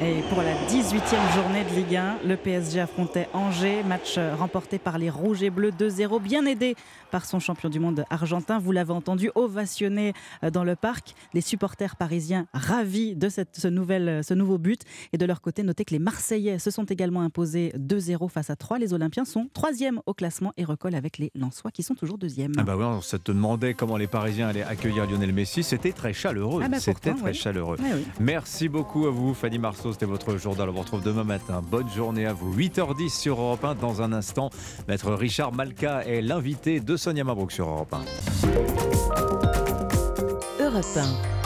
Et 0.00 0.22
pour 0.28 0.42
la 0.42 0.54
18e 0.68 1.34
journée 1.34 1.64
de 1.64 1.74
Ligue 1.74 1.96
1, 1.96 2.18
le 2.24 2.36
PSG 2.36 2.78
affrontait 2.78 3.28
Angers, 3.32 3.82
match 3.82 4.16
remporté 4.38 4.78
par 4.78 4.96
les 4.96 5.10
Rouges 5.10 5.42
et 5.42 5.50
Bleus 5.50 5.72
2-0, 5.72 6.22
bien 6.22 6.46
aidé 6.46 6.76
par 7.10 7.24
son 7.24 7.40
champion 7.40 7.68
du 7.68 7.80
monde 7.80 8.04
argentin. 8.08 8.60
Vous 8.60 8.70
l'avez 8.70 8.92
entendu, 8.92 9.32
ovationné 9.34 10.12
euh, 10.44 10.50
dans 10.50 10.62
le 10.62 10.76
parc. 10.76 11.14
Les 11.34 11.40
supporters 11.40 11.96
parisiens 11.96 12.46
ravis 12.54 13.16
de 13.16 13.28
cette, 13.28 13.56
ce, 13.56 13.66
nouvel, 13.66 14.22
ce 14.22 14.34
nouveau 14.34 14.56
but. 14.56 14.82
Et 15.12 15.18
de 15.18 15.26
leur 15.26 15.40
côté, 15.40 15.64
notez 15.64 15.84
que 15.84 15.94
les 15.94 15.98
Marseillais 15.98 16.60
se 16.60 16.70
sont 16.70 16.84
également 16.84 17.22
imposés 17.22 17.72
2-0 17.76 18.28
face 18.28 18.50
à 18.50 18.56
3. 18.56 18.78
Les 18.78 18.94
Olympiens 18.94 19.24
sont 19.24 19.48
troisième 19.52 20.00
au 20.06 20.14
classement 20.14 20.52
et 20.56 20.64
recollent 20.64 20.94
avec 20.94 21.18
les 21.18 21.32
Lensois 21.34 21.72
qui 21.72 21.82
sont 21.82 21.96
toujours 21.96 22.18
deuxième. 22.18 22.52
Ah 22.56 22.62
bah 22.62 22.76
ouais, 22.76 22.84
on 22.84 23.00
se 23.00 23.16
demandait 23.24 23.74
comment 23.74 23.96
les 23.96 24.06
Parisiens 24.06 24.46
allaient 24.46 24.62
accueillir 24.62 25.10
Lionel 25.10 25.32
Messi. 25.32 25.64
C'était 25.64 25.92
très 25.92 26.12
chaleureux. 26.12 26.62
Ah 26.64 26.68
bah 26.68 26.78
C'était 26.78 27.14
très 27.14 27.30
oui. 27.30 27.34
chaleureux. 27.34 27.78
Oui. 27.80 28.04
Merci 28.20 28.68
beaucoup 28.68 29.06
à 29.06 29.10
vous, 29.10 29.34
Fanny 29.34 29.58
Marceau. 29.58 29.87
C'était 29.92 30.06
votre 30.06 30.36
journal. 30.36 30.68
On 30.68 30.72
vous 30.72 30.80
retrouve 30.80 31.02
demain 31.02 31.24
matin. 31.24 31.62
Bonne 31.62 31.88
journée 31.90 32.26
à 32.26 32.32
vous. 32.32 32.54
8h10 32.54 33.10
sur 33.10 33.40
Europe 33.40 33.64
1. 33.64 33.74
Dans 33.76 34.02
un 34.02 34.12
instant, 34.12 34.50
Maître 34.88 35.12
Richard 35.12 35.52
Malka 35.52 36.02
est 36.04 36.20
l'invité 36.20 36.80
de 36.80 36.96
Sonia 36.96 37.24
Mabrouk 37.24 37.52
sur 37.52 37.68
Europe 37.68 37.94
1. 40.60 40.64
Europe 40.64 40.84
1. 40.96 41.37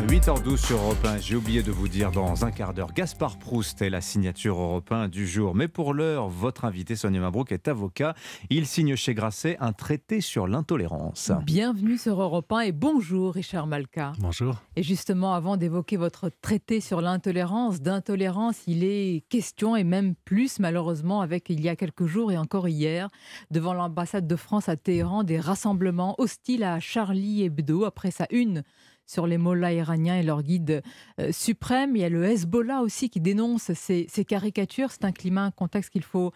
À 0.00 0.02
8h12 0.02 0.56
sur 0.56 0.78
Europe 0.78 1.04
1, 1.04 1.18
j'ai 1.18 1.36
oublié 1.36 1.62
de 1.62 1.70
vous 1.70 1.86
dire 1.86 2.10
dans 2.10 2.46
un 2.46 2.50
quart 2.50 2.72
d'heure, 2.72 2.94
Gaspard 2.94 3.38
Proust 3.38 3.82
est 3.82 3.90
la 3.90 4.00
signature 4.00 4.58
Europe 4.58 4.90
1 4.90 5.08
du 5.08 5.28
jour. 5.28 5.54
Mais 5.54 5.68
pour 5.68 5.92
l'heure, 5.92 6.30
votre 6.30 6.64
invité 6.64 6.96
Sonia 6.96 7.20
Mabrouk 7.20 7.52
est 7.52 7.68
avocat. 7.68 8.14
Il 8.48 8.66
signe 8.66 8.96
chez 8.96 9.12
Grasset 9.12 9.58
un 9.60 9.74
traité 9.74 10.22
sur 10.22 10.48
l'intolérance. 10.48 11.30
Bienvenue 11.44 11.98
sur 11.98 12.18
Europe 12.22 12.50
1 12.50 12.60
et 12.60 12.72
bonjour 12.72 13.34
Richard 13.34 13.66
Malka. 13.66 14.12
Bonjour. 14.20 14.56
Et 14.74 14.82
justement, 14.82 15.34
avant 15.34 15.58
d'évoquer 15.58 15.98
votre 15.98 16.30
traité 16.40 16.80
sur 16.80 17.02
l'intolérance, 17.02 17.82
d'intolérance, 17.82 18.62
il 18.66 18.84
est 18.84 19.22
question, 19.28 19.76
et 19.76 19.84
même 19.84 20.14
plus 20.24 20.60
malheureusement, 20.60 21.20
avec 21.20 21.50
il 21.50 21.60
y 21.60 21.68
a 21.68 21.76
quelques 21.76 22.06
jours 22.06 22.32
et 22.32 22.38
encore 22.38 22.68
hier, 22.68 23.10
devant 23.50 23.74
l'ambassade 23.74 24.26
de 24.26 24.36
France 24.36 24.70
à 24.70 24.76
Téhéran, 24.76 25.24
des 25.24 25.38
rassemblements 25.38 26.14
hostiles 26.16 26.64
à 26.64 26.80
Charlie 26.80 27.42
Hebdo 27.42 27.84
après 27.84 28.10
sa 28.10 28.26
une 28.30 28.62
sur 29.10 29.26
les 29.26 29.38
mollahs 29.38 29.72
iraniens 29.72 30.16
et 30.16 30.22
leur 30.22 30.42
guide 30.42 30.82
euh, 31.18 31.32
suprême. 31.32 31.96
Il 31.96 32.02
y 32.02 32.04
a 32.04 32.08
le 32.08 32.24
Hezbollah 32.24 32.80
aussi 32.80 33.10
qui 33.10 33.20
dénonce 33.20 33.72
ces, 33.72 34.06
caricatures. 34.26 34.92
C'est 34.92 35.04
un 35.04 35.10
climat, 35.10 35.46
un 35.46 35.50
contexte 35.50 35.90
qu'il 35.90 36.04
faut 36.04 36.32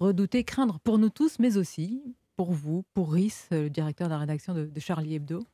redouter, 0.00 0.42
craindre 0.42 0.80
pour 0.80 0.98
nous 0.98 1.08
tous, 1.08 1.38
mais 1.38 1.56
aussi 1.56 2.02
pour 2.36 2.52
vous, 2.52 2.84
pour 2.94 3.12
Rhys, 3.12 3.46
le 3.52 3.70
directeur 3.70 4.08
de 4.08 4.12
la 4.12 4.18
rédaction 4.18 4.54
de, 4.54 4.68
Charlie 4.78 5.14
Hebdo. 5.14 5.46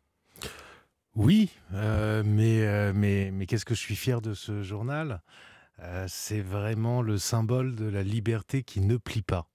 Oui, 1.15 1.51
euh, 1.75 2.23
mais, 2.25 2.67
euh, 2.67 2.93
mais, 2.95 3.31
mais 3.31 3.45
qu'est-ce 3.45 3.67
que 3.67 3.75
je 3.75 3.81
suis 3.81 3.95
fier 3.95 4.23
de 4.23 4.33
ce 4.33 4.63
journal? 4.63 5.21
Euh, 5.81 6.07
C'est 6.09 6.41
vraiment 6.41 7.03
le 7.03 7.19
symbole 7.19 7.77
de 7.77 7.85
la 7.85 8.03
liberté 8.03 8.63
qui 8.63 8.81
ne 8.81 8.97
plie 8.97 9.23
pas. 9.23 9.47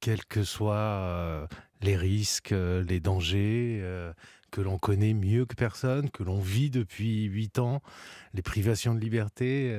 quels 0.00 0.24
que 0.26 0.44
soient 0.44 1.48
les 1.80 1.96
risques, 1.96 2.54
les 2.54 3.00
dangers 3.00 3.82
que 4.52 4.60
l'on 4.60 4.78
connaît 4.78 5.14
mieux 5.14 5.44
que 5.46 5.56
personne, 5.56 6.10
que 6.10 6.22
l'on 6.22 6.38
vit 6.38 6.70
depuis 6.70 7.24
huit 7.24 7.58
ans, 7.58 7.82
les 8.34 8.42
privations 8.42 8.94
de 8.94 9.00
liberté. 9.00 9.70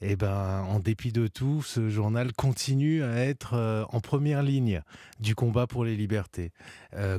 et 0.00 0.10
eh 0.10 0.16
ben, 0.16 0.62
en 0.68 0.80
dépit 0.80 1.12
de 1.12 1.28
tout, 1.28 1.62
ce 1.62 1.88
journal 1.88 2.32
continue 2.32 3.04
à 3.04 3.14
être 3.18 3.86
en 3.90 4.00
première 4.00 4.42
ligne 4.42 4.82
du 5.20 5.36
combat 5.36 5.68
pour 5.68 5.84
les 5.84 5.96
libertés, 5.96 6.50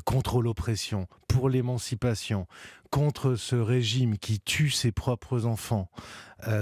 contre 0.03 0.41
l'oppression, 0.41 1.07
pour 1.27 1.49
l'émancipation, 1.49 2.47
contre 2.91 3.35
ce 3.35 3.55
régime 3.55 4.17
qui 4.17 4.39
tue 4.39 4.69
ses 4.69 4.91
propres 4.91 5.45
enfants, 5.45 5.89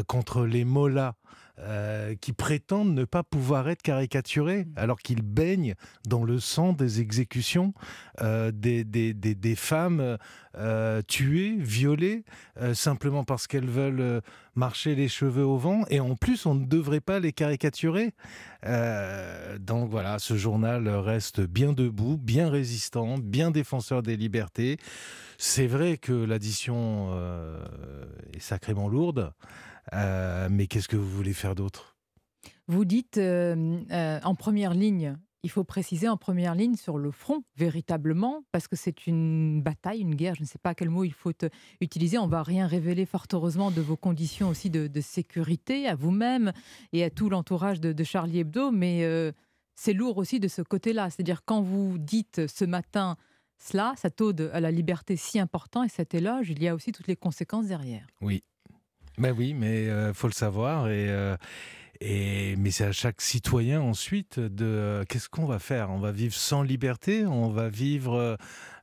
contre 0.07 0.45
les 0.45 0.65
mollahs 0.65 1.15
euh, 1.59 2.15
qui 2.19 2.33
prétendent 2.33 2.95
ne 2.95 3.05
pas 3.05 3.21
pouvoir 3.21 3.69
être 3.69 3.83
caricaturés, 3.83 4.65
mmh. 4.65 4.73
alors 4.75 4.97
qu'ils 4.97 5.21
baignent 5.21 5.75
dans 6.07 6.23
le 6.23 6.39
sang 6.39 6.73
des 6.73 6.99
exécutions 6.99 7.75
euh, 8.21 8.51
des, 8.51 8.83
des, 8.83 9.13
des, 9.13 9.55
femmes 9.55 10.17
euh, 10.57 11.03
tuées, 11.07 11.55
violées, 11.59 12.23
simplement 12.73 13.23
parce 13.23 13.45
qu'elles 13.45 13.69
veulent 13.69 14.23
marcher 14.55 14.95
les 14.95 15.07
cheveux 15.07 15.45
au 15.45 15.57
vent, 15.57 15.83
et 15.91 15.99
en 15.99 16.15
plus 16.15 16.47
on 16.47 16.55
ne 16.55 16.65
devrait 16.65 17.01
pas 17.01 17.19
les 17.19 17.33
caricaturer. 17.33 18.15
donc 19.59 19.91
voilà, 19.91 20.17
ce 20.17 20.35
journal 20.35 20.87
reste 20.87 21.39
bien 21.41 21.71
debout, 21.71 22.17
bien 22.17 22.49
résistant, 22.49 23.19
bien 23.19 23.51
défenseur 23.51 24.01
des 24.01 24.17
libertés. 24.17 24.77
C'est 25.37 25.67
vrai 25.67 25.97
que 25.97 26.13
l'addition 26.13 27.15
est 28.33 28.39
sacrément 28.39 28.87
lourde. 28.87 29.33
Euh, 29.93 30.47
mais 30.49 30.67
qu'est-ce 30.67 30.87
que 30.87 30.95
vous 30.95 31.09
voulez 31.09 31.33
faire 31.33 31.55
d'autre? 31.55 31.97
Vous 32.67 32.85
dites 32.85 33.17
euh, 33.17 33.81
euh, 33.91 34.19
en 34.23 34.35
première 34.35 34.73
ligne, 34.73 35.17
il 35.43 35.49
faut 35.49 35.65
préciser 35.65 36.07
en 36.07 36.15
première 36.15 36.55
ligne 36.55 36.75
sur 36.75 36.97
le 36.97 37.11
front, 37.11 37.43
véritablement, 37.57 38.43
parce 38.53 38.69
que 38.69 38.77
c'est 38.77 39.07
une 39.07 39.61
bataille, 39.61 39.99
une 39.99 40.15
guerre, 40.15 40.35
je 40.35 40.43
ne 40.43 40.47
sais 40.47 40.59
pas 40.59 40.73
quel 40.73 40.89
mot 40.89 41.03
il 41.03 41.11
faut 41.11 41.33
utiliser. 41.81 42.17
On 42.17 42.27
va 42.27 42.43
rien 42.43 42.65
révéler, 42.65 43.05
fort 43.05 43.25
heureusement, 43.33 43.69
de 43.69 43.81
vos 43.81 43.97
conditions 43.97 44.49
aussi 44.49 44.69
de, 44.69 45.01
sécurité 45.01 45.87
à 45.87 45.95
vous-même 45.95 46.53
et 46.93 47.03
à 47.03 47.09
tout 47.09 47.29
l'entourage 47.29 47.81
de, 47.81 48.03
Charlie 48.05 48.39
Hebdo, 48.39 48.71
mais 48.71 49.33
c'est 49.75 49.91
lourd 49.91 50.17
aussi 50.17 50.39
de 50.39 50.47
ce 50.47 50.61
côté-là. 50.61 51.09
C'est-à-dire 51.09 51.43
quand 51.43 51.61
vous 51.61 51.97
dites 51.97 52.47
ce 52.47 52.63
matin 52.63 53.17
cela, 53.57 53.93
cette 53.97 54.21
ode 54.21 54.49
à 54.53 54.59
la 54.59 54.71
liberté 54.71 55.15
si 55.15 55.39
important 55.39 55.83
et 55.83 55.89
cet 55.89 56.13
éloge, 56.13 56.49
il 56.49 56.61
y 56.61 56.67
a 56.67 56.75
aussi 56.75 56.91
toutes 56.91 57.07
les 57.07 57.15
conséquences 57.15 57.67
derrière. 57.67 58.05
Oui, 58.21 58.43
ben 59.17 59.35
oui, 59.37 59.53
mais 59.53 59.89
euh, 59.89 60.13
faut 60.13 60.27
le 60.27 60.33
savoir 60.33 60.87
et. 60.89 61.07
Euh, 61.09 61.37
mais 62.01 62.71
c'est 62.71 62.83
à 62.83 62.91
chaque 62.91 63.21
citoyen 63.21 63.79
ensuite 63.79 64.37
de 64.37 64.65
euh, 64.65 65.03
qu'est-ce 65.07 65.29
qu'on 65.29 65.45
va 65.45 65.57
faire? 65.57 65.89
On 65.89 65.99
va 65.99 66.11
vivre 66.11 66.33
sans 66.33 66.61
liberté, 66.61 67.25
on 67.25 67.47
va 67.49 67.69
vivre 67.69 68.37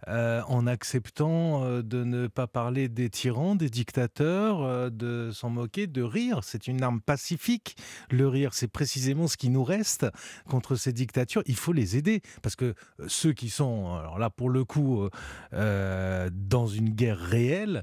en 0.07 0.67
acceptant 0.67 1.83
de 1.83 2.05
ne 2.05 2.27
pas 2.27 2.47
parler 2.47 2.89
des 2.89 3.11
tyrans, 3.11 3.57
des 3.57 3.69
dictateurs, 3.69 4.91
de 4.91 5.31
s'en 5.31 5.51
moquer, 5.51 5.87
de 5.87 6.01
rire? 6.01 6.41
C'est 6.43 6.67
une 6.67 6.83
arme 6.83 7.03
pacifique. 7.03 7.77
Le 8.11 8.27
rire, 8.27 8.55
c'est 8.55 8.69
précisément 8.69 9.29
ce 9.29 9.37
qui 9.37 9.51
nous 9.51 9.65
reste 9.65 10.07
contre 10.49 10.75
ces 10.77 10.95
dictatures. 10.95 11.43
Il 11.45 11.57
faut 11.57 11.75
les 11.75 11.99
aider 11.99 12.23
parce 12.41 12.57
que 12.57 12.75
ceux 13.07 13.35
qui 13.35 13.51
sont, 13.51 13.95
alors 13.97 14.19
là 14.19 14.31
pour 14.31 14.49
le 14.49 14.65
coup, 14.65 15.07
dans 15.53 16.67
une 16.67 16.89
guerre 16.89 17.19
réelle, 17.19 17.83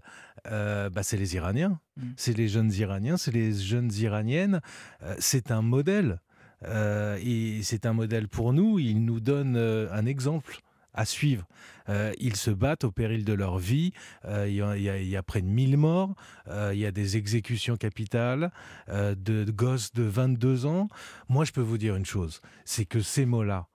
euh, 0.51 0.89
bah, 0.89 1.03
c'est 1.03 1.17
les 1.17 1.35
Iraniens. 1.35 1.79
Mm. 1.97 2.01
C'est 2.15 2.37
les 2.37 2.47
jeunes 2.47 2.71
Iraniens, 2.73 3.17
c'est 3.17 3.31
les 3.31 3.53
jeunes 3.53 3.91
Iraniennes. 3.93 4.61
Euh, 5.03 5.15
c'est 5.19 5.51
un 5.51 5.61
modèle. 5.61 6.19
Euh, 6.63 7.19
et 7.23 7.61
c'est 7.63 7.85
un 7.85 7.93
modèle 7.93 8.27
pour 8.27 8.53
nous. 8.53 8.79
Ils 8.79 9.03
nous 9.03 9.19
donnent 9.19 9.57
un 9.57 10.05
exemple 10.05 10.59
à 10.97 11.05
suivre. 11.05 11.47
ils 12.19 12.35
se 12.35 12.51
battent 12.51 12.83
au 12.83 12.91
péril 12.91 13.23
de 13.23 13.33
leur 13.33 13.57
vie. 13.57 13.93
Il 14.27 14.53
y, 14.53 15.15
a 15.15 15.23
près 15.23 15.41
de 15.41 15.47
1000 15.47 15.77
morts. 15.77 16.15
Il 16.49 16.77
y 16.77 16.85
a 16.85 16.91
des 16.91 17.15
exécutions 17.15 17.77
capitales 17.77 18.51
de, 18.89 19.49
gosses 19.51 19.93
de 19.93 20.03
22 20.03 20.65
ans. 20.65 20.89
Moi, 21.29 21.45
je 21.45 21.53
peux 21.53 21.61
vous 21.61 21.77
dire 21.77 21.95
une 21.95 22.05
chose 22.05 22.41
c'est 22.65 22.85
que 22.85 22.99
ces 22.99 23.25
mots-là, 23.25 23.67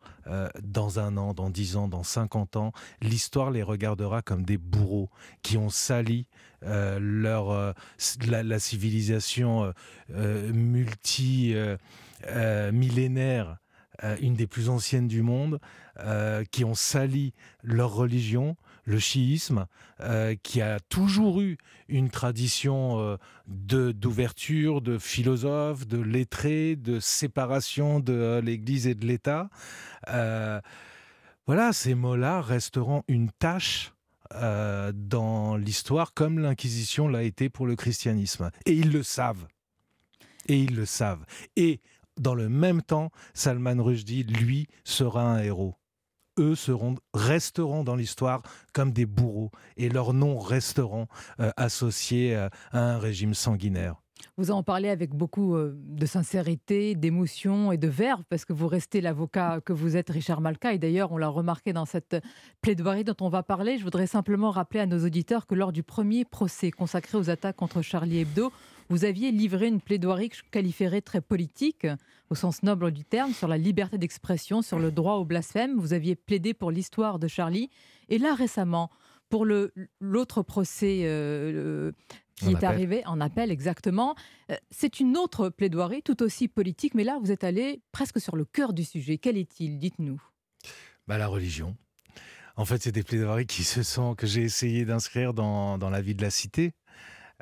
dans 0.62 0.98
un 0.98 1.16
an, 1.16 1.32
dans 1.32 1.48
10 1.48 1.76
ans, 1.76 1.88
dans 1.88 2.02
50 2.02 2.56
ans, 2.56 2.72
l'histoire 3.00 3.50
les 3.50 3.62
regardera 3.62 4.22
comme 4.22 4.44
des 4.44 4.58
bourreaux 4.58 5.10
qui 5.42 5.56
ont 5.56 5.70
sali 5.70 6.26
euh, 6.64 6.98
leur, 7.00 7.50
euh, 7.50 7.72
la, 8.26 8.58
civilisation 8.60 9.72
euh, 10.14 10.52
multi 10.52 11.54
millénaire, 12.72 13.58
une 14.20 14.34
des 14.34 14.46
plus 14.46 14.68
anciennes 14.68 15.08
du 15.08 15.22
monde, 15.22 15.58
qui 16.51 16.64
ont 16.64 16.74
sali 16.74 17.34
leur 17.62 17.95
religion, 17.95 18.57
le 18.84 18.99
chiisme, 18.99 19.66
qui 20.43 20.61
a 20.61 20.80
toujours 20.80 21.40
eu 21.40 21.59
une 21.88 22.11
tradition 22.11 23.18
de 23.47 23.93
d'ouverture, 23.93 24.80
de 24.80 24.99
philosophes, 24.99 25.86
de 25.86 25.99
lettrés, 25.99 26.76
de 26.76 26.99
séparation 26.99 28.01
de 28.01 28.40
l'Église 28.43 28.86
et 28.86 28.95
de 28.95 29.07
l'État. 29.07 29.51
voilà, 31.47 31.72
ces 31.72 31.95
mots-là 31.95 32.40
resteront 32.40 33.03
une 33.09 33.30
tâche 33.30 33.93
euh, 34.34 34.93
dans 34.95 35.57
l'histoire 35.57 36.14
comme 36.14 36.38
l'Inquisition 36.38 37.09
l'a 37.09 37.22
été 37.22 37.51
pour 37.51 37.66
le 37.66 37.76
christianisme. 37.76 38.51
Et 38.66 38.72
ils 38.72 38.90
le 38.90 39.03
savent. 39.03 39.47
Et 40.49 40.59
ils 40.59 40.74
le 40.74 40.86
savent. 40.86 41.24
Et 41.57 41.80
dans 42.18 42.34
le 42.34 42.49
même 42.49 42.82
temps, 42.82 43.11
Salman 43.34 43.82
Rushdie, 43.82 44.24
lui, 44.24 44.68
sera 44.84 45.22
un 45.22 45.43
héros. 45.43 45.76
Eux 46.38 46.54
seront, 46.54 46.96
resteront 47.14 47.84
dans 47.84 47.96
l'histoire 47.96 48.42
comme 48.72 48.92
des 48.92 49.06
bourreaux 49.06 49.50
et 49.76 49.88
leurs 49.88 50.14
noms 50.14 50.38
resteront 50.38 51.06
euh, 51.40 51.50
associés 51.56 52.34
euh, 52.34 52.48
à 52.72 52.80
un 52.80 52.98
régime 52.98 53.34
sanguinaire. 53.34 54.01
Vous 54.36 54.50
en 54.50 54.62
parlez 54.62 54.88
avec 54.88 55.14
beaucoup 55.14 55.56
euh, 55.56 55.74
de 55.76 56.06
sincérité, 56.06 56.94
d'émotion 56.94 57.72
et 57.72 57.76
de 57.76 57.88
verve, 57.88 58.22
parce 58.28 58.44
que 58.44 58.52
vous 58.52 58.66
restez 58.66 59.00
l'avocat 59.00 59.60
que 59.64 59.72
vous 59.72 59.96
êtes, 59.96 60.10
Richard 60.10 60.40
Malka. 60.40 60.72
Et 60.72 60.78
d'ailleurs, 60.78 61.12
on 61.12 61.18
l'a 61.18 61.28
remarqué 61.28 61.72
dans 61.72 61.84
cette 61.84 62.16
plaidoirie 62.60 63.04
dont 63.04 63.16
on 63.20 63.28
va 63.28 63.42
parler. 63.42 63.78
Je 63.78 63.84
voudrais 63.84 64.06
simplement 64.06 64.50
rappeler 64.50 64.80
à 64.80 64.86
nos 64.86 65.04
auditeurs 65.04 65.46
que 65.46 65.54
lors 65.54 65.72
du 65.72 65.82
premier 65.82 66.24
procès 66.24 66.70
consacré 66.70 67.18
aux 67.18 67.30
attaques 67.30 67.56
contre 67.56 67.82
Charlie 67.82 68.20
Hebdo, 68.20 68.52
vous 68.88 69.04
aviez 69.04 69.30
livré 69.32 69.68
une 69.68 69.80
plaidoirie 69.80 70.28
que 70.28 70.36
je 70.36 70.42
qualifierais 70.50 71.00
très 71.00 71.20
politique, 71.20 71.86
au 72.30 72.34
sens 72.34 72.62
noble 72.62 72.90
du 72.90 73.04
terme, 73.04 73.32
sur 73.32 73.48
la 73.48 73.58
liberté 73.58 73.98
d'expression, 73.98 74.62
sur 74.62 74.78
le 74.78 74.90
droit 74.90 75.14
au 75.14 75.24
blasphème. 75.24 75.78
Vous 75.78 75.92
aviez 75.92 76.16
plaidé 76.16 76.52
pour 76.54 76.70
l'histoire 76.70 77.18
de 77.18 77.28
Charlie. 77.28 77.70
Et 78.08 78.18
là, 78.18 78.34
récemment, 78.34 78.90
pour 79.32 79.46
l'autre 79.46 80.42
procès 80.42 81.04
euh, 81.04 81.92
qui 82.36 82.50
est 82.50 82.64
arrivé 82.64 83.02
en 83.06 83.20
appel 83.20 83.50
exactement. 83.50 84.14
Euh, 84.50 84.56
c'est 84.70 85.00
une 85.00 85.16
autre 85.16 85.48
plaidoirie, 85.48 86.02
tout 86.02 86.22
aussi 86.22 86.48
politique, 86.48 86.94
mais 86.94 87.04
là, 87.04 87.18
vous 87.22 87.30
êtes 87.30 87.44
allé 87.44 87.82
presque 87.92 88.20
sur 88.20 88.36
le 88.36 88.44
cœur 88.44 88.72
du 88.72 88.84
sujet. 88.84 89.18
Quel 89.18 89.36
est-il? 89.36 89.78
Dites-nous. 89.78 90.20
Bah, 91.06 91.18
la 91.18 91.26
religion. 91.26 91.76
En 92.56 92.64
fait, 92.64 92.82
c'est 92.82 92.92
des 92.92 93.02
plaidoiries 93.02 93.46
qui 93.46 93.64
se 93.64 93.82
sont, 93.82 94.14
que 94.14 94.26
j'ai 94.26 94.42
essayé 94.42 94.84
d'inscrire 94.84 95.32
dans, 95.32 95.78
dans, 95.78 95.90
la 95.90 96.02
vie 96.02 96.14
de 96.14 96.22
la 96.22 96.30
cité. 96.30 96.72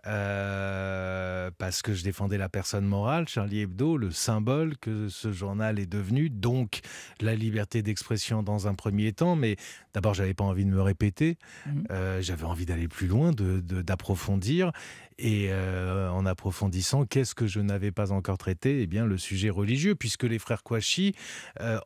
Euh, 0.06 1.50
parce 1.58 1.82
que 1.82 1.94
je 1.94 2.02
défendais 2.02 2.38
la 2.38 2.48
personne 2.48 2.86
morale, 2.86 3.28
Charlie 3.28 3.60
Hebdo, 3.60 3.96
le 3.96 4.10
symbole 4.10 4.76
que 4.78 5.08
ce 5.08 5.32
journal 5.32 5.78
est 5.78 5.86
devenu, 5.86 6.30
donc 6.30 6.80
la 7.20 7.34
liberté 7.34 7.82
d'expression 7.82 8.42
dans 8.42 8.66
un 8.66 8.74
premier 8.74 9.12
temps, 9.12 9.36
mais 9.36 9.56
d'abord 9.92 10.14
j'avais 10.14 10.34
pas 10.34 10.44
envie 10.44 10.64
de 10.64 10.70
me 10.70 10.80
répéter, 10.80 11.36
mmh. 11.66 11.70
euh, 11.90 12.22
j'avais 12.22 12.44
envie 12.44 12.66
d'aller 12.66 12.88
plus 12.88 13.08
loin, 13.08 13.32
d'approfondir, 13.32 14.68
de, 14.68 14.72
et 15.18 15.48
euh, 15.50 16.10
en 16.10 16.24
approfondissant, 16.24 17.04
qu'est-ce 17.04 17.34
que 17.34 17.46
je 17.46 17.60
n'avais 17.60 17.92
pas 17.92 18.10
encore 18.10 18.38
traité? 18.38 18.80
Eh 18.80 18.86
bien 18.86 19.04
le 19.04 19.18
sujet 19.18 19.50
religieux, 19.50 19.94
puisque 19.94 20.24
les 20.24 20.38
frères 20.38 20.62
Kouachi 20.62 21.14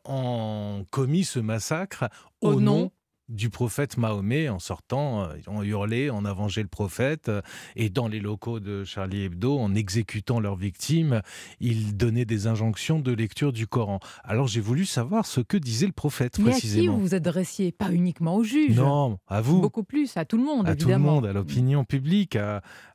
ont 0.05 0.85
commis 0.89 1.25
ce 1.25 1.39
massacre 1.39 2.05
au, 2.39 2.61
nom 2.61 2.91
du 3.29 3.49
prophète 3.49 3.97
Mahomet 3.97 4.49
en 4.49 4.59
sortant, 4.59 5.23
euh, 5.23 5.35
ont 5.47 5.63
hurlé, 5.63 6.09
en 6.09 6.25
a 6.25 6.35
le 6.35 6.67
prophète, 6.67 7.29
euh, 7.29 7.41
et 7.75 7.89
dans 7.89 8.07
les 8.07 8.19
locaux 8.19 8.59
de 8.59 8.83
Charlie 8.83 9.23
Hebdo, 9.23 9.57
en 9.57 9.73
exécutant 9.73 10.39
leurs 10.39 10.55
victimes, 10.55 11.21
ils 11.59 11.97
donnaient 11.97 12.25
des 12.25 12.45
injonctions 12.45 12.99
de 12.99 13.11
lecture 13.11 13.51
du 13.51 13.65
Coran. 13.65 13.99
Alors 14.23 14.47
j'ai 14.47 14.61
voulu 14.61 14.85
savoir 14.85 15.25
ce 15.25 15.41
que 15.41 15.57
disait 15.57 15.87
le 15.87 15.91
prophète 15.91 16.37
Mais 16.37 16.51
précisément. 16.51 16.93
à 16.93 16.95
qui 16.95 16.99
vous 16.99 17.07
vous 17.07 17.15
adressiez? 17.15 17.71
Pas 17.71 17.91
uniquement 17.91 18.35
aux 18.35 18.43
juges. 18.43 18.75
Non, 18.75 19.17
à 19.27 19.41
vous. 19.41 19.59
Beaucoup 19.59 19.83
plus, 19.83 20.15
à 20.17 20.25
tout 20.25 20.37
le 20.37 20.43
monde, 20.43 20.67
à 20.67 20.73
évidemment. 20.73 20.95
tout 20.95 21.03
le 21.05 21.15
monde, 21.15 21.25
à 21.25 21.33
l'opinion 21.33 21.83
publique, 21.83 22.37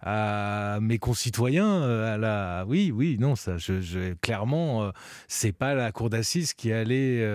à, 0.01 0.79
mes 0.81 0.99
concitoyens, 0.99 1.83
euh, 1.83 2.15
à 2.15 2.19
la. 2.19 2.65
Oui, 2.69 2.93
oui, 2.95 3.17
non, 3.19 3.35
ça, 3.35 3.59
je, 3.59 4.15
clairement, 4.15 4.93
c'est 5.27 5.53
pas 5.53 5.75
la 5.75 5.91
cour 5.93 6.11
d'assises 6.11 6.55
qui 6.55 6.73
allait 6.73 7.27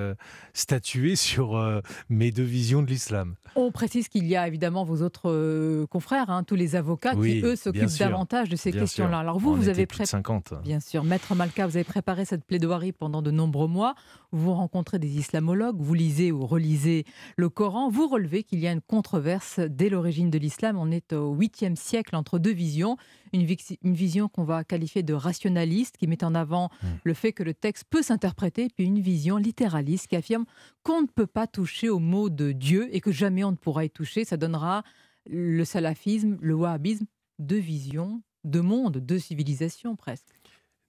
statuer 0.54 1.16
sur 1.26 1.82
mes 2.10 2.32
deux 2.32 2.44
visions 2.44 2.85
de 2.86 2.90
l'islam. 2.92 3.36
On 3.56 3.72
précise 3.72 4.08
qu'il 4.08 4.26
y 4.26 4.36
a 4.36 4.48
évidemment 4.48 4.84
vos 4.84 5.02
autres 5.02 5.30
euh, 5.30 5.86
confrères, 5.88 6.30
hein, 6.30 6.44
tous 6.44 6.56
les 6.56 6.76
avocats 6.76 7.14
Oui, 7.16 7.42
qui, 7.42 7.46
eux, 7.46 7.56
s'occupent 7.56 7.98
davantage 8.00 8.50
de 8.50 8.56
ces 8.56 8.72
questions-là. 8.72 9.20
Alors 9.20 9.40
vous, 9.40 9.52
On 9.52 9.56
vous 9.56 9.70
avez 9.70 9.86
de 9.86 10.06
50. 10.06 10.54
Bien 10.64 10.80
sûr. 10.80 11.04
Maître 11.04 11.36
Malka, 11.36 11.68
vous 11.68 11.76
avez 11.76 11.84
préparé 11.84 12.26
cette 12.26 12.46
plaidoirie 12.46 12.92
pendant 12.92 13.22
de 13.22 13.32
nombreux 13.32 13.68
mois. 13.68 13.96
Vous 14.36 14.54
rencontrez 14.54 15.00
des 15.00 15.18
islamologues, 15.18 15.80
vous 15.80 15.94
lisez 15.94 16.32
ou 16.32 16.46
relisez 16.46 17.06
le 17.38 17.50
Coran. 17.50 17.90
Vous 17.90 18.08
relevez 18.08 18.44
qu'il 18.44 18.60
y 18.60 18.68
a 18.68 18.72
une 18.72 18.82
controverse 18.82 19.60
dès 19.60 19.90
l'origine 19.90 20.30
de 20.30 20.38
l'islam. 20.38 20.78
On 20.78 20.92
est 20.92 21.14
au 21.14 21.36
8e 21.36 21.76
siècle 21.76 22.16
entre 22.16 22.40
deux 22.40 22.54
visions. 22.54 22.98
Une, 23.34 23.46
vision 23.94 24.30
qu'on 24.30 24.44
va 24.44 24.64
qualifier 24.64 25.04
de 25.04 25.14
rationaliste, 25.14 25.98
qui 25.98 26.08
met 26.08 26.24
en 26.24 26.36
avant 26.36 26.70
Hmm. 26.82 26.88
le 27.04 27.14
fait 27.14 27.34
que 27.34 27.44
le 27.44 27.54
texte 27.54 27.86
peut 27.90 28.02
s'interpréter, 28.02 28.68
puis 28.76 28.86
une 28.86 29.00
vision 29.00 29.38
littéraliste 29.38 30.08
qui 30.08 30.16
affirme 30.16 30.46
qu'on 30.84 31.02
ne 31.02 31.08
peut 31.08 31.28
pas 31.28 31.48
toucher 31.48 31.90
au 31.90 32.00
mot 32.00 32.30
de 32.30 32.52
Dieu 32.52 32.90
et 32.92 33.02
que 33.02 33.12
jamais 33.12 33.44
on 33.44 33.52
ne 33.52 33.56
pourra 33.58 33.86
y 33.86 33.90
toucher. 33.90 34.26
Ça 34.26 34.38
donnera 34.38 34.84
le 35.28 35.64
salafisme, 35.66 36.38
le 36.42 36.54
wahhabisme, 36.54 37.06
deux 37.40 37.60
visions, 37.60 38.22
deux 38.44 38.62
mondes, 38.62 38.98
deux 38.98 39.20
civilisations 39.20 39.96
presque. 39.96 40.35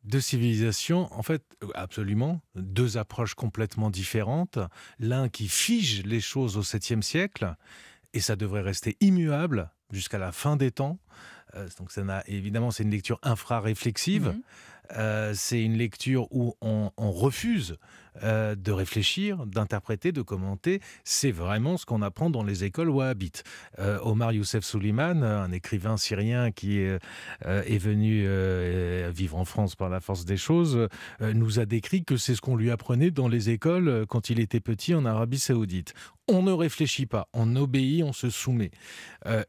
Deux 0.06 0.20
civilisations, 0.20 1.12
en 1.12 1.22
fait, 1.22 1.42
euh, 1.64 1.68
absolument, 1.74 2.40
deux 2.54 2.96
approches 2.96 3.34
complètement 3.34 3.90
différentes. 3.90 4.58
L'un 5.00 5.28
qui 5.28 5.48
fige 5.48 6.04
les 6.04 6.20
choses 6.20 6.56
au 6.56 6.62
7e 6.62 7.02
siècle, 7.02 7.56
et 8.14 8.20
ça 8.20 8.36
devrait 8.36 8.62
rester 8.62 8.96
immuable 9.00 9.70
jusqu'à 9.90 10.18
la 10.18 10.30
fin 10.32 10.56
des 10.56 10.70
temps. 10.70 10.98
Euh, 11.54 11.68
donc, 11.78 11.90
ça 11.90 12.02
évidemment, 12.26 12.70
c'est 12.70 12.84
une 12.84 12.90
lecture 12.90 13.18
infra-réflexive. 13.22 14.28
Mhm. 14.28 14.42
Euh, 14.96 15.32
c'est 15.34 15.62
une 15.62 15.76
lecture 15.76 16.28
où 16.30 16.54
on, 16.60 16.90
refuse 16.98 17.76
euh, 18.22 18.54
de 18.54 18.72
réfléchir, 18.72 19.46
d'interpréter, 19.46 20.12
de 20.12 20.22
commenter. 20.22 20.80
C'est 21.04 21.30
vraiment 21.30 21.76
ce 21.76 21.86
qu'on 21.86 22.02
apprend 22.02 22.30
dans 22.30 22.42
les 22.42 22.64
écoles 22.64 22.88
wahhabites. 22.88 23.44
Euh, 23.78 23.98
Omar 24.02 24.32
Youssef 24.32 24.64
Souliman, 24.64 25.22
un 25.22 25.52
écrivain 25.52 25.96
syrien 25.96 26.50
qui 26.50 26.78
est, 26.78 26.98
euh, 27.44 27.62
venu 27.78 28.26
vivre 29.12 29.36
en 29.36 29.44
France 29.44 29.76
par 29.76 29.88
la 29.88 30.00
force 30.00 30.24
des 30.24 30.36
choses, 30.36 30.88
nous 31.20 31.60
a 31.60 31.66
décrit 31.66 32.04
que 32.04 32.16
c'est 32.16 32.34
ce 32.34 32.40
qu'on 32.40 32.56
lui 32.56 32.70
apprenait 32.70 33.10
dans 33.10 33.28
les 33.28 33.50
écoles 33.50 34.06
quand 34.08 34.30
il 34.30 34.40
était 34.40 34.60
petit 34.60 34.94
en 34.94 35.04
Arabie 35.04 35.38
saoudite. 35.38 35.92
On 36.26 36.42
ne 36.42 36.52
réfléchit 36.52 37.06
pas, 37.06 37.28
on 37.32 37.54
obéit, 37.54 38.02
on 38.02 38.12
se 38.12 38.30
soumet. 38.30 38.70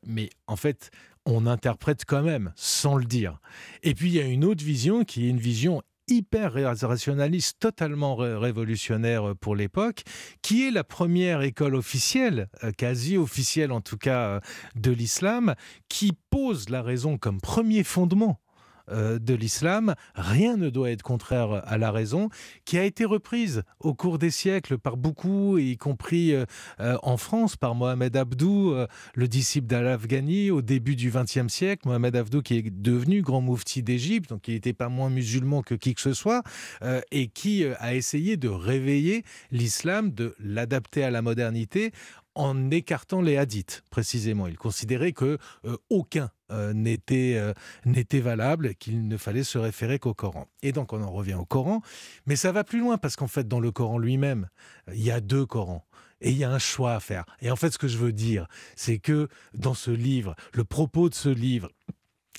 Mais 0.05 0.29
en 0.45 0.55
fait, 0.55 0.91
on 1.27 1.45
interprète 1.45 2.05
quand 2.05 2.23
même, 2.23 2.53
sans 2.55 2.95
le 2.95 3.05
dire. 3.05 3.39
Et 3.83 3.93
puis 3.93 4.07
il 4.09 4.15
y 4.15 4.21
a 4.21 4.25
une 4.25 4.45
autre 4.45 4.63
vision 4.63 5.03
qui 5.03 5.25
est 5.25 5.29
une 5.29 5.39
vision 5.39 5.81
hyper 6.07 6.53
rationaliste, 6.53 7.59
totalement 7.59 8.15
ré- 8.15 8.35
révolutionnaire 8.35 9.35
pour 9.35 9.55
l'époque, 9.55 10.03
qui 10.41 10.65
est 10.65 10.71
la 10.71 10.85
première 10.85 11.41
école 11.41 11.75
officielle, 11.75 12.47
euh, 12.63 12.71
quasi 12.71 13.17
officielle 13.17 13.73
en 13.73 13.81
tout 13.81 13.97
cas, 13.97 14.27
euh, 14.27 14.39
de 14.75 14.91
l'islam, 14.91 15.55
qui 15.89 16.13
pose 16.29 16.69
la 16.69 16.81
raison 16.81 17.17
comme 17.17 17.41
premier 17.41 17.83
fondement 17.83 18.39
euh, 18.39 18.46
de 18.89 19.33
l'islam, 19.33 19.95
rien 20.15 20.57
ne 20.57 20.69
doit 20.69 20.91
être 20.91 21.03
contraire 21.03 21.61
à 21.65 21.77
la 21.77 21.91
raison, 21.91 22.29
qui 22.65 22.77
a 22.77 22.83
été 22.83 23.05
reprise 23.05 23.63
au 23.79 23.93
cours 23.93 24.17
des 24.17 24.31
siècles 24.31 24.77
par 24.77 24.97
beaucoup, 24.97 25.57
y 25.57 25.77
compris 25.77 26.33
euh, 26.33 26.45
euh, 26.79 26.97
en 27.03 27.17
France 27.17 27.55
par 27.55 27.75
Mohamed 27.75 28.15
Abdou, 28.15 28.71
euh, 28.71 28.87
le 29.15 29.27
disciple 29.27 29.67
d'Al-Afghani 29.67 30.51
au 30.51 30.61
début 30.61 30.95
du 30.95 31.11
XXe 31.11 31.47
siècle. 31.47 31.87
Mohamed 31.87 32.15
Abdou 32.15 32.41
qui 32.41 32.57
est 32.57 32.69
devenu 32.69 33.21
grand 33.21 33.41
moufti 33.41 33.83
d'Égypte, 33.83 34.29
donc 34.29 34.47
il 34.47 34.53
n'était 34.53 34.73
pas 34.73 34.89
moins 34.89 35.09
musulman 35.09 35.61
que 35.61 35.75
qui 35.75 35.93
que 35.93 36.01
ce 36.01 36.13
soit, 36.13 36.43
euh, 36.81 37.01
et 37.11 37.27
qui 37.27 37.63
euh, 37.63 37.73
a 37.79 37.95
essayé 37.95 38.37
de 38.37 38.49
réveiller 38.49 39.23
l'islam, 39.51 40.11
de 40.11 40.35
l'adapter 40.39 41.03
à 41.03 41.11
la 41.11 41.21
modernité 41.21 41.91
en 42.37 42.69
écartant 42.69 43.21
les 43.21 43.35
hadiths, 43.35 43.83
précisément. 43.89 44.47
Il 44.47 44.57
considérait 44.57 45.11
que 45.11 45.39
euh, 45.65 45.77
aucun 45.89 46.29
euh, 46.51 46.71
n'était 46.71 47.33
euh, 47.35 47.53
n'était 47.85 48.19
valable, 48.19 48.75
qu'il 48.75 49.07
ne 49.07 49.17
fallait 49.17 49.43
se 49.43 49.57
référer 49.57 49.97
qu'au 49.97 50.13
Coran. 50.13 50.47
Et 50.61 50.71
donc 50.71 50.93
on 50.93 51.01
en 51.01 51.11
revient 51.11 51.33
au 51.33 51.45
Coran, 51.45 51.81
mais 52.27 52.35
ça 52.35 52.51
va 52.51 52.63
plus 52.63 52.79
loin 52.79 52.97
parce 52.97 53.15
qu'en 53.15 53.27
fait 53.27 53.47
dans 53.47 53.59
le 53.59 53.71
Coran 53.71 53.97
lui-même, 53.97 54.47
il 54.93 55.03
y 55.03 55.11
a 55.11 55.19
deux 55.19 55.45
Corans. 55.45 55.83
Et 56.21 56.31
il 56.31 56.37
y 56.37 56.43
a 56.43 56.51
un 56.51 56.59
choix 56.59 56.93
à 56.93 56.99
faire. 56.99 57.25
Et 57.41 57.51
en 57.51 57.55
fait, 57.55 57.69
ce 57.71 57.77
que 57.77 57.87
je 57.87 57.97
veux 57.97 58.11
dire, 58.11 58.47
c'est 58.75 58.97
que 58.97 59.27
dans 59.53 59.75
ce 59.75 59.91
livre, 59.91 60.35
le 60.51 60.63
propos 60.63 61.09
de 61.09 61.13
ce 61.13 61.29
livre, 61.29 61.69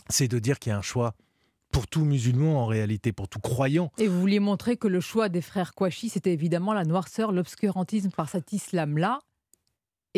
c'est 0.08 0.26
de 0.26 0.40
dire 0.40 0.58
qu'il 0.58 0.70
y 0.70 0.72
a 0.72 0.78
un 0.78 0.82
choix 0.82 1.14
pour 1.70 1.86
tout 1.86 2.04
musulman 2.04 2.60
en 2.60 2.66
réalité, 2.66 3.12
pour 3.12 3.28
tout 3.28 3.38
croyant. 3.38 3.92
Et 3.98 4.08
vous 4.08 4.20
vouliez 4.20 4.40
montrer 4.40 4.76
que 4.76 4.88
le 4.88 5.00
choix 5.00 5.28
des 5.28 5.42
frères 5.42 5.74
Kouachi, 5.74 6.08
c'était 6.08 6.32
évidemment 6.32 6.72
la 6.72 6.84
noirceur, 6.84 7.30
l'obscurantisme 7.30 8.10
par 8.10 8.28
cet 8.28 8.52
islam-là. 8.52 9.20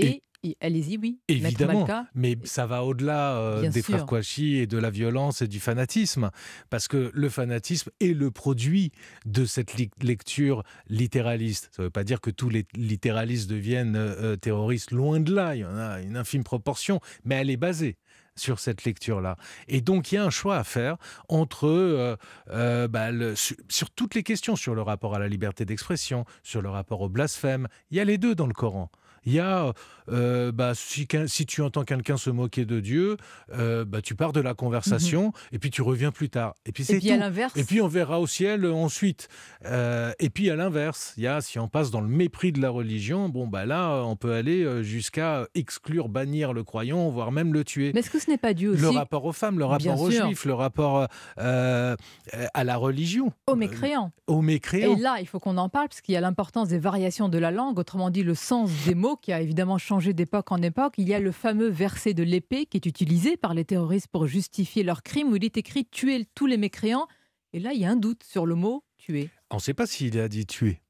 Et, 0.01 0.23
et- 0.43 0.57
allez-y, 0.61 0.97
oui. 0.97 1.19
Évidemment, 1.29 1.87
mais 2.15 2.39
ça 2.45 2.67
va 2.67 2.83
au-delà 2.85 3.37
euh, 3.37 3.69
des 3.69 3.83
sûr. 3.83 3.95
frères 3.95 4.07
Kouachi 4.07 4.57
et 4.57 4.67
de 4.67 4.79
la 4.79 4.89
violence 4.91 5.43
et 5.43 5.49
du 5.49 5.61
fanatisme, 5.61 6.31
parce 6.71 6.89
que 6.89 7.11
le 7.13 7.29
fanatisme 7.29 7.91
est 8.01 8.15
le 8.15 8.31
produit 8.31 8.91
de 9.27 9.45
cette 9.45 9.75
li- 9.75 9.91
lecture 10.03 10.63
littéraliste. 10.89 11.71
Ça 11.77 11.83
ne 11.83 11.87
veut 11.87 11.91
pas 11.91 12.05
dire 12.05 12.21
que 12.21 12.31
tous 12.31 12.49
les 12.49 12.67
littéralistes 12.75 13.51
deviennent 13.51 13.97
euh, 13.97 14.33
euh, 14.33 14.37
terroristes, 14.37 14.93
loin 14.93 15.21
de 15.21 15.35
là, 15.35 15.55
il 15.57 15.61
y 15.61 15.65
en 15.65 15.77
a 15.77 16.01
une 16.01 16.17
infime 16.17 16.45
proportion, 16.45 17.01
mais 17.25 17.37
elle 17.37 17.51
est 17.51 17.57
basée 17.59 17.97
sur 18.37 18.59
cette 18.61 18.85
lecture-là. 18.85 19.37
Et 19.69 19.83
donc, 19.83 20.13
il 20.13 20.15
y 20.15 20.19
a 20.19 20.25
un 20.25 20.31
choix 20.31 20.57
à 20.57 20.65
faire 20.65 20.97
entre, 21.29 21.67
euh, 21.67 22.17
euh, 22.51 22.89
bah, 22.89 23.11
le- 23.11 23.37
sur, 23.37 23.57
sur 23.69 23.91
toutes 23.91 24.15
les 24.15 24.23
questions, 24.23 24.57
sur 24.57 24.75
le 24.75 24.81
rapport 24.81 25.15
à 25.15 25.19
la 25.19 25.29
liberté 25.29 25.67
d'expression, 25.67 26.25
sur 26.43 26.63
le 26.63 26.71
rapport 26.71 27.03
au 27.03 27.11
blasphème. 27.11 27.69
Il 27.91 27.99
y 27.99 28.01
a 28.01 28.05
les 28.05 28.17
deux 28.17 28.35
dans 28.35 28.47
le 28.47 28.55
Coran. 28.55 28.91
Il 29.27 29.33
y 29.35 29.41
a, 29.41 29.73
euh, 30.11 30.51
bah, 30.53 30.73
si, 30.75 31.07
tu 31.47 31.63
entends 31.63 31.85
quelqu'un 31.85 32.17
se 32.17 32.31
moquer 32.31 32.65
de 32.65 32.81
Dieu, 32.81 33.17
euh, 33.53 33.85
bah, 33.85 34.01
tu 34.01 34.15
pars 34.15 34.33
de 34.33 34.41
la 34.41 34.55
conversation 34.55 35.33
et 35.53 35.59
puis 35.59 35.71
tu 35.71 35.83
reviens 35.83 36.11
plus 36.11 36.31
tard. 36.31 36.55
Et 36.65 36.73
puis 36.73 36.85
c'est 36.85 36.99
puis 36.99 37.11
à 37.11 37.15
tout. 37.15 37.21
l'inverse- 37.21 37.57
Et 37.57 37.65
puis 37.65 37.81
on 37.83 37.89
verra 37.89 38.19
au 38.21 38.27
ciel 38.27 38.65
euh, 38.65 38.73
ensuite. 38.73 39.29
Euh, 39.67 40.13
et 40.19 40.31
puis 40.31 40.49
à 40.51 40.57
l'inverse, 40.57 41.13
il 41.17 41.25
y 41.25 41.27
a 41.27 41.41
si 41.41 41.59
on 41.59 41.69
passe 41.69 41.91
dans 41.91 42.01
le 42.01 42.09
mépris 42.09 42.53
de 42.53 42.61
la 42.63 42.71
religion, 42.71 43.29
bon 43.29 43.47
bah 43.47 43.67
là 43.67 44.03
on 44.05 44.17
peut 44.17 44.33
aller 44.33 44.83
jusqu'à 44.83 45.47
exclure, 45.55 46.09
bannir 46.09 46.53
le 46.53 46.65
croyant, 46.65 47.09
voire 47.11 47.31
même 47.31 47.53
le 47.53 47.63
tuer. 47.65 47.93
Mais 47.95 48.01
est-ce 48.01 48.11
que 48.11 48.19
ce 48.19 48.31
n'est 48.31 48.39
pas 48.39 48.55
dû 48.55 48.69
aussi 48.69 48.81
Le 48.83 48.89
rapport 48.89 49.25
aux 49.27 49.33
femmes, 49.33 49.59
le 49.59 49.67
Bien 49.67 49.91
rapport 49.93 50.01
aux 50.01 50.11
sûr. 50.11 50.27
juifs, 50.27 50.45
le 50.47 50.55
rapport 50.55 51.07
à 51.37 52.65
la 52.65 52.77
religion, 52.77 53.33
aux 53.47 53.55
mécréants 53.57 54.13
aux 54.27 54.43
mécréants. 54.43 54.97
Et 54.97 55.01
là, 55.01 55.17
il 55.21 55.27
faut 55.27 55.41
qu'on 55.41 55.57
en 55.59 55.69
parle 55.69 55.89
parce 55.89 56.01
qu'il 56.01 56.15
y 56.15 56.17
a 56.17 56.21
l'importance 56.21 56.69
des 56.69 56.79
variations 56.79 57.29
de 57.29 57.37
la 57.39 57.51
langue, 57.51 57.79
autrement 57.79 58.11
dit 58.11 58.23
le 58.23 58.35
sens 58.37 58.71
des 58.87 58.95
mots 58.95 59.10
qui 59.17 59.33
a 59.33 59.41
évidemment 59.41 59.79
changé 59.79 60.13
d'époque 60.13 60.53
en 60.53 60.63
époque. 60.63 60.95
Il 60.99 61.09
y 61.09 61.15
a 61.15 61.21
le 61.21 61.33
fameux 61.33 61.69
verset 61.69 62.15
de 62.15 62.23
l'épée 62.23 62.67
qui 62.67 62.77
est 62.77 62.87
utilisé 62.87 63.37
par 63.37 63.55
les 63.55 63.65
terroristes 63.65 64.09
pour 64.09 64.27
justifier 64.27 64.83
leurs 64.83 65.03
crimes 65.03 65.29
où 65.29 65.37
il 65.37 65.45
est 65.45 65.57
écrit 65.57 65.85
tuer 65.85 66.27
tous 66.35 66.47
les 66.47 66.57
mécréants. 66.57 67.07
Et 67.53 67.61
là, 67.61 67.73
il 67.73 67.81
y 67.81 67.85
a 67.85 67.91
un 67.91 67.97
doute 67.97 68.23
sur 68.23 68.47
le 68.47 68.55
mot 68.55 68.85
tuer. 68.99 69.31
On 69.51 69.57
ne 69.57 69.61
sait 69.61 69.75
pas 69.75 69.87
s'il 69.87 70.19
a 70.19 70.29
dit 70.29 70.47
tuer, 70.47 70.81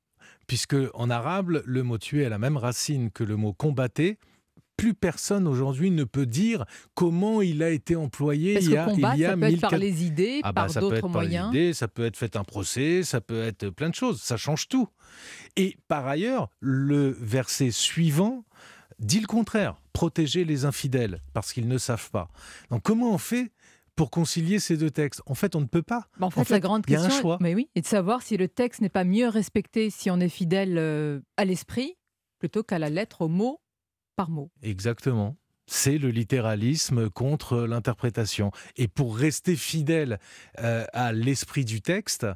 puisque 0.47 0.77
en 0.95 1.11
arabe, 1.11 1.63
le 1.65 1.83
mot 1.83 1.99
tuer 1.99 2.27
a 2.27 2.29
la 2.29 2.39
même 2.39 2.57
racine 2.57 3.11
que 3.11 3.25
le 3.25 3.37
mot 3.37 3.53
combattre. 3.53 4.03
Plus 4.81 4.95
personne 4.95 5.47
aujourd'hui 5.47 5.91
ne 5.91 6.05
peut 6.05 6.27
dire 6.27 6.65
comment 6.95 7.43
il 7.43 7.63
a 7.63 7.71
été 7.71 7.97
employé 7.97 8.55
Parce 8.55 8.67
il 8.67 8.73
y 8.73 8.77
a, 8.77 8.87
que 8.87 8.91
combattre, 8.93 9.17
il 9.17 9.21
y 9.21 9.25
a 9.25 9.31
ça 9.31 9.37
peut 9.37 9.47
être 9.47 9.61
par 9.61 9.73
1400 9.73 9.77
les 9.79 10.05
idées, 10.07 10.41
Ah 10.43 10.53
bah, 10.53 10.67
par 10.67 10.81
d'autres 10.83 10.97
être 10.97 11.13
par 11.13 11.23
les 11.23 11.29
moyens. 11.29 11.49
idées, 11.49 11.73
ça 11.75 11.89
peut 11.89 12.05
être 12.05 12.17
fait 12.17 12.37
un 12.37 12.45
procès, 12.45 13.03
ça 13.03 13.21
peut 13.21 13.43
être 13.43 13.69
plein 13.71 13.91
de 13.91 13.95
choses, 13.95 14.21
ça 14.21 14.37
change 14.37 14.69
tout. 14.69 14.89
Et 15.57 15.77
par 15.89 16.07
ailleurs, 16.07 16.49
le 16.61 17.17
verset 17.21 17.71
suivant 17.71 18.45
dit 18.99 19.21
le 19.21 19.27
contraire, 19.27 19.77
protéger 19.93 20.45
les 20.45 20.65
infidèles 20.65 21.21
parce 21.33 21.53
qu'ils 21.53 21.69
ne 21.69 21.79
savent 21.79 22.11
pas. 22.11 22.29
Donc 22.71 22.83
comment 22.83 23.13
on 23.13 23.19
fait 23.19 23.53
pour 23.97 24.11
concilier 24.11 24.59
ces 24.59 24.77
deux 24.77 24.91
textes? 24.91 25.23
En 25.27 25.35
fait, 25.35 25.57
on 25.57 25.61
ne 25.61 25.67
peut 25.67 25.83
pas. 25.83 26.07
Bah, 26.19 26.27
en 26.27 26.31
fait, 26.31 26.49
la 26.49 26.61
grande 26.61 26.85
il 26.87 26.93
y 26.93 26.97
a 26.97 27.01
un 27.01 27.05
question, 27.05 27.21
choix. 27.23 27.39
mais 27.41 27.55
oui, 27.55 27.69
est 27.75 27.83
de 27.83 27.87
savoir 27.87 28.23
si 28.23 28.37
le 28.37 28.49
texte 28.49 28.81
n'est 28.81 28.89
pas 28.89 29.05
mieux 29.05 29.29
respecté 29.29 29.91
si 29.91 30.11
on 30.11 30.21
est 30.21 30.29
fidèle 30.29 30.79
euh, 30.79 31.21
à 31.37 31.45
l'esprit 31.45 31.97
plutôt 32.39 32.63
qu'à 32.63 32.79
la 32.79 32.89
lettre, 32.89 33.23
au 33.23 33.29
mot 33.29 33.61
par 34.17 34.31
mot. 34.31 34.51
Exactement. 34.63 35.37
C'est 35.67 35.99
le 35.99 36.11
littéralisme 36.11 37.09
contre 37.11 37.61
l'interprétation. 37.61 38.51
Et 38.77 38.89
pour 38.89 39.17
rester 39.17 39.55
fidèle 39.55 40.19
euh, 40.59 40.85
à 40.93 41.13
l'esprit 41.13 41.65
du 41.65 41.81
texte, 41.81 42.27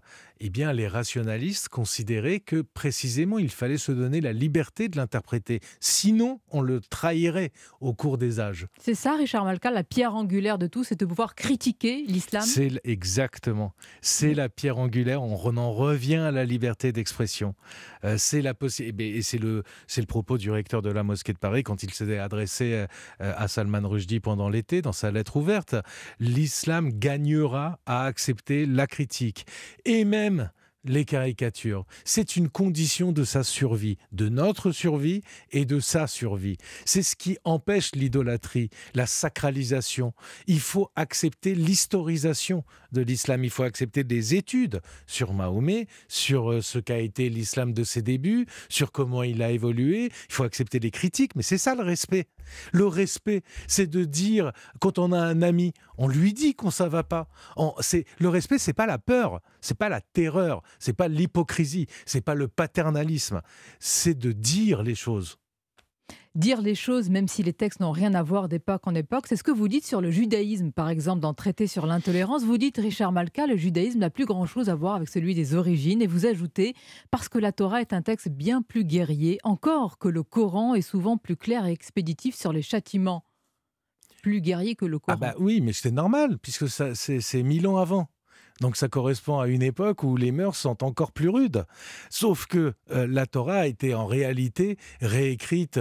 eh 0.47 0.51
bien, 0.51 0.74
les 0.74 0.88
rationalistes 0.88 1.70
considéraient 1.70 2.38
que 2.38 2.61
précisément 2.61 3.38
il 3.38 3.49
fallait 3.49 3.78
se 3.78 3.92
donner 3.92 4.20
la 4.20 4.34
liberté 4.34 4.90
de 4.90 4.99
l'interpréter. 4.99 5.61
Sinon, 5.80 6.38
on 6.51 6.61
le 6.61 6.82
trahirait 6.82 7.51
au 7.80 7.95
cours 7.95 8.18
des 8.18 8.40
âges. 8.40 8.66
C'est 8.78 8.95
ça, 8.95 9.16
Richard 9.16 9.47
Malka, 9.47 9.70
la 9.70 9.84
pierre 9.84 10.14
angulaire 10.14 10.59
de 10.59 10.66
tout, 10.66 10.84
c'est 10.84 11.01
de 11.01 11.07
pouvoir 11.07 11.34
critiquer 11.34 12.05
l'islam? 12.07 12.42
C'est 12.42 12.78
exactement. 12.84 13.72
C'est 14.03 14.34
la 14.34 14.51
pierre 14.51 14.76
angulaire. 14.76 15.22
On 15.22 15.57
en 15.57 15.72
revient 15.72 16.16
à 16.16 16.30
la 16.30 16.45
liberté 16.45 16.92
d'expression. 16.92 17.55
Euh, 18.05 18.16
c'est 18.18 18.42
la 18.42 18.53
eh 18.80 18.92
bien, 18.92 19.07
et 19.07 19.22
c'est 19.22 19.38
le 19.38 19.62
c'est 19.86 20.03
le 20.03 20.07
propos 20.07 20.36
du 20.36 20.51
recteur 20.51 20.82
de 20.82 20.90
la 20.90 21.03
mosquée 21.03 21.32
de 21.32 21.38
Paris 21.38 21.62
quand 21.62 21.82
il 21.82 21.90
s'est 21.95 22.18
adressé 22.18 22.72
euh, 22.74 22.86
à 23.18 23.49
Salman 23.49 23.88
Rushdie 23.88 24.20
pendant 24.20 24.51
l'été 24.51 24.82
dans 24.82 24.92
sa 24.92 25.11
lettre 25.11 25.36
ouverte. 25.36 25.74
L'islam 26.20 26.90
gagnera 26.90 27.78
à 27.86 28.05
accepter 28.05 28.66
la 28.66 28.86
critique 28.86 29.47
et 29.86 30.05
même 30.05 30.34
les 30.85 31.05
caricatures. 31.05 31.87
C'est 32.05 32.37
une 32.37 32.49
condition 32.49 33.12
de 33.12 33.24
sa 33.24 33.43
survie, 33.43 33.99
de 34.12 34.28
notre 34.28 34.70
survie 34.70 35.22
et 35.51 35.64
de 35.64 35.80
sa 35.80 36.07
survie. 36.07 36.59
C'est 36.85 37.03
ce 37.03 37.16
qui 37.16 37.39
empêche 37.45 37.93
l'idolâtrie, 37.95 38.70
la 38.95 39.07
sacralisation. 39.07 40.12
Il 40.47 40.61
faut 40.61 40.91
accepter 40.95 41.55
l'historisation 41.55 42.64
de 42.93 43.03
l'islam. 43.03 43.45
Il 43.45 43.51
faut 43.51 43.62
accepter 43.62 44.05
des 44.05 44.35
études 44.35 44.80
sur 45.07 45.32
Mahomet, 45.32 45.87
sur 46.09 46.53
euh, 46.53 46.61
ce 46.61 46.78
qu'a 46.78 46.99
été 46.99 47.28
l'islam 47.28 47.72
de 47.72 47.82
ses 47.82 48.03
débuts, 48.03 48.47
sur 48.68 48.93
comment 48.93 49.22
il 49.22 49.43
a 49.43 49.51
évolué. 49.51 50.11
Il 50.28 50.35
faut 50.35 50.45
accepter 50.45 50.78
les 50.78 50.91
critiques, 50.91 51.35
mais 51.35 51.43
c'est 51.43 51.59
ça 51.59 51.74
le 51.74 51.82
respect. 51.82 52.26
Le 52.72 52.86
respect, 52.86 53.42
c'est 53.66 53.86
de 53.86 54.05
dire, 54.05 54.53
quand 54.80 54.99
on 54.99 55.12
a 55.12 55.18
un 55.18 55.42
ami, 55.42 55.72
on 55.99 56.09
lui 56.09 56.32
dit 56.32 56.55
qu'on 56.55 56.70
ça 56.70 56.88
va 56.88 57.03
pas. 57.03 57.28
c'est, 57.80 58.05
le 58.18 58.28
respect, 58.28 58.59
c'est 58.59 58.72
pas 58.72 58.86
la 58.86 58.99
peur, 58.99 59.40
c'est 59.61 59.78
pas 59.78 59.88
la 59.88 60.01
terreur, 60.01 60.62
c'est 60.78 60.92
pas 60.92 61.09
l'hypocrisie, 61.09 61.86
c'est 62.07 62.20
pas 62.20 62.34
le 62.34 62.49
paternalisme, 62.49 63.42
c'est 63.78 64.18
de 64.18 64.32
dire 64.32 64.82
les 64.82 64.95
choses 64.95 65.38
dire 66.34 66.61
les 66.61 66.74
choses, 66.74 67.11
même 67.11 67.28
si 67.28 67.42
les 67.42 67.52
textes 67.52 67.80
n'ont 67.80 67.92
rien 67.92 68.14
à 68.14 68.22
voir 68.22 68.48
d'époque 68.48 68.86
en 68.86 68.94
époque. 68.94 69.26
C'est 69.28 69.36
ce 69.36 69.44
que 69.44 69.52
vous 69.52 69.68
dites 69.68 69.86
sur 69.86 70.00
le 70.00 70.11
judaïsme, 70.11 70.72
par 70.72 70.88
exemple, 70.88 71.20
dans 71.20 71.34
Traité 71.34 71.66
sur 71.66 71.86
l'intolérance. 71.86 72.42
Vous 72.42 72.59
dites, 72.59 72.76
Richard 72.78 73.12
Malka, 73.12 73.46
le 73.46 73.57
judaïsme 73.57 74.00
n'a 74.00 74.11
plus 74.11 74.26
grand-chose 74.26 74.68
à 74.68 74.74
voir 74.74 74.96
avec 74.96 75.09
celui 75.09 75.34
des 75.34 75.55
origines. 75.55 76.02
Et 76.02 76.07
vous 76.07 76.26
ajoutez, 76.26 76.74
parce 77.11 77.28
que 77.28 77.38
la 77.38 77.52
Torah 77.52 77.80
est 77.80 77.92
un 77.92 78.02
texte 78.02 78.28
bien 78.28 78.62
plus 78.62 78.84
guerrier, 78.84 79.38
encore 79.44 79.98
que 79.98 80.09
le 80.09 80.22
Coran 80.22 80.74
est 80.74 80.82
souvent 80.82 81.16
plus 81.16 81.36
clair 81.36 81.66
et 81.66 81.72
expéditif 81.72 82.34
sur 82.34 82.52
les 82.52 82.62
châtiments. 82.62 83.24
Plus 84.22 84.40
guerrier 84.40 84.74
que 84.74 84.86
le 84.86 84.98
Coran. 84.98 85.18
Ah 85.20 85.32
bah 85.32 85.34
oui, 85.38 85.61
mais 85.61 85.72
c'est 85.72 85.90
normal, 85.90 86.38
puisque 86.38 86.68
c'est 86.68 87.42
mille 87.42 87.66
ans 87.66 87.76
avant. 87.76 88.09
Donc 88.61 88.76
ça 88.76 88.88
correspond 88.88 89.40
à 89.40 89.48
une 89.48 89.62
époque 89.62 90.05
où 90.05 90.16
les 90.16 90.30
mœurs 90.30 90.57
sont 90.57 90.84
encore 90.84 91.11
plus 91.11 91.28
rudes. 91.28 91.64
Sauf 92.09 92.47
que 92.47 92.74
euh, 92.93 93.06
la 93.09 93.26
Torah 93.26 93.59
a 93.59 93.66
été 93.66 93.94
en 93.94 94.06
réalité 94.06 94.78
réécrite 95.01 95.81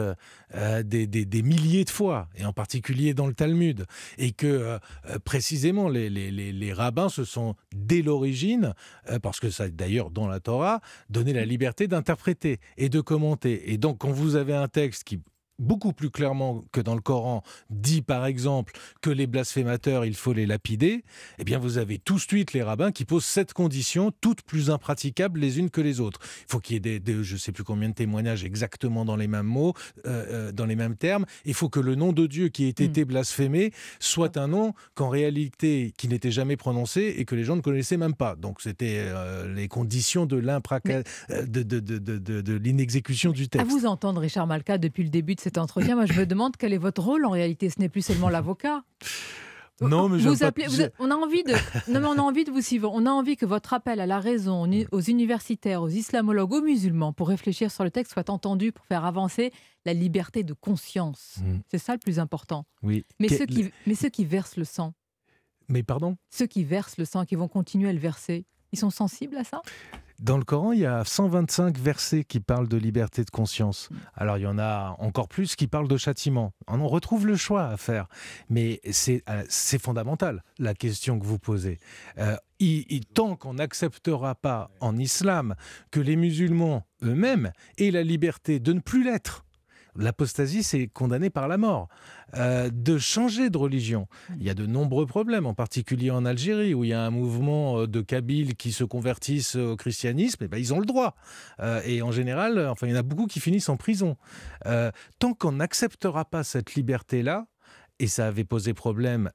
euh, 0.56 0.84
des, 0.84 1.42
milliers 1.44 1.86
de 1.86 1.92
fois, 1.92 2.30
et 2.36 2.46
en 2.46 2.54
particulier 2.54 3.14
dans 3.14 3.28
le 3.28 3.36
Talmud. 3.36 3.86
Et 4.18 4.32
que 4.32 4.48
euh, 4.48 4.80
précisément 5.24 5.88
les, 5.88 6.74
rabbins 6.74 7.10
se 7.10 7.26
sont, 7.26 7.56
dès 7.76 8.02
l'origine, 8.02 8.74
parce 9.22 9.40
que 9.40 9.52
ça 9.52 9.70
d'ailleurs 9.70 10.10
dans 10.10 10.28
la 10.28 10.40
Torah, 10.40 10.82
donné 11.10 11.34
la 11.34 11.46
liberté 11.46 11.88
d'interpréter 11.88 12.60
et 12.78 12.90
de 12.90 13.02
commenter. 13.02 13.72
Et 13.72 13.78
donc 13.78 14.00
quand 14.00 14.12
vous 14.12 14.36
avez 14.36 14.56
un 14.56 14.68
texte 14.68 15.04
qui 15.04 15.20
beaucoup 15.60 15.94
plus 15.94 16.10
clairement 16.10 16.64
que 16.72 16.82
dans 16.82 16.96
le 16.96 17.02
Coran, 17.02 17.44
dit 17.70 18.02
par 18.02 18.26
exemple 18.26 18.74
que 19.02 19.10
les 19.10 19.28
blasphémateurs, 19.28 20.06
il 20.06 20.16
faut 20.16 20.34
les 20.34 20.46
lapider, 20.46 21.04
eh 21.40 21.44
bien 21.44 21.60
vous 21.60 21.78
avez 21.78 22.00
tout 22.00 22.16
de 22.16 22.20
suite 22.20 22.54
les 22.54 22.64
rabbins 22.64 22.92
qui 22.92 23.06
posent 23.06 23.26
cette 23.26 23.54
condition, 23.54 24.12
toutes 24.22 24.42
plus 24.42 24.70
impraticables 24.70 25.40
les 25.40 25.60
unes 25.60 25.70
que 25.70 25.82
les 25.82 26.00
autres. 26.00 26.20
Il 26.48 26.52
faut 26.52 26.60
qu'il 26.60 26.76
y 26.76 26.78
ait 26.78 27.00
des, 27.00 27.24
je 27.24 27.34
ne 27.34 27.40
sais 27.40 27.52
plus 27.52 27.64
combien 27.64 27.90
de 27.90 27.94
témoignages 27.94 28.44
exactement 28.44 29.06
dans 29.06 29.16
les 29.16 29.28
mêmes 29.28 29.46
mots, 29.46 29.74
euh, 30.06 30.50
euh, 30.50 30.52
dans 30.52 30.66
les 30.66 30.76
mêmes 30.76 30.96
termes. 30.96 31.26
Il 31.46 31.54
faut 31.54 31.70
que 31.70 31.80
le 31.80 31.96
nom 31.96 32.14
de 32.14 32.28
Dieu 32.28 32.50
qui 32.50 32.66
ait 32.66 32.74
hmm. 32.80 32.84
été 32.84 33.06
blasphémé 33.06 33.72
soit 34.00 34.38
un 34.38 34.48
nom 34.48 34.74
qu'en 34.96 35.10
réalité 35.10 35.94
qui 35.98 36.08
n'était 36.08 36.32
jamais 36.32 36.58
prononcé 36.58 37.16
et 37.18 37.26
que 37.26 37.36
les 37.36 37.44
gens 37.44 37.56
ne 37.56 37.62
connaissaient 37.62 37.98
même 37.98 38.16
pas. 38.16 38.36
Donc 38.36 38.62
c'était 38.62 38.98
euh, 38.98 39.54
les 39.54 39.68
conditions 39.68 40.26
de 40.26 40.44
de, 40.44 41.64
de, 41.64 41.80
de, 41.80 42.42
de 42.42 42.54
l'inexécution 42.54 43.32
du 43.32 43.48
texte. 43.48 43.66
À 43.66 43.70
vous 43.70 43.86
entendre, 43.86 44.22
Richard 44.22 44.48
Malka, 44.48 44.78
depuis 44.78 45.04
le 45.04 45.10
début 45.10 45.36
de 45.36 45.42
cet 45.44 45.58
entretien, 45.58 45.96
moi 45.96 46.06
je 46.06 46.14
me 46.14 46.26
demande 46.26 46.56
quel 46.58 46.74
est 46.74 46.78
votre 46.78 47.02
rôle 47.02 47.26
en 47.26 47.32
réalité. 47.32 47.70
Ce 47.70 47.80
n'est 47.80 47.90
plus 47.90 48.06
seulement 48.06 48.30
l'avocat. 48.30 48.84
Non, 49.82 50.08
mais 50.08 50.20
vous 50.20 50.44
appelez, 50.44 50.68
on 51.00 51.12
a 51.12 51.16
envie 51.16 51.44
de, 51.44 51.52
non, 51.92 52.00
mais 52.00 52.08
on 52.08 52.18
a 52.18 52.22
envie 52.22 52.46
de 52.46 52.52
vous 52.52 52.62
suivre. 52.62 52.90
On 52.94 53.06
a 53.06 53.10
envie 53.10 53.36
que 53.36 53.46
votre 53.46 53.74
appel 53.74 54.00
à 54.00 54.06
la 54.06 54.20
raison 54.20 54.70
aux 54.92 55.02
universitaires, 55.02 55.82
aux 55.82 55.90
islamologues, 55.90 56.54
aux 56.54 56.62
musulmans 56.62 57.12
pour 57.12 57.28
réfléchir 57.28 57.72
sur 57.72 57.84
le 57.84 57.92
texte 57.92 58.14
soit 58.14 58.30
entendu 58.30 58.72
pour 58.72 58.86
faire 58.86 59.04
avancer 59.04 59.52
la 59.86 59.94
liberté 59.94 60.44
de 60.44 60.54
conscience. 60.54 61.40
Mm. 61.42 61.58
C'est 61.70 61.80
ça 61.80 61.94
le 61.94 62.00
plus 62.00 62.20
important. 62.20 62.66
Oui. 62.82 63.04
Mais, 63.20 63.28
ceux 63.28 63.46
qui, 63.46 63.72
mais 63.86 63.96
ceux 63.96 64.10
qui 64.10 64.24
versent 64.24 64.58
le 64.58 64.64
sang. 64.64 64.94
Mais 65.68 65.84
pardon? 65.84 66.18
Ceux 66.30 66.46
qui 66.46 66.64
versent 66.64 66.98
le 66.98 67.06
sang, 67.06 67.26
qui 67.26 67.36
vont 67.36 67.48
continuer 67.48 67.90
à 67.90 67.94
le 67.94 68.00
verser, 68.00 68.46
ils 68.72 68.80
sont 68.80 68.92
sensibles 68.92 69.36
à 69.38 69.44
ça? 69.44 69.62
Dans 70.24 70.38
le 70.38 70.46
Coran, 70.46 70.72
il 70.72 70.80
y 70.80 70.86
a 70.86 71.04
125 71.04 71.78
versets 71.78 72.24
qui 72.24 72.40
parlent 72.40 72.70
de 72.70 72.78
liberté 72.78 73.26
de 73.26 73.30
conscience. 73.30 73.90
Alors, 74.16 74.38
il 74.38 74.44
y 74.44 74.48
en 74.48 74.58
a 74.58 74.96
encore 75.00 75.28
plus 75.28 75.58
qui 75.58 75.68
parlent 75.68 75.90
de 75.90 75.98
châtiment. 75.98 76.54
On 76.68 76.88
retrouve 76.88 77.28
le 77.28 77.36
choix 77.36 77.68
à 77.68 77.76
faire. 77.76 78.08
Mais 78.50 78.80
c'est 78.90 79.22
euh, 79.30 79.44
fondamental, 79.80 80.42
la 80.60 80.74
question 80.74 81.20
que 81.20 81.26
vous 81.26 81.40
posez. 81.40 81.78
Euh, 82.18 82.38
tant 83.14 83.36
qu'on 83.36 83.56
n'acceptera 83.56 84.36
pas 84.36 84.72
en 84.80 84.98
islam 84.98 85.56
que 85.92 86.00
les 86.00 86.16
musulmans 86.16 86.86
eux-mêmes 87.04 87.52
aient 87.78 87.92
la 87.92 88.04
liberté 88.04 88.60
de 88.60 88.72
ne 88.72 88.80
plus 88.80 89.04
l'être, 89.04 89.43
l'apostasie, 89.96 90.64
c'est 90.64 90.88
condamné 90.88 91.30
par 91.30 91.48
la 91.48 91.58
mort. 91.58 91.88
Euh, 92.36 92.70
de 92.74 92.98
changer 92.98 93.50
de 93.50 93.58
religion. 93.58 94.08
Il 94.38 94.44
y 94.44 94.50
a 94.50 94.54
de 94.54 94.66
nombreux 94.66 95.06
problèmes, 95.06 95.46
en 95.46 95.54
particulier 95.54 96.10
en 96.10 96.26
Algérie, 96.26 96.74
où 96.74 96.84
il 96.84 96.90
y 96.90 96.94
a 96.94 97.02
un 97.02 97.12
mouvement 97.12 97.82
euh, 97.82 97.88
de 97.88 98.02
Kabyles 98.02 98.56
qui 98.56 98.72
se 98.72 98.84
convertissent 98.84 99.56
au 99.56 99.76
christianisme, 99.76 100.44
et 100.44 100.46
eh 100.46 100.48
ben, 100.48 100.58
ils 100.58 100.74
ont 100.74 100.80
le 100.80 100.86
droit. 100.86 101.16
Euh, 101.60 101.82
et 101.86 102.02
en 102.02 102.12
général, 102.12 102.68
enfin, 102.68 102.88
il 102.88 102.92
y 102.92 102.94
en 102.94 103.00
a 103.00 103.04
beaucoup 103.04 103.28
qui 103.28 103.40
finissent 103.40 103.70
en 103.70 103.78
prison. 103.78 104.18
tant 105.20 105.34
qu'on 105.34 105.54
n'acceptera 105.54 106.26
pas 106.26 106.44
cette 106.44 106.74
liberté-là, 106.76 107.46
et 108.00 108.08
ça 108.08 108.28
avait 108.28 108.44
posé 108.44 108.74
problème 108.74 109.30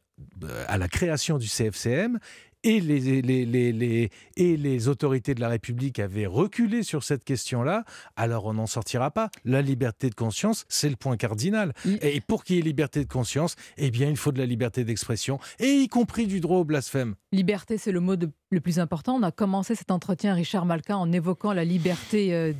à 0.67 0.79
la 0.79 0.89
création 0.89 1.39
du 1.39 1.47
CFCM, 1.47 2.19
et 2.65 2.81
les, 2.81 3.23
les, 3.23 4.11
et 4.37 4.57
les 4.57 4.89
autorités 4.89 5.35
de 5.35 5.41
la 5.41 5.49
République 5.49 5.99
avaient 5.99 6.27
reculé 6.27 6.83
sur 6.83 7.05
cette 7.05 7.25
question-là, 7.25 7.85
alors 8.17 8.47
on 8.47 8.55
n'en 8.55 8.67
sortira 8.67 9.11
pas. 9.11 9.31
La 9.45 9.63
liberté 9.63 10.11
de 10.11 10.15
conscience, 10.15 10.65
c'est 10.69 10.91
le 10.91 10.97
point 10.97 11.17
cardinal. 11.17 11.73
Et 12.03 12.21
pour 12.21 12.45
qu'il 12.45 12.57
y 12.57 12.59
ait 12.59 12.63
liberté 12.63 13.05
de 13.05 13.09
conscience, 13.09 13.57
eh 13.77 13.91
bien, 13.91 14.09
il 14.09 14.17
faut 14.17 14.33
de 14.33 14.39
la 14.39 14.47
liberté 14.47 14.85
d'expression, 14.85 15.39
et 15.59 15.69
y 15.69 15.89
compris 15.89 16.27
du 16.27 16.41
droit 16.41 16.59
au 16.59 16.65
blasphème. 16.65 17.15
Liberté, 17.33 17.79
c'est 17.79 17.93
le 17.93 18.01
mot 18.01 18.15
le 18.51 18.61
plus 18.61 18.79
important. 18.79 19.17
On 19.17 19.23
a 19.23 19.31
commencé 19.31 19.75
cet 19.75 19.91
entretien, 19.91 20.35
Richard 20.35 20.67
Malka, 20.67 20.97
en 20.97 21.13
évoquant 21.13 21.53
la 21.53 21.65
liberté. 21.65 22.35
Euh, 22.35 22.53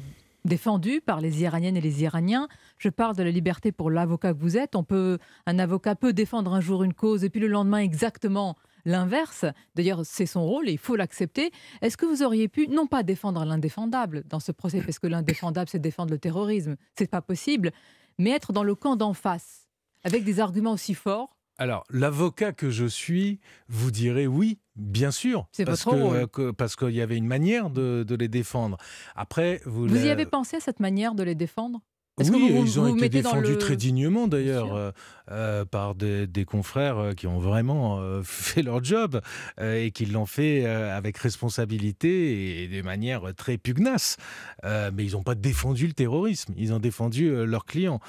défendue 0.45 1.01
par 1.01 1.21
les 1.21 1.43
Iraniennes 1.43 1.77
et 1.77 1.81
les 1.81 2.03
Iraniens. 2.03 2.49
Je 2.79 2.89
parle 2.89 3.15
de 3.17 3.23
la 3.23 3.31
liberté 3.31 3.71
pour 3.71 3.91
l'avocat 3.91 4.33
que 4.33 4.39
vous 4.39 4.57
êtes. 4.57 4.77
On 4.77 4.85
peut, 4.85 5.19
un 5.47 5.59
avocat 5.59 5.95
peut 5.95 6.13
défendre 6.13 6.55
un 6.55 6.61
jour 6.61 6.85
une 6.85 6.95
cause 6.95 7.25
et 7.25 7.29
puis 7.29 7.41
le 7.41 7.49
lendemain 7.49 7.79
exactement 7.79 8.57
l'inverse. 8.85 9.45
D'ailleurs, 9.75 10.01
c'est 10.05 10.27
son 10.27 10.45
rôle 10.45 10.69
et 10.69 10.73
il 10.73 10.79
faut 10.79 10.97
l'accepter. 10.97 11.51
Est-ce 11.83 11.97
que 11.97 12.07
vous 12.07 12.23
auriez 12.23 12.49
pu, 12.49 12.69
non 12.69 12.87
pas 12.87 13.03
défendre 13.03 13.45
l'indéfendable 13.45 14.25
dans 14.29 14.41
ce 14.41 14.53
procès, 14.53 14.81
parce 14.81 14.99
que 14.99 15.07
l'indéfendable, 15.07 15.69
c'est 15.69 15.79
défendre 15.79 16.11
le 16.11 16.19
terrorisme, 16.19 16.77
c'est 16.97 17.11
pas 17.11 17.23
possible, 17.23 17.73
mais 18.19 18.31
être 18.31 18.53
dans 18.53 18.65
le 18.65 18.75
camp 18.75 18.97
d'en 18.97 19.15
face, 19.15 19.69
avec 20.05 20.25
des 20.25 20.41
arguments 20.41 20.73
aussi 20.73 20.95
forts? 20.95 21.37
Alors, 21.61 21.85
l'avocat 21.91 22.53
que 22.53 22.71
je 22.71 22.87
suis 22.87 23.41
vous 23.69 23.91
dirait 23.91 24.29
oui, 24.29 24.61
bien 24.77 25.11
sûr. 25.11 25.49
C'est 25.51 25.65
parce 25.65 25.85
votre 25.85 26.27
que, 26.27 26.51
parce 26.53 26.77
qu'il 26.77 26.91
y 26.91 27.01
avait 27.01 27.17
une 27.17 27.27
manière 27.27 27.69
de, 27.69 28.07
les 28.17 28.29
défendre. 28.29 28.79
Après, 29.17 29.61
vous, 29.65 29.89
vous 29.89 30.07
y 30.07 30.09
avez 30.09 30.25
pensé 30.25 30.57
à 30.57 30.61
cette 30.61 30.79
manière 30.79 31.17
de 31.17 31.25
les 31.25 31.35
défendre? 31.35 31.81
Oui, 32.19 32.53
ils 32.65 32.81
ont 32.81 32.97
été 32.97 33.09
défendus 33.09 33.59
très 33.59 33.77
dignement 33.77 34.29
d'ailleurs 34.29 34.75
euh, 34.75 34.91
euh, 35.31 35.65
par 35.65 35.95
des, 35.95 36.27
confrères 36.47 36.99
euh, 36.99 37.13
qui 37.13 37.27
ont 37.27 37.39
vraiment 37.39 38.01
fait 38.23 38.63
leur 38.63 38.83
job 38.83 39.21
et 39.61 39.91
qui 39.91 40.07
l'ont 40.07 40.27
fait 40.27 40.67
avec 40.67 41.19
responsabilité 41.19 42.63
et 42.63 42.69
de 42.69 42.83
manière 42.83 43.35
très 43.37 43.59
pugnace. 43.59 44.17
mais 44.65 45.05
ils 45.05 45.13
n'ont 45.13 45.23
pas 45.23 45.35
défendu 45.35 45.87
le 45.87 45.93
terrorisme, 45.93 46.55
ils 46.57 46.73
ont 46.73 46.79
défendu 46.79 47.45
leurs 47.47 47.65
clients. 47.65 48.01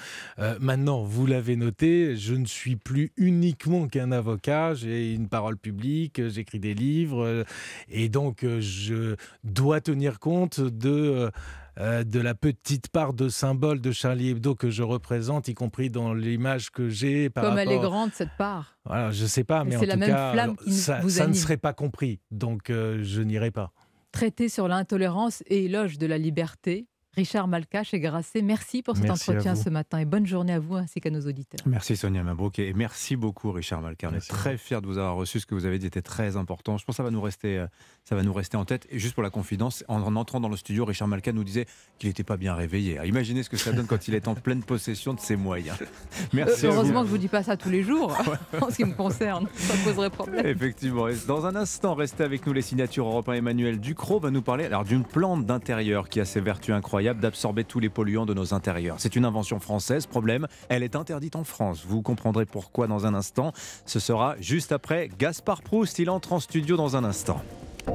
maintenant, 0.59 1.03
vous 1.03 1.25
l'avez 1.25 1.55
noté, 1.55 2.15
je 2.15 2.33
ne 2.33 2.45
suis 2.45 2.75
plus 2.75 3.11
uniquement 3.17 3.87
qu'un 3.87 4.11
avocat, 4.11 4.73
j'ai 4.73 5.13
une 5.13 5.27
parole 5.27 5.57
publique, 5.57 6.21
j'écris 6.29 6.59
des 6.59 6.73
livres 6.73 7.45
et 7.89 8.09
donc 8.09 8.45
je 8.59 9.15
dois 9.43 9.81
tenir 9.81 10.19
compte 10.19 10.59
de 10.59 11.31
euh, 11.79 12.03
de 12.03 12.19
la 12.19 12.35
petite 12.35 12.89
part 12.89 13.13
de 13.13 13.29
symbole 13.29 13.79
de 13.79 13.91
Charlie 13.91 14.29
Hebdo 14.29 14.53
que 14.53 14.69
je 14.69 14.83
représente, 14.83 15.47
y 15.47 15.53
compris 15.53 15.89
dans 15.89 16.13
l'image 16.13 16.71
que 16.71 16.89
j'ai. 16.89 17.29
Comme 17.33 17.57
elle 17.57 17.71
est 17.71 17.79
grande, 17.79 18.11
cette 18.13 18.35
part. 18.37 18.77
Voilà, 18.85 19.11
je 19.11 19.23
ne 19.23 19.27
sais 19.27 19.43
pas, 19.43 19.63
mais, 19.63 19.77
en 19.77 19.79
tout 19.79 19.87
cas, 19.87 20.47
ça, 20.67 21.27
ne 21.27 21.33
serait 21.33 21.57
pas 21.57 21.73
compris. 21.73 22.19
Donc, 22.31 22.69
euh, 22.69 22.99
je 23.03 23.21
n'irai 23.21 23.51
pas. 23.51 23.71
Traité 24.11 24.49
sur 24.49 24.67
l'intolérance 24.67 25.43
et 25.47 25.65
éloge 25.65 25.97
de 25.97 26.07
la 26.07 26.17
liberté, 26.17 26.87
Richard 27.15 27.47
Malka 27.47 27.83
chez 27.83 27.99
Grasset, 27.99 28.43
merci 28.43 28.83
pour 28.83 28.95
cet 28.95 29.05
Merci 29.05 29.31
entretien 29.31 29.55
ce 29.55 29.69
matin 29.69 29.97
et 29.97 30.05
bonne 30.05 30.27
journée 30.27 30.53
à 30.53 30.59
vous 30.59 30.75
ainsi 30.75 31.01
qu'à 31.01 31.09
nos 31.09 31.21
auditeurs. 31.21 31.59
Merci 31.65 31.97
Sonia 31.97 32.21
Mabrouk 32.23 32.59
et 32.59 32.71
merci 32.73 33.15
beaucoup 33.15 33.51
Richard 33.51 33.81
Malka. 33.81 34.09
On 34.11 34.15
est 34.15 34.27
très 34.27 34.57
fiers 34.57 34.79
de 34.79 34.85
vous 34.85 34.99
avoir 34.99 35.15
reçu. 35.15 35.39
Ce 35.39 35.47
que 35.47 35.55
vous 35.55 35.65
avez 35.65 35.79
dit 35.79 35.87
était 35.87 36.03
très 36.03 36.37
important. 36.37 36.77
Je 36.77 36.85
pense 36.85 36.93
que 36.93 36.97
ça 36.97 37.03
va 37.03 37.09
nous 37.09 37.21
rester, 37.21 37.57
euh, 37.57 37.67
ça 38.03 38.15
va 38.15 38.21
nous 38.21 38.31
rester 38.31 38.57
en 38.57 38.65
tête. 38.65 38.87
Et 38.91 38.99
juste 38.99 39.15
pour 39.15 39.23
la 39.23 39.31
confidence, 39.31 39.83
en, 39.87 40.01
en 40.03 40.15
entrant 40.15 40.39
dans 40.39 40.49
le 40.49 40.55
studio, 40.55 40.85
Richard 40.85 41.07
Malka 41.07 41.33
nous 41.33 41.43
disait 41.43 41.65
qu'il 41.97 42.09
n'était 42.09 42.23
pas 42.23 42.37
bien 42.37 42.53
réveillé. 42.53 42.93
Alors, 42.93 43.07
imaginez 43.07 43.41
ce 43.41 43.49
que 43.49 43.57
ça 43.57 43.71
donne 43.71 43.87
quand 43.87 44.07
il 44.07 44.13
est 44.13 44.27
en 44.27 44.35
pleine 44.35 44.61
possession 44.63 45.15
de 45.15 45.19
ses 45.19 45.35
moyens. 45.35 45.77
Merci. 46.33 46.67
à 46.67 46.69
vous. 46.69 46.75
Heureusement 46.75 47.01
que 47.01 47.07
je 47.07 47.11
vous 47.11 47.17
dis 47.17 47.27
pas 47.27 47.41
ça 47.41 47.57
tous 47.57 47.69
les 47.69 47.81
jours 47.83 48.15
en 48.61 48.69
ce 48.69 48.75
qui 48.75 48.85
me 48.85 48.93
concerne, 48.93 49.47
ça 49.55 49.73
poserait 49.83 50.11
problème. 50.11 50.45
Effectivement. 50.45 51.07
Dans 51.27 51.47
un 51.47 51.55
instant, 51.55 51.95
restez 51.95 52.23
avec 52.23 52.45
nous 52.45 52.53
les 52.53 52.61
signatures 52.61 53.07
européens. 53.07 53.33
Emmanuel 53.33 53.79
Ducrot 53.79 54.19
va 54.19 54.29
nous 54.29 54.43
parler 54.43 54.65
alors 54.65 54.83
d'une 54.85 55.03
plante 55.03 55.45
d'intérieur 55.45 56.07
qui 56.07 56.19
a 56.19 56.25
ses 56.25 56.39
vertus 56.39 56.73
incroyables 56.73 57.08
d'absorber 57.17 57.63
tous 57.63 57.79
les 57.79 57.89
polluants 57.89 58.25
de 58.25 58.33
nos 58.33 58.53
intérieurs. 58.53 58.97
C'est 58.99 59.15
une 59.15 59.25
invention 59.25 59.59
française. 59.59 60.05
Problème, 60.05 60.47
elle 60.69 60.83
est 60.83 60.95
interdite 60.95 61.35
en 61.35 61.43
France. 61.43 61.83
Vous 61.87 62.01
comprendrez 62.01 62.45
pourquoi 62.45 62.87
dans 62.87 63.05
un 63.05 63.13
instant. 63.13 63.53
Ce 63.85 63.99
sera 63.99 64.35
juste 64.39 64.71
après 64.71 65.09
Gaspard 65.17 65.61
Proust. 65.61 65.99
Il 65.99 66.09
entre 66.09 66.33
en 66.33 66.39
studio 66.39 66.77
dans 66.77 66.95
un 66.95 67.03
instant. 67.03 67.41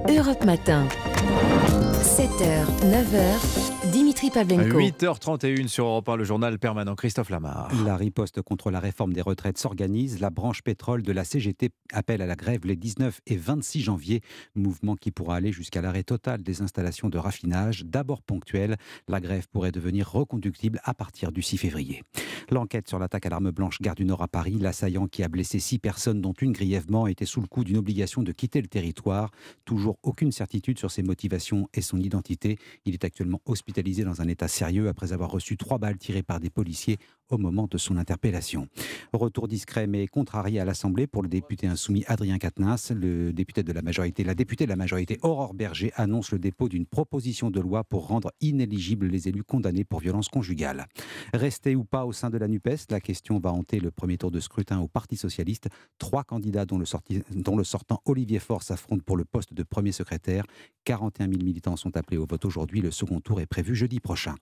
Europe 0.09 0.45
Matin. 0.45 0.87
7h, 2.03 2.65
9h, 2.83 3.93
Dimitri 4.15 4.31
Pavlenko. 4.31 4.79
8h31 4.79 5.67
sur 5.67 5.87
Europe 5.87 6.09
1, 6.09 6.17
le 6.17 6.23
journal 6.23 6.59
permanent. 6.61 6.95
Christophe 6.95 7.31
Lamar. 7.31 7.73
La 7.85 7.97
riposte 7.97 8.43
contre 8.43 8.71
la 8.71 8.79
réforme 8.79 9.13
des 9.13 9.21
retraites 9.21 9.59
s'organise. 9.59 10.21
La 10.21 10.31
branche 10.31 10.63
pétrole 10.63 11.03
de 11.03 11.11
la 11.11 11.25
CGT 11.25 11.71
appelle 11.93 12.23
à 12.23 12.27
la 12.27 12.37
grève 12.37 12.65
les 12.65 12.77
19 12.77 13.23
et 13.27 13.37
26 13.37 13.81
janvier. 13.81 14.21
Mouvement 14.55 14.95
qui 14.95 15.11
pourra 15.11 15.35
aller 15.35 15.51
jusqu'à 15.51 15.83
l'arrêt 15.83 16.05
total 16.05 16.45
des 16.45 16.63
installations 16.63 17.09
de 17.09 17.19
raffinage. 17.19 17.87
D'abord 17.87 18.23
ponctuel, 18.23 18.77
la 19.09 19.19
grève 19.19 19.49
pourrait 19.49 19.73
devenir 19.73 20.09
reconductible 20.09 20.81
à 20.85 20.95
partir 20.95 21.33
du 21.33 21.43
6 21.43 21.59
février. 21.59 22.05
L'enquête 22.51 22.89
sur 22.89 23.01
l'attaque 23.01 23.27
à 23.27 23.31
l'arme 23.31 23.51
blanche 23.51 23.81
gare 23.81 23.97
du 23.97 24.05
Nord 24.05 24.23
à 24.23 24.29
Paris, 24.29 24.59
l'assaillant 24.61 25.09
qui 25.09 25.25
a 25.25 25.29
blessé 25.29 25.59
six 25.59 25.81
personnes, 25.81 26.21
dont 26.21 26.35
une 26.35 26.53
grièvement, 26.53 27.09
était 27.09 27.27
sous 27.27 27.41
le 27.41 27.49
coup 27.49 27.65
d'une 27.65 27.79
obligation 27.79 28.23
de 28.23 28.31
quitter 28.31 28.61
le 28.61 28.69
territoire. 28.69 29.33
Toujours 29.65 29.99
aucune 30.05 30.31
certitude 30.31 30.79
sur 30.79 30.93
ses 30.93 31.03
motivations 31.03 31.69
et 31.75 31.81
son 31.81 31.99
identité. 31.99 32.59
Il 32.85 32.95
est 32.95 33.05
actuellement 33.05 33.41
hospitalisé 33.47 34.04
dans 34.05 34.21
un 34.21 34.29
état 34.29 34.49
sérieux 34.49 34.89
après 34.89 35.13
avoir 35.13 35.31
reçu 35.31 35.57
trois 35.57 35.79
balles 35.79 35.99
tirées 35.99 36.23
par 36.23 36.41
des 36.41 36.51
policiers 36.51 36.99
au 37.31 37.39
moment 37.39 37.67
de 37.71 37.79
son 37.79 37.97
interpellation. 37.97 38.69
Retour 39.13 39.49
discret 39.49 39.87
mais 39.87 40.07
contrarié 40.07 40.61
à 40.61 40.65
l'Assemblée 40.65 41.07
pour 41.07 41.23
le 41.23 41.29
député 41.29 41.67
insoumis 41.67 42.05
Adrien 42.07 42.39
Quatennens. 42.39 42.91
Le 42.91 43.33
député 43.33 43.63
de 43.63 43.73
la 43.73 43.83
majorité, 43.83 44.25
la 44.25 44.35
députée 44.35 44.65
de 44.65 44.71
la 44.71 44.77
majorité 44.77 45.19
Aurore 45.23 45.55
Berger 45.55 45.93
annonce 45.97 46.33
le 46.33 46.39
dépôt 46.39 46.69
d'une 46.69 46.87
proposition 46.87 47.51
de 47.51 47.61
loi 47.61 47.85
pour 47.85 48.07
rendre 48.07 48.31
inéligibles 48.41 49.07
les 49.07 49.29
élus 49.29 49.45
condamnés 49.45 49.85
pour 49.85 50.01
violence 50.01 50.29
conjugale. 50.29 50.87
Rester 51.33 51.77
ou 51.77 51.85
pas 51.85 52.05
au 52.05 52.13
sein 52.13 52.31
de 52.31 52.39
la 52.39 52.49
NUPES, 52.49 52.91
la 52.91 53.01
question 53.01 53.39
va 53.39 53.53
hanter 53.53 53.81
le 53.81 53.91
premier 53.91 54.19
tour 54.19 54.31
de 54.31 54.41
scrutin 54.41 54.81
au 54.81 54.89
Parti 54.89 55.17
socialiste. 55.17 55.69
Trois 55.99 56.25
candidats 56.25 56.67
dont 56.67 56.79
le, 56.79 56.85
dont 57.35 57.57
le 57.57 57.65
sortant 57.65 58.01
Olivier 58.05 58.39
Faure 58.39 58.63
s'affrontent 58.63 59.03
pour 59.05 59.17
le 59.17 59.25
poste 59.25 59.55
de 59.55 59.63
premier 59.63 59.93
secrétaire. 59.93 60.45
41 60.85 61.29
000 61.29 61.43
militants 61.43 61.77
sont 61.77 61.97
appelés 61.97 62.19
au 62.19 62.27
vote 62.27 62.45
aujourd'hui. 62.45 62.81
Le 62.81 62.91
second 62.91 63.21
tour 63.21 63.41
est 63.41 63.47
prévu 63.47 63.75
jeudi 63.75 64.01
prochain. 64.01 64.35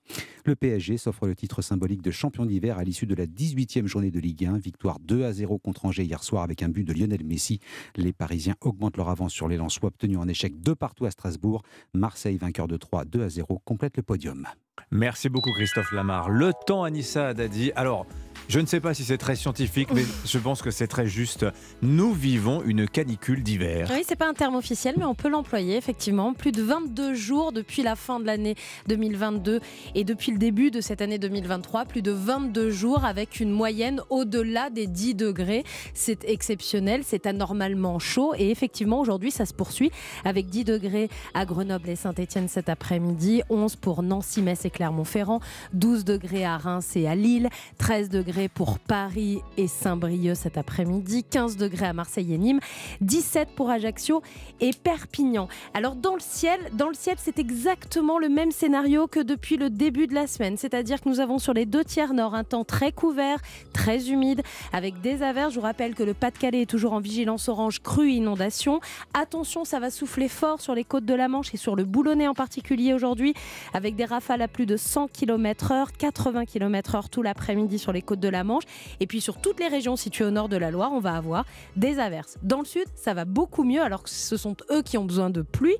Le 0.45 0.55
PSG 0.55 0.97
s'offre 0.97 1.27
le 1.27 1.35
titre 1.35 1.61
symbolique 1.61 2.01
de 2.01 2.11
champion 2.11 2.45
d'hiver 2.45 2.72
à 2.77 2.83
l'issue 2.83 3.05
de 3.05 3.15
la 3.15 3.25
18e 3.25 3.85
journée 3.85 4.11
de 4.11 4.19
Ligue 4.19 4.45
1. 4.45 4.57
Victoire 4.57 4.99
2 4.99 5.25
à 5.25 5.33
0 5.33 5.59
contre 5.59 5.85
Angers 5.85 6.03
hier 6.03 6.23
soir 6.23 6.43
avec 6.43 6.63
un 6.63 6.69
but 6.69 6.83
de 6.83 6.93
Lionel 6.93 7.23
Messi. 7.23 7.59
Les 7.95 8.13
Parisiens 8.13 8.55
augmentent 8.61 8.97
leur 8.97 9.09
avance 9.09 9.33
sur 9.33 9.47
les 9.47 9.57
Lensois 9.57 9.87
obtenus 9.87 10.17
en 10.17 10.27
échec 10.27 10.59
de 10.61 10.73
partout 10.73 11.05
à 11.05 11.11
Strasbourg. 11.11 11.63
Marseille, 11.93 12.37
vainqueur 12.37 12.67
de 12.67 12.77
3 12.77 13.05
2 13.05 13.23
à 13.23 13.29
0, 13.29 13.61
complète 13.65 13.97
le 13.97 14.03
podium. 14.03 14.47
Merci 14.93 15.27
beaucoup 15.27 15.51
Christophe 15.53 15.91
Lamar. 15.91 16.29
Le 16.29 16.51
temps 16.67 16.83
Anissa 16.83 17.29
Haddadi. 17.29 17.71
Alors, 17.75 18.05
je 18.49 18.59
ne 18.59 18.65
sais 18.65 18.81
pas 18.81 18.93
si 18.93 19.03
c'est 19.03 19.17
très 19.17 19.35
scientifique, 19.35 19.89
mais 19.93 20.03
je 20.25 20.37
pense 20.37 20.61
que 20.61 20.69
c'est 20.69 20.87
très 20.87 21.07
juste. 21.07 21.45
Nous 21.81 22.13
vivons 22.13 22.61
une 22.63 22.87
canicule 22.87 23.41
d'hiver. 23.41 23.89
Oui, 23.91 24.03
c'est 24.05 24.17
pas 24.17 24.27
un 24.27 24.33
terme 24.33 24.55
officiel, 24.55 24.95
mais 24.97 25.05
on 25.05 25.15
peut 25.15 25.29
l'employer 25.29 25.77
effectivement. 25.77 26.33
Plus 26.33 26.51
de 26.51 26.61
22 26.61 27.13
jours 27.13 27.53
depuis 27.53 27.83
la 27.83 27.95
fin 27.95 28.19
de 28.19 28.25
l'année 28.25 28.55
2022 28.87 29.61
et 29.95 30.03
depuis 30.03 30.31
le 30.31 30.37
début 30.37 30.71
de 30.71 30.81
cette 30.81 31.01
année 31.01 31.17
2023, 31.17 31.85
plus 31.85 32.01
de 32.01 32.11
22 32.11 32.69
jours 32.69 33.05
avec 33.05 33.39
une 33.39 33.51
moyenne 33.51 34.01
au-delà 34.09 34.69
des 34.69 34.87
10 34.87 35.15
degrés. 35.15 35.63
C'est 35.93 36.25
exceptionnel, 36.25 37.01
c'est 37.05 37.25
anormalement 37.25 37.97
chaud 37.97 38.33
et 38.37 38.51
effectivement 38.51 38.99
aujourd'hui 38.99 39.31
ça 39.31 39.45
se 39.45 39.53
poursuit 39.53 39.91
avec 40.25 40.47
10 40.47 40.65
degrés 40.65 41.09
à 41.33 41.45
Grenoble 41.45 41.89
et 41.89 41.95
Saint-Etienne 41.95 42.49
cet 42.49 42.69
après-midi, 42.69 43.41
11 43.49 43.77
pour 43.77 44.03
Nancy, 44.03 44.41
Metz 44.41 44.62
et 44.65 44.69
Clermont-Ferrand, 44.69 45.39
12 45.73 46.05
degrés 46.05 46.45
à 46.45 46.57
Reims 46.57 46.95
et 46.95 47.07
à 47.07 47.15
Lille, 47.15 47.49
13 47.77 48.09
degrés 48.09 48.49
pour 48.49 48.79
Paris 48.79 49.41
et 49.57 49.67
Saint-Brieuc 49.67 50.35
cet 50.35 50.57
après-midi, 50.57 51.23
15 51.23 51.57
degrés 51.57 51.87
à 51.87 51.93
Marseille 51.93 52.33
et 52.33 52.37
Nîmes, 52.37 52.59
17 53.01 53.49
pour 53.55 53.69
Ajaccio 53.69 54.21
et 54.59 54.71
Perpignan. 54.71 55.47
Alors 55.73 55.95
dans 55.95 56.15
le 56.15 56.21
ciel, 56.21 56.59
dans 56.73 56.87
le 56.87 56.93
ciel, 56.93 57.15
c'est 57.19 57.39
exactement 57.39 58.19
le 58.19 58.29
même 58.29 58.51
scénario 58.51 59.07
que 59.07 59.19
depuis 59.19 59.57
le 59.57 59.69
début 59.69 60.07
de 60.07 60.13
la 60.13 60.27
semaine, 60.27 60.57
c'est-à-dire 60.57 61.01
que 61.01 61.09
nous 61.09 61.19
avons 61.19 61.39
sur 61.39 61.53
les 61.53 61.65
deux 61.65 61.83
tiers 61.83 62.13
nord 62.13 62.35
un 62.35 62.43
temps 62.43 62.63
très 62.63 62.91
couvert, 62.91 63.39
très 63.73 64.09
humide, 64.09 64.41
avec 64.71 65.01
des 65.01 65.23
averses. 65.23 65.53
Je 65.53 65.59
vous 65.59 65.65
rappelle 65.65 65.95
que 65.95 66.03
le 66.03 66.13
Pas-de-Calais 66.13 66.61
est 66.61 66.69
toujours 66.69 66.93
en 66.93 66.99
vigilance 66.99 67.49
orange 67.49 67.81
crue 67.81 68.11
inondation. 68.11 68.79
Attention, 69.13 69.65
ça 69.65 69.79
va 69.79 69.89
souffler 69.89 70.27
fort 70.27 70.61
sur 70.61 70.75
les 70.75 70.83
côtes 70.83 71.05
de 71.05 71.13
la 71.13 71.27
Manche 71.27 71.53
et 71.53 71.57
sur 71.57 71.75
le 71.75 71.83
Boulonnais 71.83 72.27
en 72.27 72.33
particulier 72.33 72.93
aujourd'hui, 72.93 73.33
avec 73.73 73.95
des 73.95 74.05
rafales 74.05 74.41
à 74.41 74.47
plus 74.53 74.65
de 74.65 74.77
100 74.77 75.09
km/h, 75.09 75.87
80 75.97 76.45
km/h 76.45 77.09
tout 77.09 77.21
l'après-midi 77.21 77.79
sur 77.79 77.91
les 77.91 78.01
côtes 78.01 78.21
de 78.21 78.29
la 78.29 78.45
Manche. 78.45 78.63
Et 79.01 79.07
puis 79.07 79.19
sur 79.19 79.41
toutes 79.41 79.59
les 79.59 79.67
régions 79.67 79.97
situées 79.97 80.23
au 80.23 80.31
nord 80.31 80.47
de 80.47 80.55
la 80.55 80.71
Loire, 80.71 80.91
on 80.93 80.99
va 80.99 81.15
avoir 81.15 81.45
des 81.75 81.99
averses. 81.99 82.37
Dans 82.43 82.59
le 82.59 82.65
sud, 82.65 82.85
ça 82.95 83.13
va 83.13 83.25
beaucoup 83.25 83.63
mieux, 83.63 83.81
alors 83.81 84.03
que 84.03 84.09
ce 84.09 84.37
sont 84.37 84.55
eux 84.71 84.81
qui 84.81 84.97
ont 84.97 85.05
besoin 85.05 85.29
de 85.29 85.41
pluie. 85.41 85.75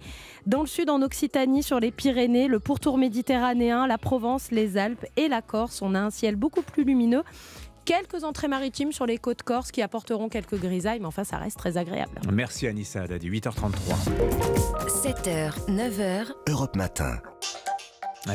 Dans 0.46 0.62
le 0.62 0.68
sud, 0.68 0.90
en 0.90 1.02
Occitanie, 1.02 1.64
sur 1.64 1.80
les 1.80 1.92
Pyrénées, 1.92 2.48
le 2.48 2.60
pourtour 2.60 2.98
méditerranéen, 2.98 3.88
la 3.88 3.98
Provence, 3.98 4.52
les 4.52 4.78
Alpes 4.78 5.06
et 5.16 5.28
la 5.28 5.42
Corse, 5.42 5.82
on 5.82 5.96
a 5.96 6.00
un 6.00 6.10
ciel 6.10 6.36
beaucoup 6.36 6.64
plus 6.64 6.84
lumineux. 6.84 7.24
Quelques 7.86 8.24
entrées 8.24 8.48
maritimes 8.48 8.94
sur 8.94 9.06
les 9.06 9.18
côtes 9.18 9.44
corses 9.44 9.72
qui 9.72 9.82
apporteront 9.82 10.30
quelques 10.30 10.58
grisailles, 10.58 11.00
mais 11.02 11.06
enfin, 11.06 11.26
ça 11.26 11.38
reste 11.38 11.58
très 11.58 11.76
agréable. 11.76 12.22
Merci 12.32 12.66
Anissa 12.68 13.02
Haddadi, 13.02 13.30
8h33. 13.30 13.74
7h, 14.88 15.68
9h, 15.68 16.28
Europe 16.48 16.78
Matin. 16.78 17.18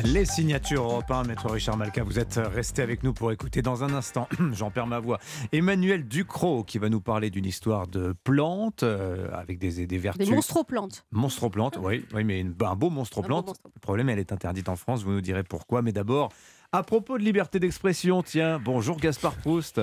Les 0.03 0.25
signatures 0.25 0.83
européennes, 0.83 1.25
Maître 1.27 1.49
Richard 1.49 1.75
Malka, 1.75 2.03
vous 2.03 2.19
êtes 2.19 2.35
resté 2.53 2.83
avec 2.83 3.01
nous 3.03 3.11
pour 3.11 3.31
écouter 3.31 3.63
dans 3.63 3.83
un 3.83 3.91
instant, 3.93 4.27
j'en 4.53 4.69
perds 4.69 4.85
ma 4.85 4.99
voix, 4.99 5.17
Emmanuel 5.51 6.07
Ducrot 6.07 6.63
qui 6.63 6.77
va 6.77 6.89
nous 6.89 7.01
parler 7.01 7.31
d'une 7.31 7.45
histoire 7.45 7.87
de 7.87 8.13
plantes 8.23 8.83
euh, 8.83 9.27
avec 9.33 9.57
des, 9.57 9.87
des 9.87 9.97
vertus. 9.97 10.27
Des 10.27 10.33
monstroplantes. 10.33 11.05
Monstroplantes, 11.11 11.79
oui, 11.81 12.05
oui, 12.13 12.23
mais 12.23 12.39
une- 12.39 12.53
un 12.63 12.75
beau 12.75 12.91
monstreplante. 12.91 13.59
Le 13.73 13.79
problème, 13.79 14.09
elle 14.09 14.19
est 14.19 14.31
interdite 14.31 14.69
en 14.69 14.75
France, 14.75 15.03
vous 15.03 15.11
nous 15.11 15.21
direz 15.21 15.43
pourquoi. 15.43 15.81
Mais 15.81 15.91
d'abord, 15.91 16.29
à 16.71 16.83
propos 16.83 17.17
de 17.17 17.23
liberté 17.23 17.59
d'expression, 17.59 18.21
tiens, 18.21 18.59
bonjour 18.63 18.97
Gaspard 18.97 19.35
Proust. 19.37 19.81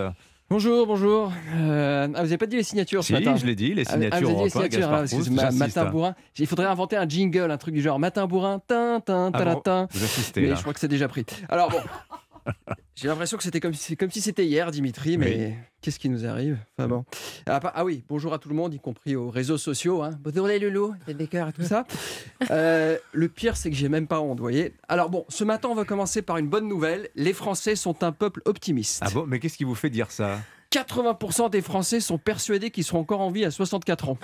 Bonjour, 0.49 0.87
bonjour. 0.87 1.33
Euh, 1.57 2.05
ah, 2.05 2.07
vous 2.07 2.13
n'avez 2.13 2.39
pas 2.39 2.47
dit 2.47 2.55
les 2.57 2.63
signatures 2.63 3.03
ce 3.03 3.09
Si, 3.09 3.13
matin 3.13 3.35
je 3.37 3.45
l'ai 3.47 3.57
dit, 3.57 3.75
les 3.75 3.83
Ah, 3.89 3.95
ah, 3.95 3.97
vous 3.97 4.03
avez 4.05 4.11
signatures 4.11 4.29
dit 4.39 4.45
les 4.45 4.51
signatures, 4.51 4.89
ah, 4.93 5.03
Proust, 5.05 5.31
ma- 5.31 5.43
j'insiste. 5.43 5.59
Matin 5.77 5.85
bourrin. 5.91 6.15
Il 6.39 6.47
faudrait 6.47 6.67
inventer 6.67 6.97
un 6.97 7.09
jingle, 7.09 7.51
un 7.51 7.57
truc 7.57 7.75
du 7.75 7.83
genre 7.83 7.99
Matin 7.99 8.27
bourrin, 8.27 8.61
tin, 8.65 9.01
tin, 9.05 9.33
Ah 9.35 9.55
bon, 9.55 9.63
insistez, 9.93 10.43
Mais 10.43 10.49
là. 10.49 10.55
je 10.55 10.61
crois 10.61 10.73
que 10.73 10.79
c'est 10.79 10.87
déjà 10.87 11.09
pris. 11.09 11.27
Alors 11.49 11.69
bon, 11.71 11.79
j'ai 12.95 13.09
l'impression 13.09 13.37
que 13.37 13.43
c'était 13.43 13.61
comme 13.61 13.75
si, 13.75 13.97
comme 13.97 14.11
si 14.11 14.21
c'était 14.21 14.47
hier, 14.47 14.71
Dimitri, 14.71 15.19
mais 15.19 15.57
qu'est-ce 15.81 15.99
qui 15.99 16.09
nous 16.09 16.25
arrive? 16.27 16.59
Enfin 16.79 16.89
bon. 16.89 17.05
Ah, 17.47 17.61
pas- 17.61 17.73
ah 17.75 17.85
oui, 17.85 18.03
bonjour 18.09 18.33
à 18.35 18.39
tout 18.39 18.49
le 18.49 18.55
monde, 18.55 18.73
y 18.75 18.79
compris 18.81 19.17
aux 19.17 19.31
réseaux 19.31 19.59
sociaux. 19.59 20.03
Hein. 20.03 20.19
Bonjour 20.23 20.47
les 20.47 20.59
loulous, 20.59 20.95
les 21.07 21.15
Becker 21.15 21.47
et 21.49 21.53
tout 21.53 21.65
ça. 21.65 21.85
Euh, 22.51 22.99
le 23.13 23.29
pire, 23.29 23.57
c'est 23.57 23.71
que 23.71 23.77
j'ai 23.77 23.89
même 23.89 24.07
pas 24.07 24.21
honte, 24.21 24.39
vous 24.39 24.45
voyez. 24.45 24.75
Alors 24.89 25.09
bon, 25.11 25.25
ce 25.29 25.43
matin, 25.43 25.69
on 25.71 25.75
va 25.75 25.85
commencer 25.85 26.21
par 26.23 26.37
une 26.37 26.49
bonne 26.49 26.69
nouvelle. 26.69 27.09
Les 27.17 27.33
Français 27.33 27.75
sont 27.77 28.05
un 28.05 28.13
peuple 28.13 28.43
optimiste. 28.45 29.01
Ah 29.05 29.11
bon, 29.11 29.25
mais 29.27 29.41
qu'est-ce 29.41 29.57
qui 29.57 29.65
vous 29.65 29.75
fait 29.75 29.91
dire 29.91 30.11
ça? 30.11 30.39
80% 30.81 31.51
des 31.51 31.63
Français 31.63 32.01
sont 32.01 32.19
persuadés 32.19 32.71
qu'ils 32.71 32.85
seront 32.85 33.01
encore 33.01 33.21
en 33.21 33.31
vie 33.31 33.45
à 33.45 33.51
64 33.51 34.11
ans. 34.11 34.19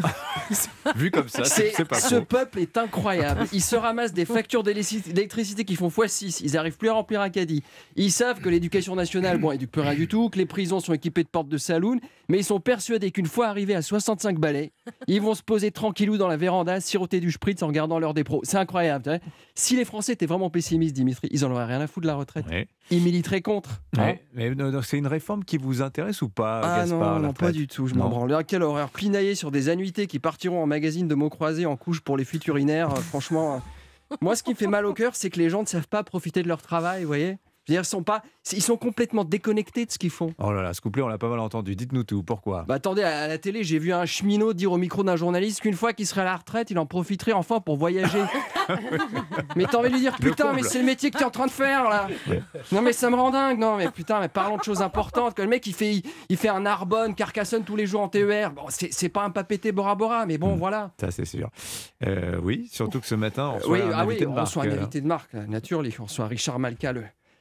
Vu 0.96 1.10
comme 1.10 1.28
ça, 1.28 1.44
c'est 1.44 1.84
pas 1.84 1.98
ce 1.98 2.16
faux. 2.16 2.24
peuple 2.24 2.58
est 2.58 2.76
incroyable. 2.76 3.46
Ils 3.52 3.62
se 3.62 3.74
ramassent 3.76 4.12
des 4.12 4.24
factures 4.26 4.62
d'électrici- 4.62 5.12
d'électricité 5.12 5.64
qui 5.64 5.76
font 5.76 5.88
x6. 5.88 6.40
Ils 6.44 6.52
n'arrivent 6.52 6.76
plus 6.76 6.88
à 6.90 6.92
remplir 6.94 7.20
un 7.20 7.30
caddie. 7.30 7.62
Ils 7.96 8.12
savent 8.12 8.40
que 8.40 8.48
l'éducation 8.48 8.94
nationale, 8.94 9.38
bon, 9.38 9.52
éduque 9.52 9.70
plus 9.70 9.80
rien 9.80 9.94
du 9.94 10.08
tout, 10.08 10.28
que 10.28 10.38
les 10.38 10.46
prisons 10.46 10.80
sont 10.80 10.92
équipées 10.92 11.22
de 11.22 11.28
portes 11.28 11.48
de 11.48 11.58
saloon, 11.58 11.98
mais 12.32 12.38
ils 12.38 12.44
sont 12.44 12.60
persuadés 12.60 13.10
qu'une 13.10 13.26
fois 13.26 13.48
arrivés 13.48 13.74
à 13.74 13.82
65 13.82 14.38
balais, 14.40 14.72
ils 15.06 15.20
vont 15.20 15.34
se 15.34 15.42
poser 15.42 15.70
tranquillou 15.70 16.16
dans 16.16 16.28
la 16.28 16.38
véranda, 16.38 16.80
siroter 16.80 17.20
du 17.20 17.30
spritz 17.30 17.62
en 17.62 17.66
regardant 17.66 17.98
l'heure 17.98 18.14
des 18.14 18.24
pros. 18.24 18.40
C'est 18.42 18.56
incroyable. 18.56 19.20
Si 19.54 19.76
les 19.76 19.84
Français 19.84 20.14
étaient 20.14 20.24
vraiment 20.24 20.48
pessimistes, 20.48 20.94
Dimitri, 20.94 21.28
ils 21.30 21.44
en 21.44 21.50
auraient 21.50 21.66
rien 21.66 21.82
à 21.82 21.86
foutre 21.86 22.04
de 22.04 22.06
la 22.06 22.14
retraite. 22.14 22.46
Ils 22.90 23.02
militeraient 23.02 23.42
contre. 23.42 23.82
hein. 23.98 24.02
Ouais, 24.02 24.22
mais 24.32 24.54
non, 24.54 24.70
non, 24.72 24.80
c'est 24.80 24.96
une 24.96 25.06
réforme 25.06 25.44
qui 25.44 25.58
vous 25.58 25.82
intéresse 25.82 26.22
ou 26.22 26.30
pas, 26.30 26.62
Ah 26.64 26.78
Gaspard 26.80 27.20
non, 27.20 27.26
non, 27.26 27.32
pas 27.34 27.52
du 27.52 27.66
tout, 27.68 27.86
je 27.86 27.94
m'en 27.94 28.08
branle. 28.08 28.32
Ah, 28.32 28.42
Quelle 28.44 28.62
horreur. 28.62 28.88
Pinailler 28.88 29.34
sur 29.34 29.50
des 29.50 29.68
annuités 29.68 30.06
qui 30.06 30.18
partiront 30.18 30.62
en 30.62 30.66
magazine 30.66 31.06
de 31.08 31.14
mots 31.14 31.28
croisés 31.28 31.66
en 31.66 31.76
couche 31.76 32.00
pour 32.00 32.16
les 32.16 32.24
futurinaires, 32.24 32.90
euh, 32.92 32.96
franchement. 33.00 33.56
euh, 34.10 34.16
Moi, 34.22 34.36
ce 34.36 34.42
qui 34.42 34.50
me 34.52 34.56
fait 34.56 34.66
mal 34.66 34.86
au 34.86 34.94
cœur, 34.94 35.16
c'est 35.16 35.28
que 35.28 35.38
les 35.38 35.50
gens 35.50 35.60
ne 35.60 35.66
savent 35.66 35.86
pas 35.88 36.02
profiter 36.02 36.42
de 36.42 36.48
leur 36.48 36.62
travail, 36.62 37.02
vous 37.02 37.08
voyez 37.08 37.36
ils 37.68 37.84
sont 37.84 38.02
pas, 38.02 38.22
ils 38.52 38.62
sont 38.62 38.76
complètement 38.76 39.24
déconnectés 39.24 39.86
de 39.86 39.90
ce 39.90 39.98
qu'ils 39.98 40.10
font. 40.10 40.34
Oh 40.38 40.52
là 40.52 40.62
là, 40.62 40.74
ce 40.74 40.80
couplet, 40.80 41.02
on 41.02 41.08
l'a 41.08 41.18
pas 41.18 41.28
mal 41.28 41.38
entendu. 41.38 41.76
Dites-nous 41.76 42.04
tout. 42.04 42.22
Pourquoi? 42.22 42.64
Bah 42.66 42.74
attendez, 42.74 43.02
à 43.02 43.28
la 43.28 43.38
télé, 43.38 43.62
j'ai 43.62 43.78
vu 43.78 43.92
un 43.92 44.04
cheminot 44.04 44.52
dire 44.52 44.72
au 44.72 44.78
micro 44.78 45.02
d'un 45.04 45.16
journaliste 45.16 45.60
qu'une 45.60 45.74
fois 45.74 45.92
qu'il 45.92 46.06
serait 46.06 46.22
à 46.22 46.24
la 46.24 46.36
retraite, 46.36 46.70
il 46.70 46.78
en 46.78 46.86
profiterait 46.86 47.32
enfin 47.32 47.60
pour 47.60 47.76
voyager. 47.76 48.22
mais 49.56 49.64
t'as 49.64 49.78
envie 49.78 49.88
de 49.88 49.94
lui 49.94 50.00
dire, 50.00 50.16
putain, 50.16 50.52
mais 50.52 50.62
c'est 50.62 50.78
le 50.78 50.84
métier 50.84 51.10
que 51.10 51.18
tu 51.18 51.22
es 51.22 51.26
en 51.26 51.30
train 51.30 51.46
de 51.46 51.52
faire 51.52 51.88
là. 51.88 52.08
Non 52.72 52.82
mais 52.82 52.92
ça 52.92 53.10
me 53.10 53.16
rend 53.16 53.30
dingue. 53.30 53.58
Non 53.58 53.76
mais 53.76 53.90
putain, 53.90 54.20
mais 54.20 54.28
parlons 54.28 54.56
de 54.56 54.64
choses 54.64 54.82
importantes. 54.82 55.34
Que 55.34 55.42
le 55.42 55.48
mec, 55.48 55.66
il 55.66 55.74
fait, 55.74 56.02
il, 56.28 56.36
fait 56.36 56.48
un 56.48 56.60
Narbonne, 56.60 57.14
Carcassonne 57.14 57.64
tous 57.64 57.76
les 57.76 57.86
jours 57.86 58.00
en 58.00 58.08
TER. 58.08 58.50
Bon, 58.52 58.66
c'est 58.68 59.08
pas 59.08 59.22
un 59.22 59.30
papété 59.30 59.72
Bora 59.72 59.94
Bora, 59.94 60.26
mais 60.26 60.38
bon, 60.38 60.56
hmm. 60.56 60.58
voilà. 60.58 60.90
Ça 61.00 61.10
c'est 61.10 61.24
sûr. 61.24 61.50
Euh, 62.04 62.38
oui, 62.42 62.68
surtout 62.72 63.00
que 63.00 63.06
ce 63.06 63.14
matin, 63.14 63.52
on 63.54 63.58
reçoit 63.58 63.72
oui, 63.72 63.80
un 63.80 63.90
ah 63.94 64.06
oui, 64.06 64.26
on 64.26 64.34
reçoit 64.34 64.64
un 64.64 64.68
euh. 64.68 64.78
invité 64.78 65.00
de 65.00 65.06
marque, 65.06 65.32
nature, 65.34 65.82
on 66.00 66.04
reçoit 66.04 66.26
Richard 66.26 66.58
Malka, 66.58 66.92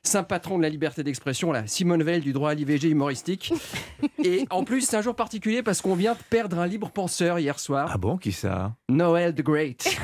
saint 0.04 0.24
patron 0.24 0.58
de 0.58 0.64
la 0.64 0.70
liberté 0.70 1.04
d'expression, 1.04 1.52
la 1.52 1.68
Simone 1.68 2.04
Veil 2.04 2.22
du 2.22 2.34
droit 2.34 2.52
à 2.52 2.54
l'IVG 2.54 2.90
humoristique. 2.90 3.54
Et 4.24 4.46
en 4.50 4.64
plus, 4.64 4.82
c'est 4.82 4.98
un 4.98 5.02
jour 5.02 5.16
particulier 5.16 5.64
parce 5.64 5.82
qu'on 5.82 5.96
vient 5.96 6.14
de 6.14 6.20
perdre 6.30 6.60
un 6.60 6.68
libre 6.68 6.90
penseur 6.90 7.40
hier 7.40 7.60
soir. 7.60 7.90
Ah 7.94 7.98
bon, 7.98 8.18
qui 8.18 8.32
ça? 8.32 8.74
Noël 8.90 9.34
the 9.34 9.42
Great. 9.42 9.88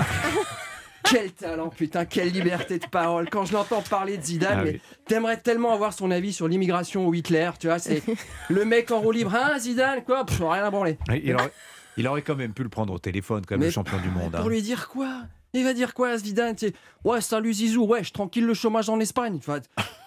Quel 1.09 1.31
talent, 1.31 1.69
putain, 1.69 2.03
quelle 2.03 2.31
liberté 2.31 2.79
de 2.79 2.85
parole. 2.85 3.29
Quand 3.29 3.45
je 3.45 3.53
l'entends 3.53 3.81
parler 3.81 4.17
de 4.17 4.23
Zidane, 4.23 4.73
ah 4.75 4.95
t'aimerais 5.05 5.37
tellement 5.37 5.71
avoir 5.71 5.93
son 5.93 6.11
avis 6.11 6.33
sur 6.33 6.49
l'immigration 6.49 7.07
ou 7.07 7.13
Hitler, 7.13 7.49
tu 7.57 7.67
vois, 7.67 7.79
c'est 7.79 8.03
le 8.49 8.65
mec 8.65 8.91
en 8.91 8.99
roue 8.99 9.13
libre. 9.13 9.33
Hein, 9.33 9.57
Zidane, 9.57 10.03
quoi? 10.03 10.25
Rien 10.27 10.65
à 10.65 10.69
branler. 10.69 10.97
Il 11.95 12.07
aurait, 12.07 12.21
quand 12.23 12.35
même 12.35 12.51
pu 12.51 12.61
le 12.61 12.67
prendre 12.67 12.93
au 12.93 12.99
téléphone, 12.99 13.45
comme 13.45 13.61
le 13.61 13.69
champion 13.69 13.99
du 13.99 14.09
monde. 14.09 14.31
Pour 14.31 14.41
hein. 14.41 14.49
lui 14.49 14.61
dire 14.61 14.89
quoi? 14.89 15.21
Il 15.59 15.63
va 15.63 15.73
dire 15.73 15.93
quoi, 15.93 16.17
Zidane 16.17 16.55
Ouais, 17.03 17.21
salut 17.21 17.53
Zizou, 17.53 17.85
ouais, 17.85 18.03
je 18.03 18.11
tranquille 18.11 18.45
le 18.45 18.53
chômage 18.53 18.89
en 18.89 18.99
Espagne. 18.99 19.39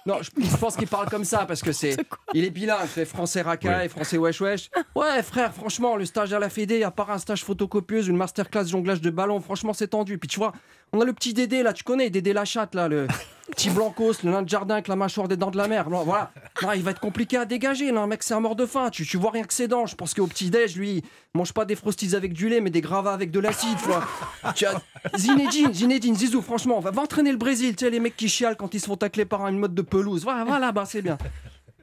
non, 0.07 0.19
je, 0.23 0.57
pense 0.57 0.77
qu'il 0.77 0.89
parle 0.89 1.09
comme 1.09 1.25
ça 1.25 1.45
parce 1.47 1.63
que 1.63 1.73
c'est. 1.73 1.97
il 2.35 2.45
est 2.45 2.51
bilingue, 2.51 2.87
fait 2.87 3.05
français 3.05 3.43
raca 3.43 3.85
et 3.85 3.89
français 3.89 4.19
wesh 4.19 4.41
wesh. 4.41 4.71
Ouais, 4.95 5.23
frère, 5.23 5.53
franchement, 5.55 5.97
le 5.97 6.05
stage 6.05 6.33
à 6.33 6.39
la 6.39 6.51
Fédé, 6.51 6.83
à 6.83 6.91
part 6.91 7.11
un 7.11 7.19
stage 7.19 7.45
photocopieuse, 7.45 8.09
une 8.09 8.17
masterclass 8.17 8.67
jonglage 8.67 9.01
de 9.01 9.11
ballon, 9.11 9.41
franchement, 9.41 9.73
c'est 9.73 9.89
tendu. 9.89 10.19
Puis 10.19 10.29
tu 10.29 10.39
vois, 10.39 10.53
on 10.93 11.01
a 11.01 11.05
le 11.05 11.12
petit 11.12 11.35
Dédé 11.35 11.62
là, 11.62 11.73
tu 11.73 11.85
connais, 11.85 12.11
Dédé 12.11 12.33
la 12.33 12.45
chatte 12.45 12.75
là, 12.75 12.89
le 12.89 13.07
petit 13.51 13.71
Blancos, 13.71 14.23
le 14.25 14.31
nain 14.31 14.43
de 14.43 14.49
jardin 14.49 14.75
avec 14.75 14.89
la 14.89 14.97
mâchoire 14.97 15.29
des 15.29 15.37
dents 15.37 15.51
de 15.51 15.57
la 15.57 15.69
mer. 15.69 15.89
voilà. 15.89 16.31
Non, 16.62 16.73
il 16.73 16.83
va 16.83 16.93
être 16.93 17.01
compliqué 17.01 17.37
à 17.37 17.45
dégager. 17.45 17.91
Non, 17.93 18.07
mec, 18.07 18.23
c'est 18.23 18.35
un 18.35 18.41
mort 18.41 18.57
de 18.57 18.67
faim. 18.67 18.91
Tu, 18.91 19.05
tu 19.05 19.17
vois 19.17 19.31
rien 19.31 19.45
que 19.45 19.53
ses 19.53 19.69
dents. 19.69 19.87
Je 19.87 19.97
pense 19.97 20.15
qu'au 20.15 20.27
petit-déj, 20.27 20.77
lui, 20.77 21.03
mange 21.35 21.53
pas 21.53 21.65
des 21.65 21.75
frosties 21.77 22.15
avec 22.15 22.33
du 22.33 22.49
lait, 22.49 22.61
mais 22.61 22.71
des 22.71 22.81
gravats 22.81 23.12
avec 23.12 23.31
de 23.31 23.41
l'acide. 23.41 23.79
Tu 24.55 24.67
as... 24.67 24.81
Zinedine, 25.17 25.73
Zinedine, 25.73 26.15
Zizou, 26.15 26.43
franchement, 26.43 26.81
va, 26.81 26.91
va 26.91 27.03
entraîner 27.03 27.31
le 27.31 27.39
Brésil. 27.39 27.77
Tu 27.77 27.85
sais, 27.85 27.91
les 27.91 28.01
mecs 28.01 28.17
qui 28.17 28.29
chialent 28.29 28.57
quand 28.57 28.75
ils 28.75 28.81
se 28.81 28.87
font 28.87 28.97
tacler 28.97 29.25
par 29.25 29.47
une 29.49 29.59
mode 29.59 29.75
de 29.75 29.83
pelouse. 29.83 30.23
Voilà, 30.23 30.45
voilà 30.45 30.73
bah, 30.73 30.85
c'est 30.87 31.03
bien. 31.03 31.19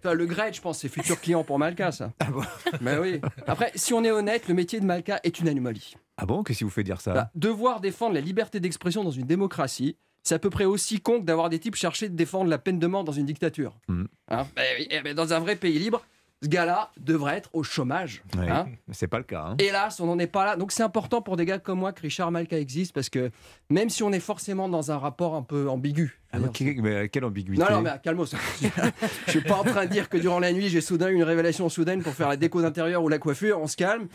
Le 0.04 0.26
Gret, 0.26 0.54
je 0.54 0.62
pense, 0.62 0.80
c'est 0.80 0.90
futur 0.90 1.20
client 1.20 1.44
pour 1.44 1.60
Malka, 1.60 1.92
ça. 1.92 2.14
Ah 2.20 2.32
bon 2.32 2.42
Mais 2.82 2.98
oui. 3.02 3.22
Après, 3.46 3.72
si 3.76 3.94
on 3.94 4.04
est 4.04 4.12
honnête, 4.12 4.48
le 4.48 4.54
métier 4.54 4.80
de 4.80 4.86
Malka 4.86 5.20
est 5.24 5.40
une 5.40 5.48
anomalie. 5.48 5.96
Ah 6.18 6.26
bon? 6.26 6.44
Qu'est-ce 6.44 6.60
qui 6.60 6.64
vous 6.64 6.70
fait 6.70 6.84
dire 6.84 7.02
ça? 7.02 7.14
Bah, 7.14 7.32
Devoir 7.36 7.82
défendre 7.82 8.14
la 8.16 8.22
liberté 8.22 8.60
d'expression 8.60 9.04
dans 9.04 9.12
une 9.12 9.26
démocratie, 9.26 9.98
c'est 10.24 10.36
à 10.36 10.40
peu 10.40 10.50
près 10.50 10.66
aussi 10.66 11.00
con 11.00 11.20
que 11.20 11.26
d'avoir 11.26 11.50
des 11.50 11.60
types 11.60 11.76
chercher 11.76 12.10
de 12.10 12.16
défendre 12.16 12.50
la 12.50 12.58
peine 12.58 12.80
de 12.80 12.88
mort 12.88 13.04
dans 13.04 13.12
une 13.12 13.26
dictature. 13.26 13.76
Hmm. 13.88 14.06
Hein? 14.30 14.48
Ben 14.56 14.66
eh 14.90 15.02
ben, 15.02 15.14
dans 15.14 15.34
un 15.34 15.40
vrai 15.40 15.56
pays 15.56 15.80
libre, 15.80 16.04
ce 16.44 16.50
gars-là 16.50 16.92
devrait 17.00 17.38
être 17.38 17.50
au 17.54 17.64
chômage. 17.64 18.22
Oui, 18.38 18.46
hein 18.48 18.68
c'est 18.92 19.08
pas 19.08 19.18
le 19.18 19.24
cas. 19.24 19.44
Hein. 19.50 19.56
Hélas, 19.60 20.00
on 20.00 20.06
n'en 20.06 20.20
est 20.20 20.28
pas 20.28 20.46
là. 20.46 20.56
Donc 20.56 20.72
c'est 20.72 20.84
important 20.84 21.22
pour 21.22 21.36
des 21.36 21.46
gars 21.46 21.58
comme 21.58 21.80
moi 21.80 21.94
que 21.94 22.02
Richard 22.02 22.32
Malka 22.32 22.60
existe 22.60 22.94
parce 22.94 23.10
que 23.10 23.32
même 23.70 23.90
si 23.90 24.04
on 24.04 24.12
est 24.12 24.20
forcément 24.20 24.70
dans 24.70 24.92
un 24.92 24.98
rapport 24.98 25.36
un 25.36 25.42
peu 25.42 25.70
ambigu. 25.70 26.20
Ah, 26.32 26.40
mais 26.40 27.08
quelle 27.10 27.26
ambiguïté 27.26 27.64
Non, 27.64 27.78
non, 27.78 27.82
mais 27.82 27.92
calme 28.04 28.24
Je 29.26 29.32
suis 29.32 29.42
pas 29.42 29.56
en 29.56 29.64
train 29.64 29.86
de 29.86 29.92
dire 29.92 30.10
que 30.10 30.18
durant 30.18 30.40
la 30.40 30.52
nuit, 30.52 30.68
j'ai 30.68 30.82
soudain 30.82 31.10
une 31.10 31.24
révélation 31.24 31.70
soudaine 31.70 32.04
pour 32.04 32.14
faire 32.14 32.28
la 32.28 32.36
déco 32.36 32.62
d'intérieur 32.62 33.02
ou 33.02 33.08
la 33.10 33.18
coiffure. 33.18 33.60
On 33.62 33.68
se 33.68 33.78
calme. 33.78 34.08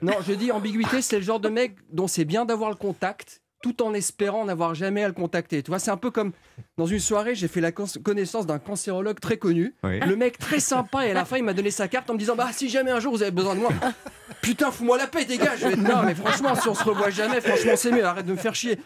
Non, 0.00 0.14
je 0.26 0.32
dis 0.32 0.50
ambiguïté, 0.50 1.02
c'est 1.02 1.16
le 1.16 1.22
genre 1.22 1.40
de 1.40 1.50
mec 1.50 1.76
dont 1.92 2.06
c'est 2.06 2.24
bien 2.24 2.46
d'avoir 2.46 2.70
le 2.70 2.76
contact 2.76 3.42
tout 3.62 3.82
en 3.82 3.92
espérant 3.94 4.44
n'avoir 4.44 4.74
jamais 4.74 5.02
à 5.02 5.08
le 5.08 5.14
contacter. 5.14 5.62
Tu 5.62 5.70
vois, 5.70 5.78
c'est 5.78 5.90
un 5.90 5.96
peu 5.96 6.10
comme 6.10 6.32
dans 6.76 6.86
une 6.86 7.00
soirée, 7.00 7.34
j'ai 7.34 7.48
fait 7.48 7.60
la 7.60 7.72
connaissance 7.72 8.46
d'un 8.46 8.58
cancérologue 8.58 9.18
très 9.20 9.36
connu. 9.36 9.74
Le 9.82 10.14
mec 10.16 10.38
très 10.38 10.60
sympa 10.60 11.06
et 11.06 11.10
à 11.10 11.14
la 11.14 11.24
fin, 11.24 11.36
il 11.36 11.44
m'a 11.44 11.54
donné 11.54 11.70
sa 11.70 11.88
carte 11.88 12.08
en 12.10 12.14
me 12.14 12.18
disant 12.18 12.36
"Bah 12.36 12.48
si 12.52 12.68
jamais 12.68 12.90
un 12.90 13.00
jour 13.00 13.12
vous 13.12 13.22
avez 13.22 13.30
besoin 13.32 13.54
de 13.54 13.60
moi, 13.60 13.70
putain, 14.42 14.70
fous-moi 14.70 14.96
la 14.96 15.06
paix, 15.06 15.24
dégage." 15.24 15.60
Je 15.60 15.76
"Non, 15.76 16.02
mais 16.04 16.14
franchement, 16.14 16.54
si 16.54 16.68
on 16.68 16.74
se 16.74 16.84
revoit 16.84 17.10
jamais, 17.10 17.40
franchement, 17.40 17.72
c'est 17.76 17.90
mieux, 17.90 18.04
arrête 18.04 18.26
de 18.26 18.32
me 18.32 18.36
faire 18.38 18.54
chier." 18.54 18.78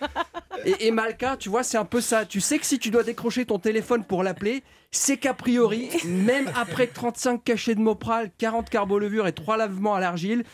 Et, 0.65 0.87
et 0.87 0.91
Malka, 0.91 1.37
tu 1.37 1.49
vois, 1.49 1.63
c'est 1.63 1.79
un 1.79 1.85
peu 1.85 2.01
ça. 2.01 2.25
Tu 2.25 2.41
sais 2.41 2.59
que 2.59 2.67
si 2.67 2.79
tu 2.79 2.91
dois 2.91 3.03
décrocher 3.03 3.45
ton 3.45 3.59
téléphone 3.59 4.05
pour 4.05 4.23
l'appeler, 4.23 4.63
c'est 4.91 5.17
qu'a 5.17 5.35
priori, 5.35 5.89
même 6.05 6.51
après 6.55 6.87
35 6.87 7.43
cachets 7.43 7.75
de 7.75 7.81
Mopral, 7.81 8.31
40 8.39 8.69
carbolevures 8.69 9.27
et 9.27 9.33
3 9.33 9.57
lavements 9.57 9.95
à 9.95 10.01
l'argile, 10.01 10.45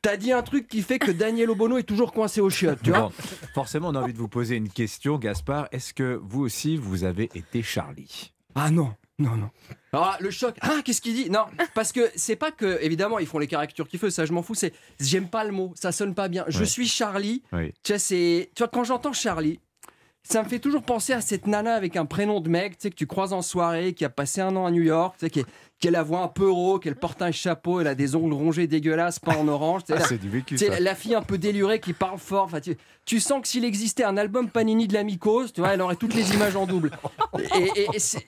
T'as 0.00 0.16
dit 0.16 0.30
un 0.30 0.42
truc 0.42 0.68
qui 0.68 0.82
fait 0.82 1.00
que 1.00 1.10
Daniel 1.10 1.50
Obono 1.50 1.76
est 1.76 1.82
toujours 1.82 2.12
coincé 2.12 2.40
au 2.40 2.50
chiottes, 2.50 2.78
tu 2.82 2.90
vois 2.90 3.10
Forcément, 3.52 3.88
on 3.88 3.94
a 3.96 4.00
envie 4.00 4.12
de 4.12 4.18
vous 4.18 4.28
poser 4.28 4.54
une 4.54 4.68
question, 4.68 5.18
Gaspard. 5.18 5.66
Est-ce 5.72 5.92
que 5.92 6.20
vous 6.22 6.40
aussi, 6.40 6.76
vous 6.76 7.02
avez 7.02 7.28
été 7.34 7.62
Charlie? 7.62 8.32
Ah 8.54 8.70
non, 8.70 8.92
non, 9.18 9.36
non. 9.36 9.50
Alors 9.92 10.16
le 10.20 10.30
choc, 10.30 10.56
ah, 10.60 10.80
qu'est-ce 10.84 11.00
qu'il 11.00 11.14
dit? 11.14 11.30
Non, 11.30 11.46
parce 11.74 11.92
que 11.92 12.10
c'est 12.14 12.36
pas 12.36 12.52
que, 12.52 12.78
évidemment, 12.82 13.18
ils 13.18 13.26
font 13.26 13.38
les 13.38 13.48
caricatures 13.48 13.88
qu'ils 13.88 13.98
font, 13.98 14.10
ça 14.10 14.24
je 14.24 14.32
m'en 14.32 14.42
fous, 14.42 14.54
c'est 14.54 14.72
j'aime 15.00 15.28
pas 15.28 15.44
le 15.44 15.50
mot, 15.50 15.72
ça 15.74 15.92
sonne 15.92 16.14
pas 16.14 16.28
bien. 16.28 16.44
Je 16.48 16.62
suis 16.64 16.86
Charlie. 16.86 17.42
Tu 17.82 17.92
vois, 17.92 17.98
c'est, 17.98 18.50
tu 18.54 18.62
vois, 18.62 18.68
quand 18.68 18.84
j'entends 18.84 19.12
Charlie, 19.12 19.60
ça 20.22 20.42
me 20.42 20.48
fait 20.48 20.58
toujours 20.58 20.82
penser 20.82 21.12
à 21.14 21.20
cette 21.20 21.46
nana 21.46 21.74
avec 21.74 21.96
un 21.96 22.04
prénom 22.04 22.40
de 22.40 22.48
mec, 22.48 22.72
tu 22.72 22.82
sais, 22.82 22.90
que 22.90 22.96
tu 22.96 23.06
croises 23.06 23.32
en 23.32 23.42
soirée, 23.42 23.94
qui 23.94 24.04
a 24.04 24.10
passé 24.10 24.40
un 24.40 24.54
an 24.56 24.66
à 24.66 24.70
New 24.70 24.82
York, 24.82 25.16
tu 25.18 25.26
sais, 25.26 25.30
qui 25.30 25.40
est, 25.40 25.46
qui 25.78 25.88
a 25.88 25.90
la 25.90 26.02
voix 26.02 26.22
un 26.22 26.28
peu 26.28 26.50
rauque, 26.50 26.86
elle 26.86 26.96
porte 26.96 27.22
un 27.22 27.30
chapeau, 27.30 27.80
elle 27.80 27.86
a 27.86 27.94
des 27.94 28.16
ongles 28.16 28.34
rongés 28.34 28.66
dégueulasses, 28.66 29.18
pas 29.20 29.36
en 29.36 29.46
orange. 29.46 29.82
Ah, 29.90 30.00
c'est 30.00 30.18
du 30.18 30.28
vécu, 30.28 30.56
La 30.80 30.94
fille 30.94 31.14
un 31.14 31.22
peu 31.22 31.38
délurée 31.38 31.80
qui 31.80 31.92
parle 31.92 32.18
fort. 32.18 32.50
Tu, 33.04 33.20
sens 33.20 33.40
que 33.40 33.48
s'il 33.48 33.64
existait 33.64 34.04
un 34.04 34.16
album 34.16 34.50
Panini 34.50 34.88
de 34.88 34.94
la 34.94 35.04
mycose, 35.04 35.52
tu 35.52 35.60
vois, 35.60 35.74
elle 35.74 35.80
aurait 35.80 35.96
toutes 35.96 36.14
les 36.14 36.34
images 36.34 36.56
en 36.56 36.66
double. 36.66 36.90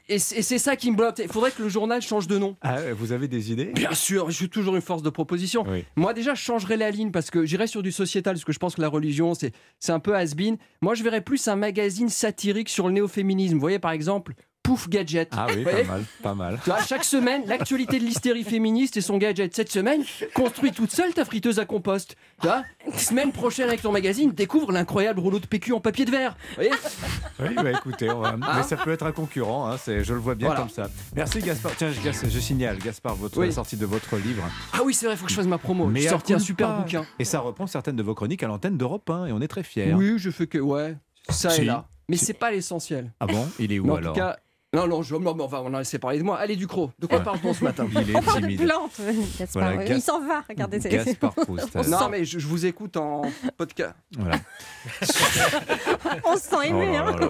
Et, 0.08 0.18
c'est 0.18 0.58
ça 0.58 0.76
qui 0.76 0.90
me 0.90 0.96
bloque. 0.96 1.18
Il 1.18 1.28
faudrait 1.28 1.50
que 1.50 1.62
le 1.62 1.68
journal 1.68 2.00
change 2.00 2.28
de 2.28 2.38
nom. 2.38 2.56
Ah, 2.62 2.92
vous 2.96 3.12
avez 3.12 3.28
des 3.28 3.50
idées? 3.50 3.72
Bien 3.74 3.94
sûr, 3.94 4.30
je 4.30 4.36
suis 4.36 4.48
toujours 4.48 4.76
une 4.76 4.82
force 4.82 5.02
de 5.02 5.10
proposition. 5.10 5.64
Moi, 5.96 6.14
déjà, 6.14 6.34
je 6.34 6.42
changerais 6.42 6.76
la 6.76 6.90
ligne 6.90 7.10
parce 7.10 7.30
que 7.30 7.44
j'irais 7.44 7.66
sur 7.66 7.82
du 7.82 7.92
sociétal, 7.92 8.34
parce 8.34 8.44
que 8.44 8.52
je 8.52 8.58
pense 8.58 8.76
que 8.76 8.80
la 8.80 8.88
religion, 8.88 9.32
c'est 9.34 9.52
un 9.88 10.00
peu 10.00 10.14
has-been. 10.14 10.56
Moi, 10.82 10.94
je 10.94 11.02
verrais 11.02 11.20
plus 11.20 11.48
un 11.48 11.56
magazine 11.56 12.08
satirique 12.08 12.68
sur 12.68 12.86
le 12.86 12.94
néo-féminisme. 12.94 13.54
Vous 13.54 13.60
voyez, 13.60 13.78
par 13.78 13.90
exemple, 13.90 14.34
Pouf 14.62 14.88
Gadget. 14.88 15.28
Ah 15.32 15.46
oui, 15.48 15.64
pas 15.64 15.84
mal, 15.84 16.04
pas 16.22 16.34
mal. 16.34 16.60
Tu 16.62 16.70
vois, 16.70 16.82
chaque 16.82 17.04
semaine, 17.04 17.42
l'actualité 17.46 17.98
de 17.98 18.04
l'hystérie 18.04 18.44
féministe 18.44 18.96
et 18.96 19.00
son 19.00 19.16
gadget. 19.18 19.54
Cette 19.54 19.70
semaine, 19.72 20.02
construis 20.34 20.70
toute 20.70 20.90
seule 20.90 21.12
ta 21.12 21.24
friteuse 21.24 21.58
à 21.58 21.64
compost. 21.64 22.14
Tu 22.40 22.46
vois, 22.46 22.62
semaine 22.96 23.32
prochaine 23.32 23.68
avec 23.68 23.82
ton 23.82 23.90
magazine, 23.90 24.32
découvre 24.32 24.70
l'incroyable 24.70 25.20
rouleau 25.20 25.40
de 25.40 25.46
PQ 25.46 25.72
en 25.72 25.80
papier 25.80 26.04
de 26.04 26.10
verre. 26.10 26.36
Vous 26.50 26.54
voyez 26.56 26.70
oui, 27.40 27.54
bah 27.54 27.70
écoutez, 27.70 28.08
hein 28.10 28.36
mais 28.38 28.62
ça 28.62 28.76
peut 28.76 28.92
être 28.92 29.06
un 29.06 29.12
concurrent, 29.12 29.70
hein, 29.70 29.76
je 29.86 30.12
le 30.12 30.20
vois 30.20 30.34
bien 30.34 30.54
comme 30.54 30.68
ça. 30.68 30.88
Merci 31.16 31.40
Gaspard. 31.40 31.72
Tiens, 31.76 31.90
je, 31.90 32.28
je 32.28 32.38
signale, 32.38 32.78
Gaspard, 32.78 33.16
votre 33.16 33.50
sortie 33.50 33.76
de 33.76 33.86
votre 33.86 34.16
livre. 34.16 34.44
Ah 34.72 34.80
oui, 34.84 34.94
c'est 34.94 35.06
vrai, 35.06 35.14
il 35.14 35.18
faut 35.18 35.24
que 35.24 35.30
je 35.30 35.36
fasse 35.36 35.46
ma 35.46 35.58
promo. 35.58 35.86
Mais 35.86 36.00
J'ai 36.00 36.08
sorti 36.08 36.34
un 36.34 36.38
super 36.38 36.76
bouquin. 36.76 37.04
Et 37.18 37.24
ça 37.24 37.40
reprend 37.40 37.66
certaines 37.66 37.96
de 37.96 38.02
vos 38.02 38.14
chroniques 38.14 38.42
à 38.42 38.46
l'antenne 38.46 38.76
d'Europe 38.76 39.08
1 39.08 39.26
et 39.26 39.32
on 39.32 39.40
est 39.40 39.48
très 39.48 39.62
fiers. 39.62 39.94
Oui, 39.94 40.14
je 40.18 40.30
fais 40.30 40.46
que. 40.46 40.58
Ouais, 40.58 40.96
ça 41.28 41.56
est 41.56 41.64
là. 41.64 41.86
Mais 42.08 42.16
c'est 42.16 42.34
pas 42.34 42.50
l'essentiel. 42.50 43.12
Ah 43.20 43.26
bon 43.26 43.48
Il 43.58 43.72
est 43.72 43.78
où 43.78 43.94
alors 43.94 44.16
non, 44.72 44.86
non, 44.86 45.02
je, 45.02 45.16
non, 45.16 45.36
on 45.36 45.46
va 45.48 45.78
laisser 45.80 45.98
parler 45.98 46.18
de 46.18 46.22
moi. 46.22 46.38
Allez, 46.38 46.54
Ducrot, 46.54 46.92
de 46.96 47.06
quoi 47.08 47.18
parle-t-on 47.18 47.52
ce 47.52 47.64
matin 47.64 47.88
Il 47.90 47.98
est 47.98 48.20
timide. 48.20 48.62
plante, 48.62 49.00
Gaspard. 49.36 49.82
Il 49.82 50.00
s'en 50.00 50.20
va, 50.24 50.44
regardez. 50.48 50.78
Gaspard 50.78 51.34
Proust. 51.34 51.74
non, 51.88 52.08
mais 52.08 52.24
je, 52.24 52.38
vous 52.38 52.66
écoute 52.66 52.96
en 52.96 53.22
podcast. 53.56 53.96
Voilà. 54.16 54.36
on 56.24 56.36
se 56.36 56.42
sent 56.42 56.68
aimé. 56.68 57.00
Oh 57.00 57.24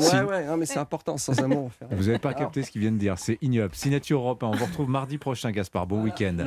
hein. 0.00 0.24
Ouais, 0.24 0.48
ouais, 0.48 0.56
mais 0.56 0.66
c'est 0.66 0.80
important, 0.80 1.16
sans 1.16 1.38
amour. 1.40 1.70
Vous 1.92 2.06
n'avez 2.06 2.18
pas 2.18 2.34
capté 2.34 2.64
ce 2.64 2.72
qu'il 2.72 2.80
vient 2.80 2.90
de 2.90 2.98
dire, 2.98 3.16
c'est 3.18 3.38
ignoble. 3.40 3.72
Signature 3.76 4.18
Europe 4.18 4.42
on 4.42 4.50
vous 4.50 4.64
retrouve 4.64 4.88
mardi 4.88 5.16
prochain, 5.16 5.52
Gaspard. 5.52 5.86
Bon 5.86 6.02
week-end. 6.02 6.38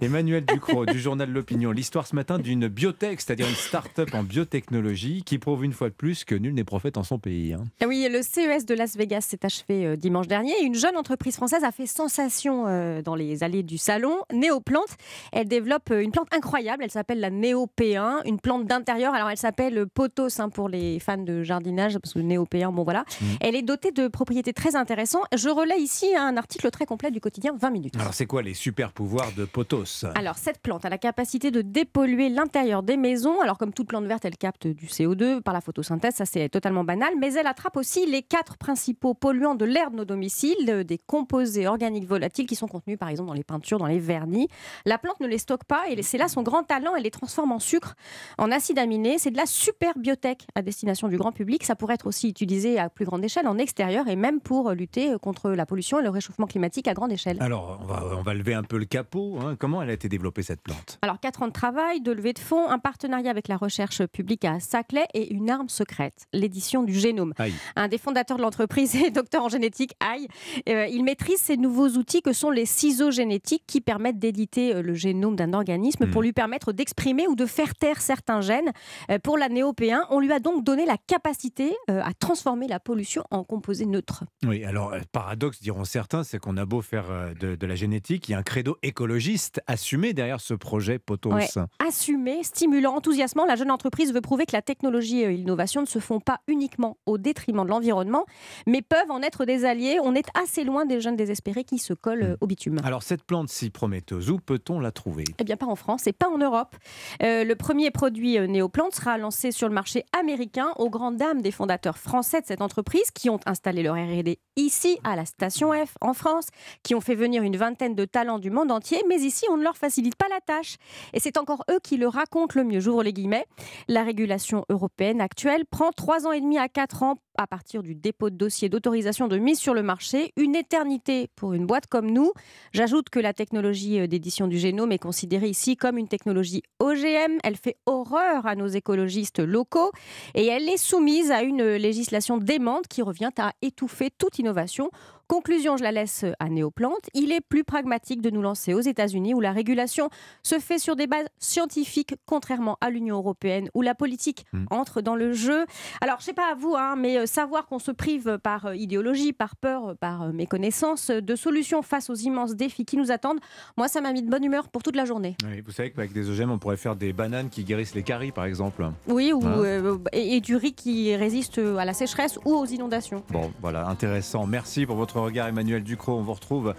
Emmanuel 0.00 0.44
Ducrot, 0.44 0.86
du 0.86 0.98
journal 0.98 1.30
L'Opinion. 1.30 1.70
L'histoire 1.70 2.08
ce 2.08 2.16
matin 2.16 2.40
d'une 2.40 2.66
biotech, 2.66 3.20
c'est-à-dire 3.20 3.48
une 3.48 3.54
start-up 3.54 4.12
en 4.12 4.24
biotechnologie 4.24 5.22
qui 5.24 5.38
prouve 5.38 5.64
une 5.64 5.72
fois 5.72 5.88
de 5.88 5.94
plus 5.94 6.24
que 6.24 6.34
nul 6.34 6.52
n'est 6.52 6.64
prophète 6.64 6.96
en 6.96 7.04
son 7.04 7.20
pays. 7.20 7.52
Hein. 7.52 7.64
Ah 7.80 7.86
oui, 7.86 8.08
le 8.10 8.22
CES 8.22 8.66
de 8.66 8.74
Las 8.74 8.96
Vegas 8.96 9.20
s'est 9.20 9.38
achevé 9.44 9.67
achevé 9.68 9.96
dimanche 9.96 10.26
dernier. 10.26 10.52
Une 10.62 10.74
jeune 10.74 10.96
entreprise 10.96 11.36
française 11.36 11.64
a 11.64 11.72
fait 11.72 11.86
sensation 11.86 12.64
dans 13.02 13.14
les 13.14 13.42
allées 13.42 13.62
du 13.62 13.78
salon. 13.78 14.18
Néoplante, 14.32 14.96
elle 15.32 15.48
développe 15.48 15.90
une 15.90 16.10
plante 16.10 16.28
incroyable. 16.34 16.84
Elle 16.84 16.90
s'appelle 16.90 17.20
la 17.20 17.30
Néo 17.30 17.68
P1, 17.78 18.22
une 18.24 18.40
plante 18.40 18.66
d'intérieur. 18.66 19.14
Alors 19.14 19.30
elle 19.30 19.36
s'appelle 19.36 19.86
Potos 19.92 20.40
hein, 20.40 20.48
pour 20.48 20.68
les 20.68 20.98
fans 21.00 21.18
de 21.18 21.42
jardinage, 21.42 21.98
parce 21.98 22.14
que 22.14 22.18
Néo 22.18 22.44
P1, 22.44 22.72
bon 22.72 22.84
voilà. 22.84 23.00
Mmh. 23.20 23.24
Elle 23.40 23.54
est 23.54 23.62
dotée 23.62 23.92
de 23.92 24.08
propriétés 24.08 24.52
très 24.52 24.76
intéressantes. 24.76 25.24
Je 25.34 25.48
relais 25.48 25.80
ici 25.80 26.06
un 26.16 26.36
article 26.36 26.70
très 26.70 26.86
complet 26.86 27.10
du 27.10 27.20
quotidien 27.20 27.54
20 27.58 27.70
minutes. 27.70 27.96
Alors 27.98 28.14
c'est 28.14 28.26
quoi 28.26 28.42
les 28.42 28.54
super 28.54 28.92
pouvoirs 28.92 29.32
de 29.36 29.44
Potos? 29.44 30.04
Alors 30.14 30.36
cette 30.36 30.60
plante 30.60 30.84
a 30.84 30.88
la 30.88 30.98
capacité 30.98 31.50
de 31.50 31.62
dépolluer 31.62 32.28
l'intérieur 32.28 32.82
des 32.82 32.96
maisons. 32.96 33.40
Alors 33.40 33.58
comme 33.58 33.72
toute 33.72 33.88
plante 33.88 34.04
verte, 34.04 34.24
elle 34.24 34.36
capte 34.36 34.66
du 34.66 34.86
CO2 34.86 35.40
par 35.40 35.54
la 35.54 35.60
photosynthèse, 35.60 36.14
ça 36.14 36.26
c'est 36.26 36.48
totalement 36.48 36.84
banal, 36.84 37.14
mais 37.18 37.34
elle 37.34 37.46
attrape 37.46 37.76
aussi 37.76 38.06
les 38.06 38.22
quatre 38.22 38.56
principaux 38.56 39.14
polluants 39.14 39.54
de 39.58 39.64
l'air 39.64 39.90
de 39.90 39.96
nos 39.96 40.04
domiciles, 40.04 40.84
des 40.86 40.98
composés 40.98 41.66
organiques 41.66 42.06
volatiles 42.06 42.46
qui 42.46 42.54
sont 42.56 42.68
contenus 42.68 42.98
par 42.98 43.08
exemple 43.08 43.28
dans 43.28 43.34
les 43.34 43.44
peintures, 43.44 43.78
dans 43.78 43.86
les 43.86 43.98
vernis. 43.98 44.48
La 44.86 44.98
plante 44.98 45.20
ne 45.20 45.26
les 45.26 45.38
stocke 45.38 45.64
pas 45.64 45.88
et 45.88 46.02
c'est 46.02 46.18
là 46.18 46.28
son 46.28 46.42
grand 46.42 46.62
talent, 46.62 46.94
elle 46.96 47.02
les 47.02 47.10
transforme 47.10 47.52
en 47.52 47.58
sucre, 47.58 47.94
en 48.38 48.50
acide 48.50 48.78
aminé. 48.78 49.18
C'est 49.18 49.30
de 49.30 49.36
la 49.36 49.46
super 49.46 49.98
biotech 49.98 50.46
à 50.54 50.62
destination 50.62 51.08
du 51.08 51.18
grand 51.18 51.32
public. 51.32 51.64
Ça 51.64 51.76
pourrait 51.76 51.94
être 51.94 52.06
aussi 52.06 52.28
utilisé 52.28 52.78
à 52.78 52.88
plus 52.88 53.04
grande 53.04 53.24
échelle 53.24 53.46
en 53.46 53.58
extérieur 53.58 54.08
et 54.08 54.16
même 54.16 54.40
pour 54.40 54.70
lutter 54.70 55.16
contre 55.20 55.50
la 55.50 55.66
pollution 55.66 55.98
et 56.00 56.02
le 56.02 56.10
réchauffement 56.10 56.46
climatique 56.46 56.88
à 56.88 56.94
grande 56.94 57.12
échelle. 57.12 57.38
Alors 57.40 57.80
on 57.82 57.86
va, 57.86 58.04
on 58.18 58.22
va 58.22 58.34
lever 58.34 58.54
un 58.54 58.62
peu 58.62 58.78
le 58.78 58.84
capot. 58.84 59.38
Hein. 59.40 59.56
Comment 59.58 59.82
elle 59.82 59.90
a 59.90 59.94
été 59.94 60.08
développée 60.08 60.42
cette 60.42 60.62
plante? 60.62 60.98
Alors 61.02 61.20
4 61.20 61.42
ans 61.42 61.48
de 61.48 61.52
travail, 61.52 62.00
de 62.00 62.12
levée 62.12 62.32
de 62.32 62.38
fonds, 62.38 62.68
un 62.68 62.78
partenariat 62.78 63.30
avec 63.30 63.48
la 63.48 63.56
recherche 63.56 64.04
publique 64.06 64.44
à 64.44 64.60
Saclay 64.60 65.06
et 65.14 65.32
une 65.32 65.50
arme 65.50 65.68
secrète, 65.68 66.26
l'édition 66.32 66.82
du 66.82 66.94
génome. 66.94 67.34
Un 67.76 67.88
des 67.88 67.98
fondateurs 67.98 68.36
de 68.36 68.42
l'entreprise 68.42 68.94
est 68.96 69.10
docteur 69.18 69.47
en 69.48 69.50
génétique, 69.50 69.94
aïe. 70.00 70.28
Euh, 70.68 70.86
il 70.86 71.04
maîtrise 71.04 71.40
ces 71.40 71.56
nouveaux 71.56 71.88
outils 71.88 72.20
que 72.20 72.34
sont 72.34 72.50
les 72.50 72.66
ciseaux 72.66 73.10
génétiques 73.10 73.64
qui 73.66 73.80
permettent 73.80 74.18
d'éditer 74.18 74.74
euh, 74.74 74.82
le 74.82 74.92
génome 74.92 75.36
d'un 75.36 75.54
organisme 75.54 76.06
pour 76.10 76.20
hmm. 76.20 76.24
lui 76.24 76.32
permettre 76.34 76.72
d'exprimer 76.72 77.26
ou 77.26 77.34
de 77.34 77.46
faire 77.46 77.74
taire 77.74 78.00
certains 78.02 78.42
gènes. 78.42 78.72
Euh, 79.10 79.18
pour 79.18 79.38
la 79.38 79.48
néopéen, 79.48 80.04
on 80.10 80.20
lui 80.20 80.32
a 80.32 80.38
donc 80.38 80.64
donné 80.64 80.84
la 80.84 80.96
capacité 80.98 81.74
à 81.88 82.12
transformer 82.12 82.68
la 82.68 82.80
pollution 82.80 83.24
en 83.30 83.42
composé 83.42 83.86
neutre. 83.86 84.24
Oui, 84.46 84.64
alors 84.64 84.94
paradoxe 85.12 85.60
diront 85.62 85.84
certains, 85.84 86.24
c'est 86.24 86.38
qu'on 86.38 86.56
a 86.56 86.66
beau 86.66 86.82
faire 86.82 87.06
de, 87.40 87.56
de, 87.56 87.66
la 87.66 87.74
génétique, 87.74 88.28
il 88.28 88.32
y 88.32 88.34
a 88.34 88.38
un 88.38 88.42
credo 88.42 88.76
écologiste 88.82 89.60
assumé 89.66 90.12
derrière 90.12 90.40
ce 90.40 90.54
projet 90.54 90.98
Potos. 90.98 91.58
assumé, 91.86 92.42
stimulant, 92.42 92.96
enthousiasmant, 92.96 93.46
la 93.46 93.56
jeune 93.56 93.70
entreprise 93.70 94.12
veut 94.12 94.20
prouver 94.20 94.44
que 94.46 94.52
la 94.52 94.62
technologie 94.62 95.20
et 95.20 95.36
l'innovation 95.36 95.80
ne 95.80 95.86
se 95.86 95.98
font 95.98 96.20
pas 96.20 96.40
uniquement 96.48 96.98
au 97.06 97.18
détriment 97.18 97.64
de 97.64 97.70
l'environnement, 97.70 98.26
mais 98.66 98.82
peuvent 98.82 99.10
en 99.10 99.22
être 99.22 99.37
des 99.44 99.64
alliés. 99.64 99.98
On 100.02 100.14
est 100.14 100.28
assez 100.34 100.64
loin 100.64 100.86
des 100.86 101.00
jeunes 101.00 101.16
désespérés 101.16 101.64
qui 101.64 101.78
se 101.78 101.94
collent 101.94 102.32
hmm. 102.32 102.36
au 102.40 102.46
bitume. 102.46 102.80
Alors 102.84 103.02
cette 103.02 103.24
plante 103.24 103.48
si 103.48 103.70
prometteuse, 103.70 104.30
où 104.30 104.38
peut-on 104.38 104.80
la 104.80 104.92
trouver? 104.92 105.24
Eh 105.38 105.44
bien 105.44 105.56
pas 105.56 105.66
en 105.66 105.76
France 105.76 106.06
et 106.06 106.12
pas 106.12 106.28
en 106.28 106.38
Europe. 106.38 106.76
Euh, 107.22 107.44
le 107.44 107.54
premier 107.54 107.90
produit 107.90 108.38
euh, 108.38 108.46
néoplante 108.46 108.94
sera 108.94 109.18
lancé 109.18 109.52
sur 109.52 109.68
le 109.68 109.74
marché 109.74 110.04
américain 110.18 110.72
aux 110.76 110.90
grandes 110.90 111.16
dames 111.16 111.42
des 111.42 111.50
fondateurs 111.50 111.98
français 111.98 112.40
de 112.40 112.46
cette 112.46 112.62
entreprise 112.62 113.10
qui 113.10 113.30
ont 113.30 113.40
installé 113.46 113.82
leur 113.82 113.94
R&D 113.94 114.38
ici 114.56 114.98
à 115.04 115.16
la 115.16 115.24
station 115.24 115.72
F 115.72 115.96
en 116.00 116.12
France, 116.12 116.48
qui 116.82 116.94
ont 116.94 117.00
fait 117.00 117.14
venir 117.14 117.42
une 117.42 117.56
vingtaine 117.56 117.94
de 117.94 118.04
talents 118.04 118.38
du 118.38 118.50
monde 118.50 118.70
entier, 118.70 119.02
mais 119.08 119.20
ici 119.20 119.44
on 119.50 119.56
ne 119.56 119.62
leur 119.62 119.76
facilite 119.76 120.16
pas 120.16 120.28
la 120.28 120.40
tâche. 120.40 120.76
Et 121.12 121.20
c'est 121.20 121.38
encore 121.38 121.64
eux 121.70 121.78
qui 121.82 121.96
le 121.96 122.08
racontent 122.08 122.58
le 122.58 122.64
mieux. 122.64 122.80
J'ouvre 122.80 123.02
les 123.02 123.12
guillemets. 123.12 123.46
La 123.86 124.02
régulation 124.02 124.64
européenne 124.68 125.20
actuelle 125.20 125.64
prend 125.64 125.90
trois 125.92 126.26
ans 126.26 126.32
et 126.32 126.40
demi 126.40 126.58
à 126.58 126.68
quatre 126.68 127.02
ans 127.02 127.16
à 127.38 127.46
partir 127.46 127.82
du 127.82 127.94
dépôt 127.94 128.30
de 128.30 128.36
dossier 128.36 128.68
d'autorisation 128.68 129.27
de 129.28 129.38
mise 129.38 129.58
sur 129.58 129.74
le 129.74 129.82
marché, 129.82 130.32
une 130.36 130.56
éternité 130.56 131.28
pour 131.36 131.52
une 131.52 131.66
boîte 131.66 131.86
comme 131.86 132.10
nous. 132.10 132.32
J'ajoute 132.72 133.10
que 133.10 133.20
la 133.20 133.32
technologie 133.32 134.00
euh, 134.00 134.06
d'édition 134.06 134.48
du 134.48 134.58
génome 134.58 134.92
est 134.92 134.98
considérée 134.98 135.48
ici 135.48 135.76
comme 135.76 135.98
une 135.98 136.08
technologie 136.08 136.62
OGM. 136.80 137.38
Elle 137.44 137.56
fait 137.56 137.76
horreur 137.86 138.46
à 138.46 138.54
nos 138.54 138.66
écologistes 138.66 139.40
locaux 139.40 139.92
et 140.34 140.46
elle 140.46 140.68
est 140.68 140.76
soumise 140.76 141.30
à 141.30 141.42
une 141.42 141.62
législation 141.62 142.38
démente 142.38 142.88
qui 142.88 143.02
revient 143.02 143.30
à 143.38 143.52
étouffer 143.62 144.10
toute 144.10 144.38
innovation 144.38 144.90
Conclusion, 145.28 145.76
je 145.76 145.82
la 145.82 145.92
laisse 145.92 146.24
à 146.38 146.48
Néoplante. 146.48 147.10
Il 147.12 147.32
est 147.32 147.42
plus 147.42 147.62
pragmatique 147.62 148.22
de 148.22 148.30
nous 148.30 148.40
lancer 148.40 148.72
aux 148.72 148.80
États-Unis 148.80 149.34
où 149.34 149.40
la 149.40 149.52
régulation 149.52 150.08
se 150.42 150.58
fait 150.58 150.78
sur 150.78 150.96
des 150.96 151.06
bases 151.06 151.26
scientifiques, 151.38 152.14
contrairement 152.24 152.78
à 152.80 152.88
l'Union 152.88 153.16
européenne 153.16 153.68
où 153.74 153.82
la 153.82 153.94
politique 153.94 154.46
hmm. 154.54 154.64
entre 154.70 155.02
dans 155.02 155.16
le 155.16 155.34
jeu. 155.34 155.66
Alors, 156.00 156.16
je 156.20 156.24
sais 156.24 156.32
pas 156.32 156.50
à 156.50 156.54
vous, 156.54 156.74
hein, 156.74 156.96
mais 156.96 157.18
euh, 157.18 157.26
savoir 157.26 157.66
qu'on 157.66 157.78
se 157.78 157.90
prive 157.90 158.38
par 158.42 158.64
euh, 158.64 158.74
idéologie, 158.74 159.34
par 159.34 159.54
peur, 159.56 159.96
par 160.00 160.22
euh, 160.22 160.32
méconnaissance 160.32 161.10
de 161.10 161.36
solutions 161.36 161.82
face 161.82 162.08
aux 162.08 162.14
immenses 162.14 162.54
défis 162.54 162.86
qui 162.86 162.96
nous 162.96 163.10
attendent, 163.10 163.40
moi, 163.76 163.86
ça 163.86 164.00
m'a 164.00 164.14
mis 164.14 164.22
de 164.22 164.30
bonne 164.30 164.44
humeur 164.44 164.70
pour 164.70 164.82
toute 164.82 164.96
la 164.96 165.04
journée. 165.04 165.36
vous 165.62 165.72
savez 165.72 165.90
qu'avec 165.90 166.14
des 166.14 166.30
OGM, 166.30 166.52
on 166.52 166.58
pourrait 166.58 166.78
faire 166.78 166.96
des 166.96 167.12
bananes 167.12 167.50
qui 167.50 167.64
guérissent 167.64 167.94
les 167.94 168.02
caries, 168.02 168.32
par 168.32 168.46
exemple. 168.46 168.90
Oui, 169.06 169.34
ou, 169.34 169.44
hein 169.44 169.98
et 170.14 170.40
du 170.40 170.56
riz 170.56 170.72
qui 170.72 171.14
résiste 171.16 171.58
à 171.58 171.84
la 171.84 171.92
sécheresse 171.92 172.38
ou 172.46 172.54
aux 172.54 172.64
inondations. 172.64 173.22
Bon, 173.28 173.52
voilà, 173.60 173.86
intéressant. 173.88 174.46
Merci 174.46 174.86
pour 174.86 174.96
votre 174.96 175.17
regard, 175.24 175.48
Emmanuel 175.48 175.82
Ducrot. 175.82 176.18
On 176.18 176.22
vous 176.22 176.34
retrouve. 176.34 176.74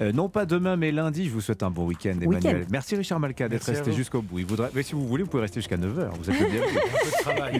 Euh, 0.00 0.12
non 0.12 0.28
pas 0.28 0.46
demain, 0.46 0.76
mais 0.76 0.92
lundi. 0.92 1.26
Je 1.26 1.30
vous 1.30 1.40
souhaite 1.40 1.62
un 1.62 1.70
bon 1.70 1.86
week-end, 1.86 2.16
Emmanuel. 2.20 2.66
Merci 2.70 2.96
Richard 2.96 3.20
Malka 3.20 3.48
d'être 3.48 3.64
resté 3.64 3.92
jusqu'au 3.92 4.22
bout. 4.22 4.38
mais 4.74 4.82
si 4.82 4.94
vous 4.94 5.06
voulez, 5.06 5.22
vous 5.22 5.30
pouvez 5.30 5.42
rester 5.42 5.60
jusqu'à 5.60 5.76
9h. 5.76 6.10
Vous 6.18 6.30
êtes 6.30 6.50
bien. 6.50 6.62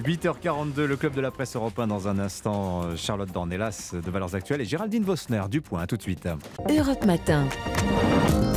8h42, 0.00 0.84
le 0.84 0.96
club 0.96 1.14
de 1.14 1.20
la 1.20 1.30
presse 1.30 1.56
européen 1.56 1.86
dans 1.86 2.08
un 2.08 2.18
instant. 2.18 2.82
Euh, 2.84 2.96
Charlotte 2.96 3.30
Dornelas 3.30 3.94
de 3.94 4.10
Valeurs 4.10 4.34
Actuelles 4.34 4.60
et 4.60 4.64
Géraldine 4.64 5.04
Vosner 5.04 5.42
du 5.50 5.60
Point. 5.60 5.86
tout 5.86 5.96
de 5.96 6.02
suite. 6.02 6.28
Europe 6.68 7.04
Matin. 7.04 7.46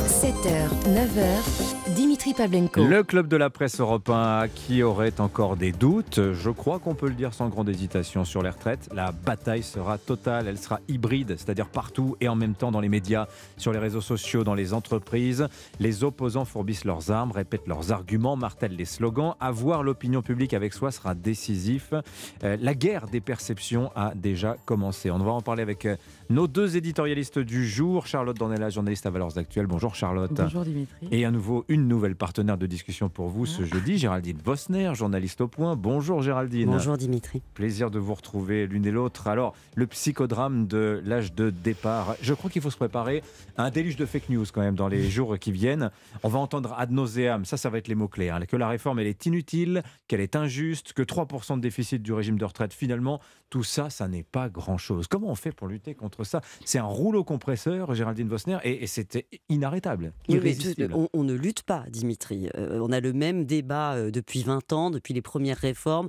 7h, 0.06 0.68
9h, 0.86 1.94
Dimitri 1.94 2.34
Pavlenko. 2.34 2.84
Le 2.84 3.02
club 3.02 3.26
de 3.28 3.36
la 3.36 3.50
presse 3.50 3.80
européen 3.80 4.46
qui 4.54 4.82
aurait 4.82 5.20
encore 5.20 5.56
des 5.56 5.72
doutes, 5.72 6.32
je 6.32 6.50
crois 6.50 6.78
qu'on 6.78 6.94
peut 6.94 7.08
le 7.08 7.14
dire 7.14 7.34
sans 7.34 7.48
grande 7.48 7.68
hésitation 7.68 8.24
sur 8.24 8.42
les 8.42 8.50
retraites. 8.50 8.88
La 8.94 9.12
bataille 9.12 9.62
sera 9.62 9.98
totale, 9.98 10.46
elle 10.48 10.58
sera 10.58 10.80
hybride, 10.88 11.36
c'est-à-dire 11.36 11.66
partout 11.68 12.16
et 12.20 12.28
en 12.28 12.36
même 12.36 12.54
temps 12.54 12.70
dans 12.70 12.80
les 12.80 12.88
médias, 12.88 13.26
sur 13.56 13.72
les 13.72 13.73
réseaux 13.78 14.00
sociaux, 14.00 14.44
dans 14.44 14.54
les 14.54 14.74
entreprises. 14.74 15.46
Les 15.80 16.04
opposants 16.04 16.44
fourbissent 16.44 16.84
leurs 16.84 17.10
armes, 17.10 17.32
répètent 17.32 17.66
leurs 17.66 17.92
arguments, 17.92 18.36
martèlent 18.36 18.76
les 18.76 18.84
slogans. 18.84 19.34
Avoir 19.40 19.82
l'opinion 19.82 20.22
publique 20.22 20.54
avec 20.54 20.72
soi 20.72 20.90
sera 20.90 21.14
décisif. 21.14 21.92
Euh, 22.42 22.56
la 22.60 22.74
guerre 22.74 23.06
des 23.06 23.20
perceptions 23.20 23.90
a 23.94 24.14
déjà 24.14 24.56
commencé. 24.64 25.10
On 25.10 25.18
va 25.18 25.32
en 25.32 25.40
parler 25.40 25.62
avec 25.62 25.86
euh, 25.86 25.96
nos 26.30 26.46
deux 26.46 26.76
éditorialistes 26.76 27.38
du 27.38 27.66
jour, 27.66 28.06
Charlotte 28.06 28.36
Dornella, 28.36 28.70
journaliste 28.70 29.06
à 29.06 29.10
Valeurs 29.10 29.36
Actuelles. 29.36 29.66
Bonjour 29.66 29.94
Charlotte. 29.94 30.32
Bonjour 30.32 30.62
Dimitri. 30.62 31.08
Et 31.10 31.24
à 31.24 31.30
nouveau, 31.30 31.64
une 31.68 31.86
nouvelle 31.86 32.16
partenaire 32.16 32.56
de 32.56 32.66
discussion 32.66 33.08
pour 33.08 33.28
vous 33.28 33.46
ce 33.46 33.62
ah. 33.62 33.66
jeudi, 33.66 33.98
Géraldine 33.98 34.38
Vosner, 34.44 34.94
journaliste 34.94 35.40
au 35.40 35.48
point. 35.48 35.76
Bonjour 35.76 36.22
Géraldine. 36.22 36.66
Bonjour 36.66 36.96
Dimitri. 36.96 37.42
Plaisir 37.54 37.90
de 37.90 37.98
vous 37.98 38.14
retrouver 38.14 38.66
l'une 38.66 38.86
et 38.86 38.90
l'autre. 38.90 39.28
Alors, 39.28 39.54
le 39.74 39.86
psychodrame 39.86 40.66
de 40.66 41.02
l'âge 41.04 41.34
de 41.34 41.50
départ. 41.50 42.16
Je 42.22 42.34
crois 42.34 42.50
qu'il 42.50 42.62
faut 42.62 42.70
se 42.70 42.76
préparer 42.76 43.22
à 43.56 43.64
un 43.64 43.70
déluge 43.70 43.96
de 43.96 44.06
fake 44.06 44.30
news 44.30 44.46
quand 44.52 44.62
même 44.62 44.76
dans 44.76 44.88
les 44.88 45.08
jours 45.08 45.38
qui 45.38 45.52
viennent. 45.52 45.90
On 46.22 46.28
va 46.28 46.38
entendre 46.38 46.74
ad 46.78 46.90
nauseam, 46.90 47.44
ça, 47.44 47.56
ça 47.56 47.70
va 47.70 47.78
être 47.78 47.88
les 47.88 47.94
mots-clés, 47.94 48.30
hein, 48.30 48.40
que 48.48 48.56
la 48.56 48.68
réforme, 48.68 48.98
elle 48.98 49.06
est 49.06 49.26
inutile, 49.26 49.82
qu'elle 50.08 50.20
est 50.20 50.36
injuste, 50.36 50.92
que 50.92 51.02
3% 51.02 51.56
de 51.56 51.60
déficit 51.60 52.02
du 52.02 52.12
régime 52.12 52.38
de 52.38 52.44
retraite, 52.44 52.72
finalement, 52.72 53.20
tout 53.50 53.62
ça, 53.62 53.90
ça 53.90 54.08
n'est 54.08 54.24
pas 54.24 54.48
grand-chose. 54.48 55.06
Comment 55.06 55.28
on 55.28 55.34
fait 55.34 55.52
pour 55.52 55.68
lutter 55.68 55.94
contre 55.94 56.24
ça? 56.24 56.40
C'est 56.64 56.78
un 56.78 56.84
rouleau 56.84 57.24
compresseur, 57.24 57.94
Géraldine 57.94 58.28
Vosner, 58.28 58.58
et, 58.64 58.86
c'était 58.86 59.26
inarretible, 59.48 60.12
on, 61.12 61.24
ne 61.24 61.34
lutte 61.34 61.62
pas, 61.62 61.84
Dimitri. 61.88 62.48
Euh, 62.56 62.78
on 62.80 62.92
a 62.92 63.00
le 63.00 63.12
même 63.12 63.44
débat 63.44 63.94
euh, 63.94 64.10
depuis 64.10 64.42
20 64.42 64.72
ans, 64.72 64.90
depuis 64.90 65.14
les 65.14 65.22
premières 65.22 65.56
réformes, 65.56 66.08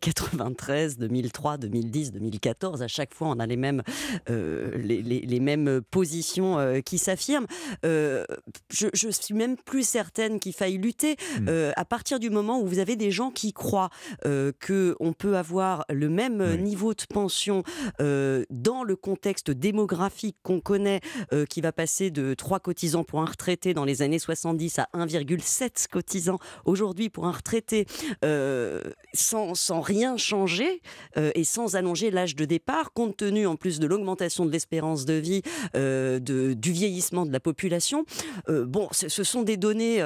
93, 0.00 0.98
2003, 0.98 1.58
2010, 1.58 2.12
2014. 2.12 2.82
À 2.82 2.88
chaque 2.88 3.14
fois, 3.14 3.28
on 3.28 3.38
a 3.38 3.46
les 3.46 3.56
mêmes, 3.56 3.82
euh, 4.30 4.76
les, 4.78 5.40
mêmes 5.40 5.80
positions 5.90 6.58
qui 6.84 6.98
s'affirment. 6.98 7.46
Je, 7.82 8.24
je, 8.92 9.08
suis 9.08 9.34
même 9.34 9.56
plus 9.56 9.86
certaine 9.86 10.40
qu'il 10.40 10.52
faille 10.52 10.78
lutter 10.78 11.16
hmm. 11.40 11.48
à 11.76 11.84
partir 11.84 12.18
du 12.18 12.30
moment 12.30 12.60
où 12.60 12.66
vous 12.66 12.78
avez 12.78 12.96
des 12.96 13.10
gens 13.10 13.30
qui 13.30 13.52
croient 13.52 13.90
qu'on 14.24 15.12
peut 15.12 15.36
avoir 15.36 15.84
le 15.90 16.08
même 16.08 16.54
niveau 16.62 16.94
de 16.94 17.02
pension 17.08 17.62
euh, 18.00 18.44
dans 18.50 18.84
le 18.84 18.96
contexte 18.96 19.50
démographique 19.50 20.36
qu'on 20.42 20.60
connaît, 20.60 21.00
euh, 21.32 21.44
qui 21.46 21.60
va 21.60 21.72
passer 21.72 22.10
de 22.10 22.34
3 22.34 22.60
cotisants 22.60 23.04
pour 23.04 23.20
un 23.20 23.26
retraité 23.26 23.74
dans 23.74 23.84
les 23.84 24.02
années 24.02 24.18
70 24.18 24.78
à 24.78 24.88
1,5 24.94 25.24
2,7 25.26 25.88
cotisants 25.88 26.38
aujourd'hui 26.64 27.10
pour 27.10 27.26
un 27.26 27.32
retraité 27.32 27.86
sans, 29.14 29.54
sans, 29.54 29.80
rien 29.80 30.16
changer 30.16 30.80
et 31.16 31.44
sans 31.44 31.76
allonger 31.76 32.10
l'âge 32.10 32.36
de 32.36 32.44
départ, 32.44 32.92
compte 32.92 33.16
tenu 33.16 33.46
en 33.46 33.56
plus 33.56 33.80
de 33.80 33.86
l'augmentation 33.86 34.46
de 34.46 34.50
l'espérance 34.50 35.04
de 35.04 35.14
vie, 35.14 35.42
de, 35.74 36.20
du 36.54 36.72
vieillissement 36.72 37.26
de 37.26 37.32
la 37.32 37.40
population. 37.40 38.04
bon, 38.48 38.88
ce, 38.92 39.08
ce, 39.08 39.24
sont 39.24 39.42
des 39.42 39.56
données 39.56 40.02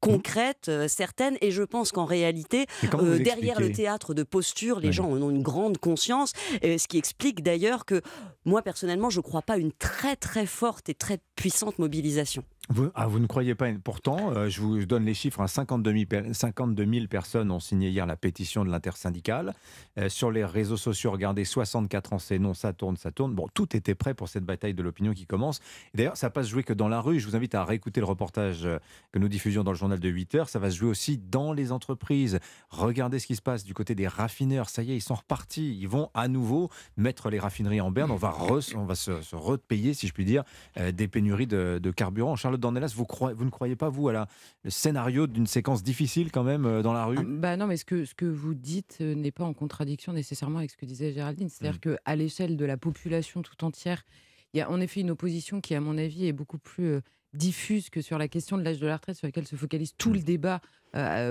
concrètes, 0.00 0.68
euh, 0.68 0.88
certaines, 0.88 1.36
et 1.40 1.50
je 1.50 1.62
pense 1.62 1.92
qu'en 1.92 2.04
réalité, 2.04 2.66
euh, 2.94 3.18
derrière 3.18 3.60
le 3.60 3.72
théâtre 3.72 4.14
de 4.14 4.22
posture, 4.22 4.80
les 4.80 4.92
gens 4.92 5.10
en 5.10 5.20
ont 5.22 5.30
une 5.30 5.42
grande 5.42 5.78
conscience, 5.78 6.32
ce 6.62 6.86
qui 6.88 6.98
explique 6.98 7.42
d'ailleurs 7.42 7.84
que 7.84 8.00
moi 8.44 8.62
personnellement, 8.62 9.10
je 9.10 9.18
ne 9.18 9.22
crois 9.22 9.42
pas 9.42 9.58
une 9.58 9.72
très 9.72 10.16
très 10.16 10.46
forte 10.46 10.88
et 10.88 10.94
très 10.94 11.18
puissante 11.36 11.78
mobilisation. 11.78 12.44
Vous, 12.72 12.88
ah, 12.94 13.08
vous 13.08 13.18
ne 13.18 13.26
croyez 13.26 13.56
pas 13.56 13.68
Pourtant, 13.82 14.30
euh, 14.30 14.48
je 14.48 14.60
vous 14.60 14.86
donne 14.86 15.04
les 15.04 15.12
chiffres. 15.12 15.44
52, 15.44 16.06
000, 16.08 16.32
52, 16.32 16.86
000, 16.86 17.06
personnes 17.08 17.50
ont 17.50 17.58
signé 17.58 17.88
hier 17.88 18.06
la 18.06 18.14
pétition 18.14 18.64
de 18.64 18.70
l'intersyndicale. 18.70 19.54
Euh, 19.98 20.08
sur 20.08 20.30
les 20.30 20.44
réseaux 20.44 20.76
sociaux, 20.76 21.10
regardez, 21.10 21.44
64 21.44 22.12
ans, 22.12 22.18
c'est 22.20 22.38
non, 22.38 22.54
ça 22.54 22.72
tourne, 22.72 22.96
ça 22.96 23.10
tourne. 23.10 23.34
Bon, 23.34 23.48
tout 23.52 23.76
était 23.76 23.96
prêt 23.96 24.14
pour 24.14 24.28
cette 24.28 24.44
bataille 24.44 24.74
de 24.74 24.84
l'opinion 24.84 25.14
qui 25.14 25.26
commence. 25.26 25.58
D'ailleurs, 25.94 26.16
ça 26.16 26.28
ne 26.28 26.28
va 26.28 26.34
pas 26.34 26.44
se 26.44 26.48
jouer 26.50 26.62
que 26.62 26.72
dans 26.72 26.86
la 26.86 27.00
rue. 27.00 27.18
Je 27.18 27.26
vous 27.26 27.34
invite 27.34 27.56
à 27.56 27.64
réécouter 27.64 27.98
le 27.98 28.06
reportage 28.06 28.64
euh, 28.64 28.78
que 29.10 29.18
nous 29.18 29.28
diffusions 29.28 29.64
dans 29.64 29.72
le 29.72 29.76
journal 29.76 29.98
de 29.98 30.08
8 30.08 30.36
heures. 30.36 30.48
Ça 30.48 30.60
va 30.60 30.70
se 30.70 30.76
jouer 30.76 30.90
aussi 30.90 31.18
dans 31.18 31.52
les 31.52 31.72
entreprises. 31.72 32.38
Regardez 32.68 33.18
ce 33.18 33.26
qui 33.26 33.34
se 33.34 33.42
passe 33.42 33.64
du 33.64 33.74
côté 33.74 33.96
des 33.96 34.06
raffineurs. 34.06 34.68
Ça 34.68 34.84
y 34.84 34.92
est, 34.92 34.96
ils 34.96 35.02
sont 35.02 35.16
repartis. 35.16 35.76
Ils 35.76 35.88
vont 35.88 36.10
à 36.14 36.28
nouveau 36.28 36.70
mettre 36.96 37.30
les 37.30 37.40
raffineries 37.40 37.80
en 37.80 37.90
berne. 37.90 38.12
On 38.12 38.16
va, 38.16 38.32
on 38.76 38.84
va 38.84 38.94
se, 38.94 39.10
repayer, 39.34 39.92
si 39.92 40.06
je 40.06 40.12
puis 40.12 40.24
dire, 40.24 40.44
des 40.76 41.08
pénuries 41.08 41.48
de, 41.48 41.80
de 41.82 41.90
carburant. 41.90 42.36
Charlotte 42.36 42.59
Dornelas, 42.60 42.92
vous, 42.94 43.04
croyez, 43.04 43.34
vous 43.34 43.44
ne 43.44 43.50
croyez 43.50 43.76
pas, 43.76 43.88
vous, 43.88 44.08
à 44.08 44.12
la, 44.12 44.28
le 44.62 44.70
scénario 44.70 45.26
d'une 45.26 45.46
séquence 45.46 45.82
difficile 45.82 46.30
quand 46.30 46.44
même 46.44 46.66
euh, 46.66 46.82
dans 46.82 46.92
la 46.92 47.04
rue? 47.04 47.16
Ah, 47.18 47.24
bah 47.26 47.56
Non, 47.56 47.66
mais 47.66 47.76
ce 47.76 47.84
que, 47.84 48.04
ce 48.04 48.14
que 48.14 48.26
vous 48.26 48.54
dites 48.54 48.98
euh, 49.00 49.14
n'est 49.14 49.32
pas 49.32 49.44
en 49.44 49.54
contradiction 49.54 50.12
nécessairement 50.12 50.58
avec 50.58 50.70
ce 50.70 50.76
que 50.76 50.86
disait 50.86 51.12
Géraldine. 51.12 51.48
C'est-à-dire 51.48 51.78
mmh. 51.78 51.96
qu'à 52.04 52.16
l'échelle 52.16 52.56
de 52.56 52.64
la 52.64 52.76
population 52.76 53.42
tout 53.42 53.64
entière, 53.64 54.04
il 54.52 54.58
y 54.58 54.60
a 54.60 54.70
en 54.70 54.80
effet 54.80 55.00
une 55.00 55.10
opposition 55.10 55.60
qui, 55.60 55.74
à 55.74 55.80
mon 55.80 55.98
avis, 55.98 56.26
est 56.26 56.32
beaucoup 56.32 56.58
plus 56.58 56.86
euh, 56.86 57.00
diffuse 57.34 57.90
que 57.90 58.00
sur 58.00 58.18
la 58.18 58.28
question 58.28 58.58
de 58.58 58.62
l'âge 58.62 58.78
de 58.78 58.86
la 58.86 58.96
retraite, 58.96 59.16
sur 59.16 59.26
laquelle 59.26 59.46
se 59.46 59.56
focalise 59.56 59.94
tout 59.96 60.12
le 60.12 60.20
mmh. 60.20 60.24
débat 60.24 60.60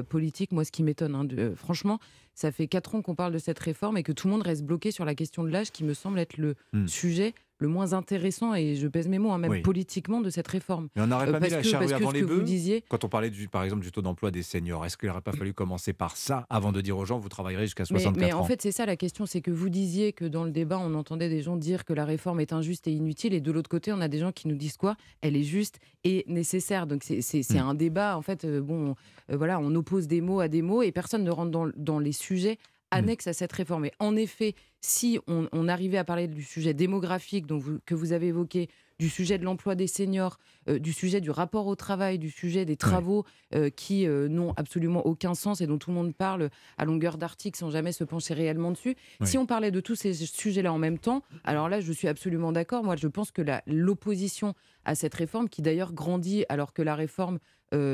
politique. 0.07 0.53
Moi, 0.53 0.63
ce 0.63 0.71
qui 0.71 0.83
m'étonne, 0.83 1.15
hein, 1.15 1.27
franchement, 1.53 1.99
ça 2.33 2.49
fait 2.49 2.67
quatre 2.67 2.95
ans 2.95 3.01
qu'on 3.01 3.15
parle 3.15 3.33
de 3.33 3.37
cette 3.37 3.59
réforme 3.59 3.97
et 3.97 4.03
que 4.03 4.13
tout 4.13 4.27
le 4.27 4.31
monde 4.31 4.43
reste 4.43 4.63
bloqué 4.63 4.91
sur 4.91 5.03
la 5.03 5.15
question 5.15 5.43
de 5.43 5.49
l'âge, 5.49 5.71
qui 5.71 5.83
me 5.83 5.93
semble 5.93 6.17
être 6.17 6.37
le 6.37 6.55
mmh. 6.71 6.87
sujet 6.87 7.33
le 7.59 7.67
moins 7.67 7.93
intéressant, 7.93 8.55
et 8.55 8.75
je 8.75 8.87
pèse 8.87 9.07
mes 9.07 9.19
mots, 9.19 9.31
hein, 9.31 9.37
même 9.37 9.61
politiquement, 9.61 10.21
de 10.21 10.29
cette 10.29 10.47
réforme. 10.47 10.87
Mais 10.95 11.01
on 11.01 11.07
n'aurait 11.07 11.27
euh, 11.27 11.31
pas 11.31 11.39
mis 11.39 11.49
la 11.49 11.61
charrue 11.61 11.91
avant 11.93 12.11
les 12.11 12.23
bœufs 12.23 12.41
disiez... 12.41 12.83
Quand 12.89 13.03
on 13.03 13.09
parlait, 13.09 13.29
du, 13.29 13.47
par 13.47 13.63
exemple, 13.63 13.83
du 13.83 13.91
taux 13.91 14.01
d'emploi 14.01 14.31
des 14.31 14.43
seniors, 14.43 14.85
est-ce 14.85 14.97
qu'il 14.97 15.09
n'aurait 15.09 15.21
pas 15.21 15.33
fallu 15.33 15.53
commencer 15.53 15.93
par 15.93 16.15
ça 16.15 16.45
avant 16.49 16.71
de 16.71 16.81
dire 16.81 16.97
aux 16.97 17.05
gens, 17.05 17.19
vous 17.19 17.29
travaillerez 17.29 17.65
jusqu'à 17.65 17.85
64 17.85 18.15
mais, 18.15 18.27
mais 18.27 18.33
en 18.33 18.43
fait, 18.43 18.61
c'est 18.61 18.71
ça 18.71 18.85
la 18.85 18.95
question, 18.95 19.25
c'est 19.25 19.41
que 19.41 19.51
vous 19.51 19.69
disiez 19.69 20.13
que 20.13 20.25
dans 20.25 20.45
le 20.45 20.51
débat, 20.51 20.79
on 20.79 20.93
entendait 20.95 21.29
des 21.29 21.41
gens 21.41 21.57
dire 21.57 21.83
que 21.83 21.93
la 21.93 22.05
réforme 22.05 22.39
est 22.39 22.53
injuste 22.53 22.87
et 22.87 22.91
inutile, 22.91 23.33
et 23.33 23.41
de 23.41 23.51
l'autre 23.51 23.69
côté, 23.69 23.91
on 23.91 24.01
a 24.01 24.07
des 24.07 24.19
gens 24.19 24.31
qui 24.31 24.47
nous 24.47 24.55
disent 24.55 24.77
quoi? 24.77 24.95
Elle 25.21 25.35
est 25.35 25.43
juste 25.43 25.79
et 26.03 26.23
nécessaire. 26.27 26.87
Donc 26.87 27.03
c'est 27.03 27.53
hmm. 27.53 27.57
un 27.57 27.73
débat, 27.73 28.17
en 28.17 28.21
fait, 28.21 28.45
euh, 28.45 28.61
bon, 28.61 28.95
euh, 29.31 29.37
voilà, 29.37 29.59
on 29.59 29.73
oppose 29.75 30.07
des 30.07 30.21
mots 30.21 30.39
à 30.39 30.47
des 30.47 30.61
mots, 30.61 30.81
et 30.81 30.91
personne 30.91 31.23
ne 31.23 31.31
rentre 31.31 31.51
dans, 31.51 31.69
dans 31.75 31.99
les 31.99 32.13
sujets. 32.13 32.57
Annexe 32.91 33.27
à 33.27 33.33
cette 33.33 33.53
réforme. 33.53 33.85
Et 33.85 33.91
en 33.99 34.15
effet, 34.15 34.55
si 34.81 35.19
on, 35.27 35.67
arrivait 35.67 35.97
à 35.97 36.03
parler 36.03 36.27
du 36.27 36.43
sujet 36.43 36.73
démographique 36.73 37.45
dont 37.45 37.61
que 37.85 37.95
vous 37.95 38.13
avez 38.13 38.27
évoqué, 38.27 38.69
du 38.97 39.09
sujet 39.09 39.37
de 39.37 39.45
l'emploi 39.45 39.75
des 39.75 39.87
seniors, 39.87 40.39
euh, 40.67 40.77
du 40.77 40.91
sujet 40.91 41.21
du 41.21 41.31
rapport 41.31 41.67
au 41.67 41.75
travail, 41.75 42.19
du 42.19 42.29
sujet 42.29 42.65
des 42.65 42.75
travaux 42.75 43.25
euh, 43.55 43.69
qui 43.69 44.05
euh, 44.05 44.27
n'ont 44.27 44.53
absolument 44.57 45.05
aucun 45.05 45.35
sens 45.35 45.61
et 45.61 45.67
dont 45.67 45.77
tout 45.77 45.89
le 45.89 45.95
monde 45.95 46.13
parle 46.13 46.49
à 46.77 46.83
longueur 46.83 47.17
d'article 47.17 47.57
sans 47.57 47.69
jamais 47.69 47.93
se 47.93 48.03
pencher 48.03 48.33
réellement 48.33 48.71
dessus. 48.71 48.95
Si 49.23 49.37
on 49.37 49.45
parlait 49.45 49.71
de 49.71 49.79
tous 49.79 49.95
ces 49.95 50.13
sujets-là 50.13 50.73
en 50.73 50.77
même 50.77 50.99
temps, 50.99 51.23
alors 51.45 51.69
là, 51.69 51.79
je 51.79 51.91
suis 51.93 52.09
absolument 52.09 52.51
d'accord. 52.51 52.83
Moi, 52.83 52.97
je 52.97 53.07
pense 53.07 53.31
que 53.31 53.41
l'opposition 53.67 54.53
à 54.83 54.95
cette 54.95 55.13
réforme, 55.13 55.47
qui 55.47 55.61
d'ailleurs 55.61 55.93
grandit 55.93 56.45
alors 56.49 56.73
que 56.73 56.81
la 56.81 56.95
réforme 56.95 57.39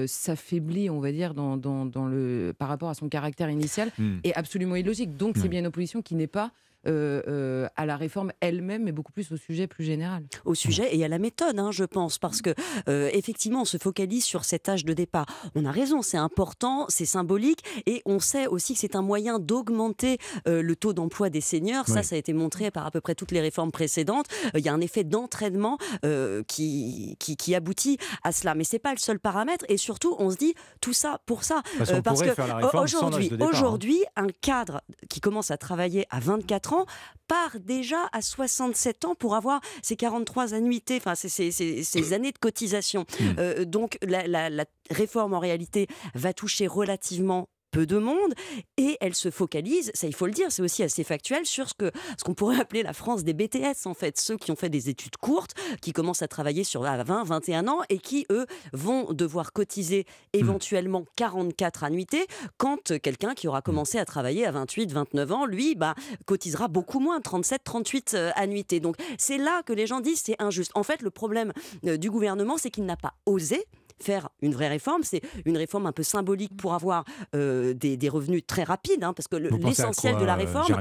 s'affaiblit, 0.08 0.90
on 0.90 1.00
va 1.00 1.12
dire, 1.12 1.34
dans, 1.34 1.58
dans, 1.58 2.08
le, 2.08 2.54
par 2.58 2.68
rapport 2.68 2.90
à 2.90 2.94
son 2.94 3.10
caractère 3.10 3.50
initial, 3.50 3.92
hmm. 3.98 4.18
est 4.24 4.34
absolument 4.34 4.76
illogique. 4.76 5.18
Donc, 5.18 5.38
c'est 5.38 5.48
bien 5.48 5.60
une 5.60 5.68
opposition 5.68 6.02
qui 6.02 6.16
n'est 6.16 6.28
pas 6.28 6.46
euh, 6.46 6.50
euh, 6.50 6.65
à 6.86 7.86
la 7.86 7.98
réforme 7.98 8.32
elle-même, 8.42 8.84
mais 8.84 8.92
beaucoup 8.92 9.12
plus 9.12 9.32
au 9.32 9.38
sujet 9.38 9.68
plus 9.68 9.84
général. 9.84 10.24
Au 10.46 10.56
sujet 10.56 10.96
et 10.96 11.04
à 11.04 11.08
la 11.08 11.20
méthode, 11.20 11.60
hein, 11.60 11.72
je 11.72 11.84
pense, 11.84 12.18
parce 12.18 12.42
que 12.42 12.54
euh, 12.88 13.10
effectivement, 13.14 13.62
on 13.62 13.66
se 13.66 13.78
focalise 13.78 14.24
sur 14.24 14.46
cet 14.46 14.70
âge 14.70 14.86
de 14.86 14.94
départ. 14.94 15.26
On 15.56 15.66
a 15.66 15.72
raison, 15.72 16.02
c'est 16.02 16.18
important, 16.18 16.86
c'est 16.90 17.06
symbolique, 17.06 17.64
et 17.86 18.02
on 18.06 18.20
sait 18.20 18.48
aussi 18.48 18.74
que 18.74 18.80
c'est 18.80 18.96
un 18.96 19.02
moyen 19.02 19.40
d'augmenter 19.40 20.18
le 20.46 20.76
taux 20.76 20.94
d'emploi 20.94 21.30
des 21.30 21.42
seniors. 21.42 21.88
Ça, 21.88 22.04
ça 22.04 22.16
a 22.16 22.18
été 22.18 22.34
montré 22.34 22.72
par 22.72 22.86
à 22.86 22.92
peu 22.92 23.02
près 23.02 23.16
toutes 23.16 23.32
les 23.32 23.42
réformes 23.42 23.72
précédentes. 23.72 24.28
Il 24.54 24.64
y 24.64 24.70
a 24.70 24.74
un 24.74 24.82
effet 24.82 25.04
d'entraînement 25.04 25.78
qui, 26.48 27.16
qui, 27.20 27.56
aboutit 27.56 27.98
à 28.24 28.32
cela, 28.32 28.56
mais 28.56 28.64
c'est 28.64 28.80
pas 28.80 28.92
le 28.92 29.00
seul 29.00 29.20
paramètre. 29.20 29.66
Et 29.70 29.78
surtout, 29.78 30.16
on 30.20 30.30
se 30.30 30.38
dit 30.38 30.54
tout 30.82 30.94
ça 30.94 31.22
pour 31.26 31.44
ça, 31.44 31.62
parce, 32.04 32.22
que 32.22 32.78
aujourd'hui, 32.78 33.32
hein. 33.32 33.48
aujourd'hui, 33.50 34.04
un 34.16 34.28
cadre 34.42 34.82
qui 35.10 35.22
commence 35.22 35.52
à 35.52 35.58
travailler 35.58 36.06
à 36.10 36.20
24 36.20 36.74
ans 36.74 36.75
part 37.28 37.60
déjà 37.60 38.10
à 38.12 38.22
67 38.22 39.06
ans 39.06 39.16
pour 39.16 39.36
avoir 39.36 39.62
ces 39.82 39.96
43 39.96 40.54
annuités, 40.54 40.98
enfin 40.98 41.16
ces, 41.16 42.14
années 42.14 42.32
de 42.32 42.38
cotisation. 42.38 43.06
Hmm. 43.20 43.24
Euh, 43.40 43.66
donc 43.66 43.98
la, 44.02 44.28
la, 44.28 44.66
réforme 44.92 45.34
en 45.34 45.40
réalité 45.40 45.88
va 46.14 46.32
toucher 46.34 46.68
relativement 46.68 47.50
peu 47.76 47.86
de 47.86 47.98
monde 47.98 48.34
et 48.78 48.96
elle 49.02 49.16
se 49.16 49.30
focalise, 49.30 49.92
ça 49.94 50.08
il 50.08 50.16
faut 50.16 50.28
le 50.28 50.32
dire, 50.32 50.50
c'est 50.50 50.62
aussi 50.62 50.82
assez 50.82 51.04
factuel 51.04 51.46
sur 51.46 51.68
ce 51.68 51.74
que 51.74 51.92
ce 52.18 52.24
qu'on 52.24 52.34
pourrait 52.34 52.58
appeler 52.62 52.84
la 52.84 52.94
France 52.94 53.26
des 53.26 53.34
BTS 53.34 53.86
en 53.86 53.94
fait, 53.94 54.18
ceux 54.18 54.38
qui 54.38 54.50
ont 54.52 54.56
fait 54.56 54.70
des 54.70 54.88
études 54.88 55.18
courtes, 55.18 55.52
qui 55.82 55.92
commencent 55.92 56.22
à 56.22 56.30
travailler 56.30 56.64
sur 56.64 56.86
à 56.86 57.04
20, 57.04 57.26
21 57.26 57.68
ans 57.68 57.82
et 57.90 58.00
qui 58.00 58.26
eux 58.32 58.46
vont 58.72 59.12
devoir 59.12 59.52
cotiser 59.52 60.06
éventuellement 60.32 61.04
44 61.18 61.84
annuités 61.84 62.28
quand 62.58 62.98
quelqu'un 63.02 63.34
qui 63.34 63.50
aura 63.50 63.62
commencé 63.62 63.98
à 63.98 64.06
travailler 64.06 64.46
à 64.46 64.52
28, 64.52 64.94
29 64.94 65.32
ans, 65.34 65.46
lui 65.46 65.76
bah 65.76 65.96
cotisera 66.26 66.70
beaucoup 66.70 67.02
moins, 67.02 67.20
37, 67.20 67.62
38 67.62 68.14
euh, 68.14 68.32
annuités. 68.36 68.80
Donc 68.80 68.96
c'est 69.18 69.38
là 69.38 69.64
que 69.66 69.74
les 69.74 69.86
gens 69.86 70.00
disent 70.00 70.22
c'est 70.24 70.42
injuste. 70.42 70.72
En 70.76 70.84
fait, 70.84 71.02
le 71.02 71.10
problème 71.10 71.52
euh, 71.86 71.98
du 71.98 72.10
gouvernement, 72.10 72.58
c'est 72.58 72.70
qu'il 72.70 72.86
n'a 72.86 72.96
pas 72.96 73.16
osé 73.26 73.66
faire 74.02 74.30
une 74.42 74.54
vraie 74.54 74.68
réforme. 74.68 75.04
C'est 75.04 75.22
une 75.46 75.58
réforme 75.58 75.86
un 75.86 75.92
peu 75.92 76.04
symbolique 76.04 76.56
pour 76.58 76.74
avoir 76.74 77.06
euh, 77.36 77.74
des, 77.74 78.10
revenus 78.10 78.44
très 78.46 78.64
rapides, 78.64 79.04
hein, 79.04 79.14
parce 79.14 79.28
que 79.28 79.36
l'essentiel 79.36 80.18
de 80.18 80.26
la 80.26 80.36
réforme. 80.36 80.76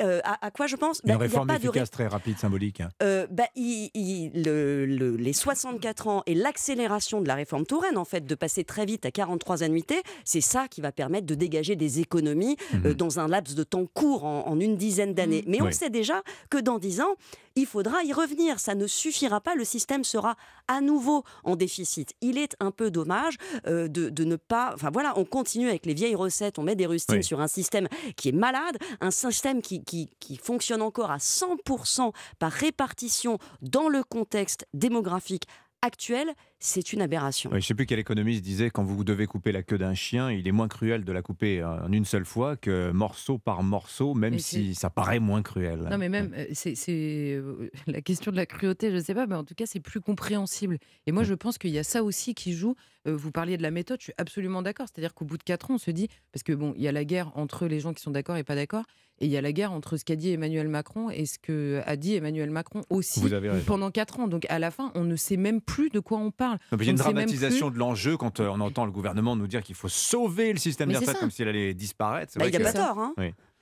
Euh, 0.00 0.20
à, 0.24 0.50
quoi 0.50 0.66
je 0.66 0.76
pense? 0.76 1.00
Une 1.04 1.12
bah, 1.12 1.18
réforme 1.18 1.50
efficace, 1.50 1.90
très 1.90 2.06
rapide, 2.06 2.38
symbolique. 2.38 2.80
Hein. 2.80 2.88
Euh, 3.02 3.26
bah, 3.30 3.44
les 3.54 5.32
64 5.32 6.08
ans 6.08 6.22
et 6.26 6.34
l'accélération 6.34 7.20
de 7.20 7.28
la 7.28 7.34
réforme 7.34 7.66
Touraine, 7.66 7.98
en 7.98 8.04
fait, 8.04 8.26
de 8.26 8.34
passer 8.34 8.64
très 8.64 8.86
vite 8.86 9.06
à 9.06 9.10
43 9.10 9.62
annuités, 9.62 10.02
c'est 10.24 10.40
ça 10.40 10.68
qui 10.68 10.80
va 10.80 10.92
permettre 10.92 11.26
de 11.26 11.34
dégager 11.34 11.76
des 11.76 12.00
économies 12.00 12.56
mhm. 12.72 12.94
dans 12.94 13.18
un 13.18 13.28
laps 13.28 13.56
de 13.56 13.64
temps 13.64 13.86
court, 13.86 14.24
en, 14.24 14.58
une 14.60 14.76
dizaine 14.76 15.14
d'années. 15.14 15.42
Mhm. 15.42 15.50
Mais 15.50 15.62
on 15.62 15.70
sait 15.72 15.90
déjà 15.90 16.22
que 16.50 16.58
dans 16.58 16.78
10 16.78 17.00
ans, 17.00 17.16
il 17.56 17.66
faudra 17.66 18.02
y 18.04 18.12
revenir. 18.12 18.58
Ça 18.60 18.74
ne 18.74 18.86
suffira 18.86 19.40
pas. 19.40 19.54
Le 19.54 19.64
système 19.64 20.04
sera 20.04 20.36
à 20.68 20.80
nouveau 20.80 21.24
en 21.44 21.56
déficit. 21.56 22.14
Il 22.20 22.38
est 22.38 22.56
un 22.60 22.70
peu 22.70 22.90
dommage 22.90 23.36
euh, 23.66 23.88
de, 23.88 24.24
ne 24.24 24.36
pas. 24.36 24.72
Enfin 24.74 24.90
voilà, 24.92 25.18
on 25.18 25.24
continue 25.24 25.68
avec 25.68 25.86
les 25.86 25.94
vieilles 25.94 26.14
recettes, 26.14 26.58
on 26.58 26.62
met 26.62 26.76
des 26.76 26.86
rustines 26.86 27.22
sur 27.22 27.40
un 27.40 27.48
système 27.48 27.88
qui 28.16 28.28
est 28.28 28.32
malade, 28.32 28.78
un 29.00 29.10
système 29.10 29.62
qui, 29.62 29.84
qui, 29.84 30.10
qui 30.20 30.36
fonctionne 30.36 30.82
encore 30.82 31.10
à 31.10 31.18
100% 31.18 32.12
par 32.38 32.52
répartition 32.52 33.38
dans 33.60 33.88
le 33.88 34.02
contexte 34.04 34.66
démographique 34.74 35.44
actuel 35.82 36.32
c'est 36.64 36.92
une 36.92 37.02
aberration. 37.02 37.50
je 37.50 37.56
ne 37.56 37.60
sais 37.60 37.74
plus 37.74 37.86
quel 37.86 37.98
économiste 37.98 38.42
disait 38.42 38.70
quand 38.70 38.84
vous 38.84 39.02
devez 39.02 39.26
couper 39.26 39.50
la 39.50 39.62
queue 39.62 39.78
d'un 39.78 39.94
chien, 39.94 40.30
il 40.30 40.46
est 40.46 40.52
moins 40.52 40.68
cruel 40.68 41.04
de 41.04 41.12
la 41.12 41.20
couper 41.20 41.62
en 41.64 41.90
une 41.90 42.04
seule 42.04 42.24
fois 42.24 42.56
que 42.56 42.92
morceau 42.92 43.36
par 43.38 43.64
morceau, 43.64 44.14
même 44.14 44.38
si 44.38 44.76
ça 44.76 44.88
paraît 44.88 45.18
moins 45.18 45.42
cruel. 45.42 45.88
Non, 45.90 45.98
mais 45.98 46.08
même, 46.08 46.32
euh, 46.36 46.46
c'est 46.52 46.76
euh, 46.88 47.68
la 47.88 48.00
question 48.00 48.30
de 48.30 48.36
la 48.36 48.46
cruauté, 48.46 48.90
je 48.90 48.96
ne 48.96 49.00
sais 49.00 49.14
pas, 49.14 49.26
mais 49.26 49.34
en 49.34 49.42
tout 49.42 49.54
cas, 49.54 49.66
c'est 49.66 49.80
plus 49.80 50.00
compréhensible. 50.00 50.78
Et 51.06 51.12
moi, 51.12 51.24
je 51.24 51.34
pense 51.34 51.58
qu'il 51.58 51.70
y 51.70 51.78
a 51.78 51.84
ça 51.84 52.04
aussi 52.04 52.34
qui 52.34 52.52
joue. 52.52 52.76
Euh, 53.08 53.16
vous 53.16 53.32
parliez 53.32 53.56
de 53.56 53.62
la 53.62 53.72
méthode, 53.72 53.98
je 53.98 54.04
suis 54.04 54.14
absolument 54.16 54.62
d'accord. 54.62 54.86
C'est-à-dire 54.86 55.14
qu'au 55.14 55.24
bout 55.24 55.38
de 55.38 55.42
quatre 55.42 55.72
ans, 55.72 55.74
on 55.74 55.78
se 55.78 55.90
dit, 55.90 56.08
parce 56.32 56.44
que 56.44 56.52
bon, 56.52 56.74
il 56.76 56.82
y 56.82 56.88
a 56.88 56.92
la 56.92 57.04
guerre 57.04 57.32
entre 57.36 57.66
les 57.66 57.80
gens 57.80 57.92
qui 57.92 58.02
sont 58.02 58.12
d'accord 58.12 58.36
et 58.36 58.44
pas 58.44 58.54
d'accord, 58.54 58.84
et 59.20 59.26
il 59.26 59.30
y 59.30 59.36
a 59.36 59.40
la 59.40 59.52
guerre 59.52 59.72
entre 59.72 59.96
ce 59.96 60.04
qu'a 60.04 60.16
dit 60.16 60.32
Emmanuel 60.32 60.68
Macron 60.68 61.10
et 61.10 61.26
ce 61.26 61.38
qu'a 61.38 61.96
dit 61.96 62.16
Emmanuel 62.16 62.50
Macron 62.50 62.82
aussi 62.90 63.22
pendant 63.66 63.90
quatre 63.90 64.18
ans. 64.18 64.26
Donc 64.26 64.46
à 64.48 64.58
la 64.58 64.70
fin, 64.70 64.90
on 64.94 65.04
ne 65.04 65.16
sait 65.16 65.36
même 65.36 65.60
plus 65.60 65.90
de 65.90 66.00
quoi 66.00 66.18
on 66.18 66.30
parle 66.30 66.51
il 66.72 66.84
y 66.84 66.88
a 66.88 66.90
une 66.90 66.96
dramatisation 66.96 67.70
de 67.70 67.78
l'enjeu 67.78 68.16
quand 68.16 68.40
euh, 68.40 68.48
on 68.48 68.60
entend 68.60 68.84
le 68.84 68.92
gouvernement 68.92 69.36
nous 69.36 69.46
dire 69.46 69.62
qu'il 69.62 69.74
faut 69.74 69.88
sauver 69.88 70.52
le 70.52 70.58
système 70.58 70.88
des 70.90 70.96
retraites 70.96 71.18
comme 71.18 71.30
s'il 71.30 71.48
allait 71.48 71.74
disparaître. 71.74 72.32
Bah, 72.38 72.46
il 72.46 72.50
n'y 72.50 72.56
a 72.56 72.60
pas 72.60 72.72
tort. 72.72 72.98
Hein. 72.98 73.14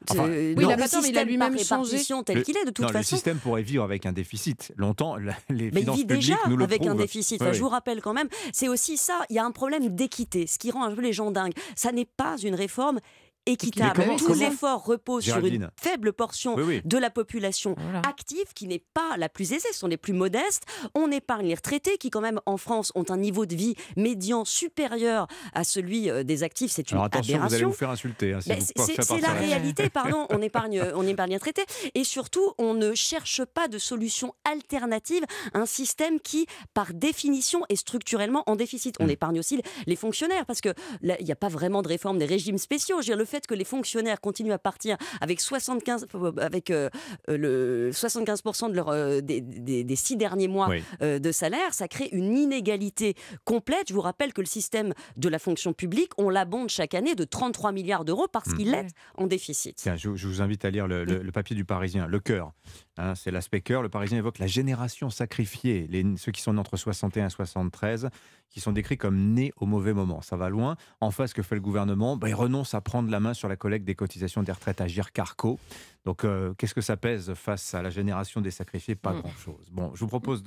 Enfin, 0.09 0.25
Oui, 0.29 0.55
il 0.57 0.65
a 0.65 0.77
le 0.77 0.83
pas 0.83 0.89
tort, 0.89 1.03
mais 1.03 1.09
il 1.11 1.19
a 1.19 1.21
système 1.21 1.29
lui-même 1.29 1.59
changé. 1.59 1.99
tel 2.25 2.37
Le- 2.39 2.43
qu'il 2.43 2.57
est, 2.57 2.65
de 2.65 2.71
toute 2.71 2.87
non, 2.87 2.91
Le 2.99 3.03
système 3.03 3.37
pourrait 3.39 3.63
vivre 3.63 3.85
avec 3.85 4.07
un 4.07 4.13
déficit. 4.13 4.73
Longtemps, 4.77 5.17
les 5.17 5.27
Mais 5.49 5.69
il 5.73 5.79
finances 5.81 5.97
vit 5.97 6.05
publiques 6.07 6.27
déjà 6.31 6.39
nous 6.49 6.57
le 6.57 6.65
avec 6.65 6.87
un 6.87 6.95
déficit. 6.95 7.39
Oui, 7.41 7.45
Enfin, 7.45 7.51
oui. 7.53 7.57
Je 7.59 7.63
vous 7.63 7.69
rappelle 7.69 8.01
quand 8.01 8.15
même, 8.15 8.29
c'est 8.53 8.69
aussi 8.69 8.97
ça. 8.97 9.21
Il 9.29 9.37
y 9.37 9.39
a 9.39 9.45
un 9.45 9.51
problème 9.51 9.95
d'équité, 9.95 10.47
ce 10.47 10.59
qui 10.59 10.71
rend 10.71 10.85
un 10.85 10.95
peu 10.95 11.03
les 11.03 11.13
gens 11.13 11.31
dingues. 11.31 11.53
Ça 11.77 11.93
n'est 11.93 12.07
pas 12.07 12.39
une 12.39 12.55
réforme 12.55 12.99
équitable. 13.47 13.93
Comment- 13.95 14.17
Tout 14.17 14.27
comment 14.29 14.49
l'effort 14.49 14.85
repose 14.85 15.25
sur 15.25 15.39
une 15.45 15.71
faible 15.81 16.13
portion 16.13 16.55
Oui, 16.57 16.63
oui. 16.67 16.83
de 16.85 16.99
la 16.99 17.11
population 17.11 17.75
active 18.07 18.53
qui 18.55 18.67
n'est 18.67 18.83
pas 18.95 19.17
la 19.17 19.29
plus 19.29 19.53
aisée, 19.53 19.69
ce 19.73 19.79
sont 19.79 19.87
les 19.87 19.97
plus 19.97 20.13
modestes. 20.13 20.65
On 20.95 21.11
épargne 21.11 21.47
les 21.47 21.55
retraités 21.55 21.99
qui, 21.99 22.11
quand 22.11 22.21
même, 22.21 22.41
en 22.47 22.57
France, 22.57 22.93
ont 22.95 23.05
un 23.09 23.17
niveau 23.17 23.47
de 23.47 23.55
vie 23.55 23.75
médian 23.97 24.45
supérieur 24.45 25.27
à 25.55 25.65
celui 25.65 26.11
euh, 26.11 26.23
des 26.23 26.43
actifs. 26.43 26.71
C'est 26.73 26.91
une 26.91 26.97
Alors 26.97 27.07
attention, 27.07 27.39
vous 27.39 27.45
allez 27.45 27.55
aberration. 27.55 27.69
vous 27.69 27.75
faire 27.75 27.91
insulter. 27.91 28.33
hein, 28.35 28.41
si 28.41 28.49
Ben, 28.51 28.59
vous 28.59 28.85
c'est- 28.85 29.21
la 29.21 29.33
réalité, 29.33 29.89
pardon, 29.91 30.27
on 30.31 30.41
épargne, 30.43 30.83
on 30.95 31.07
épargne 31.07 31.33
les 31.33 31.39
traités. 31.41 31.65
Et 31.95 32.05
surtout, 32.05 32.53
on 32.59 32.75
ne 32.75 32.95
cherche 32.95 33.45
pas 33.45 33.69
de 33.69 33.79
solution 33.79 34.35
alternative 34.45 35.25
à 35.55 35.59
un 35.59 35.67
système 35.67 36.21
qui, 36.21 36.47
par 36.75 36.93
définition, 36.95 37.63
est 37.69 37.77
structurellement 37.77 38.43
en 38.47 38.57
déficit. 38.57 38.99
Mm. 39.01 39.05
On 39.05 39.09
épargne 39.09 39.39
aussi 39.39 39.61
les 39.87 39.97
fonctionnaires, 39.97 40.47
parce 40.47 40.61
que 40.61 40.71
là, 41.03 41.17
il 41.21 41.25
n'y 41.27 41.33
a 41.33 41.37
pas 41.37 41.49
vraiment 41.49 41.83
de 41.83 41.89
réforme 41.89 42.19
des 42.19 42.27
régimes 42.27 42.59
spéciaux. 42.59 42.97
Je 42.97 43.09
veux 43.09 43.15
dire, 43.15 43.17
le 43.17 43.25
fait 43.31 43.47
que 43.47 43.55
les 43.55 43.65
fonctionnaires 43.65 44.21
continuent 44.21 44.53
à 44.53 44.59
partir 44.59 44.97
avec 45.21 45.41
75, 45.41 46.07
avec, 46.39 46.71
euh, 46.71 46.91
euh, 47.29 47.37
le 47.39 47.91
75% 47.93 48.69
de 48.71 48.75
leur, 48.75 48.89
euh, 48.91 49.21
des, 49.21 49.41
des- 49.41 49.85
des 49.85 49.97
six 49.97 50.17
derniers 50.17 50.49
mois 50.49 50.69
Oui. 50.69 50.83
euh, 51.03 51.19
de 51.19 51.33
salaire, 51.33 51.73
ça 51.73 51.89
crée 51.89 52.09
une 52.13 52.37
inégalité 52.37 53.15
complète. 53.45 53.89
Je 53.89 53.95
vous 53.95 54.01
rappelle 54.01 54.33
que 54.33 54.41
le 54.41 54.47
système 54.47 54.93
de 55.17 55.29
la 55.29 55.39
fonction 55.39 55.73
publique, 55.73 56.11
on 56.19 56.29
l'abonde 56.29 56.69
chaque 56.69 56.95
année 56.95 57.15
de 57.15 57.25
33 57.25 57.73
milliards 57.73 58.05
d'euros 58.05 58.27
parce 58.31 58.49
Mm. 58.51 58.57
qu'il 58.57 58.75
est 58.75 58.87
en 59.17 59.27
déficit. 59.27 59.77
Tiens, 59.77 59.97
je, 59.97 60.15
je 60.17 60.27
vous 60.27 60.43
invite 60.43 60.65
à 60.65 60.71
lire 60.71 60.87
le, 60.89 61.05
le- 61.05 61.23
le 61.23 61.33
papier 61.33 61.55
du 61.57 61.65
Parisien, 61.65 62.07
le 62.07 62.19
cœur. 62.21 62.53
Hein, 63.01 63.15
c'est 63.15 63.31
l'aspect 63.31 63.63
cœur. 63.63 63.83
Le 63.83 63.89
Parisien 63.89 64.19
évoque 64.19 64.39
la 64.39 64.47
génération 64.47 65.09
sacrifiée, 65.09 65.87
les, 65.89 66.05
ceux 66.19 66.33
qui 66.33 66.43
sont 66.43 66.53
nés 66.53 66.61
entre 66.61 66.77
61 66.77 67.27
et 67.27 67.31
73, 67.31 68.11
qui 68.51 68.61
sont 68.61 68.73
décrits 68.73 68.99
comme 68.99 69.17
nés 69.33 69.53
au 69.57 69.65
mauvais 69.67 69.95
moment. 69.95 70.21
Ça 70.21 70.37
va 70.37 70.51
loin. 70.51 70.77
En 71.01 71.11
face, 71.11 71.33
que 71.33 71.43
fait 71.43 71.55
le 71.55 71.61
gouvernement? 71.61 72.17
Ben, 72.17 72.29
Il 72.29 72.35
renonce 72.35 72.75
à 72.75 72.81
prendre 72.81 73.11
la 73.11 73.21
main 73.21 73.33
sur 73.33 73.49
la 73.49 73.57
collecte 73.57 73.87
des 73.87 73.95
cotisations 73.95 74.43
des 74.43 74.53
retraites 74.53 74.81
à 74.81 74.87
Carco. 75.15 75.59
Donc, 76.05 76.25
euh, 76.25 76.55
qu'est-ce 76.57 76.75
que 76.75 76.81
ça 76.81 76.97
pèse 76.97 77.33
face 77.35 77.75
à 77.75 77.83
la 77.83 77.91
génération 77.91 78.41
des 78.41 78.51
sacrifiés? 78.51 78.95
Pas 78.95 79.13
Mm. 79.13 79.21
grand-chose. 79.21 79.69
Bon, 79.71 79.93
je 79.95 80.01
vous 80.01 80.09
propose 80.09 80.43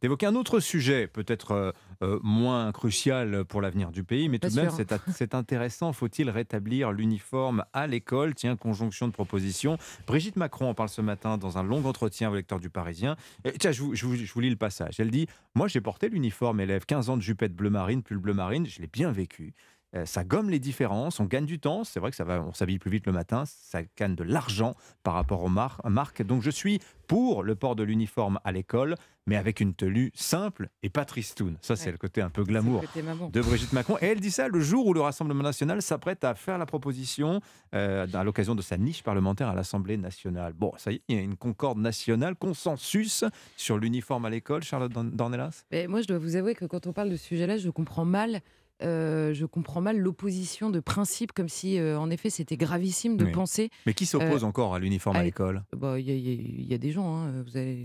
d'évoquer 0.00 0.26
un 0.26 0.34
autre 0.34 0.60
sujet, 0.60 1.08
peut-être 1.08 1.50
euh, 1.52 1.72
euh, 2.02 2.20
moins 2.22 2.70
crucial 2.72 3.44
pour 3.44 3.60
l'avenir 3.60 3.90
du 3.90 4.04
pays, 4.04 4.28
mais 4.28 4.38
Pas 4.38 4.48
tout 4.48 4.56
de 4.56 4.60
même, 4.60 4.70
c'est 5.14 5.34
intéressant. 5.34 5.92
Faut-il 5.92 6.30
rétablir 6.30 6.92
l'uniforme 6.92 7.64
à 7.72 7.86
l'école? 7.86 8.34
Tiens, 8.34 8.56
conjonction 8.56 9.08
de 9.08 9.12
propositions. 9.12 9.76
Brigitte 10.06 10.36
Macron 10.36 10.68
en 10.70 10.74
parle 10.74 10.88
ce 10.88 11.00
matin 11.02 11.36
dans 11.36 11.58
un 11.58 11.62
long 11.64 11.80
entretien 11.92 12.30
au 12.30 12.34
lecteur 12.34 12.58
du 12.58 12.70
Parisien. 12.70 13.16
Et 13.44 13.52
tiens, 13.52 13.70
je 13.72 13.82
vous, 13.82 13.94
je 13.94 14.06
vous- 14.06 14.16
je 14.16 14.32
vous 14.32 14.40
lis 14.40 14.48
le 14.50 14.56
passage. 14.56 14.98
Elle 14.98 15.10
dit 15.10 15.26
Moi, 15.54 15.68
j'ai 15.68 15.82
porté 15.82 16.08
l'uniforme 16.08 16.60
élève, 16.60 16.86
15 16.86 17.10
ans 17.10 17.18
de 17.18 17.22
jupette 17.22 17.54
bleu 17.54 17.68
marine, 17.68 18.02
pull 18.02 18.16
bleu 18.18 18.32
marine, 18.32 18.64
je 18.66 18.80
l'ai 18.80 18.86
bien 18.86 19.12
vécu. 19.12 19.52
Euh, 19.94 20.06
Ça 20.06 20.24
gomme 20.24 20.48
les 20.50 20.58
différences, 20.58 21.20
on 21.20 21.24
gagne 21.26 21.44
du 21.46 21.58
temps. 21.58 21.84
C'est 21.84 22.00
vrai 22.00 22.10
que 22.10 22.16
ça 22.16 22.24
va, 22.24 22.42
on 22.42 22.52
s'habille 22.54 22.78
plus 22.78 22.90
vite 22.90 23.06
le 23.06 23.12
matin, 23.12 23.44
ça 23.46 23.80
gagne 23.98 24.14
de 24.14 24.24
l'argent 24.24 24.74
par 25.02 25.14
rapport 25.14 25.42
aux 25.42 25.48
mar- 25.48 25.80
marques. 25.84 26.22
Donc 26.22 26.42
je 26.42 26.50
suis 26.50 26.80
pour 27.06 27.42
le 27.42 27.54
port 27.54 27.76
de 27.76 27.82
l'uniforme 27.82 28.40
à 28.44 28.52
l'école, 28.52 28.94
mais 29.26 29.36
avec 29.36 29.60
une 29.60 29.74
tenue 29.74 30.10
simple 30.14 30.70
et 30.82 30.88
pas 30.88 31.04
tristoun. 31.04 31.56
Ça, 31.60 31.76
c'est 31.76 31.92
le 31.92 31.98
côté 31.98 32.22
un 32.22 32.30
peu 32.30 32.42
glamour 32.42 32.82
de 33.30 33.40
Brigitte 33.42 33.72
Macron. 33.74 33.98
Et 34.00 34.06
elle 34.06 34.20
dit 34.20 34.30
ça 34.30 34.48
le 34.48 34.60
jour 34.60 34.86
où 34.86 34.94
le 34.94 35.00
Rassemblement 35.02 35.42
national 35.42 35.82
s'apprête 35.82 36.24
à 36.24 36.34
faire 36.34 36.56
la 36.56 36.64
proposition 36.66 37.40
euh, 37.74 38.06
à 38.14 38.24
l'occasion 38.24 38.54
de 38.54 38.62
sa 38.62 38.78
niche 38.78 39.02
parlementaire 39.02 39.48
à 39.48 39.54
l'Assemblée 39.54 39.98
nationale. 39.98 40.54
Bon, 40.54 40.72
ça 40.78 40.90
y 40.90 40.96
est, 40.96 41.02
il 41.08 41.16
y 41.16 41.18
a 41.18 41.22
une 41.22 41.36
concorde 41.36 41.78
nationale, 41.78 42.34
consensus 42.34 43.24
sur 43.58 43.76
l'uniforme 43.76 44.24
à 44.24 44.30
l'école, 44.30 44.62
Charlotte 44.62 44.90
Dorn- 44.92 45.10
Dornelas? 45.10 45.64
Mais 45.70 45.86
moi, 45.86 46.00
je 46.00 46.06
dois 46.08 46.18
vous 46.18 46.36
avouer 46.36 46.54
que 46.54 46.64
quand 46.64 46.86
on 46.86 46.92
parle 46.94 47.10
de 47.10 47.16
ce 47.16 47.26
sujet-là, 47.26 47.58
je 47.58 47.68
comprends 47.68 48.06
mal. 48.06 48.40
Euh, 48.82 49.32
je 49.34 49.46
comprends 49.46 49.80
mal 49.80 49.98
l'opposition 49.98 50.70
de 50.70 50.80
principe, 50.80 51.32
comme 51.32 51.48
si, 51.48 51.78
euh, 51.78 51.98
en 51.98 52.10
effet, 52.10 52.30
c'était 52.30 52.56
gravissime 52.56 53.16
de 53.16 53.24
Oui. 53.24 53.32
penser. 53.32 53.70
Mais 53.86 53.94
qui 53.94 54.06
s'oppose 54.06 54.44
euh, 54.44 54.46
encore 54.46 54.74
à 54.74 54.78
l'uniforme 54.78 55.16
à 55.16 55.20
à- 55.20 55.24
l'école? 55.24 55.62
Bah, 55.76 55.98
Il 55.98 56.06
y, 56.08 56.10
a- 56.10 56.14
y 56.14 56.72
y 56.74 56.78
des 56.78 56.90
gens. 56.90 57.16
hein, 57.16 57.42
vous 57.46 57.56
avez... 57.56 57.84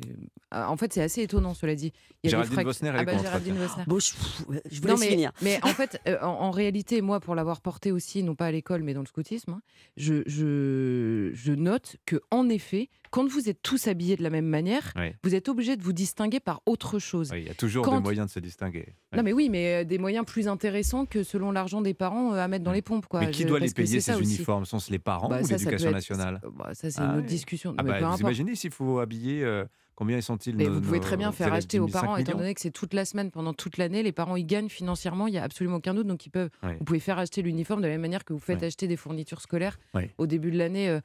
Ah, 0.51 0.69
En 0.71 0.77
fait, 0.77 0.93
c'est 0.93 1.01
assez 1.01 1.21
étonnant, 1.21 1.53
cela 1.53 1.75
dit. 1.75 1.91
Il 2.23 2.27
y 2.27 2.29
a 2.29 2.31
Géraldine 2.31 2.55
frac- 2.55 2.63
Bosner, 2.63 2.89
elle 2.89 2.95
Ah 2.99 3.03
bah, 3.03 3.11
contre, 3.11 3.23
Géraldine 3.25 3.55
tiens. 3.55 3.67
Bosner. 3.67 3.83
Bon, 3.87 3.99
je, 3.99 4.71
je 4.71 4.81
vous 4.81 4.87
Non, 4.87 4.93
laisse 4.93 4.99
mais, 5.01 5.09
finir. 5.09 5.31
mais 5.41 5.59
en 5.63 5.67
fait, 5.67 5.99
en, 6.21 6.25
en 6.27 6.51
réalité, 6.51 7.01
moi, 7.01 7.19
pour 7.19 7.35
l'avoir 7.35 7.61
porté 7.61 7.91
aussi, 7.91 8.23
non 8.23 8.35
pas 8.35 8.45
à 8.47 8.51
l'école, 8.51 8.81
mais 8.83 8.93
dans 8.93 9.01
le 9.01 9.05
scoutisme, 9.07 9.51
hein, 9.53 9.61
je, 9.97 10.23
je, 10.25 11.31
je 11.33 11.51
note 11.53 11.97
que, 12.05 12.21
en 12.31 12.47
effet, 12.49 12.89
quand 13.11 13.27
vous 13.27 13.49
êtes 13.49 13.61
tous 13.61 13.87
habillés 13.87 14.15
de 14.15 14.23
la 14.23 14.29
même 14.29 14.45
manière, 14.47 14.93
Oui. 14.95 15.11
vous 15.23 15.35
êtes 15.35 15.49
obligé 15.49 15.75
de 15.75 15.83
vous 15.83 15.93
distinguer 15.93 16.39
par 16.39 16.61
autre 16.65 16.99
chose. 16.99 17.29
Oui, 17.33 17.41
Il 17.41 17.47
y 17.47 17.49
a 17.49 17.53
toujours 17.53 17.83
Quand- 17.85 17.95
des 17.97 18.01
moyens 18.03 18.27
de 18.27 18.31
se 18.31 18.39
distinguer. 18.39 18.93
Non, 19.15 19.23
mais 19.23 19.33
oui, 19.33 19.49
mais 19.49 19.85
des 19.85 19.97
moyens 19.97 20.25
plus 20.25 20.47
intéressants 20.47 20.86
que 21.05 21.23
selon 21.23 21.51
l'argent 21.51 21.81
des 21.81 21.93
parents 21.93 22.33
euh, 22.33 22.37
à 22.43 22.47
mettre 22.47 22.63
dans 22.63 22.71
les 22.71 22.81
pompes. 22.81 23.05
Quoi. 23.07 23.19
Mais 23.21 23.31
qui 23.31 23.43
Je- 23.43 23.47
doit 23.47 23.59
les 23.59 23.71
payer 23.71 23.99
ces 24.01 24.19
uniformes? 24.19 24.65
Sont-ce 24.65 24.91
les 24.91 24.99
parents 24.99 25.27
Bah, 25.29 25.39
ou 25.43 25.47
l'éducation 25.47 25.91
nationale? 25.91 26.39
ça- 26.41 26.49
bah, 26.55 26.69
ça, 26.73 26.89
c'est 26.91 26.99
Ah 26.99 27.03
une 27.05 27.09
autre 27.11 27.17
ouais. 27.21 27.23
discussion. 27.27 27.73
Ah 27.77 27.83
bah, 27.83 27.99
vous 27.99 28.19
imaginez 28.19 28.55
s'il 28.55 28.71
faut 28.71 28.99
habiller 28.99 29.43
euh, 29.43 29.65
Combien 29.95 30.21
sont-ils 30.21 30.55
Mais 30.55 30.65
nos- 30.65 30.73
vous 30.75 30.81
pouvez 30.81 30.99
très 30.99 31.17
bien 31.17 31.31
faire 31.31 31.51
acheter 31.51 31.79
aux 31.79 31.87
10 31.87 31.91
000, 31.93 32.03
parents, 32.03 32.15
5 32.17 32.21
étant 32.21 32.37
donné 32.37 32.53
que 32.53 32.61
c'est 32.61 32.69
toute 32.69 32.93
la 32.93 33.03
semaine, 33.03 33.31
pendant 33.31 33.55
toute 33.55 33.77
l'année, 33.77 34.03
les 34.03 34.11
parents 34.11 34.35
ils 34.35 34.45
gagnent 34.45 34.69
financièrement, 34.69 35.25
il 35.25 35.31
n'y 35.31 35.39
a 35.39 35.43
absolument 35.43 35.77
aucun 35.77 35.95
doute, 35.95 36.05
donc 36.05 36.23
ils 36.27 36.29
peuvent, 36.29 36.51
Oui. 36.61 36.73
vous 36.77 36.85
pouvez 36.85 36.99
faire 36.99 37.17
acheter 37.17 37.41
l'uniforme 37.41 37.81
de 37.81 37.87
la 37.87 37.93
même 37.93 38.01
manière 38.01 38.23
que 38.23 38.31
vous 38.31 38.37
faites 38.39 38.59
Oui. 38.61 38.67
acheter 38.67 38.87
des 38.87 38.95
fournitures 38.95 39.41
scolaires 39.41 39.79
Oui. 39.95 40.03
au 40.19 40.27
début 40.27 40.51
de 40.51 40.57
l'année 40.59 40.87
euh, 40.87 40.99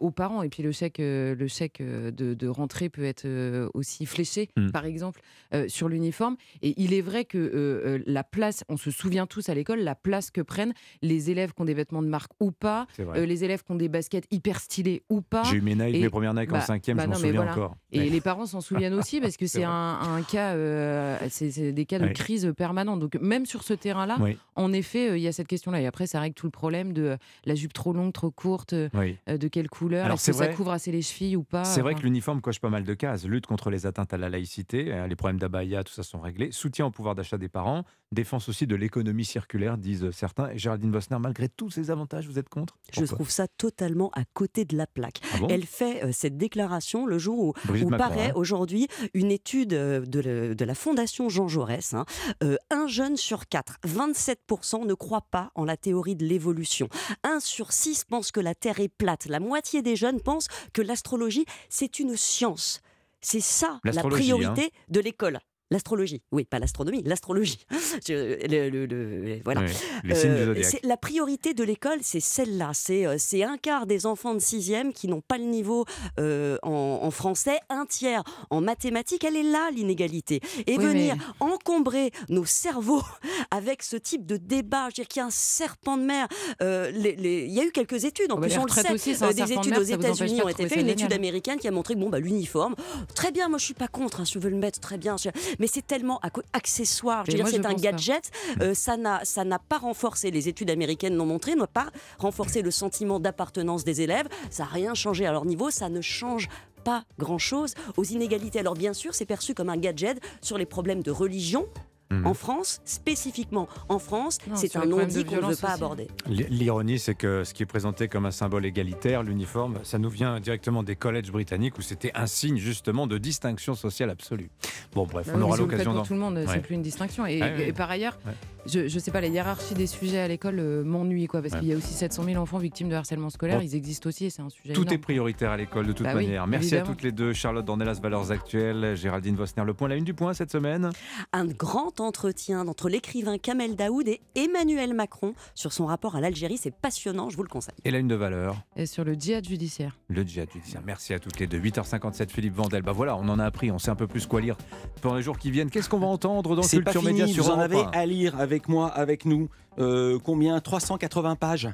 aux 0.00 0.10
parents. 0.10 0.42
Et 0.42 0.48
puis 0.48 0.62
le 0.62 0.72
chèque, 0.72 1.00
euh, 1.00 1.34
le 1.34 1.46
chèque 1.48 1.80
euh, 1.80 2.10
de, 2.10 2.34
de 2.34 2.48
rentrée 2.48 2.88
peut 2.88 3.04
être 3.04 3.24
euh, 3.24 3.68
aussi 3.74 4.06
fléché, 4.06 4.48
Mm. 4.56 4.70
par 4.70 4.84
exemple, 4.84 5.20
euh, 5.54 5.66
sur 5.68 5.88
l'uniforme. 5.88 6.36
Et 6.62 6.74
il 6.80 6.92
est 6.94 7.00
vrai 7.00 7.24
que 7.24 7.38
euh, 7.38 7.50
euh, 7.52 7.98
la 8.06 8.24
place, 8.24 8.64
on 8.68 8.76
se 8.76 8.90
souvient 8.90 9.26
tous 9.26 9.48
à 9.48 9.54
l'école, 9.54 9.80
la 9.80 9.94
place 9.94 10.30
que 10.30 10.40
prennent 10.40 10.72
les 11.02 11.30
élèves 11.30 11.52
qui 11.52 11.62
ont 11.62 11.64
des 11.64 11.74
vêtements 11.74 12.02
de 12.02 12.08
marque 12.08 12.32
ou 12.40 12.50
pas, 12.50 12.86
euh, 12.98 13.26
les 13.26 13.44
élèves 13.44 13.62
qui 13.62 13.72
ont 13.72 13.76
des 13.76 13.88
baskets 13.88 14.26
hyper 14.30 14.60
stylées 14.60 15.02
ou 15.08 15.20
pas. 15.20 15.42
J'ai 15.44 15.56
eu 15.56 15.60
mes 15.62 15.74
Nike, 15.74 15.96
Et- 15.96 16.00
mes 16.02 16.10
premières 16.10 16.34
Nike 16.34 16.50
en 16.50 16.54
bah, 16.54 16.60
cinquième, 16.60 17.00
je 17.00 17.06
m'en 17.06 17.14
souviens 17.14 17.32
voilà. 17.32 17.52
encore. 17.52 17.76
Et 17.92 18.00
Ouais. 18.00 18.08
les 18.08 18.20
parents 18.20 18.46
s'en 18.46 18.60
souviennent 18.60 18.94
aussi 18.94 19.20
parce 19.20 19.36
que 19.36 19.46
C'est 19.60 19.64
un, 19.64 19.70
un 20.00 20.22
cas, 20.22 20.54
euh, 20.54 21.18
c'est 21.28 21.72
des 21.72 21.84
cas 21.86 21.98
de 21.98 22.04
Ouais. 22.06 22.12
crise 22.12 22.52
permanente. 22.56 23.00
Donc 23.00 23.16
même 23.20 23.46
sur 23.46 23.62
ce 23.62 23.74
terrain-là, 23.74 24.16
Oui. 24.20 24.36
en 24.56 24.72
effet, 24.72 25.10
euh, 25.10 25.16
il 25.18 25.22
y 25.22 25.28
a 25.28 25.32
cette 25.32 25.48
question-là. 25.48 25.80
Et 25.80 25.86
après, 25.86 26.06
ça 26.06 26.20
règle 26.20 26.34
tout 26.34 26.46
le 26.46 26.50
problème 26.52 26.92
de 26.92 27.02
euh, 27.02 27.16
la 27.44 27.54
jupe 27.54 27.72
trop 27.72 27.92
longue, 27.92 28.12
trop 28.12 28.30
courte, 28.30 28.72
euh, 28.74 28.88
Oui. 28.94 29.16
euh, 29.28 29.36
de 29.38 29.48
quelle 29.48 29.68
couleur, 29.70 30.04
Alors, 30.04 30.16
est-ce 30.16 30.32
que 30.32 30.36
ça 30.36 30.48
couvre 30.48 30.72
assez 30.72 30.92
les 30.92 31.00
chevilles 31.02 31.36
ou 31.36 31.42
pas. 31.44 31.64
C'est 31.64 31.80
vrai 31.80 31.94
que 31.94 32.02
l'uniforme 32.02 32.40
coche 32.42 32.58
pas 32.60 32.68
mal 32.68 32.84
de 32.84 32.92
cases. 32.94 33.24
Lutte 33.24 33.46
contre 33.46 33.70
les 33.70 33.86
atteintes 33.86 34.12
à 34.12 34.18
la 34.18 34.28
laïcité, 34.28 34.92
euh, 34.92 35.06
les 35.06 35.16
problèmes 35.16 35.38
d'abaya, 35.38 35.82
tout 35.84 35.92
ça 35.92 36.02
sont 36.02 36.20
réglés. 36.20 36.50
Soutien 36.52 36.84
au 36.86 36.90
pouvoir 36.90 37.14
d'achat 37.14 37.38
des 37.38 37.48
parents. 37.48 37.84
Défense 38.12 38.48
aussi 38.48 38.66
de 38.66 38.74
l'économie 38.74 39.24
circulaire, 39.24 39.78
disent 39.78 40.10
certains. 40.10 40.50
Et 40.50 40.58
Géraldine 40.58 40.90
Bosner, 40.90 41.18
malgré 41.20 41.48
tous 41.48 41.70
ces 41.70 41.90
avantages, 41.90 42.26
vous 42.26 42.38
êtes 42.38 42.48
contre? 42.48 42.76
Je 42.92 43.04
trouve 43.04 43.30
ça 43.30 43.46
totalement 43.46 44.10
à 44.14 44.24
côté 44.34 44.64
de 44.64 44.76
la 44.76 44.86
plaque. 44.88 45.20
Ah 45.32 45.38
bon? 45.38 45.46
Elle 45.48 45.64
fait 45.64 46.04
euh, 46.04 46.10
cette 46.12 46.36
déclaration 46.36 47.06
le 47.06 47.18
jour 47.18 47.38
où, 47.38 47.54
où 47.68 47.72
Macron, 47.72 47.96
paraît 47.96 48.30
hein. 48.30 48.34
aujourd'hui 48.34 48.88
une 49.14 49.30
étude 49.30 49.72
euh, 49.74 50.00
de, 50.04 50.18
la- 50.20 50.54
de 50.54 50.64
la 50.64 50.74
Fondation 50.74 51.28
Jean 51.28 51.46
Jaurès. 51.46 51.94
hein. 51.94 52.04
Euh, 52.42 52.56
un 52.70 52.88
jeune 52.88 53.16
sur 53.16 53.46
quatre, 53.46 53.76
27% 53.86 54.86
ne 54.86 54.94
croit 54.94 55.20
pas 55.30 55.50
en 55.54 55.64
la 55.64 55.76
théorie 55.76 56.16
de 56.16 56.24
l'évolution. 56.24 56.88
Un 57.22 57.38
sur 57.40 57.72
six 57.72 58.04
pense 58.04 58.32
que 58.32 58.40
la 58.40 58.54
Terre 58.54 58.80
est 58.80 58.88
plate. 58.88 59.26
La 59.26 59.38
moitié 59.50 59.82
des 59.82 59.96
jeunes 59.96 60.20
pensent 60.20 60.46
que 60.72 60.80
l'astrologie, 60.80 61.44
c'est 61.68 61.98
une 61.98 62.16
science. 62.16 62.80
C'est 63.20 63.40
ça 63.40 63.80
la 63.82 63.90
L'astrologie, 63.90 64.30
priorité 64.30 64.66
hein. 64.66 64.82
de 64.88 65.00
l'école. 65.00 65.40
L'astrologie, 65.72 66.20
oui, 66.32 66.44
pas 66.44 66.58
l'astronomie, 66.58 67.02
l'astrologie. 67.04 67.58
Le- 68.08 68.68
le- 68.70 68.86
le- 68.86 69.40
voilà. 69.44 69.60
Oui, 69.60 69.66
les 70.04 70.14
signes 70.14 70.34
du 70.34 70.40
Euh, 70.40 70.54
la 70.82 70.96
priorité 70.96 71.54
de 71.54 71.62
l'école, 71.62 71.98
c'est 72.02 72.18
celle-là. 72.20 72.70
C'est 72.74 73.06
euh, 73.06 73.16
c'est 73.18 73.42
un 73.44 73.56
quart 73.56 73.86
des 73.86 74.06
enfants 74.06 74.34
de 74.34 74.40
sixième 74.40 74.92
qui 74.92 75.06
n'ont 75.06 75.20
pas 75.20 75.38
le 75.38 75.44
niveau 75.44 75.84
euh, 76.18 76.56
en, 76.62 77.00
en 77.02 77.10
français, 77.10 77.58
un 77.68 77.86
tiers 77.86 78.22
en 78.50 78.60
mathématiques. 78.60 79.22
Elle 79.24 79.36
est 79.36 79.42
là, 79.44 79.70
l'inégalité. 79.70 80.40
Et 80.66 80.76
Oui, 80.76 80.84
venir 80.84 81.16
mais- 81.16 81.22
encombrer 81.46 82.10
nos 82.28 82.44
cerveaux 82.44 83.02
avec 83.50 83.82
ce 83.82 83.96
type 83.96 84.26
de 84.26 84.36
débat, 84.36 84.84
je 84.84 84.86
veux 84.86 84.92
dire 85.04 85.08
qu'il 85.08 85.20
y 85.20 85.22
a 85.22 85.26
un 85.26 85.30
serpent 85.30 85.96
de 85.96 86.02
mer. 86.04 86.26
euh, 86.62 86.90
les- 86.90 87.14
les- 87.16 87.44
Il 87.46 87.52
y 87.52 87.60
a 87.60 87.64
eu 87.64 87.70
quelques 87.72 88.04
études, 88.04 88.32
en 88.32 88.36
Oh, 88.36 88.40
bah, 88.40 88.48
plus 88.48 88.58
on 88.58 88.64
le 88.64 88.70
sait, 88.70 88.92
aussi, 88.92 89.10
euh, 89.22 89.32
des 89.32 89.42
de 89.42 89.52
études 89.52 89.70
mer, 89.70 89.78
aux 89.80 89.84
vous 89.84 89.92
États-Unis 89.92 90.42
ont 90.42 90.48
été 90.48 90.68
faites, 90.68 90.80
une 90.80 90.88
étude 90.88 91.12
américaine 91.12 91.58
qui 91.58 91.68
a 91.68 91.70
montré 91.70 91.94
que 91.94 92.00
bon, 92.00 92.08
bah, 92.08 92.18
l'uniforme, 92.18 92.74
très 93.14 93.30
bien, 93.32 93.48
moi 93.48 93.58
je 93.58 93.64
suis 93.66 93.74
pas 93.74 93.88
contre, 93.88 94.20
hein, 94.20 94.24
je 94.24 94.38
veux 94.38 94.50
le 94.50 94.56
mettre 94.56 94.80
très 94.80 94.98
bien, 94.98 95.16
mais 95.60 95.68
c'est 95.68 95.86
tellement 95.86 96.20
accessoire. 96.52 97.24
Je 97.26 97.32
veux 97.32 97.36
dire, 97.36 97.46
c'est 97.46 97.64
un 97.64 97.74
gadget, 97.74 98.32
euh, 98.60 98.74
ça 98.74 98.96
n'a 98.96 99.24
ça 99.24 99.44
n'a 99.44 99.60
pas 99.60 99.78
renforcé, 99.78 100.32
les 100.32 100.48
études 100.48 100.70
américaines 100.70 101.14
l'ont 101.14 101.26
montré, 101.26 101.54
n'a 101.54 101.68
pas 101.68 101.90
renforcé 102.18 102.62
le 102.62 102.72
sentiment 102.72 103.20
d'appartenance 103.20 103.84
des 103.84 104.00
élèves, 104.00 104.26
ça 104.50 104.64
n'a 104.64 104.70
rien 104.70 104.94
changé 104.94 105.26
à 105.26 105.32
leur 105.32 105.44
niveau, 105.44 105.70
ça 105.70 105.88
ne 105.88 106.00
change 106.00 106.48
pas 106.82 107.04
grand-chose 107.18 107.74
aux 107.96 108.04
inégalités. 108.04 108.58
Alors 108.58 108.74
bien 108.74 108.94
sûr, 108.94 109.14
c'est 109.14 109.26
perçu 109.26 109.54
comme 109.54 109.68
un 109.68 109.76
gadget 109.76 110.18
sur 110.40 110.58
les 110.58 110.66
problèmes 110.66 111.02
de 111.02 111.10
religion, 111.10 111.68
Mhm. 112.10 112.26
En 112.26 112.34
France, 112.34 112.80
spécifiquement 112.84 113.68
en 113.88 113.98
France, 114.00 114.38
c'est 114.54 114.76
un 114.76 114.84
non-dit 114.84 115.24
qu'on 115.24 115.36
ne 115.36 115.50
veut 115.50 115.56
pas 115.56 115.74
aborder. 115.74 116.08
L'ironie, 116.26 116.98
c'est 116.98 117.14
que 117.14 117.44
ce 117.44 117.54
qui 117.54 117.62
est 117.62 117.66
présenté 117.66 118.08
comme 118.08 118.26
un 118.26 118.30
symbole 118.32 118.66
égalitaire, 118.66 119.22
l'uniforme, 119.22 119.78
ça 119.84 119.98
nous 119.98 120.10
vient 120.10 120.40
directement 120.40 120.82
des 120.82 120.96
collèges 120.96 121.30
britanniques 121.30 121.78
où 121.78 121.82
c'était 121.82 122.10
un 122.14 122.26
signe 122.26 122.56
justement 122.58 123.06
de 123.06 123.16
distinction 123.18 123.74
sociale 123.74 124.10
absolue. 124.10 124.50
Bon, 124.92 125.06
bref, 125.06 125.28
bah 125.28 125.34
on 125.36 125.42
aura 125.42 125.56
l'occasion 125.56 125.94
d'en. 125.94 126.02
tout 126.02 126.14
le 126.14 126.20
monde, 126.20 126.44
c'est 126.48 126.62
plus 126.62 126.74
une 126.74 126.82
distinction. 126.82 127.26
Et, 127.26 127.38
et 127.38 127.72
par 127.72 127.90
ailleurs, 127.90 128.18
je, 128.66 128.80
ne 128.80 128.88
sais 128.88 129.10
pas, 129.10 129.20
la 129.20 129.28
hiérarchie 129.28 129.74
des 129.74 129.86
sujets 129.86 130.18
à 130.18 130.28
l'école 130.28 130.58
euh, 130.58 130.84
m'ennuie, 130.84 131.26
quoi, 131.26 131.40
parce 131.40 131.54
qu'il 131.54 131.68
y 131.68 131.72
a 131.72 131.76
aussi 131.76 131.92
700 131.92 132.24
000 132.24 132.42
enfants 132.42 132.58
victimes 132.58 132.88
de 132.88 132.94
harcèlement 132.94 133.30
scolaire. 133.30 133.62
Ils 133.62 133.74
existent 133.74 134.08
aussi 134.08 134.26
et 134.26 134.30
c'est 134.30 134.42
un 134.42 134.50
sujet. 134.50 134.74
Tout 134.74 134.92
est 134.92 134.98
prioritaire 134.98 135.50
à 135.50 135.56
l'école 135.56 135.86
de 135.86 135.92
toute 135.92 136.04
bah 136.04 136.14
manière. 136.14 136.46
Merci 136.46 136.76
à 136.76 136.82
toutes 136.82 137.02
les 137.02 137.12
deux, 137.12 137.32
Charlotte 137.32 137.64
Dornelas, 137.64 138.00
Valeurs 138.02 138.30
Actuelles, 138.30 138.96
Géraldine 138.96 139.36
Vosner, 139.36 139.64
Le 139.64 139.74
Point, 139.74 139.88
la 139.88 139.96
une 139.96 140.04
du 140.04 140.14
point 140.14 140.34
cette 140.34 140.50
semaine. 140.50 140.90
Un 141.32 141.46
grand 141.46 141.99
entretien 142.00 142.66
entre 142.66 142.88
l'écrivain 142.88 143.38
Kamel 143.38 143.76
Daoud 143.76 144.08
et 144.08 144.20
Emmanuel 144.34 144.94
Macron 144.94 145.34
sur 145.54 145.72
son 145.72 145.86
rapport 145.86 146.16
à 146.16 146.20
l'Algérie. 146.20 146.56
C'est 146.56 146.74
passionnant, 146.74 147.30
je 147.30 147.36
vous 147.36 147.42
le 147.42 147.48
conseille. 147.48 147.74
Et 147.84 147.90
la 147.90 147.98
une 147.98 148.08
de 148.08 148.14
valeur. 148.14 148.56
Et 148.76 148.86
sur 148.86 149.04
le 149.04 149.14
djihad 149.14 149.46
judiciaire. 149.46 149.96
Le 150.08 150.22
djihad 150.22 150.50
judiciaire. 150.52 150.82
Merci 150.84 151.14
à 151.14 151.18
toutes 151.18 151.38
les 151.38 151.46
deux. 151.46 151.58
8h57, 151.58 152.30
Philippe 152.30 152.54
Vandel. 152.54 152.82
Bah 152.82 152.92
voilà, 152.92 153.16
on 153.16 153.28
en 153.28 153.38
a 153.38 153.44
appris, 153.44 153.70
on 153.70 153.78
sait 153.78 153.90
un 153.90 153.96
peu 153.96 154.06
plus 154.06 154.26
quoi 154.26 154.40
lire 154.40 154.56
pour 155.00 155.14
les 155.14 155.22
jours 155.22 155.38
qui 155.38 155.50
viennent. 155.50 155.70
Qu'est-ce 155.70 155.88
qu'on 155.88 155.98
va 155.98 156.06
entendre 156.06 156.56
dans 156.56 156.62
Culture 156.62 157.02
Média 157.02 157.26
sur 157.26 157.44
Vous 157.44 157.50
en 157.50 157.58
avez 157.58 157.82
à 157.92 158.06
lire 158.06 158.38
avec 158.38 158.68
moi, 158.68 158.88
avec 158.88 159.24
nous. 159.24 159.48
Euh, 159.78 160.18
combien? 160.22 160.60
380 160.60 161.36
pages 161.36 161.68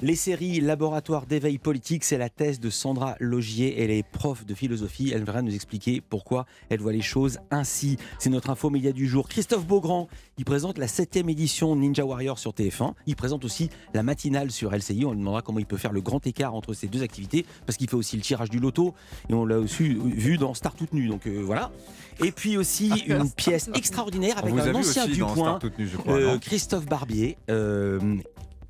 les 0.00 0.14
séries 0.14 0.60
Laboratoire 0.60 1.26
d'éveil 1.26 1.58
politique, 1.58 2.04
c'est 2.04 2.18
la 2.18 2.28
thèse 2.28 2.60
de 2.60 2.70
Sandra 2.70 3.16
Logier. 3.18 3.82
Elle 3.82 3.90
est 3.90 4.02
prof 4.02 4.46
de 4.46 4.54
philosophie. 4.54 5.10
Elle 5.12 5.24
viendra 5.24 5.42
nous 5.42 5.54
expliquer 5.54 6.00
pourquoi 6.00 6.46
elle 6.68 6.80
voit 6.80 6.92
les 6.92 7.02
choses 7.02 7.38
ainsi. 7.50 7.96
C'est 8.18 8.30
notre 8.30 8.50
info 8.50 8.70
média 8.70 8.92
du 8.92 9.08
jour. 9.08 9.28
Christophe 9.28 9.66
Beaugrand, 9.66 10.08
il 10.36 10.44
présente 10.44 10.78
la 10.78 10.88
septième 10.88 11.28
édition 11.28 11.74
Ninja 11.74 12.04
Warrior 12.04 12.38
sur 12.38 12.52
TF1. 12.52 12.92
Il 13.06 13.16
présente 13.16 13.44
aussi 13.44 13.70
la 13.92 14.02
matinale 14.02 14.50
sur 14.50 14.70
LCI. 14.70 15.04
On 15.04 15.12
lui 15.12 15.18
demandera 15.18 15.42
comment 15.42 15.58
il 15.58 15.66
peut 15.66 15.76
faire 15.76 15.92
le 15.92 16.00
grand 16.00 16.24
écart 16.26 16.54
entre 16.54 16.74
ces 16.74 16.86
deux 16.86 17.02
activités 17.02 17.44
parce 17.66 17.76
qu'il 17.76 17.88
fait 17.88 17.96
aussi 17.96 18.16
le 18.16 18.22
tirage 18.22 18.50
du 18.50 18.60
loto. 18.60 18.94
Et 19.28 19.34
on 19.34 19.44
l'a 19.44 19.58
aussi 19.58 19.82
vu 19.82 20.38
dans 20.38 20.54
Star 20.54 20.74
toute 20.74 20.92
nue. 20.92 21.08
Donc 21.08 21.26
euh, 21.26 21.40
voilà. 21.44 21.72
Et 22.22 22.32
puis 22.32 22.56
aussi 22.56 22.90
une 23.06 23.30
pièce 23.30 23.70
extraordinaire 23.74 24.38
avec 24.38 24.54
un 24.54 24.74
ancien 24.74 25.06
du 25.06 25.20
point, 25.20 25.58
euh, 26.08 26.38
Christophe 26.38 26.86
Barbier. 26.86 27.36
Euh, 27.50 28.18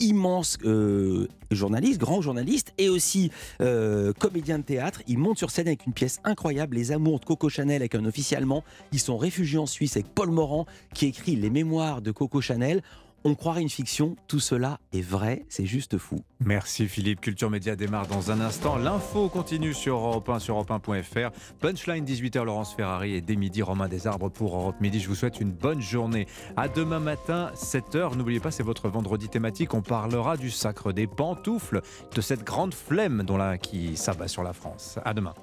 immense 0.00 0.58
euh, 0.64 1.28
journaliste, 1.50 1.98
grand 1.98 2.20
journaliste 2.20 2.72
et 2.78 2.88
aussi 2.88 3.30
euh, 3.60 4.12
comédien 4.12 4.58
de 4.58 4.64
théâtre. 4.64 5.02
Il 5.06 5.18
monte 5.18 5.38
sur 5.38 5.50
scène 5.50 5.66
avec 5.66 5.86
une 5.86 5.92
pièce 5.92 6.20
incroyable, 6.24 6.76
Les 6.76 6.92
Amours 6.92 7.20
de 7.20 7.24
Coco 7.24 7.48
Chanel 7.48 7.82
avec 7.82 7.94
un 7.94 8.04
officier 8.04 8.36
allemand. 8.36 8.64
Ils 8.92 9.00
sont 9.00 9.16
réfugiés 9.16 9.58
en 9.58 9.66
Suisse 9.66 9.96
avec 9.96 10.08
Paul 10.14 10.30
Morand 10.30 10.66
qui 10.94 11.06
écrit 11.06 11.36
les 11.36 11.50
mémoires 11.50 12.02
de 12.02 12.10
Coco 12.10 12.40
Chanel. 12.40 12.82
On 13.24 13.34
croirait 13.34 13.62
une 13.62 13.68
fiction, 13.68 14.14
tout 14.28 14.38
cela 14.38 14.78
est 14.92 15.02
vrai, 15.02 15.44
c'est 15.48 15.66
juste 15.66 15.98
fou. 15.98 16.22
Merci 16.40 16.86
Philippe, 16.86 17.20
Culture 17.20 17.50
Média 17.50 17.74
démarre 17.74 18.06
dans 18.06 18.30
un 18.30 18.40
instant. 18.40 18.76
L'info 18.76 19.28
continue 19.28 19.74
sur 19.74 19.96
Europe 19.96 20.28
1, 20.28 20.38
sur 20.38 20.54
Europe 20.54 20.70
1.fr. 20.70 21.30
Punchline 21.58 22.04
18h, 22.04 22.44
Laurence 22.44 22.74
Ferrari 22.74 23.14
et 23.14 23.20
dès 23.20 23.34
midi, 23.34 23.60
Romain 23.60 23.88
Desarbres 23.88 24.30
pour 24.30 24.54
Europe 24.56 24.76
Midi. 24.80 25.00
Je 25.00 25.08
vous 25.08 25.16
souhaite 25.16 25.40
une 25.40 25.50
bonne 25.50 25.80
journée. 25.80 26.26
À 26.56 26.68
demain 26.68 27.00
matin, 27.00 27.50
7h. 27.56 28.16
N'oubliez 28.16 28.40
pas, 28.40 28.52
c'est 28.52 28.62
votre 28.62 28.88
vendredi 28.88 29.28
thématique. 29.28 29.74
On 29.74 29.82
parlera 29.82 30.36
du 30.36 30.50
sacre 30.50 30.92
des 30.92 31.08
pantoufles, 31.08 31.82
de 32.14 32.20
cette 32.20 32.44
grande 32.44 32.72
flemme 32.72 33.24
dont 33.24 33.36
là, 33.36 33.58
qui 33.58 33.96
s'abat 33.96 34.28
sur 34.28 34.44
la 34.44 34.52
France. 34.52 34.98
À 35.04 35.12
demain. 35.12 35.34